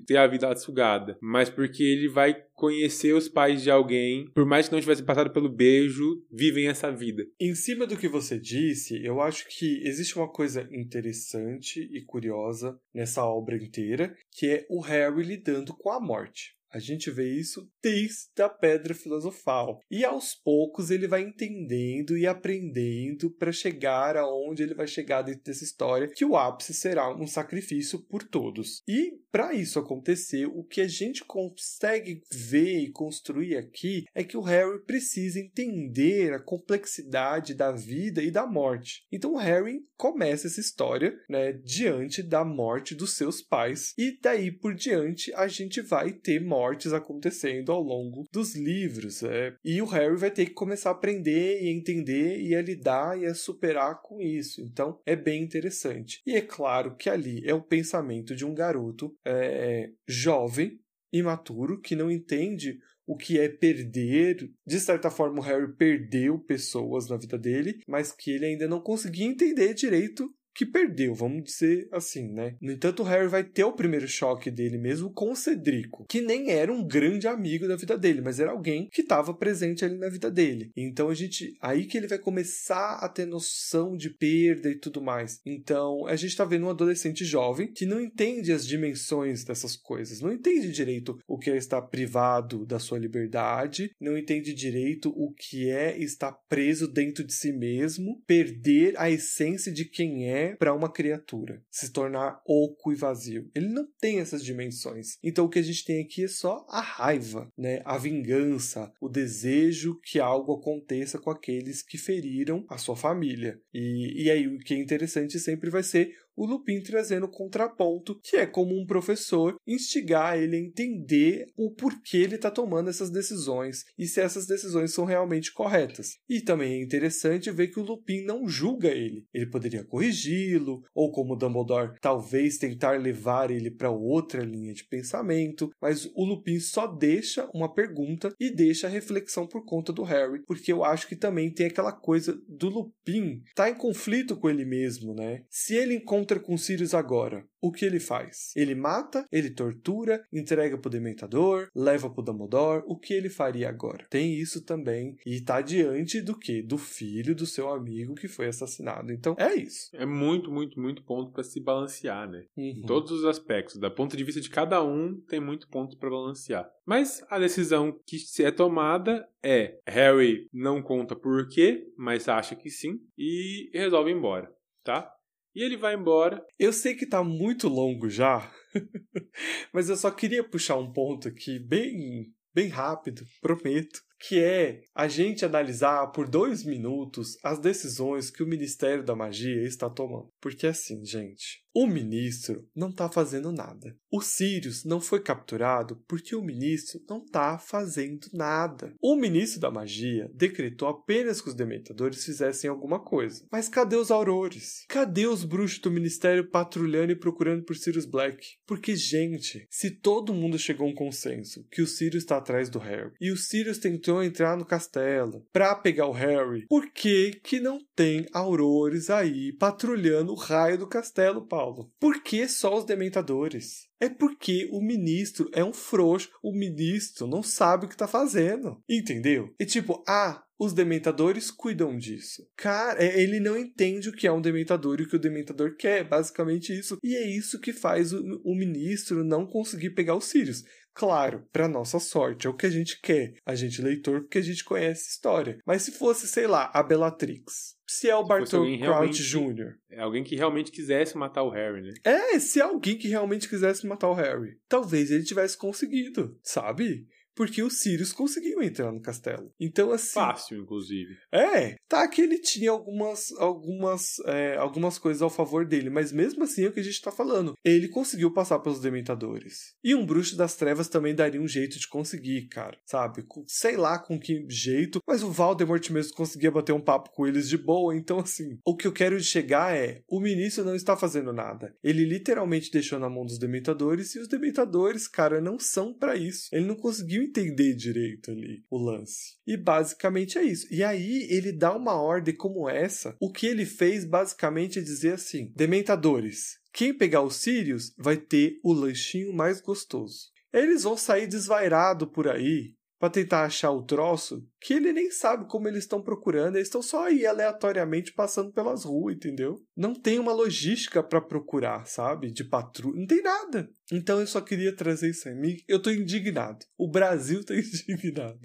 ter 0.07 0.17
a 0.17 0.25
vida 0.25 0.55
sugada, 0.55 1.15
mas 1.21 1.47
porque 1.47 1.83
ele 1.83 2.07
vai 2.07 2.33
conhecer 2.55 3.13
os 3.13 3.29
pais 3.29 3.61
de 3.61 3.69
alguém, 3.69 4.27
por 4.33 4.45
mais 4.45 4.67
que 4.67 4.73
não 4.73 4.81
tivesse 4.81 5.03
passado 5.03 5.31
pelo 5.31 5.49
beijo, 5.49 6.23
vivem 6.31 6.67
essa 6.67 6.91
vida. 6.91 7.23
Em 7.39 7.53
cima 7.53 7.85
do 7.85 7.97
que 7.97 8.07
você 8.07 8.39
disse, 8.39 9.03
eu 9.03 9.21
acho 9.21 9.45
que 9.49 9.81
existe 9.85 10.15
uma 10.15 10.31
coisa 10.31 10.67
interessante 10.71 11.81
e 11.91 12.01
curiosa 12.03 12.79
nessa 12.93 13.25
obra 13.25 13.57
inteira, 13.57 14.15
que 14.31 14.47
é 14.47 14.65
o 14.69 14.79
Harry 14.79 15.23
lidando 15.23 15.75
com 15.75 15.91
a 15.91 15.99
morte. 15.99 16.55
A 16.75 16.79
gente 16.79 17.09
vê 17.09 17.31
isso 17.31 17.71
desde 17.81 18.41
a 18.41 18.49
pedra 18.49 18.93
filosofal. 18.93 19.79
E 19.89 20.03
aos 20.03 20.35
poucos 20.35 20.91
ele 20.91 21.07
vai 21.07 21.21
entendendo 21.21 22.17
e 22.17 22.27
aprendendo 22.27 23.31
para 23.31 23.53
chegar 23.53 24.17
aonde 24.17 24.61
ele 24.61 24.73
vai 24.73 24.85
chegar 24.85 25.21
dentro 25.21 25.41
dessa 25.41 25.63
história, 25.63 26.09
que 26.13 26.25
o 26.25 26.35
ápice 26.35 26.73
será 26.73 27.15
um 27.15 27.25
sacrifício 27.25 27.99
por 27.99 28.23
todos. 28.23 28.83
E 28.85 29.13
para 29.35 29.53
isso 29.53 29.77
acontecer, 29.77 30.45
o 30.45 30.63
que 30.63 30.79
a 30.79 30.87
gente 30.87 31.25
consegue 31.25 32.21
ver 32.31 32.79
e 32.79 32.91
construir 32.91 33.57
aqui 33.57 34.05
é 34.15 34.23
que 34.23 34.37
o 34.37 34.41
Harry 34.41 34.79
precisa 34.85 35.37
entender 35.37 36.31
a 36.31 36.39
complexidade 36.39 37.53
da 37.53 37.69
vida 37.73 38.23
e 38.23 38.31
da 38.31 38.47
morte. 38.47 39.03
Então 39.11 39.33
o 39.33 39.37
Harry 39.37 39.83
começa 39.97 40.47
essa 40.47 40.61
história, 40.61 41.13
né, 41.29 41.51
diante 41.51 42.23
da 42.23 42.45
morte 42.45 42.95
dos 42.95 43.17
seus 43.17 43.41
pais 43.41 43.93
e 43.97 44.17
daí 44.21 44.51
por 44.51 44.73
diante 44.73 45.33
a 45.33 45.49
gente 45.49 45.81
vai 45.81 46.13
ter 46.13 46.39
morte 46.39 46.65
mortes 46.65 46.93
acontecendo 46.93 47.71
ao 47.71 47.81
longo 47.81 48.25
dos 48.31 48.55
livros. 48.55 49.23
É. 49.23 49.55
E 49.63 49.81
o 49.81 49.85
Harry 49.85 50.15
vai 50.15 50.31
ter 50.31 50.45
que 50.45 50.53
começar 50.53 50.89
a 50.89 50.93
aprender 50.93 51.61
e 51.61 51.69
entender 51.69 52.39
e 52.41 52.55
a 52.55 52.61
lidar 52.61 53.19
e 53.19 53.25
a 53.25 53.35
superar 53.35 54.01
com 54.01 54.21
isso. 54.21 54.61
Então 54.61 54.99
é 55.05 55.15
bem 55.15 55.43
interessante. 55.43 56.21
E 56.25 56.35
é 56.35 56.41
claro 56.41 56.95
que 56.95 57.09
ali 57.09 57.43
é 57.45 57.53
o 57.53 57.61
pensamento 57.61 58.35
de 58.35 58.45
um 58.45 58.53
garoto 58.53 59.13
é, 59.25 59.91
jovem, 60.07 60.79
imaturo, 61.11 61.79
que 61.79 61.95
não 61.95 62.11
entende 62.11 62.79
o 63.07 63.15
que 63.15 63.39
é 63.39 63.47
perder. 63.47 64.51
De 64.65 64.79
certa 64.79 65.09
forma, 65.09 65.39
o 65.39 65.43
Harry 65.43 65.71
perdeu 65.75 66.39
pessoas 66.39 67.07
na 67.09 67.17
vida 67.17 67.37
dele, 67.37 67.79
mas 67.87 68.11
que 68.11 68.31
ele 68.31 68.45
ainda 68.45 68.67
não 68.67 68.81
conseguia 68.81 69.25
entender 69.25 69.73
direito 69.73 70.33
que 70.55 70.65
perdeu, 70.65 71.13
vamos 71.13 71.43
dizer 71.43 71.87
assim, 71.91 72.31
né? 72.31 72.55
No 72.61 72.71
entanto, 72.71 73.03
o 73.03 73.05
Harry 73.05 73.27
vai 73.27 73.43
ter 73.43 73.65
o 73.65 73.73
primeiro 73.73 74.07
choque 74.07 74.49
dele 74.49 74.77
mesmo 74.77 75.11
com 75.11 75.31
o 75.31 75.35
Cedrico, 75.35 76.05
que 76.07 76.21
nem 76.21 76.49
era 76.49 76.71
um 76.71 76.87
grande 76.87 77.27
amigo 77.27 77.67
da 77.67 77.75
vida 77.75 77.97
dele, 77.97 78.21
mas 78.21 78.39
era 78.39 78.51
alguém 78.51 78.87
que 78.87 79.01
estava 79.01 79.33
presente 79.33 79.83
ali 79.83 79.97
na 79.97 80.07
vida 80.07 80.31
dele. 80.31 80.71
Então 80.75 81.09
a 81.09 81.13
gente, 81.13 81.57
aí 81.59 81.85
que 81.85 81.97
ele 81.97 82.07
vai 82.07 82.17
começar 82.17 82.99
a 83.01 83.09
ter 83.09 83.25
noção 83.25 83.97
de 83.97 84.09
perda 84.09 84.69
e 84.69 84.79
tudo 84.79 85.01
mais. 85.01 85.41
Então 85.45 86.07
a 86.07 86.15
gente 86.15 86.29
está 86.29 86.45
vendo 86.45 86.65
um 86.65 86.69
adolescente 86.69 87.25
jovem 87.25 87.71
que 87.71 87.85
não 87.85 87.99
entende 87.99 88.53
as 88.53 88.65
dimensões 88.65 89.43
dessas 89.43 89.75
coisas, 89.75 90.21
não 90.21 90.31
entende 90.31 90.71
direito 90.71 91.19
o 91.27 91.37
que 91.37 91.49
é 91.49 91.57
estar 91.57 91.81
privado 91.81 92.65
da 92.65 92.79
sua 92.79 92.97
liberdade, 92.97 93.91
não 93.99 94.17
entende 94.17 94.53
direito 94.53 95.09
o 95.09 95.33
que 95.33 95.69
é 95.69 95.97
estar 95.97 96.31
preso 96.47 96.87
dentro 96.87 97.25
de 97.25 97.33
si 97.33 97.51
mesmo, 97.51 98.21
perder 98.25 98.93
a 98.97 99.09
essência 99.09 99.71
de 99.71 99.83
quem 99.83 100.29
é 100.29 100.44
para 100.53 100.73
uma 100.73 100.91
criatura, 100.91 101.63
se 101.71 101.91
tornar 101.91 102.41
oco 102.45 102.91
e 102.91 102.95
vazio. 102.95 103.49
Ele 103.55 103.67
não 103.67 103.87
tem 103.99 104.19
essas 104.19 104.43
dimensões. 104.43 105.17
Então 105.23 105.45
o 105.45 105.49
que 105.49 105.59
a 105.59 105.63
gente 105.63 105.85
tem 105.85 106.03
aqui 106.03 106.25
é 106.25 106.27
só 106.27 106.65
a 106.69 106.81
raiva, 106.81 107.49
né? 107.57 107.81
A 107.85 107.97
vingança, 107.97 108.91
o 109.01 109.09
desejo 109.09 109.99
que 110.03 110.19
algo 110.19 110.53
aconteça 110.53 111.17
com 111.17 111.29
aqueles 111.29 111.81
que 111.81 111.97
feriram 111.97 112.65
a 112.69 112.77
sua 112.77 112.95
família. 112.95 113.59
E, 113.73 114.23
e 114.25 114.29
aí 114.29 114.47
o 114.47 114.57
que 114.59 114.73
é 114.73 114.77
interessante 114.77 115.39
sempre 115.39 115.69
vai 115.69 115.83
ser 115.83 116.13
o 116.35 116.45
Lupin 116.45 116.81
trazendo 116.81 117.27
contraponto, 117.27 118.19
que 118.21 118.37
é 118.37 118.45
como 118.45 118.79
um 118.79 118.85
professor 118.85 119.55
instigar 119.67 120.37
ele 120.37 120.55
a 120.55 120.59
entender 120.59 121.45
o 121.57 121.71
porquê 121.71 122.17
ele 122.17 122.35
está 122.35 122.51
tomando 122.51 122.89
essas 122.89 123.09
decisões 123.09 123.83
e 123.97 124.07
se 124.07 124.21
essas 124.21 124.45
decisões 124.45 124.93
são 124.93 125.05
realmente 125.05 125.53
corretas. 125.53 126.17
E 126.29 126.41
também 126.41 126.73
é 126.73 126.83
interessante 126.83 127.51
ver 127.51 127.67
que 127.67 127.79
o 127.79 127.83
Lupin 127.83 128.23
não 128.23 128.47
julga 128.47 128.89
ele. 128.89 129.25
Ele 129.33 129.49
poderia 129.49 129.83
corrigi-lo, 129.83 130.83
ou 130.93 131.11
como 131.11 131.35
Dumbledore, 131.35 131.97
talvez 132.01 132.57
tentar 132.57 132.99
levar 132.99 133.51
ele 133.51 133.71
para 133.71 133.89
outra 133.89 134.43
linha 134.43 134.73
de 134.73 134.85
pensamento, 134.87 135.69
mas 135.81 136.05
o 136.15 136.25
Lupin 136.25 136.59
só 136.59 136.87
deixa 136.87 137.49
uma 137.53 137.73
pergunta 137.73 138.33
e 138.39 138.53
deixa 138.53 138.87
a 138.87 138.89
reflexão 138.89 139.47
por 139.47 139.65
conta 139.65 139.93
do 139.93 140.03
Harry, 140.03 140.43
porque 140.45 140.71
eu 140.71 140.83
acho 140.83 141.07
que 141.07 141.15
também 141.15 141.51
tem 141.51 141.67
aquela 141.67 141.91
coisa 141.91 142.37
do 142.47 142.69
Lupin 142.69 143.41
estar 143.47 143.65
tá 143.65 143.69
em 143.69 143.75
conflito 143.75 144.35
com 144.35 144.49
ele 144.49 144.65
mesmo, 144.65 145.13
né? 145.13 145.43
Se 145.49 145.75
ele 145.75 145.95
encontra 145.95 146.24
encontra 146.25 146.39
com 146.39 146.57
Sirius 146.57 146.95
agora, 146.95 147.45
o 147.61 147.71
que 147.71 147.85
ele 147.85 147.99
faz? 147.99 148.51
Ele 148.55 148.73
mata, 148.73 149.25
ele 149.31 149.51
tortura, 149.51 150.23
entrega 150.33 150.75
pro 150.75 150.89
Dementador, 150.89 151.67
leva 151.75 152.09
pro 152.09 152.23
Dumbledore, 152.23 152.83
o 152.87 152.97
que 152.97 153.13
ele 153.13 153.29
faria 153.29 153.69
agora? 153.69 154.07
Tem 154.09 154.33
isso 154.33 154.65
também, 154.65 155.15
e 155.23 155.39
tá 155.39 155.61
diante 155.61 156.21
do 156.21 156.37
que? 156.37 156.63
Do 156.63 156.79
filho 156.79 157.35
do 157.35 157.45
seu 157.45 157.69
amigo 157.69 158.15
que 158.15 158.27
foi 158.27 158.47
assassinado. 158.47 159.11
Então, 159.11 159.35
é 159.37 159.53
isso. 159.53 159.89
É 159.93 160.05
muito, 160.05 160.51
muito, 160.51 160.79
muito 160.79 161.03
ponto 161.03 161.31
para 161.31 161.43
se 161.43 161.59
balancear, 161.59 162.27
né? 162.27 162.45
Uhum. 162.57 162.63
Em 162.63 162.81
todos 162.81 163.11
os 163.11 163.25
aspectos. 163.25 163.77
Da 163.77 163.91
ponto 163.91 164.17
de 164.17 164.23
vista 164.23 164.41
de 164.41 164.49
cada 164.49 164.83
um, 164.83 165.21
tem 165.27 165.39
muito 165.39 165.67
ponto 165.69 165.95
para 165.97 166.09
balancear. 166.09 166.67
Mas 166.85 167.23
a 167.29 167.37
decisão 167.37 167.95
que 168.05 168.17
é 168.43 168.49
tomada 168.49 169.27
é 169.43 169.79
Harry 169.87 170.47
não 170.51 170.81
conta 170.81 171.15
por 171.15 171.47
quê, 171.47 171.85
mas 171.95 172.27
acha 172.27 172.55
que 172.55 172.69
sim, 172.69 172.99
e 173.15 173.69
resolve 173.73 174.09
ir 174.09 174.15
embora, 174.15 174.51
tá? 174.83 175.14
E 175.55 175.63
ele 175.63 175.77
vai 175.77 175.95
embora. 175.95 176.45
Eu 176.59 176.73
sei 176.73 176.93
que 176.93 177.05
tá 177.05 177.23
muito 177.23 177.69
longo 177.69 178.09
já, 178.09 178.51
mas 179.73 179.89
eu 179.89 179.95
só 179.95 180.11
queria 180.11 180.43
puxar 180.43 180.75
um 180.77 180.91
ponto 180.91 181.27
aqui 181.27 181.57
bem, 181.57 182.33
bem 182.53 182.67
rápido, 182.67 183.23
prometo 183.41 184.01
que 184.19 184.39
é 184.39 184.81
a 184.93 185.07
gente 185.07 185.45
analisar 185.45 186.07
por 186.07 186.27
dois 186.27 186.63
minutos 186.63 187.37
as 187.43 187.59
decisões 187.59 188.31
que 188.31 188.43
o 188.43 188.47
Ministério 188.47 189.03
da 189.03 189.15
Magia 189.15 189.63
está 189.63 189.89
tomando. 189.89 190.29
Porque 190.41 190.67
assim, 190.67 191.05
gente, 191.05 191.64
o 191.75 191.85
ministro 191.85 192.65
não 192.73 192.89
está 192.89 193.09
fazendo 193.09 193.51
nada. 193.51 193.93
O 194.09 194.21
Sirius 194.21 194.85
não 194.85 195.01
foi 195.01 195.19
capturado 195.19 196.01
porque 196.07 196.33
o 196.33 196.41
ministro 196.41 197.01
não 197.09 197.17
está 197.17 197.57
fazendo 197.57 198.29
nada. 198.31 198.93
O 199.01 199.13
ministro 199.17 199.59
da 199.59 199.69
magia 199.69 200.31
decretou 200.33 200.87
apenas 200.87 201.41
que 201.41 201.49
os 201.49 201.53
dementadores 201.53 202.23
fizessem 202.23 202.69
alguma 202.69 202.97
coisa. 202.97 203.45
Mas 203.51 203.67
cadê 203.67 203.97
os 203.97 204.09
aurores? 204.09 204.85
Cadê 204.87 205.27
os 205.27 205.43
bruxos 205.43 205.79
do 205.79 205.91
ministério 205.91 206.49
patrulhando 206.49 207.11
e 207.11 207.19
procurando 207.19 207.65
por 207.65 207.75
Sirius 207.75 208.05
Black? 208.05 208.55
Porque, 208.65 208.95
gente, 208.95 209.67
se 209.69 209.91
todo 209.91 210.33
mundo 210.33 210.57
chegou 210.57 210.87
a 210.87 210.89
um 210.89 210.95
consenso 210.95 211.67
que 211.69 211.81
o 211.81 211.87
Sirius 211.87 212.23
está 212.23 212.37
atrás 212.37 212.69
do 212.69 212.79
Harry 212.79 213.11
e 213.19 213.31
o 213.33 213.37
Sirius 213.37 213.79
tentou 213.79 214.23
entrar 214.23 214.55
no 214.55 214.65
castelo 214.65 215.45
pra 215.51 215.75
pegar 215.75 216.07
o 216.07 216.13
Harry, 216.13 216.65
por 216.69 216.89
que 216.89 217.31
que 217.43 217.59
não 217.59 217.79
tem 217.93 218.25
aurores 218.31 219.09
aí 219.09 219.51
patrulhando 219.51 220.31
o 220.31 220.37
raio 220.37 220.77
do 220.77 220.87
castelo, 220.87 221.45
Paulo? 221.45 221.64
Por 221.99 222.21
que 222.21 222.47
só 222.47 222.77
os 222.77 222.85
dementadores? 222.85 223.87
É 223.99 224.09
porque 224.09 224.67
o 224.71 224.81
ministro 224.81 225.49
é 225.53 225.63
um 225.63 225.73
frouxo, 225.73 226.29
o 226.43 226.51
ministro 226.51 227.27
não 227.27 227.41
sabe 227.41 227.85
o 227.85 227.89
que 227.89 227.97
tá 227.97 228.07
fazendo. 228.07 228.81
Entendeu? 228.89 229.53
E 229.59 229.65
tipo, 229.65 230.03
ah, 230.07 230.43
os 230.59 230.73
dementadores 230.73 231.51
cuidam 231.51 231.97
disso. 231.97 232.47
Cara, 232.55 233.03
é, 233.03 233.21
ele 233.21 233.39
não 233.39 233.57
entende 233.57 234.09
o 234.09 234.13
que 234.13 234.27
é 234.27 234.31
um 234.31 234.41
dementador 234.41 234.99
e 234.99 235.03
o 235.03 235.09
que 235.09 235.15
o 235.15 235.19
dementador 235.19 235.75
quer, 235.75 236.07
basicamente 236.07 236.77
isso. 236.77 236.97
E 237.03 237.15
é 237.15 237.27
isso 237.27 237.59
que 237.59 237.73
faz 237.73 238.13
o, 238.13 238.21
o 238.43 238.55
ministro 238.55 239.23
não 239.23 239.45
conseguir 239.45 239.91
pegar 239.91 240.15
os 240.15 240.25
Sirius. 240.25 240.63
Claro, 240.93 241.45
para 241.51 241.67
nossa 241.67 241.99
sorte, 241.99 242.47
é 242.47 242.49
o 242.49 242.55
que 242.55 242.65
a 242.65 242.69
gente 242.69 243.01
quer, 243.01 243.33
a 243.45 243.53
gente 243.53 243.81
leitor, 243.81 244.21
porque 244.21 244.37
a 244.37 244.41
gente 244.41 244.63
conhece 244.63 245.07
a 245.07 245.11
história. 245.11 245.59
Mas 245.65 245.81
se 245.81 245.91
fosse, 245.91 246.25
sei 246.25 246.47
lá, 246.47 246.71
a 246.73 246.81
Bellatrix, 246.81 247.74
se 247.87 248.09
é 248.09 248.15
o 248.15 248.23
Bartol 248.23 248.65
Crouch 248.79 249.23
Jr. 249.23 249.75
É 249.89 250.01
alguém 250.01 250.23
que 250.23 250.35
realmente 250.35 250.71
quisesse 250.71 251.17
matar 251.17 251.43
o 251.43 251.49
Harry, 251.49 251.81
né? 251.81 251.93
É, 252.03 252.39
se 252.39 252.59
é 252.59 252.63
alguém 252.63 252.97
que 252.97 253.07
realmente 253.07 253.47
quisesse 253.47 253.85
matar 253.85 254.09
o 254.09 254.13
Harry. 254.13 254.57
Talvez 254.67 255.11
ele 255.11 255.23
tivesse 255.23 255.57
conseguido, 255.57 256.37
sabe? 256.41 257.07
Porque 257.35 257.61
os 257.61 257.79
Sirius 257.79 258.13
conseguiam 258.13 258.63
entrar 258.63 258.91
no 258.91 259.01
castelo. 259.01 259.51
Então, 259.59 259.91
assim. 259.91 260.13
Fácil, 260.13 260.61
inclusive. 260.61 261.15
É, 261.31 261.75
tá 261.87 262.07
que 262.07 262.21
ele 262.21 262.39
tinha 262.39 262.71
algumas, 262.71 263.31
algumas, 263.37 264.19
é, 264.25 264.55
algumas 264.57 264.97
coisas 264.97 265.21
ao 265.21 265.29
favor 265.29 265.65
dele, 265.65 265.89
mas 265.89 266.11
mesmo 266.11 266.43
assim 266.43 266.63
é 266.63 266.67
o 266.67 266.71
que 266.71 266.79
a 266.79 266.83
gente 266.83 267.01
tá 267.01 267.11
falando. 267.11 267.53
Ele 267.63 267.89
conseguiu 267.89 268.31
passar 268.31 268.59
pelos 268.59 268.79
Dementadores. 268.79 269.75
E 269.83 269.93
um 269.93 270.05
bruxo 270.05 270.37
das 270.37 270.55
trevas 270.55 270.87
também 270.87 271.13
daria 271.13 271.41
um 271.41 271.47
jeito 271.47 271.77
de 271.77 271.87
conseguir, 271.87 272.47
cara. 272.47 272.77
Sabe? 272.85 273.25
Sei 273.47 273.75
lá 273.75 273.99
com 273.99 274.19
que 274.19 274.45
jeito, 274.49 274.99
mas 275.07 275.23
o 275.23 275.31
Valdemort 275.31 275.89
mesmo 275.89 276.15
conseguia 276.15 276.51
bater 276.51 276.73
um 276.73 276.81
papo 276.81 277.11
com 277.13 277.27
eles 277.27 277.49
de 277.49 277.57
boa. 277.57 277.95
Então, 277.95 278.19
assim, 278.19 278.57
o 278.65 278.75
que 278.75 278.87
eu 278.87 278.93
quero 278.93 279.19
chegar 279.19 279.75
é: 279.75 280.01
o 280.07 280.19
ministro 280.19 280.63
não 280.63 280.75
está 280.75 280.95
fazendo 280.95 281.33
nada. 281.33 281.75
Ele 281.83 282.05
literalmente 282.05 282.71
deixou 282.71 282.99
na 282.99 283.09
mão 283.09 283.25
dos 283.25 283.39
Dementadores 283.39 284.15
e 284.15 284.19
os 284.19 284.27
Dementadores, 284.27 285.07
cara, 285.07 285.41
não 285.41 285.59
são 285.59 285.93
para 285.93 286.15
isso. 286.15 286.47
Ele 286.51 286.65
não 286.65 286.75
conseguiu 286.75 287.24
entender 287.25 287.73
direito 287.75 288.31
ali 288.31 288.63
o 288.69 288.77
lance. 288.77 289.35
E 289.45 289.57
basicamente 289.57 290.37
é 290.37 290.43
isso. 290.43 290.67
E 290.73 290.83
aí 290.83 291.27
ele 291.29 291.51
dá 291.51 291.75
uma 291.75 291.93
ordem 291.93 292.35
como 292.35 292.69
essa. 292.69 293.15
O 293.19 293.31
que 293.31 293.47
ele 293.47 293.65
fez 293.65 294.05
basicamente 294.05 294.79
é 294.79 294.81
dizer 294.81 295.13
assim: 295.13 295.51
Dementadores, 295.55 296.57
quem 296.73 296.93
pegar 296.93 297.21
os 297.21 297.35
Sirius 297.35 297.93
vai 297.97 298.17
ter 298.17 298.59
o 298.63 298.73
lanchinho 298.73 299.33
mais 299.33 299.61
gostoso. 299.61 300.33
Eles 300.53 300.83
vão 300.83 300.95
sair 300.95 301.27
desvairado 301.27 302.07
por 302.07 302.29
aí 302.29 302.74
para 302.99 303.09
tentar 303.09 303.43
achar 303.43 303.71
o 303.71 303.83
troço 303.83 304.45
que 304.59 304.73
ele 304.73 304.91
nem 304.91 305.11
sabe 305.11 305.47
como 305.47 305.67
eles 305.67 305.83
estão 305.83 306.01
procurando, 306.01 306.55
eles 306.55 306.67
estão 306.67 306.81
só 306.81 307.05
aí 307.05 307.25
aleatoriamente 307.25 308.13
passando 308.13 308.51
pelas 308.51 308.83
ruas, 308.83 309.15
entendeu? 309.15 309.61
Não 309.75 309.93
tem 309.93 310.17
uma 310.17 310.33
logística 310.33 311.03
para 311.03 311.21
procurar, 311.21 311.85
sabe? 311.85 312.31
De 312.31 312.43
patrulha, 312.43 312.99
não 312.99 313.05
tem 313.05 313.21
nada. 313.21 313.69
Então 313.91 314.19
eu 314.19 314.27
só 314.27 314.41
queria 314.41 314.75
trazer 314.75 315.11
isso 315.11 315.29
aí. 315.29 315.63
Eu 315.67 315.81
tô 315.81 315.91
indignado. 315.91 316.65
O 316.77 316.89
Brasil 316.89 317.43
tá 317.45 317.53
indignado. 317.55 318.39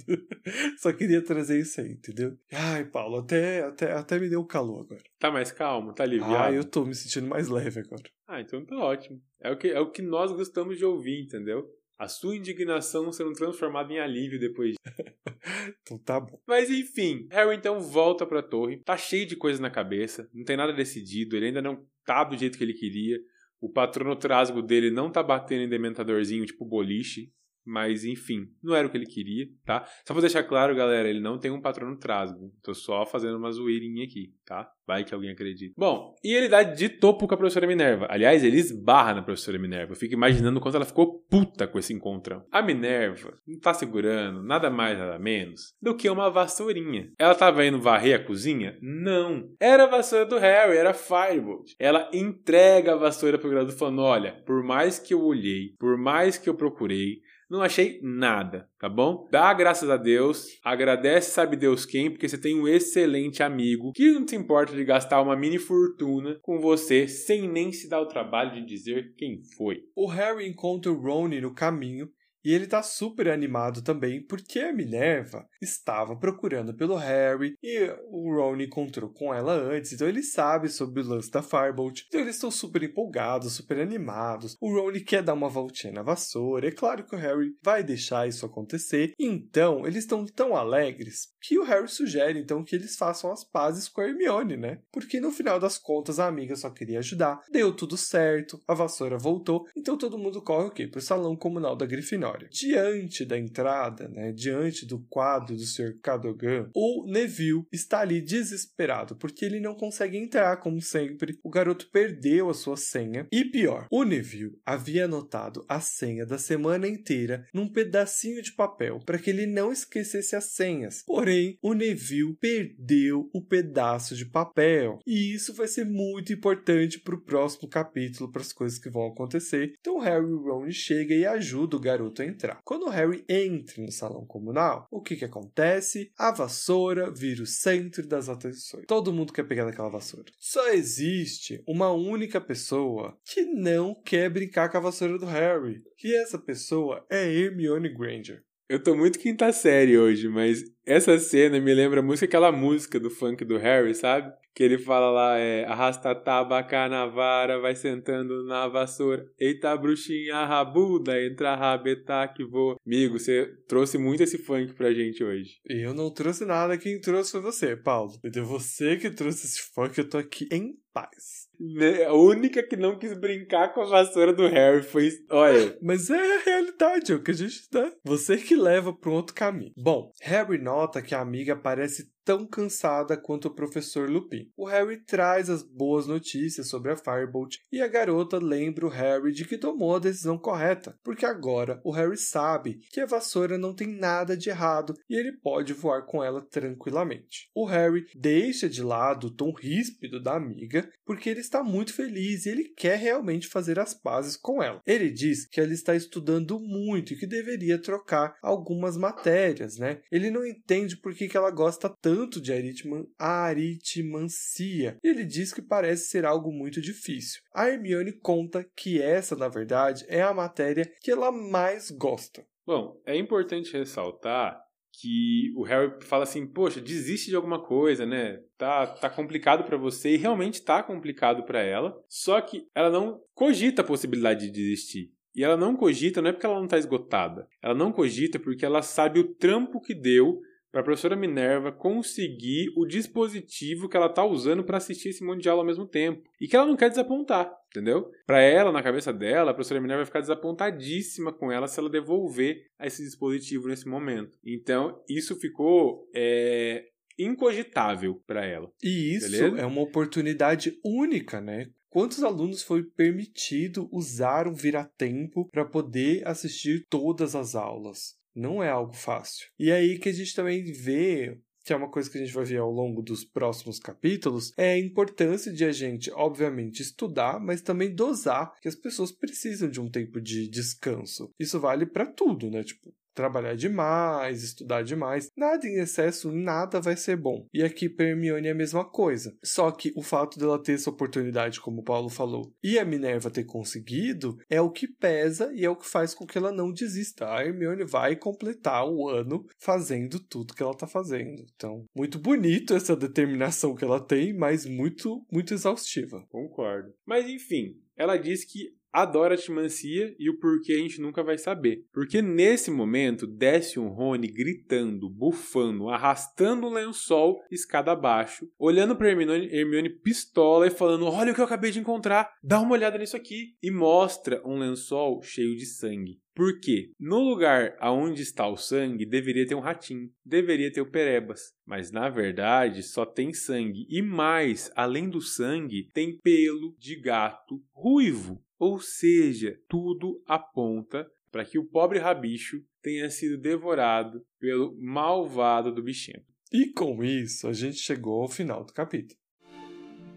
só 0.78 0.92
queria 0.92 1.24
trazer 1.24 1.60
isso 1.60 1.80
aí, 1.80 1.92
entendeu? 1.92 2.36
Ai, 2.52 2.84
Paulo, 2.84 3.18
até, 3.18 3.62
até, 3.62 3.92
até 3.92 4.18
me 4.18 4.28
deu 4.28 4.44
calor 4.44 4.82
agora. 4.82 5.02
Tá 5.18 5.30
mais 5.30 5.50
calmo, 5.50 5.94
tá 5.94 6.02
aliviado. 6.02 6.34
Ah, 6.34 6.52
eu 6.52 6.64
tô 6.64 6.84
me 6.84 6.94
sentindo 6.94 7.26
mais 7.28 7.48
leve 7.48 7.80
agora. 7.80 8.02
Ah, 8.26 8.40
então 8.40 8.64
tá 8.64 8.76
ótimo. 8.76 9.20
É 9.40 9.50
o 9.50 9.56
que, 9.56 9.68
é 9.68 9.80
o 9.80 9.90
que 9.90 10.02
nós 10.02 10.30
gostamos 10.32 10.76
de 10.76 10.84
ouvir, 10.84 11.22
entendeu? 11.24 11.66
A 12.00 12.08
sua 12.08 12.34
indignação 12.34 13.12
sendo 13.12 13.34
transformada 13.34 13.92
em 13.92 13.98
alívio 13.98 14.40
depois 14.40 14.74
então 15.82 15.98
tá 15.98 16.18
bom. 16.18 16.40
Mas 16.46 16.70
enfim, 16.70 17.28
Harry 17.30 17.54
então 17.54 17.78
volta 17.78 18.26
pra 18.26 18.42
torre, 18.42 18.78
tá 18.78 18.96
cheio 18.96 19.26
de 19.26 19.36
coisas 19.36 19.60
na 19.60 19.68
cabeça, 19.68 20.26
não 20.32 20.42
tem 20.42 20.56
nada 20.56 20.72
decidido, 20.72 21.36
ele 21.36 21.48
ainda 21.48 21.60
não 21.60 21.86
tá 22.06 22.24
do 22.24 22.38
jeito 22.38 22.56
que 22.56 22.64
ele 22.64 22.72
queria. 22.72 23.18
O 23.60 23.70
patrono 23.70 24.16
trasgo 24.16 24.62
dele 24.62 24.90
não 24.90 25.12
tá 25.12 25.22
batendo 25.22 25.62
em 25.62 25.68
dementadorzinho 25.68 26.46
tipo 26.46 26.64
boliche, 26.64 27.30
mas 27.64 28.04
enfim, 28.04 28.48
não 28.62 28.74
era 28.74 28.86
o 28.86 28.90
que 28.90 28.96
ele 28.96 29.06
queria, 29.06 29.46
tá? 29.64 29.84
Só 30.06 30.14
pra 30.14 30.20
deixar 30.20 30.42
claro, 30.44 30.74
galera, 30.74 31.08
ele 31.08 31.20
não 31.20 31.38
tem 31.38 31.50
um 31.50 31.60
patrono 31.60 31.98
trasgo. 31.98 32.52
Tô 32.62 32.74
só 32.74 33.06
fazendo 33.06 33.36
uma 33.36 33.52
zoeirinha 33.52 34.04
aqui, 34.04 34.32
tá? 34.44 34.70
Vai 34.86 35.04
que 35.04 35.14
alguém 35.14 35.30
acredita. 35.30 35.72
Bom, 35.76 36.14
e 36.24 36.34
ele 36.34 36.48
dá 36.48 36.62
de 36.62 36.88
topo 36.88 37.28
com 37.28 37.34
a 37.34 37.36
professora 37.36 37.66
Minerva. 37.66 38.08
Aliás, 38.10 38.42
ele 38.42 38.56
esbarra 38.56 39.14
na 39.14 39.22
professora 39.22 39.58
Minerva. 39.58 39.92
Eu 39.92 39.96
fico 39.96 40.14
imaginando 40.14 40.60
quanto 40.60 40.74
ela 40.74 40.84
ficou 40.84 41.20
puta 41.30 41.68
com 41.68 41.78
esse 41.78 41.92
encontrão. 41.92 42.44
A 42.50 42.60
Minerva 42.60 43.38
não 43.46 43.60
tá 43.60 43.72
segurando 43.72 44.42
nada 44.42 44.68
mais, 44.68 44.98
nada 44.98 45.18
menos 45.18 45.74
do 45.80 45.96
que 45.96 46.10
uma 46.10 46.28
vassourinha. 46.28 47.12
Ela 47.18 47.36
tava 47.36 47.64
indo 47.64 47.80
varrer 47.80 48.20
a 48.20 48.24
cozinha? 48.24 48.76
Não. 48.82 49.48
Era 49.60 49.84
a 49.84 49.86
vassoura 49.86 50.26
do 50.26 50.38
Harry, 50.38 50.76
era 50.76 50.92
Firebolt. 50.92 51.72
Ela 51.78 52.10
entrega 52.12 52.94
a 52.94 52.96
vassoura 52.96 53.38
pro 53.38 53.48
graduado 53.48 53.78
falando: 53.78 54.02
olha, 54.02 54.42
por 54.44 54.64
mais 54.64 54.98
que 54.98 55.14
eu 55.14 55.22
olhei, 55.22 55.74
por 55.78 55.96
mais 55.96 56.36
que 56.36 56.48
eu 56.48 56.54
procurei, 56.54 57.20
não 57.50 57.62
achei 57.62 57.98
nada, 58.00 58.68
tá 58.78 58.88
bom? 58.88 59.28
Dá 59.30 59.52
graças 59.52 59.90
a 59.90 59.96
Deus, 59.96 60.46
agradece 60.64 61.32
sabe 61.32 61.56
Deus 61.56 61.84
quem, 61.84 62.08
porque 62.08 62.28
você 62.28 62.38
tem 62.38 62.54
um 62.54 62.68
excelente 62.68 63.42
amigo 63.42 63.92
que 63.92 64.12
não 64.12 64.26
se 64.26 64.36
importa 64.36 64.74
de 64.74 64.84
gastar 64.84 65.20
uma 65.20 65.36
mini 65.36 65.58
fortuna 65.58 66.38
com 66.42 66.60
você 66.60 67.08
sem 67.08 67.48
nem 67.48 67.72
se 67.72 67.88
dar 67.88 68.00
o 68.00 68.06
trabalho 68.06 68.52
de 68.54 68.64
dizer 68.64 69.12
quem 69.16 69.40
foi. 69.56 69.80
O 69.96 70.06
Harry 70.06 70.46
encontra 70.46 70.92
o 70.92 71.00
Ron 71.00 71.28
no 71.28 71.52
caminho 71.52 72.08
e 72.44 72.52
ele 72.52 72.66
tá 72.66 72.82
super 72.82 73.28
animado 73.28 73.82
também 73.82 74.22
porque 74.22 74.60
a 74.60 74.72
Minerva 74.72 75.46
estava 75.60 76.16
procurando 76.16 76.74
pelo 76.74 76.96
Harry 76.96 77.54
e 77.62 77.90
o 78.08 78.34
Ron 78.34 78.60
encontrou 78.60 79.10
com 79.10 79.32
ela 79.34 79.52
antes, 79.52 79.92
então 79.92 80.08
ele 80.08 80.22
sabe 80.22 80.68
sobre 80.68 81.02
o 81.02 81.06
lance 81.06 81.30
da 81.30 81.42
Firebolt. 81.42 82.02
Então 82.06 82.20
eles 82.20 82.36
estão 82.36 82.50
super 82.50 82.82
empolgados, 82.82 83.52
super 83.54 83.80
animados. 83.80 84.56
O 84.60 84.72
Ron 84.72 84.90
quer 85.04 85.22
dar 85.22 85.34
uma 85.34 85.48
voltinha 85.48 85.92
na 85.92 86.02
vassoura. 86.02 86.68
É 86.68 86.72
claro 86.72 87.04
que 87.04 87.14
o 87.14 87.18
Harry 87.18 87.54
vai 87.62 87.82
deixar 87.82 88.26
isso 88.26 88.44
acontecer. 88.44 89.12
Então 89.18 89.86
eles 89.86 90.04
estão 90.04 90.24
tão 90.24 90.56
alegres 90.56 91.28
que 91.40 91.58
o 91.58 91.64
Harry 91.64 91.88
sugere 91.88 92.38
então 92.38 92.64
que 92.64 92.74
eles 92.74 92.96
façam 92.96 93.30
as 93.30 93.44
pazes 93.44 93.88
com 93.88 94.00
a 94.00 94.08
Hermione, 94.08 94.56
né? 94.56 94.80
Porque 94.92 95.20
no 95.20 95.30
final 95.30 95.58
das 95.58 95.78
contas 95.78 96.18
a 96.18 96.26
amiga 96.26 96.56
só 96.56 96.70
queria 96.70 96.98
ajudar. 96.98 97.40
Deu 97.50 97.74
tudo 97.74 97.96
certo, 97.96 98.60
a 98.66 98.74
vassoura 98.74 99.18
voltou, 99.18 99.66
então 99.76 99.96
todo 99.96 100.18
mundo 100.18 100.42
corre 100.42 100.66
o 100.66 100.70
quê? 100.70 100.86
Pro 100.86 101.00
salão 101.00 101.36
comunal 101.36 101.76
da 101.76 101.86
Grifinória 101.86 102.29
história. 102.30 102.48
Diante 102.50 103.24
da 103.24 103.38
entrada, 103.38 104.08
né, 104.08 104.32
diante 104.32 104.86
do 104.86 104.98
quadro 104.98 105.56
do 105.56 105.62
Sr. 105.62 105.98
Cadogan, 106.02 106.70
o 106.74 107.06
Neville 107.06 107.66
está 107.72 108.00
ali 108.00 108.20
desesperado 108.20 109.16
porque 109.16 109.44
ele 109.44 109.60
não 109.60 109.74
consegue 109.74 110.16
entrar 110.16 110.56
como 110.58 110.80
sempre. 110.80 111.38
O 111.42 111.50
garoto 111.50 111.88
perdeu 111.90 112.48
a 112.50 112.54
sua 112.54 112.76
senha 112.76 113.26
e 113.32 113.44
pior, 113.44 113.86
o 113.90 114.04
Neville 114.04 114.58
havia 114.64 115.04
anotado 115.04 115.64
a 115.68 115.80
senha 115.80 116.24
da 116.24 116.38
semana 116.38 116.86
inteira 116.86 117.46
num 117.52 117.68
pedacinho 117.68 118.42
de 118.42 118.52
papel 118.52 119.00
para 119.04 119.18
que 119.18 119.30
ele 119.30 119.46
não 119.46 119.72
esquecesse 119.72 120.36
as 120.36 120.44
senhas. 120.44 121.02
Porém, 121.06 121.58
o 121.62 121.74
Neville 121.74 122.36
perdeu 122.36 123.28
o 123.32 123.42
pedaço 123.42 124.14
de 124.14 124.26
papel 124.26 124.98
e 125.06 125.34
isso 125.34 125.54
vai 125.54 125.66
ser 125.66 125.84
muito 125.84 126.32
importante 126.32 127.00
para 127.00 127.14
o 127.14 127.20
próximo 127.20 127.68
capítulo, 127.68 128.30
para 128.30 128.42
as 128.42 128.52
coisas 128.52 128.78
que 128.78 128.90
vão 128.90 129.06
acontecer. 129.06 129.74
Então, 129.80 129.98
Harry 129.98 130.26
e 130.26 130.34
Ron 130.34 130.70
chega 130.70 131.14
e 131.14 131.26
ajuda 131.26 131.76
o 131.76 131.80
garoto 131.80 132.19
entrar. 132.22 132.60
Quando 132.64 132.88
Harry 132.88 133.24
entra 133.28 133.82
no 133.82 133.90
salão 133.90 134.24
comunal, 134.26 134.86
o 134.90 135.00
que 135.00 135.16
que 135.16 135.24
acontece? 135.24 136.12
A 136.16 136.30
vassoura 136.30 137.10
vira 137.10 137.42
o 137.42 137.46
centro 137.46 138.06
das 138.06 138.28
atenções. 138.28 138.84
Todo 138.86 139.12
mundo 139.12 139.32
quer 139.32 139.44
pegar 139.44 139.64
naquela 139.64 139.90
vassoura. 139.90 140.30
Só 140.38 140.68
existe 140.70 141.62
uma 141.66 141.90
única 141.90 142.40
pessoa 142.40 143.16
que 143.24 143.44
não 143.44 143.94
quer 143.94 144.30
brincar 144.30 144.68
com 144.70 144.76
a 144.76 144.80
vassoura 144.80 145.18
do 145.18 145.26
Harry. 145.26 145.82
E 146.02 146.14
essa 146.14 146.38
pessoa 146.38 147.04
é 147.10 147.30
Hermione 147.30 147.88
Granger. 147.88 148.42
Eu 148.70 148.80
tô 148.80 148.94
muito 148.94 149.18
quinta 149.18 149.52
série 149.52 149.98
hoje, 149.98 150.28
mas 150.28 150.62
essa 150.86 151.18
cena 151.18 151.60
me 151.60 151.74
lembra 151.74 152.02
muito 152.02 152.24
aquela 152.24 152.50
música 152.50 152.98
do 152.98 153.10
funk 153.10 153.44
do 153.44 153.56
Harry, 153.58 153.94
sabe? 153.94 154.32
Que 154.54 154.64
ele 154.64 154.78
fala 154.78 155.10
lá, 155.10 155.38
é 155.38 155.64
arrasta 155.64 156.14
tabaca 156.14 156.88
na 156.88 157.06
vara, 157.06 157.60
vai 157.60 157.76
sentando 157.76 158.44
na 158.44 158.66
vassoura. 158.66 159.24
Eita, 159.38 159.76
bruxinha 159.76 160.44
rabuda, 160.44 161.22
entra 161.24 161.54
rabeta 161.54 162.26
que 162.34 162.44
voa. 162.44 162.76
Amigo, 162.84 163.18
você 163.18 163.46
trouxe 163.68 163.96
muito 163.96 164.22
esse 164.22 164.38
funk 164.38 164.74
pra 164.74 164.92
gente 164.92 165.22
hoje. 165.22 165.60
Eu 165.64 165.94
não 165.94 166.12
trouxe 166.12 166.44
nada, 166.44 166.76
quem 166.76 167.00
trouxe 167.00 167.30
foi 167.30 167.40
você, 167.40 167.76
Paulo. 167.76 168.12
Então 168.24 168.44
você 168.44 168.96
que 168.96 169.10
trouxe 169.10 169.46
esse 169.46 169.72
funk, 169.72 169.96
eu 169.96 170.08
tô 170.08 170.18
aqui 170.18 170.48
em 170.50 170.74
paz. 170.92 171.48
Né, 171.58 172.04
a 172.04 172.14
única 172.14 172.62
que 172.62 172.76
não 172.76 172.98
quis 172.98 173.12
brincar 173.18 173.74
com 173.74 173.82
a 173.82 173.86
vassoura 173.86 174.32
do 174.32 174.46
Harry 174.46 174.82
foi. 174.82 175.10
Olha. 175.30 175.76
Mas 175.82 176.08
é 176.08 176.36
a 176.36 176.40
realidade, 176.40 177.12
é 177.12 177.14
o 177.14 177.22
que 177.22 177.30
a 177.30 177.34
gente 177.34 177.68
dá. 177.70 177.92
Você 178.04 178.36
que 178.38 178.56
leva 178.56 178.96
um 179.06 179.10
outro 179.10 179.34
caminho. 179.34 179.72
Bom, 179.76 180.10
Harry 180.22 180.58
nota 180.70 181.02
que 181.02 181.14
a 181.14 181.20
amiga 181.20 181.56
parece 181.56 182.12
tão 182.24 182.46
cansada 182.46 183.16
quanto 183.16 183.48
o 183.48 183.54
professor 183.54 184.08
Lupin. 184.08 184.50
O 184.56 184.66
Harry 184.66 184.98
traz 185.04 185.48
as 185.48 185.62
boas 185.62 186.06
notícias 186.06 186.68
sobre 186.68 186.92
a 186.92 186.96
Firebolt 186.96 187.56
e 187.72 187.80
a 187.80 187.88
garota 187.88 188.38
lembra 188.38 188.86
o 188.86 188.90
Harry 188.90 189.32
de 189.32 189.44
que 189.44 189.58
tomou 189.58 189.96
a 189.96 190.00
decisão 190.00 190.38
correta, 190.38 190.96
porque 191.02 191.24
agora 191.24 191.80
o 191.84 191.90
Harry 191.90 192.16
sabe 192.16 192.80
que 192.90 193.00
a 193.00 193.06
vassoura 193.06 193.58
não 193.58 193.74
tem 193.74 193.88
nada 193.88 194.36
de 194.36 194.50
errado 194.50 194.94
e 195.08 195.18
ele 195.18 195.32
pode 195.32 195.72
voar 195.72 196.06
com 196.06 196.22
ela 196.22 196.40
tranquilamente. 196.42 197.48
O 197.54 197.64
Harry 197.64 198.06
deixa 198.14 198.68
de 198.68 198.82
lado 198.82 199.28
o 199.28 199.34
tom 199.34 199.52
ríspido 199.52 200.22
da 200.22 200.36
amiga 200.36 200.90
porque 201.04 201.28
ele 201.28 201.40
está 201.40 201.62
muito 201.62 201.92
feliz 201.92 202.46
e 202.46 202.50
ele 202.50 202.64
quer 202.76 202.98
realmente 202.98 203.48
fazer 203.48 203.78
as 203.78 203.94
pazes 203.94 204.36
com 204.36 204.62
ela. 204.62 204.80
Ele 204.86 205.10
diz 205.10 205.46
que 205.46 205.60
ela 205.60 205.72
está 205.72 205.94
estudando 205.94 206.60
muito 206.60 207.12
e 207.12 207.16
que 207.16 207.26
deveria 207.26 207.80
trocar 207.80 208.36
algumas 208.42 208.96
matérias, 208.96 209.76
né? 209.76 210.00
Ele 210.10 210.30
não 210.30 210.46
entende 210.46 210.96
por 210.96 211.14
que, 211.14 211.30
ela 211.30 211.50
gosta 211.50 211.88
tanto 211.88 212.09
de 212.40 212.52
aritman 212.52 213.06
aritmancia. 213.18 214.96
E 215.02 215.08
ele 215.08 215.24
diz 215.24 215.52
que 215.52 215.62
parece 215.62 216.08
ser 216.08 216.24
algo 216.24 216.52
muito 216.52 216.80
difícil. 216.80 217.40
A 217.54 217.68
Hermione 217.68 218.12
conta 218.12 218.64
que 218.76 219.00
essa, 219.00 219.36
na 219.36 219.48
verdade, 219.48 220.04
é 220.08 220.22
a 220.22 220.34
matéria 220.34 220.90
que 221.00 221.10
ela 221.10 221.30
mais 221.30 221.90
gosta. 221.90 222.44
Bom, 222.66 223.00
é 223.04 223.16
importante 223.16 223.72
ressaltar 223.72 224.60
que 225.00 225.52
o 225.56 225.62
Harry 225.62 225.92
fala 226.02 226.24
assim, 226.24 226.46
poxa, 226.46 226.80
desiste 226.80 227.30
de 227.30 227.36
alguma 227.36 227.62
coisa, 227.62 228.04
né? 228.04 228.40
Tá, 228.58 228.86
tá 228.86 229.08
complicado 229.08 229.64
para 229.64 229.76
você 229.76 230.10
e 230.10 230.16
realmente 230.16 230.62
tá 230.62 230.82
complicado 230.82 231.44
para 231.44 231.62
ela. 231.62 231.96
Só 232.08 232.40
que 232.40 232.66
ela 232.74 232.90
não 232.90 233.20
cogita 233.34 233.82
a 233.82 233.84
possibilidade 233.84 234.46
de 234.46 234.52
desistir. 234.52 235.10
E 235.34 235.44
ela 235.44 235.56
não 235.56 235.76
cogita 235.76 236.20
não 236.20 236.30
é 236.30 236.32
porque 236.32 236.44
ela 236.44 236.60
não 236.60 236.66
tá 236.66 236.76
esgotada. 236.76 237.48
Ela 237.62 237.74
não 237.74 237.92
cogita 237.92 238.38
porque 238.38 238.64
ela 238.64 238.82
sabe 238.82 239.20
o 239.20 239.34
trampo 239.34 239.80
que 239.80 239.94
deu 239.94 240.40
para 240.70 240.80
a 240.80 240.84
professora 240.84 241.16
Minerva 241.16 241.72
conseguir 241.72 242.72
o 242.76 242.86
dispositivo 242.86 243.88
que 243.88 243.96
ela 243.96 244.06
está 244.06 244.24
usando 244.24 244.64
para 244.64 244.76
assistir 244.76 245.10
esse 245.10 245.24
monte 245.24 245.42
de 245.42 245.48
aula 245.48 245.62
ao 245.62 245.66
mesmo 245.66 245.86
tempo. 245.86 246.22
E 246.40 246.46
que 246.46 246.56
ela 246.56 246.66
não 246.66 246.76
quer 246.76 246.88
desapontar, 246.88 247.52
entendeu? 247.68 248.10
Para 248.26 248.40
ela, 248.40 248.70
na 248.70 248.82
cabeça 248.82 249.12
dela, 249.12 249.50
a 249.50 249.54
professora 249.54 249.80
Minerva 249.80 250.00
vai 250.00 250.06
ficar 250.06 250.20
desapontadíssima 250.20 251.32
com 251.32 251.50
ela 251.50 251.66
se 251.66 251.78
ela 251.78 251.90
devolver 251.90 252.64
esse 252.80 253.02
dispositivo 253.02 253.68
nesse 253.68 253.88
momento. 253.88 254.38
Então, 254.44 255.02
isso 255.08 255.34
ficou 255.36 256.08
é, 256.14 256.84
incogitável 257.18 258.22
para 258.26 258.44
ela. 258.44 258.70
E 258.82 259.14
isso 259.16 259.30
beleza? 259.30 259.60
é 259.60 259.66
uma 259.66 259.82
oportunidade 259.82 260.78
única, 260.84 261.40
né? 261.40 261.68
Quantos 261.90 262.22
alunos 262.22 262.62
foi 262.62 262.84
permitido 262.84 263.88
usar 263.90 264.46
um 264.46 264.54
vira-tempo 264.54 265.48
para 265.50 265.64
poder 265.64 266.26
assistir 266.26 266.86
todas 266.88 267.34
as 267.34 267.56
aulas? 267.56 268.19
Não 268.34 268.62
é 268.62 268.70
algo 268.70 268.94
fácil. 268.94 269.48
E 269.58 269.70
aí 269.72 269.98
que 269.98 270.08
a 270.08 270.12
gente 270.12 270.34
também 270.34 270.62
vê 270.64 271.38
que 271.64 271.72
é 271.72 271.76
uma 271.76 271.90
coisa 271.90 272.10
que 272.10 272.18
a 272.18 272.20
gente 272.20 272.32
vai 272.32 272.44
ver 272.44 272.58
ao 272.58 272.70
longo 272.70 273.02
dos 273.02 273.24
próximos 273.24 273.78
capítulos, 273.78 274.52
é 274.56 274.72
a 274.72 274.78
importância 274.78 275.52
de 275.52 275.64
a 275.64 275.70
gente, 275.70 276.10
obviamente, 276.12 276.80
estudar, 276.80 277.38
mas 277.38 277.62
também 277.62 277.94
dosar 277.94 278.52
que 278.60 278.68
as 278.68 278.74
pessoas 278.74 279.12
precisam 279.12 279.68
de 279.68 279.80
um 279.80 279.90
tempo 279.90 280.20
de 280.20 280.48
descanso. 280.48 281.32
Isso 281.38 281.60
vale 281.60 281.86
para 281.86 282.06
tudo, 282.06 282.50
né? 282.50 282.64
Tipo, 282.64 282.94
trabalhar 283.14 283.54
demais, 283.54 284.42
estudar 284.42 284.82
demais. 284.82 285.30
Nada 285.36 285.66
em 285.66 285.78
excesso, 285.80 286.32
nada 286.32 286.80
vai 286.80 286.96
ser 286.96 287.16
bom. 287.16 287.46
E 287.52 287.62
aqui 287.62 287.88
para 287.88 288.06
Hermione 288.06 288.48
é 288.48 288.52
a 288.52 288.54
mesma 288.54 288.84
coisa. 288.84 289.36
Só 289.42 289.70
que 289.70 289.92
o 289.96 290.02
fato 290.02 290.38
dela 290.38 290.62
ter 290.62 290.72
essa 290.72 290.90
oportunidade, 290.90 291.60
como 291.60 291.80
o 291.80 291.84
Paulo 291.84 292.08
falou, 292.08 292.52
e 292.62 292.78
a 292.78 292.84
Minerva 292.84 293.30
ter 293.30 293.44
conseguido, 293.44 294.36
é 294.48 294.60
o 294.60 294.70
que 294.70 294.86
pesa 294.86 295.52
e 295.54 295.64
é 295.64 295.70
o 295.70 295.76
que 295.76 295.88
faz 295.88 296.14
com 296.14 296.26
que 296.26 296.38
ela 296.38 296.52
não 296.52 296.72
desista. 296.72 297.28
A 297.28 297.44
Hermione 297.44 297.84
vai 297.84 298.16
completar 298.16 298.86
o 298.86 299.08
ano 299.08 299.46
fazendo 299.58 300.18
tudo 300.20 300.54
que 300.54 300.62
ela 300.62 300.76
tá 300.76 300.86
fazendo. 300.86 301.44
Então, 301.54 301.84
muito 301.94 302.18
bonito 302.18 302.74
essa 302.74 302.96
determinação 302.96 303.74
que 303.74 303.84
ela 303.84 304.00
tem, 304.00 304.32
mas 304.32 304.66
muito, 304.66 305.24
muito 305.30 305.54
exaustiva. 305.54 306.24
Concordo. 306.28 306.94
Mas 307.06 307.28
enfim, 307.28 307.76
ela 307.96 308.16
diz 308.16 308.44
que 308.44 308.74
a 308.92 309.36
Timancia 309.36 310.14
e 310.18 310.28
o 310.28 310.38
porquê 310.38 310.72
a 310.72 310.78
gente 310.78 311.00
nunca 311.00 311.22
vai 311.22 311.38
saber. 311.38 311.84
Porque 311.92 312.20
nesse 312.22 312.70
momento 312.70 313.26
desce 313.26 313.78
um 313.78 313.88
Rony 313.88 314.28
gritando, 314.28 315.08
bufando, 315.08 315.88
arrastando 315.88 316.66
um 316.66 316.72
lençol 316.72 317.40
escada 317.50 317.92
abaixo, 317.92 318.48
olhando 318.58 318.96
para 318.96 319.08
Hermione, 319.08 319.48
Hermione 319.52 319.90
pistola 319.90 320.66
e 320.66 320.70
falando: 320.70 321.06
Olha 321.06 321.32
o 321.32 321.34
que 321.34 321.40
eu 321.40 321.44
acabei 321.44 321.70
de 321.70 321.80
encontrar, 321.80 322.32
dá 322.42 322.60
uma 322.60 322.72
olhada 322.72 322.98
nisso 322.98 323.16
aqui. 323.16 323.54
E 323.62 323.70
mostra 323.70 324.40
um 324.46 324.58
lençol 324.58 325.22
cheio 325.22 325.56
de 325.56 325.66
sangue. 325.66 326.18
Por 326.34 326.58
quê? 326.58 326.92
No 326.98 327.18
lugar 327.18 327.76
aonde 327.80 328.22
está 328.22 328.48
o 328.48 328.56
sangue 328.56 329.04
deveria 329.04 329.46
ter 329.46 329.54
um 329.54 329.60
ratinho, 329.60 330.10
deveria 330.24 330.72
ter 330.72 330.80
o 330.80 330.90
perebas, 330.90 331.52
mas 331.66 331.90
na 331.90 332.08
verdade 332.08 332.82
só 332.82 333.04
tem 333.04 333.34
sangue 333.34 333.86
e 333.90 334.00
mais, 334.00 334.70
além 334.74 335.10
do 335.10 335.20
sangue, 335.20 335.88
tem 335.92 336.18
pelo 336.22 336.74
de 336.78 336.96
gato 336.96 337.62
ruivo. 337.72 338.42
Ou 338.60 338.78
seja, 338.78 339.58
tudo 339.66 340.22
aponta 340.26 341.10
para 341.32 341.46
que 341.46 341.58
o 341.58 341.64
pobre 341.64 341.98
rabicho 341.98 342.62
tenha 342.82 343.08
sido 343.08 343.40
devorado 343.40 344.22
pelo 344.38 344.76
malvado 344.78 345.74
do 345.74 345.82
bichinho. 345.82 346.22
E 346.52 346.70
com 346.70 347.02
isso, 347.02 347.48
a 347.48 347.54
gente 347.54 347.78
chegou 347.78 348.20
ao 348.20 348.28
final 348.28 348.62
do 348.62 348.74
capítulo. 348.74 349.18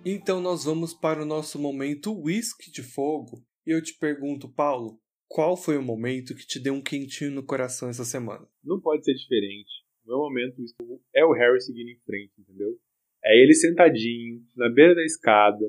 Então 0.05 0.41
nós 0.41 0.65
vamos 0.65 0.93
para 0.93 1.23
o 1.23 1.25
nosso 1.25 1.57
momento 1.57 2.13
whisky 2.13 2.69
de 2.69 2.83
fogo. 2.83 3.41
E 3.65 3.71
eu 3.71 3.81
te 3.81 3.97
pergunto, 3.97 4.53
Paulo, 4.53 4.99
qual 5.29 5.55
foi 5.55 5.77
o 5.77 5.81
momento 5.81 6.35
que 6.35 6.45
te 6.45 6.59
deu 6.59 6.73
um 6.73 6.81
quentinho 6.81 7.31
no 7.31 7.45
coração 7.45 7.87
essa 7.87 8.03
semana? 8.03 8.45
Não 8.61 8.81
pode 8.81 9.05
ser 9.05 9.13
diferente. 9.13 9.71
O 10.03 10.09
meu 10.09 10.17
momento 10.17 10.61
é 11.15 11.23
o 11.23 11.31
Harry 11.31 11.61
seguindo 11.61 11.87
em 11.87 11.99
frente, 12.05 12.33
entendeu? 12.37 12.77
É 13.23 13.41
ele 13.41 13.53
sentadinho, 13.53 14.41
na 14.57 14.69
beira 14.69 14.93
da 14.93 15.05
escada, 15.05 15.65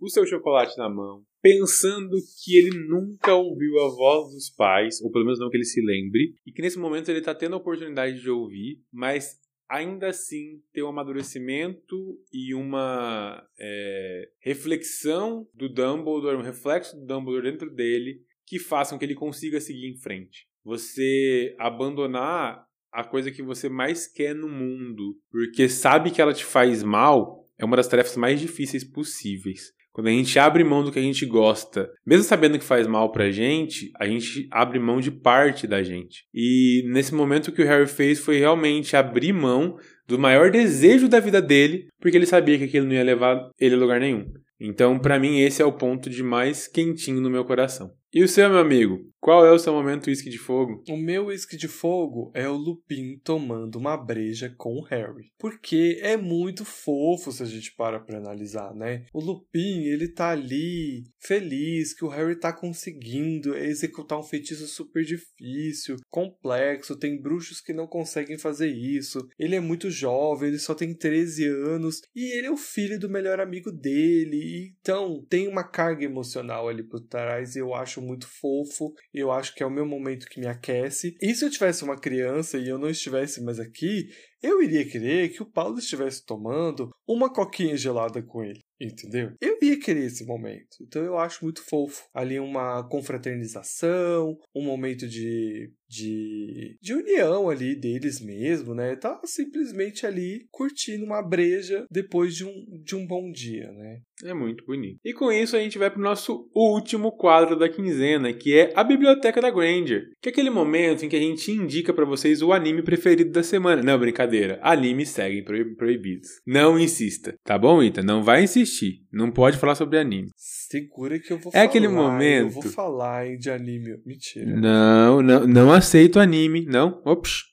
o 0.00 0.08
seu 0.08 0.26
chocolate 0.26 0.76
na 0.76 0.88
mão, 0.88 1.24
pensando 1.40 2.16
que 2.42 2.56
ele 2.56 2.70
nunca 2.88 3.34
ouviu 3.34 3.78
a 3.80 3.88
voz 3.88 4.32
dos 4.32 4.50
pais, 4.50 5.00
ou 5.02 5.10
pelo 5.10 5.24
menos 5.24 5.38
não 5.38 5.50
que 5.50 5.56
ele 5.56 5.64
se 5.64 5.80
lembre, 5.80 6.34
e 6.46 6.52
que 6.52 6.62
nesse 6.62 6.78
momento 6.78 7.08
ele 7.08 7.20
está 7.20 7.34
tendo 7.34 7.54
a 7.54 7.58
oportunidade 7.58 8.20
de 8.20 8.30
ouvir, 8.30 8.80
mas 8.92 9.38
ainda 9.68 10.08
assim 10.08 10.62
ter 10.72 10.82
um 10.82 10.88
amadurecimento 10.88 12.18
e 12.32 12.54
uma 12.54 13.46
é, 13.58 14.28
reflexão 14.40 15.46
do 15.54 15.68
Dumbledore, 15.68 16.36
um 16.36 16.42
reflexo 16.42 16.96
do 16.96 17.04
Dumbledore 17.04 17.50
dentro 17.50 17.70
dele, 17.72 18.22
que 18.46 18.58
façam 18.58 18.98
que 18.98 19.04
ele 19.04 19.14
consiga 19.14 19.60
seguir 19.60 19.86
em 19.86 19.96
frente. 19.96 20.46
Você 20.64 21.54
abandonar 21.58 22.66
a 22.90 23.04
coisa 23.04 23.30
que 23.30 23.42
você 23.42 23.68
mais 23.68 24.06
quer 24.06 24.34
no 24.34 24.48
mundo, 24.48 25.18
porque 25.30 25.68
sabe 25.68 26.10
que 26.10 26.20
ela 26.20 26.32
te 26.32 26.44
faz 26.44 26.82
mal, 26.82 27.46
é 27.58 27.64
uma 27.64 27.76
das 27.76 27.88
tarefas 27.88 28.16
mais 28.16 28.40
difíceis 28.40 28.84
possíveis. 28.84 29.72
Quando 29.92 30.08
a 30.08 30.10
gente 30.10 30.38
abre 30.38 30.62
mão 30.62 30.84
do 30.84 30.92
que 30.92 30.98
a 30.98 31.02
gente 31.02 31.26
gosta, 31.26 31.90
mesmo 32.06 32.24
sabendo 32.24 32.58
que 32.58 32.64
faz 32.64 32.86
mal 32.86 33.10
pra 33.10 33.30
gente, 33.30 33.90
a 33.98 34.06
gente 34.06 34.46
abre 34.50 34.78
mão 34.78 35.00
de 35.00 35.10
parte 35.10 35.66
da 35.66 35.82
gente. 35.82 36.24
E 36.32 36.84
nesse 36.86 37.14
momento 37.14 37.50
que 37.50 37.62
o 37.62 37.66
Harry 37.66 37.86
fez 37.86 38.20
foi 38.20 38.38
realmente 38.38 38.96
abrir 38.96 39.32
mão 39.32 39.76
do 40.06 40.18
maior 40.18 40.50
desejo 40.50 41.08
da 41.08 41.20
vida 41.20 41.42
dele, 41.42 41.88
porque 42.00 42.16
ele 42.16 42.26
sabia 42.26 42.56
que 42.56 42.64
aquilo 42.64 42.86
não 42.86 42.94
ia 42.94 43.02
levar 43.02 43.50
ele 43.58 43.74
a 43.74 43.78
lugar 43.78 44.00
nenhum. 44.00 44.26
Então, 44.60 44.98
para 44.98 45.18
mim, 45.18 45.40
esse 45.40 45.62
é 45.62 45.64
o 45.64 45.72
ponto 45.72 46.10
de 46.10 46.22
mais 46.22 46.66
quentinho 46.66 47.20
no 47.20 47.30
meu 47.30 47.44
coração. 47.44 47.92
E 48.10 48.22
o 48.22 48.28
seu, 48.28 48.48
meu 48.48 48.58
amigo? 48.58 49.06
Qual 49.20 49.44
é 49.44 49.52
o 49.52 49.58
seu 49.58 49.72
momento 49.72 50.06
uísque 50.06 50.30
de 50.30 50.38
fogo? 50.38 50.82
O 50.88 50.96
meu 50.96 51.26
uísque 51.26 51.56
de 51.56 51.66
fogo 51.66 52.30
é 52.32 52.48
o 52.48 52.56
Lupin 52.56 53.18
tomando 53.22 53.76
uma 53.76 53.96
breja 53.96 54.54
com 54.56 54.76
o 54.76 54.84
Harry. 54.84 55.32
Porque 55.36 55.98
é 56.00 56.16
muito 56.16 56.64
fofo 56.64 57.32
se 57.32 57.42
a 57.42 57.46
gente 57.46 57.74
para 57.74 57.98
pra 57.98 58.16
analisar, 58.16 58.72
né? 58.74 59.04
O 59.12 59.20
Lupin, 59.20 59.82
ele 59.82 60.08
tá 60.08 60.30
ali, 60.30 61.04
feliz 61.18 61.92
que 61.92 62.04
o 62.04 62.08
Harry 62.08 62.38
tá 62.38 62.52
conseguindo 62.52 63.56
executar 63.56 64.18
um 64.18 64.22
feitiço 64.22 64.66
super 64.68 65.04
difícil, 65.04 65.96
complexo, 66.08 66.96
tem 66.96 67.20
bruxos 67.20 67.60
que 67.60 67.72
não 67.72 67.88
conseguem 67.88 68.38
fazer 68.38 68.68
isso. 68.68 69.28
Ele 69.36 69.56
é 69.56 69.60
muito 69.60 69.90
jovem, 69.90 70.48
ele 70.48 70.58
só 70.58 70.74
tem 70.74 70.94
13 70.94 71.44
anos 71.46 72.00
e 72.14 72.38
ele 72.38 72.46
é 72.46 72.50
o 72.50 72.56
filho 72.56 72.98
do 73.00 73.10
melhor 73.10 73.40
amigo 73.40 73.72
dele. 73.72 74.74
Então, 74.80 75.26
tem 75.28 75.48
uma 75.48 75.64
carga 75.64 76.04
emocional 76.04 76.68
ali 76.68 76.84
por 76.84 77.00
trás 77.00 77.56
e 77.56 77.58
eu 77.58 77.74
acho 77.74 77.97
muito 78.00 78.26
fofo 78.40 78.92
eu 79.12 79.30
acho 79.32 79.54
que 79.54 79.62
é 79.62 79.66
o 79.66 79.70
meu 79.70 79.86
momento 79.86 80.26
que 80.26 80.40
me 80.40 80.46
aquece. 80.46 81.16
E 81.20 81.34
se 81.34 81.44
eu 81.44 81.50
tivesse 81.50 81.84
uma 81.84 81.98
criança 81.98 82.58
e 82.58 82.68
eu 82.68 82.78
não 82.78 82.88
estivesse 82.88 83.42
mais 83.42 83.58
aqui, 83.58 84.08
eu 84.42 84.62
iria 84.62 84.88
querer 84.88 85.30
que 85.30 85.42
o 85.42 85.50
Paulo 85.50 85.78
estivesse 85.78 86.24
tomando 86.24 86.90
uma 87.06 87.32
coquinha 87.32 87.76
gelada 87.76 88.22
com 88.22 88.42
ele. 88.42 88.60
Entendeu? 88.80 89.32
Eu 89.40 89.58
ia 89.60 89.78
querer 89.78 90.06
esse 90.06 90.24
momento. 90.24 90.76
Então 90.80 91.02
eu 91.02 91.18
acho 91.18 91.42
muito 91.42 91.62
fofo. 91.64 92.04
Ali 92.14 92.38
uma 92.38 92.86
confraternização, 92.88 94.38
um 94.54 94.62
momento 94.62 95.08
de, 95.08 95.72
de, 95.88 96.76
de 96.80 96.94
união 96.94 97.50
ali 97.50 97.74
deles 97.74 98.20
mesmo, 98.20 98.74
né? 98.74 98.94
Tá 98.94 99.20
simplesmente 99.24 100.06
ali 100.06 100.46
curtindo 100.50 101.04
uma 101.04 101.20
breja 101.20 101.86
depois 101.90 102.36
de 102.36 102.44
um, 102.44 102.64
de 102.84 102.94
um 102.94 103.04
bom 103.04 103.32
dia, 103.32 103.72
né? 103.72 103.98
É 104.24 104.32
muito 104.32 104.64
bonito. 104.64 104.98
E 105.04 105.12
com 105.12 105.32
isso 105.32 105.56
a 105.56 105.60
gente 105.60 105.78
vai 105.78 105.90
pro 105.90 106.00
nosso 106.00 106.48
último 106.54 107.10
quadro 107.16 107.58
da 107.58 107.68
quinzena, 107.68 108.32
que 108.32 108.56
é 108.56 108.72
a 108.76 108.84
Biblioteca 108.84 109.40
da 109.40 109.50
Granger. 109.50 110.04
Que 110.20 110.28
é 110.28 110.32
aquele 110.32 110.50
momento 110.50 111.04
em 111.04 111.08
que 111.08 111.16
a 111.16 111.20
gente 111.20 111.50
indica 111.50 111.92
para 111.92 112.04
vocês 112.04 112.42
o 112.42 112.52
anime 112.52 112.82
preferido 112.82 113.32
da 113.32 113.42
semana. 113.42 113.82
Não, 113.82 113.98
brincadeira. 113.98 114.27
Animes 114.62 115.10
seguem 115.10 115.44
proibidos. 115.76 116.28
Não 116.46 116.78
insista, 116.78 117.34
tá 117.44 117.58
bom, 117.58 117.82
Ita? 117.82 118.02
Não 118.02 118.22
vai 118.22 118.42
insistir. 118.42 119.02
Não 119.12 119.30
pode 119.30 119.56
falar 119.56 119.74
sobre 119.74 119.98
anime. 119.98 120.28
Segura 120.36 121.18
que 121.18 121.32
eu 121.32 121.38
vou 121.38 121.50
é 121.50 121.52
falar. 121.52 121.64
É 121.64 121.66
aquele 121.66 121.88
momento. 121.88 122.56
Eu 122.56 122.62
vou 122.62 122.62
falar 122.62 123.26
hein, 123.26 123.38
de 123.38 123.50
anime. 123.50 123.96
Mentira. 124.04 124.46
Não, 124.46 125.22
não, 125.22 125.46
não 125.46 125.72
aceito 125.72 126.20
anime. 126.20 126.66
Não. 126.66 127.00
Ops. 127.04 127.48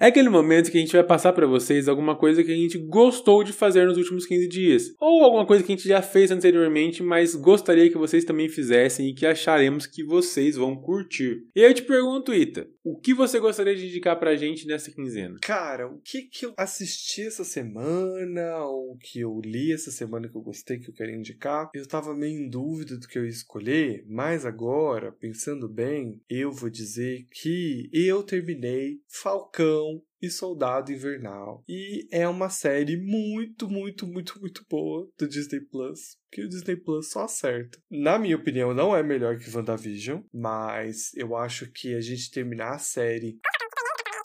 É 0.00 0.06
aquele 0.06 0.28
momento 0.28 0.70
que 0.70 0.78
a 0.78 0.80
gente 0.80 0.92
vai 0.92 1.02
passar 1.02 1.32
para 1.32 1.44
vocês 1.44 1.88
alguma 1.88 2.14
coisa 2.14 2.44
que 2.44 2.52
a 2.52 2.54
gente 2.54 2.78
gostou 2.78 3.42
de 3.42 3.52
fazer 3.52 3.84
nos 3.84 3.98
últimos 3.98 4.24
15 4.26 4.48
dias. 4.48 4.82
Ou 5.00 5.24
alguma 5.24 5.44
coisa 5.44 5.64
que 5.64 5.72
a 5.72 5.74
gente 5.74 5.88
já 5.88 6.00
fez 6.00 6.30
anteriormente, 6.30 7.02
mas 7.02 7.34
gostaria 7.34 7.90
que 7.90 7.98
vocês 7.98 8.24
também 8.24 8.48
fizessem 8.48 9.08
e 9.08 9.14
que 9.14 9.26
acharemos 9.26 9.86
que 9.86 10.04
vocês 10.04 10.54
vão 10.54 10.76
curtir. 10.76 11.38
E 11.52 11.62
aí 11.62 11.70
eu 11.70 11.74
te 11.74 11.82
pergunto, 11.82 12.32
Ita, 12.32 12.68
o 12.92 12.98
que 12.98 13.12
você 13.12 13.38
gostaria 13.38 13.76
de 13.76 13.86
indicar 13.86 14.18
pra 14.18 14.36
gente 14.36 14.66
nessa 14.66 14.90
quinzena? 14.90 15.38
Cara, 15.42 15.88
o 15.88 16.00
que 16.00 16.22
que 16.22 16.46
eu 16.46 16.54
assisti 16.56 17.22
essa 17.22 17.44
semana, 17.44 18.64
ou 18.64 18.96
que 18.96 19.20
eu 19.20 19.40
li 19.44 19.72
essa 19.72 19.90
semana 19.90 20.28
que 20.28 20.34
eu 20.34 20.40
gostei, 20.40 20.78
que 20.78 20.88
eu 20.88 20.94
quero 20.94 21.12
indicar? 21.12 21.70
Eu 21.74 21.86
tava 21.86 22.14
meio 22.14 22.38
em 22.38 22.48
dúvida 22.48 22.96
do 22.96 23.06
que 23.06 23.18
eu 23.18 23.24
ia 23.24 23.30
escolher, 23.30 24.04
mas 24.08 24.46
agora, 24.46 25.12
pensando 25.12 25.68
bem, 25.68 26.20
eu 26.28 26.50
vou 26.50 26.70
dizer 26.70 27.26
que 27.30 27.90
eu 27.92 28.22
terminei 28.22 29.00
Falcão 29.06 30.02
e 30.20 30.30
Soldado 30.30 30.92
Invernal. 30.92 31.62
E 31.68 32.06
é 32.10 32.28
uma 32.28 32.50
série 32.50 32.96
muito, 32.96 33.68
muito, 33.68 34.06
muito, 34.06 34.40
muito 34.40 34.64
boa 34.68 35.08
do 35.18 35.28
Disney 35.28 35.60
Plus. 35.60 36.16
Que 36.30 36.42
o 36.42 36.48
Disney 36.48 36.76
Plus 36.76 37.10
só 37.10 37.24
acerta. 37.24 37.78
Na 37.90 38.18
minha 38.18 38.36
opinião, 38.36 38.74
não 38.74 38.94
é 38.94 39.02
melhor 39.02 39.38
que 39.38 39.54
WandaVision, 39.54 40.22
mas 40.32 41.14
eu 41.14 41.36
acho 41.36 41.70
que 41.72 41.94
a 41.94 42.00
gente 42.00 42.30
terminar 42.30 42.74
a 42.74 42.78
série 42.78 43.38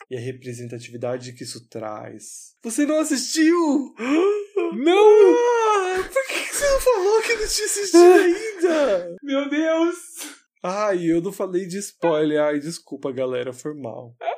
e 0.09 0.17
a 0.17 0.19
representatividade 0.19 1.33
que 1.33 1.43
isso 1.43 1.67
traz. 1.67 2.55
Você 2.63 2.85
não 2.85 2.99
assistiu? 2.99 3.93
Não! 4.75 5.35
Ah, 5.35 6.09
por 6.11 6.27
que 6.27 6.53
você 6.53 6.67
não 6.67 6.79
falou 6.79 7.21
que 7.21 7.33
não 7.35 7.47
tinha 7.47 7.65
assistido 7.65 8.01
ainda? 8.01 9.15
Meu 9.21 9.49
Deus! 9.49 9.95
Ai, 10.63 11.05
eu 11.05 11.21
não 11.21 11.31
falei 11.31 11.67
de 11.67 11.77
spoiler. 11.77 12.41
Ai, 12.41 12.59
desculpa, 12.59 13.11
galera, 13.11 13.51
foi 13.51 13.73
mal. 13.75 14.15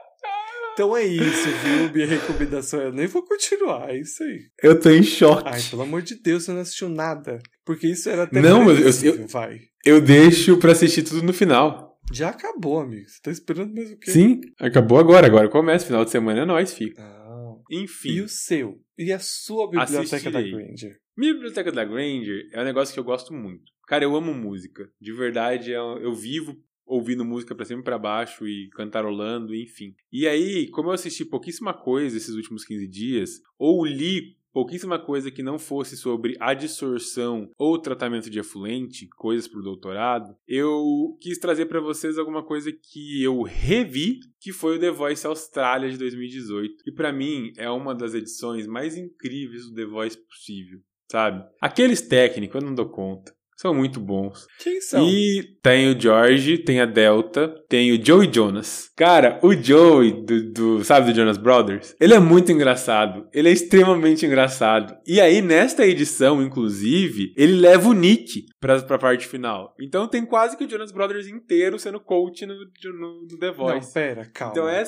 Então 0.75 0.95
é 0.95 1.05
isso, 1.05 1.47
viu? 1.63 1.89
Minha 1.93 2.05
recomendação 2.05 2.81
eu 2.81 2.91
nem 2.91 3.07
vou 3.07 3.23
continuar, 3.23 3.89
é 3.89 3.97
isso 3.97 4.21
aí. 4.21 4.41
Eu 4.61 4.77
tô 4.77 4.89
em 4.89 5.01
choque. 5.03 5.47
Ai, 5.47 5.61
pelo 5.69 5.83
amor 5.83 6.01
de 6.01 6.15
Deus, 6.15 6.43
você 6.43 6.51
não 6.51 6.59
assistiu 6.59 6.89
nada. 6.89 7.39
Porque 7.63 7.87
isso 7.87 8.09
era 8.09 8.23
até 8.23 8.41
Não, 8.41 8.65
mas 8.65 9.01
eu, 9.01 9.15
eu, 9.15 9.27
vai. 9.27 9.61
Eu 9.85 10.01
deixo 10.01 10.57
pra 10.57 10.73
assistir 10.73 11.03
tudo 11.03 11.23
no 11.23 11.31
final. 11.31 11.97
Já 12.11 12.27
acabou, 12.27 12.81
amigo. 12.81 13.07
Você 13.07 13.21
tá 13.21 13.31
esperando 13.31 13.73
mais 13.73 13.89
o 13.89 13.97
quê? 13.97 14.11
Sim, 14.11 14.41
acabou 14.59 14.99
agora. 14.99 15.25
Agora 15.25 15.47
começa. 15.47 15.85
Final 15.85 16.03
de 16.03 16.11
semana 16.11 16.41
é 16.41 16.45
nós, 16.45 16.73
fica. 16.73 17.01
Ah. 17.01 17.55
Enfim. 17.71 18.09
E 18.09 18.21
o 18.21 18.27
seu? 18.27 18.77
E 18.97 19.13
a 19.13 19.19
sua 19.19 19.69
biblioteca 19.69 20.01
Assistirei. 20.01 20.51
da 20.51 20.57
Granger? 20.57 20.97
Minha 21.17 21.33
biblioteca 21.35 21.71
da 21.71 21.85
Granger 21.85 22.49
é 22.51 22.61
um 22.61 22.65
negócio 22.65 22.93
que 22.93 22.99
eu 22.99 23.03
gosto 23.05 23.33
muito. 23.33 23.63
Cara, 23.87 24.03
eu 24.03 24.13
amo 24.13 24.33
música. 24.33 24.89
De 24.99 25.13
verdade, 25.13 25.71
eu, 25.71 25.99
eu 25.99 26.13
vivo 26.13 26.57
ouvindo 26.85 27.25
música 27.25 27.55
pra 27.55 27.65
cima 27.65 27.81
e 27.81 27.83
pra 27.83 27.97
baixo 27.97 28.47
e 28.47 28.69
cantarolando, 28.69 29.55
enfim. 29.55 29.95
E 30.11 30.27
aí, 30.27 30.67
como 30.69 30.89
eu 30.89 30.93
assisti 30.93 31.25
pouquíssima 31.25 31.73
coisa 31.73 32.17
esses 32.17 32.35
últimos 32.35 32.63
15 32.65 32.87
dias, 32.87 33.41
ou 33.57 33.85
li 33.85 34.35
pouquíssima 34.55 34.97
coisa 34.97 35.29
que 35.29 35.43
não 35.43 35.59
fosse 35.59 35.97
sobre 35.97 36.37
adsorção 36.39 37.51
ou 37.57 37.77
tratamento 37.77 38.29
de 38.29 38.39
efluente, 38.39 39.05
coisas 39.17 39.49
para 39.49 39.59
o 39.59 39.63
doutorado, 39.63 40.33
eu 40.47 41.17
quis 41.19 41.37
trazer 41.37 41.65
para 41.65 41.81
vocês 41.81 42.17
alguma 42.17 42.41
coisa 42.41 42.71
que 42.71 43.21
eu 43.21 43.41
revi, 43.41 44.21
que 44.39 44.53
foi 44.53 44.77
o 44.77 44.79
The 44.79 44.91
Voice 44.91 45.27
Austrália 45.27 45.89
de 45.89 45.97
2018. 45.97 46.83
E 46.87 46.91
para 46.93 47.11
mim 47.11 47.51
é 47.57 47.69
uma 47.69 47.93
das 47.93 48.13
edições 48.13 48.65
mais 48.65 48.95
incríveis 48.95 49.65
do 49.65 49.75
The 49.75 49.85
Voice 49.85 50.17
possível, 50.25 50.79
sabe? 51.11 51.45
Aqueles 51.59 51.99
técnicos 51.99 52.61
eu 52.61 52.65
não 52.65 52.73
dou 52.73 52.87
conta. 52.87 53.35
São 53.55 53.73
muito 53.73 54.01
bons. 54.01 54.45
Quem 54.59 54.81
são? 54.81 55.07
E 55.07 55.57
tem 55.63 55.89
o 55.89 55.99
George, 55.99 56.57
tem 56.57 56.81
a 56.81 56.85
Delta, 56.85 57.55
tem 57.69 57.91
o 57.91 58.05
Joey 58.05 58.29
Jonas. 58.31 58.89
Cara, 58.97 59.39
o 59.41 59.53
Joey, 59.53 60.25
do, 60.25 60.51
do, 60.51 60.83
sabe, 60.83 61.11
do 61.11 61.15
Jonas 61.15 61.37
Brothers, 61.37 61.95
ele 61.99 62.13
é 62.13 62.19
muito 62.19 62.51
engraçado. 62.51 63.27
Ele 63.33 63.47
é 63.47 63.51
extremamente 63.51 64.25
engraçado. 64.25 64.97
E 65.07 65.21
aí, 65.21 65.41
nesta 65.41 65.87
edição, 65.87 66.41
inclusive, 66.41 67.33
ele 67.37 67.53
leva 67.53 67.87
o 67.87 67.93
Nick 67.93 68.45
pra, 68.59 68.81
pra 68.81 68.97
parte 68.97 69.25
final. 69.25 69.73
Então 69.79 70.07
tem 70.07 70.25
quase 70.25 70.57
que 70.57 70.65
o 70.65 70.69
Jonas 70.69 70.91
Brothers 70.91 71.27
inteiro 71.27 71.79
sendo 71.79 71.99
coach 71.99 72.45
no, 72.45 72.55
no, 72.55 73.21
no 73.21 73.39
The 73.39 73.51
Voice. 73.51 73.87
Não, 73.87 73.93
pera, 73.93 74.29
calma. 74.33 74.51
Então 74.51 74.67
é. 74.67 74.83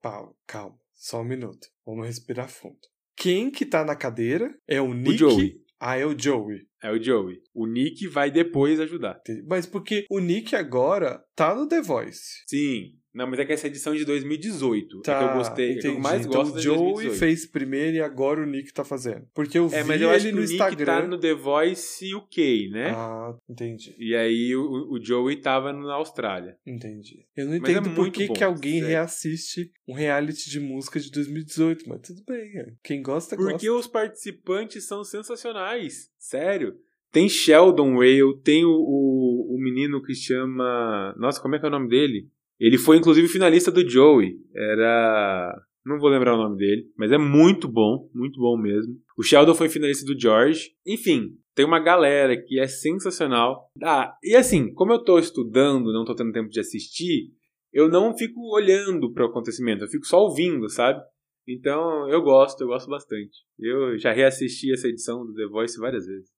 Calma, 0.00 0.32
calma. 0.46 0.76
Só 0.94 1.20
um 1.20 1.24
minuto. 1.24 1.66
Vamos 1.84 2.06
respirar 2.06 2.48
fundo. 2.48 2.78
Quem 3.16 3.50
que 3.50 3.66
tá 3.66 3.84
na 3.84 3.96
cadeira 3.96 4.52
é 4.68 4.80
o 4.80 4.94
Nick. 4.94 5.24
O 5.24 5.30
Joey. 5.30 5.54
Ah, 5.80 5.98
é 5.98 6.06
o 6.06 6.16
Joey. 6.16 6.60
É 6.82 6.90
o 6.90 7.00
Joey. 7.00 7.40
O 7.54 7.66
Nick 7.66 8.08
vai 8.08 8.30
depois 8.30 8.80
ajudar. 8.80 9.20
Mas 9.46 9.66
porque 9.66 10.04
o 10.10 10.18
Nick 10.18 10.56
agora 10.56 11.22
tá 11.36 11.54
no 11.54 11.68
The 11.68 11.80
Voice. 11.80 12.42
Sim. 12.46 12.98
Não, 13.14 13.26
mas 13.26 13.38
é 13.40 13.44
que 13.44 13.52
essa 13.52 13.66
edição 13.66 13.92
é 13.92 13.96
de 13.96 14.04
2018. 14.04 15.00
Tá, 15.02 15.12
é 15.12 15.18
que 15.18 15.24
eu 15.30 15.36
gostei. 15.38 15.72
É 15.72 15.80
que 15.80 15.86
eu 15.88 15.98
mais 16.00 16.24
então, 16.26 16.42
gosto 16.42 16.56
o 16.56 16.60
Joey 16.60 16.78
2018. 16.78 17.18
fez 17.18 17.46
primeiro 17.46 17.96
e 17.96 18.00
agora 18.00 18.40
o 18.42 18.46
Nick 18.46 18.72
tá 18.72 18.84
fazendo. 18.84 19.26
Porque 19.34 19.58
eu 19.58 19.66
É, 19.72 19.82
vi 19.82 19.88
mas 19.88 20.00
eu 20.00 20.08
acho 20.10 20.26
ele 20.26 20.30
que 20.30 20.34
no 20.34 20.38
o 20.38 20.44
Nick 20.44 20.54
Instagram. 20.54 20.84
tá 21.02 21.06
no 21.06 21.18
The 21.20 21.34
Voice 21.34 22.14
UK, 22.14 22.70
né? 22.70 22.90
Ah, 22.94 23.34
entendi. 23.48 23.94
E 23.98 24.14
aí 24.16 24.56
o, 24.56 24.92
o 24.92 24.98
Joey 25.04 25.36
tava 25.36 25.72
na 25.72 25.94
Austrália. 25.94 26.56
Entendi. 26.66 27.26
Eu 27.36 27.46
não 27.46 27.54
é 27.54 27.56
entendo 27.58 27.90
por 27.90 27.98
muito 28.00 28.18
que, 28.18 28.26
bom, 28.28 28.32
que 28.34 28.44
alguém 28.44 28.74
sério. 28.80 28.88
reassiste 28.88 29.70
um 29.86 29.92
reality 29.94 30.48
de 30.48 30.58
música 30.60 30.98
de 30.98 31.10
2018, 31.10 31.84
mas 31.88 32.00
tudo 32.00 32.22
bem. 32.26 32.50
é. 32.58 32.72
Quem 32.82 33.02
gosta, 33.02 33.36
Porque 33.36 33.66
gosta. 33.68 33.72
os 33.72 33.86
participantes 33.86 34.86
são 34.86 35.04
sensacionais. 35.04 36.08
Sério. 36.18 36.74
Tem 37.10 37.28
Sheldon 37.28 37.96
Whale, 37.98 38.40
tem 38.42 38.64
o, 38.64 38.70
o, 38.70 39.54
o 39.54 39.58
menino 39.62 40.02
que 40.02 40.14
chama. 40.14 41.14
Nossa, 41.18 41.40
como 41.42 41.54
é 41.54 41.58
que 41.58 41.64
é 41.66 41.68
o 41.68 41.70
nome 41.72 41.88
dele? 41.88 42.30
Ele 42.62 42.78
foi 42.78 42.96
inclusive 42.96 43.26
finalista 43.26 43.72
do 43.72 43.88
Joey. 43.88 44.36
Era. 44.54 45.52
Não 45.84 45.98
vou 45.98 46.08
lembrar 46.08 46.34
o 46.34 46.36
nome 46.36 46.56
dele, 46.56 46.84
mas 46.96 47.10
é 47.10 47.18
muito 47.18 47.66
bom, 47.66 48.08
muito 48.14 48.38
bom 48.38 48.56
mesmo. 48.56 48.94
O 49.18 49.22
Sheldon 49.24 49.52
foi 49.52 49.68
finalista 49.68 50.06
do 50.06 50.18
George. 50.18 50.70
Enfim, 50.86 51.36
tem 51.56 51.66
uma 51.66 51.80
galera 51.80 52.40
que 52.40 52.60
é 52.60 52.68
sensacional. 52.68 53.68
Ah, 53.82 54.14
e 54.22 54.36
assim, 54.36 54.72
como 54.74 54.92
eu 54.92 55.02
tô 55.02 55.18
estudando, 55.18 55.92
não 55.92 56.04
tô 56.04 56.14
tendo 56.14 56.30
tempo 56.30 56.48
de 56.48 56.60
assistir, 56.60 57.32
eu 57.72 57.88
não 57.88 58.16
fico 58.16 58.38
olhando 58.54 59.12
para 59.12 59.26
o 59.26 59.28
acontecimento, 59.28 59.82
eu 59.82 59.88
fico 59.88 60.06
só 60.06 60.20
ouvindo, 60.20 60.68
sabe? 60.68 61.02
Então, 61.48 62.08
eu 62.08 62.22
gosto, 62.22 62.60
eu 62.60 62.68
gosto 62.68 62.88
bastante. 62.88 63.38
Eu 63.58 63.98
já 63.98 64.12
reassisti 64.12 64.72
essa 64.72 64.86
edição 64.86 65.26
do 65.26 65.34
The 65.34 65.48
Voice 65.48 65.80
várias 65.80 66.06
vezes. 66.06 66.30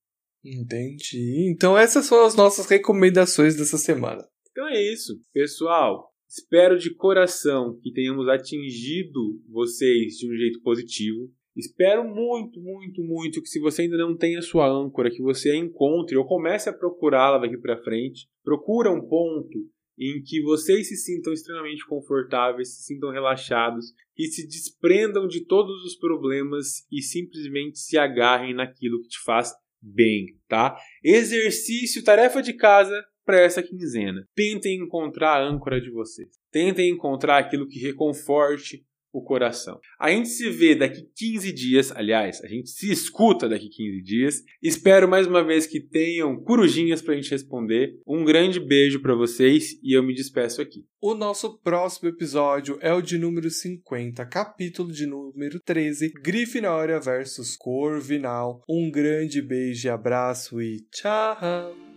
Entendi. 0.43 1.51
Então 1.51 1.77
essas 1.77 2.09
foram 2.09 2.25
as 2.25 2.35
nossas 2.35 2.67
recomendações 2.67 3.57
dessa 3.57 3.77
semana. 3.77 4.27
Então 4.51 4.69
é 4.69 4.81
isso, 4.81 5.21
pessoal. 5.33 6.14
Espero 6.37 6.77
de 6.77 6.93
coração 6.93 7.79
que 7.81 7.93
tenhamos 7.93 8.27
atingido 8.29 9.41
vocês 9.49 10.17
de 10.17 10.29
um 10.29 10.37
jeito 10.37 10.61
positivo. 10.63 11.31
Espero 11.55 12.03
muito, 12.03 12.61
muito, 12.61 13.05
muito 13.05 13.41
que 13.41 13.49
se 13.49 13.61
você 13.61 13.83
ainda 13.83 13.97
não 13.97 14.17
tem 14.17 14.37
a 14.37 14.43
sua 14.43 14.69
âncora, 14.69 15.13
que 15.13 15.23
você 15.23 15.53
a 15.53 15.57
encontre 15.57 16.17
ou 16.17 16.27
comece 16.27 16.69
a 16.69 16.73
procurá-la 16.73 17.39
daqui 17.39 17.57
para 17.57 17.81
frente. 17.85 18.27
Procura 18.43 18.91
um 18.91 19.07
ponto 19.07 19.61
em 19.97 20.21
que 20.25 20.43
vocês 20.43 20.89
se 20.89 20.97
sintam 20.97 21.33
extremamente 21.33 21.87
confortáveis, 21.87 22.75
se 22.75 22.83
sintam 22.83 23.13
relaxados 23.13 23.93
e 24.19 24.27
se 24.27 24.45
desprendam 24.45 25.29
de 25.29 25.47
todos 25.47 25.85
os 25.85 25.97
problemas 25.97 26.85
e 26.91 27.01
simplesmente 27.01 27.79
se 27.79 27.97
agarrem 27.97 28.53
naquilo 28.53 29.01
que 29.03 29.09
te 29.09 29.23
faz 29.23 29.53
bem, 29.81 30.37
tá? 30.49 30.77
Exercício, 31.01 32.03
tarefa 32.03 32.43
de 32.43 32.55
casa 32.55 33.01
para 33.25 33.41
essa 33.41 33.63
quinzena. 33.63 34.27
Tentem 34.35 34.81
encontrar 34.81 35.37
a 35.37 35.49
âncora 35.49 35.81
de 35.81 35.91
vocês. 35.91 36.29
Tentem 36.51 36.91
encontrar 36.91 37.39
aquilo 37.39 37.67
que 37.67 37.79
reconforte 37.79 38.85
o 39.15 39.23
coração. 39.23 39.79
A 39.99 40.11
gente 40.11 40.29
se 40.29 40.51
vê 40.51 40.75
daqui 40.75 41.09
15 41.15 41.53
dias, 41.53 41.93
aliás, 41.93 42.43
a 42.43 42.49
gente 42.49 42.69
se 42.69 42.91
escuta 42.91 43.49
daqui 43.49 43.69
15 43.69 44.03
dias. 44.03 44.43
Espero 44.61 45.09
mais 45.09 45.29
uma 45.29 45.45
vez 45.45 45.69
que 45.69 45.81
tenham 45.81 46.37
corujinhas 46.43 47.01
pra 47.01 47.15
gente 47.15 47.31
responder. 47.31 47.95
Um 48.05 48.25
grande 48.25 48.59
beijo 48.59 49.01
para 49.01 49.15
vocês 49.15 49.79
e 49.83 49.97
eu 49.97 50.03
me 50.03 50.13
despeço 50.13 50.61
aqui. 50.61 50.85
O 51.01 51.15
nosso 51.15 51.61
próximo 51.61 52.09
episódio 52.09 52.77
é 52.81 52.93
o 52.93 53.01
de 53.01 53.17
número 53.17 53.49
50, 53.49 54.27
capítulo 54.27 54.91
de 54.91 55.07
número 55.07 55.61
13, 55.61 56.13
Grifinória 56.21 56.99
versus 56.99 57.57
Corvinal. 57.57 58.63
Um 58.69 58.91
grande 58.91 59.41
beijo 59.41 59.87
e 59.87 59.91
abraço 59.91 60.61
e 60.61 60.81
tchau! 60.91 61.94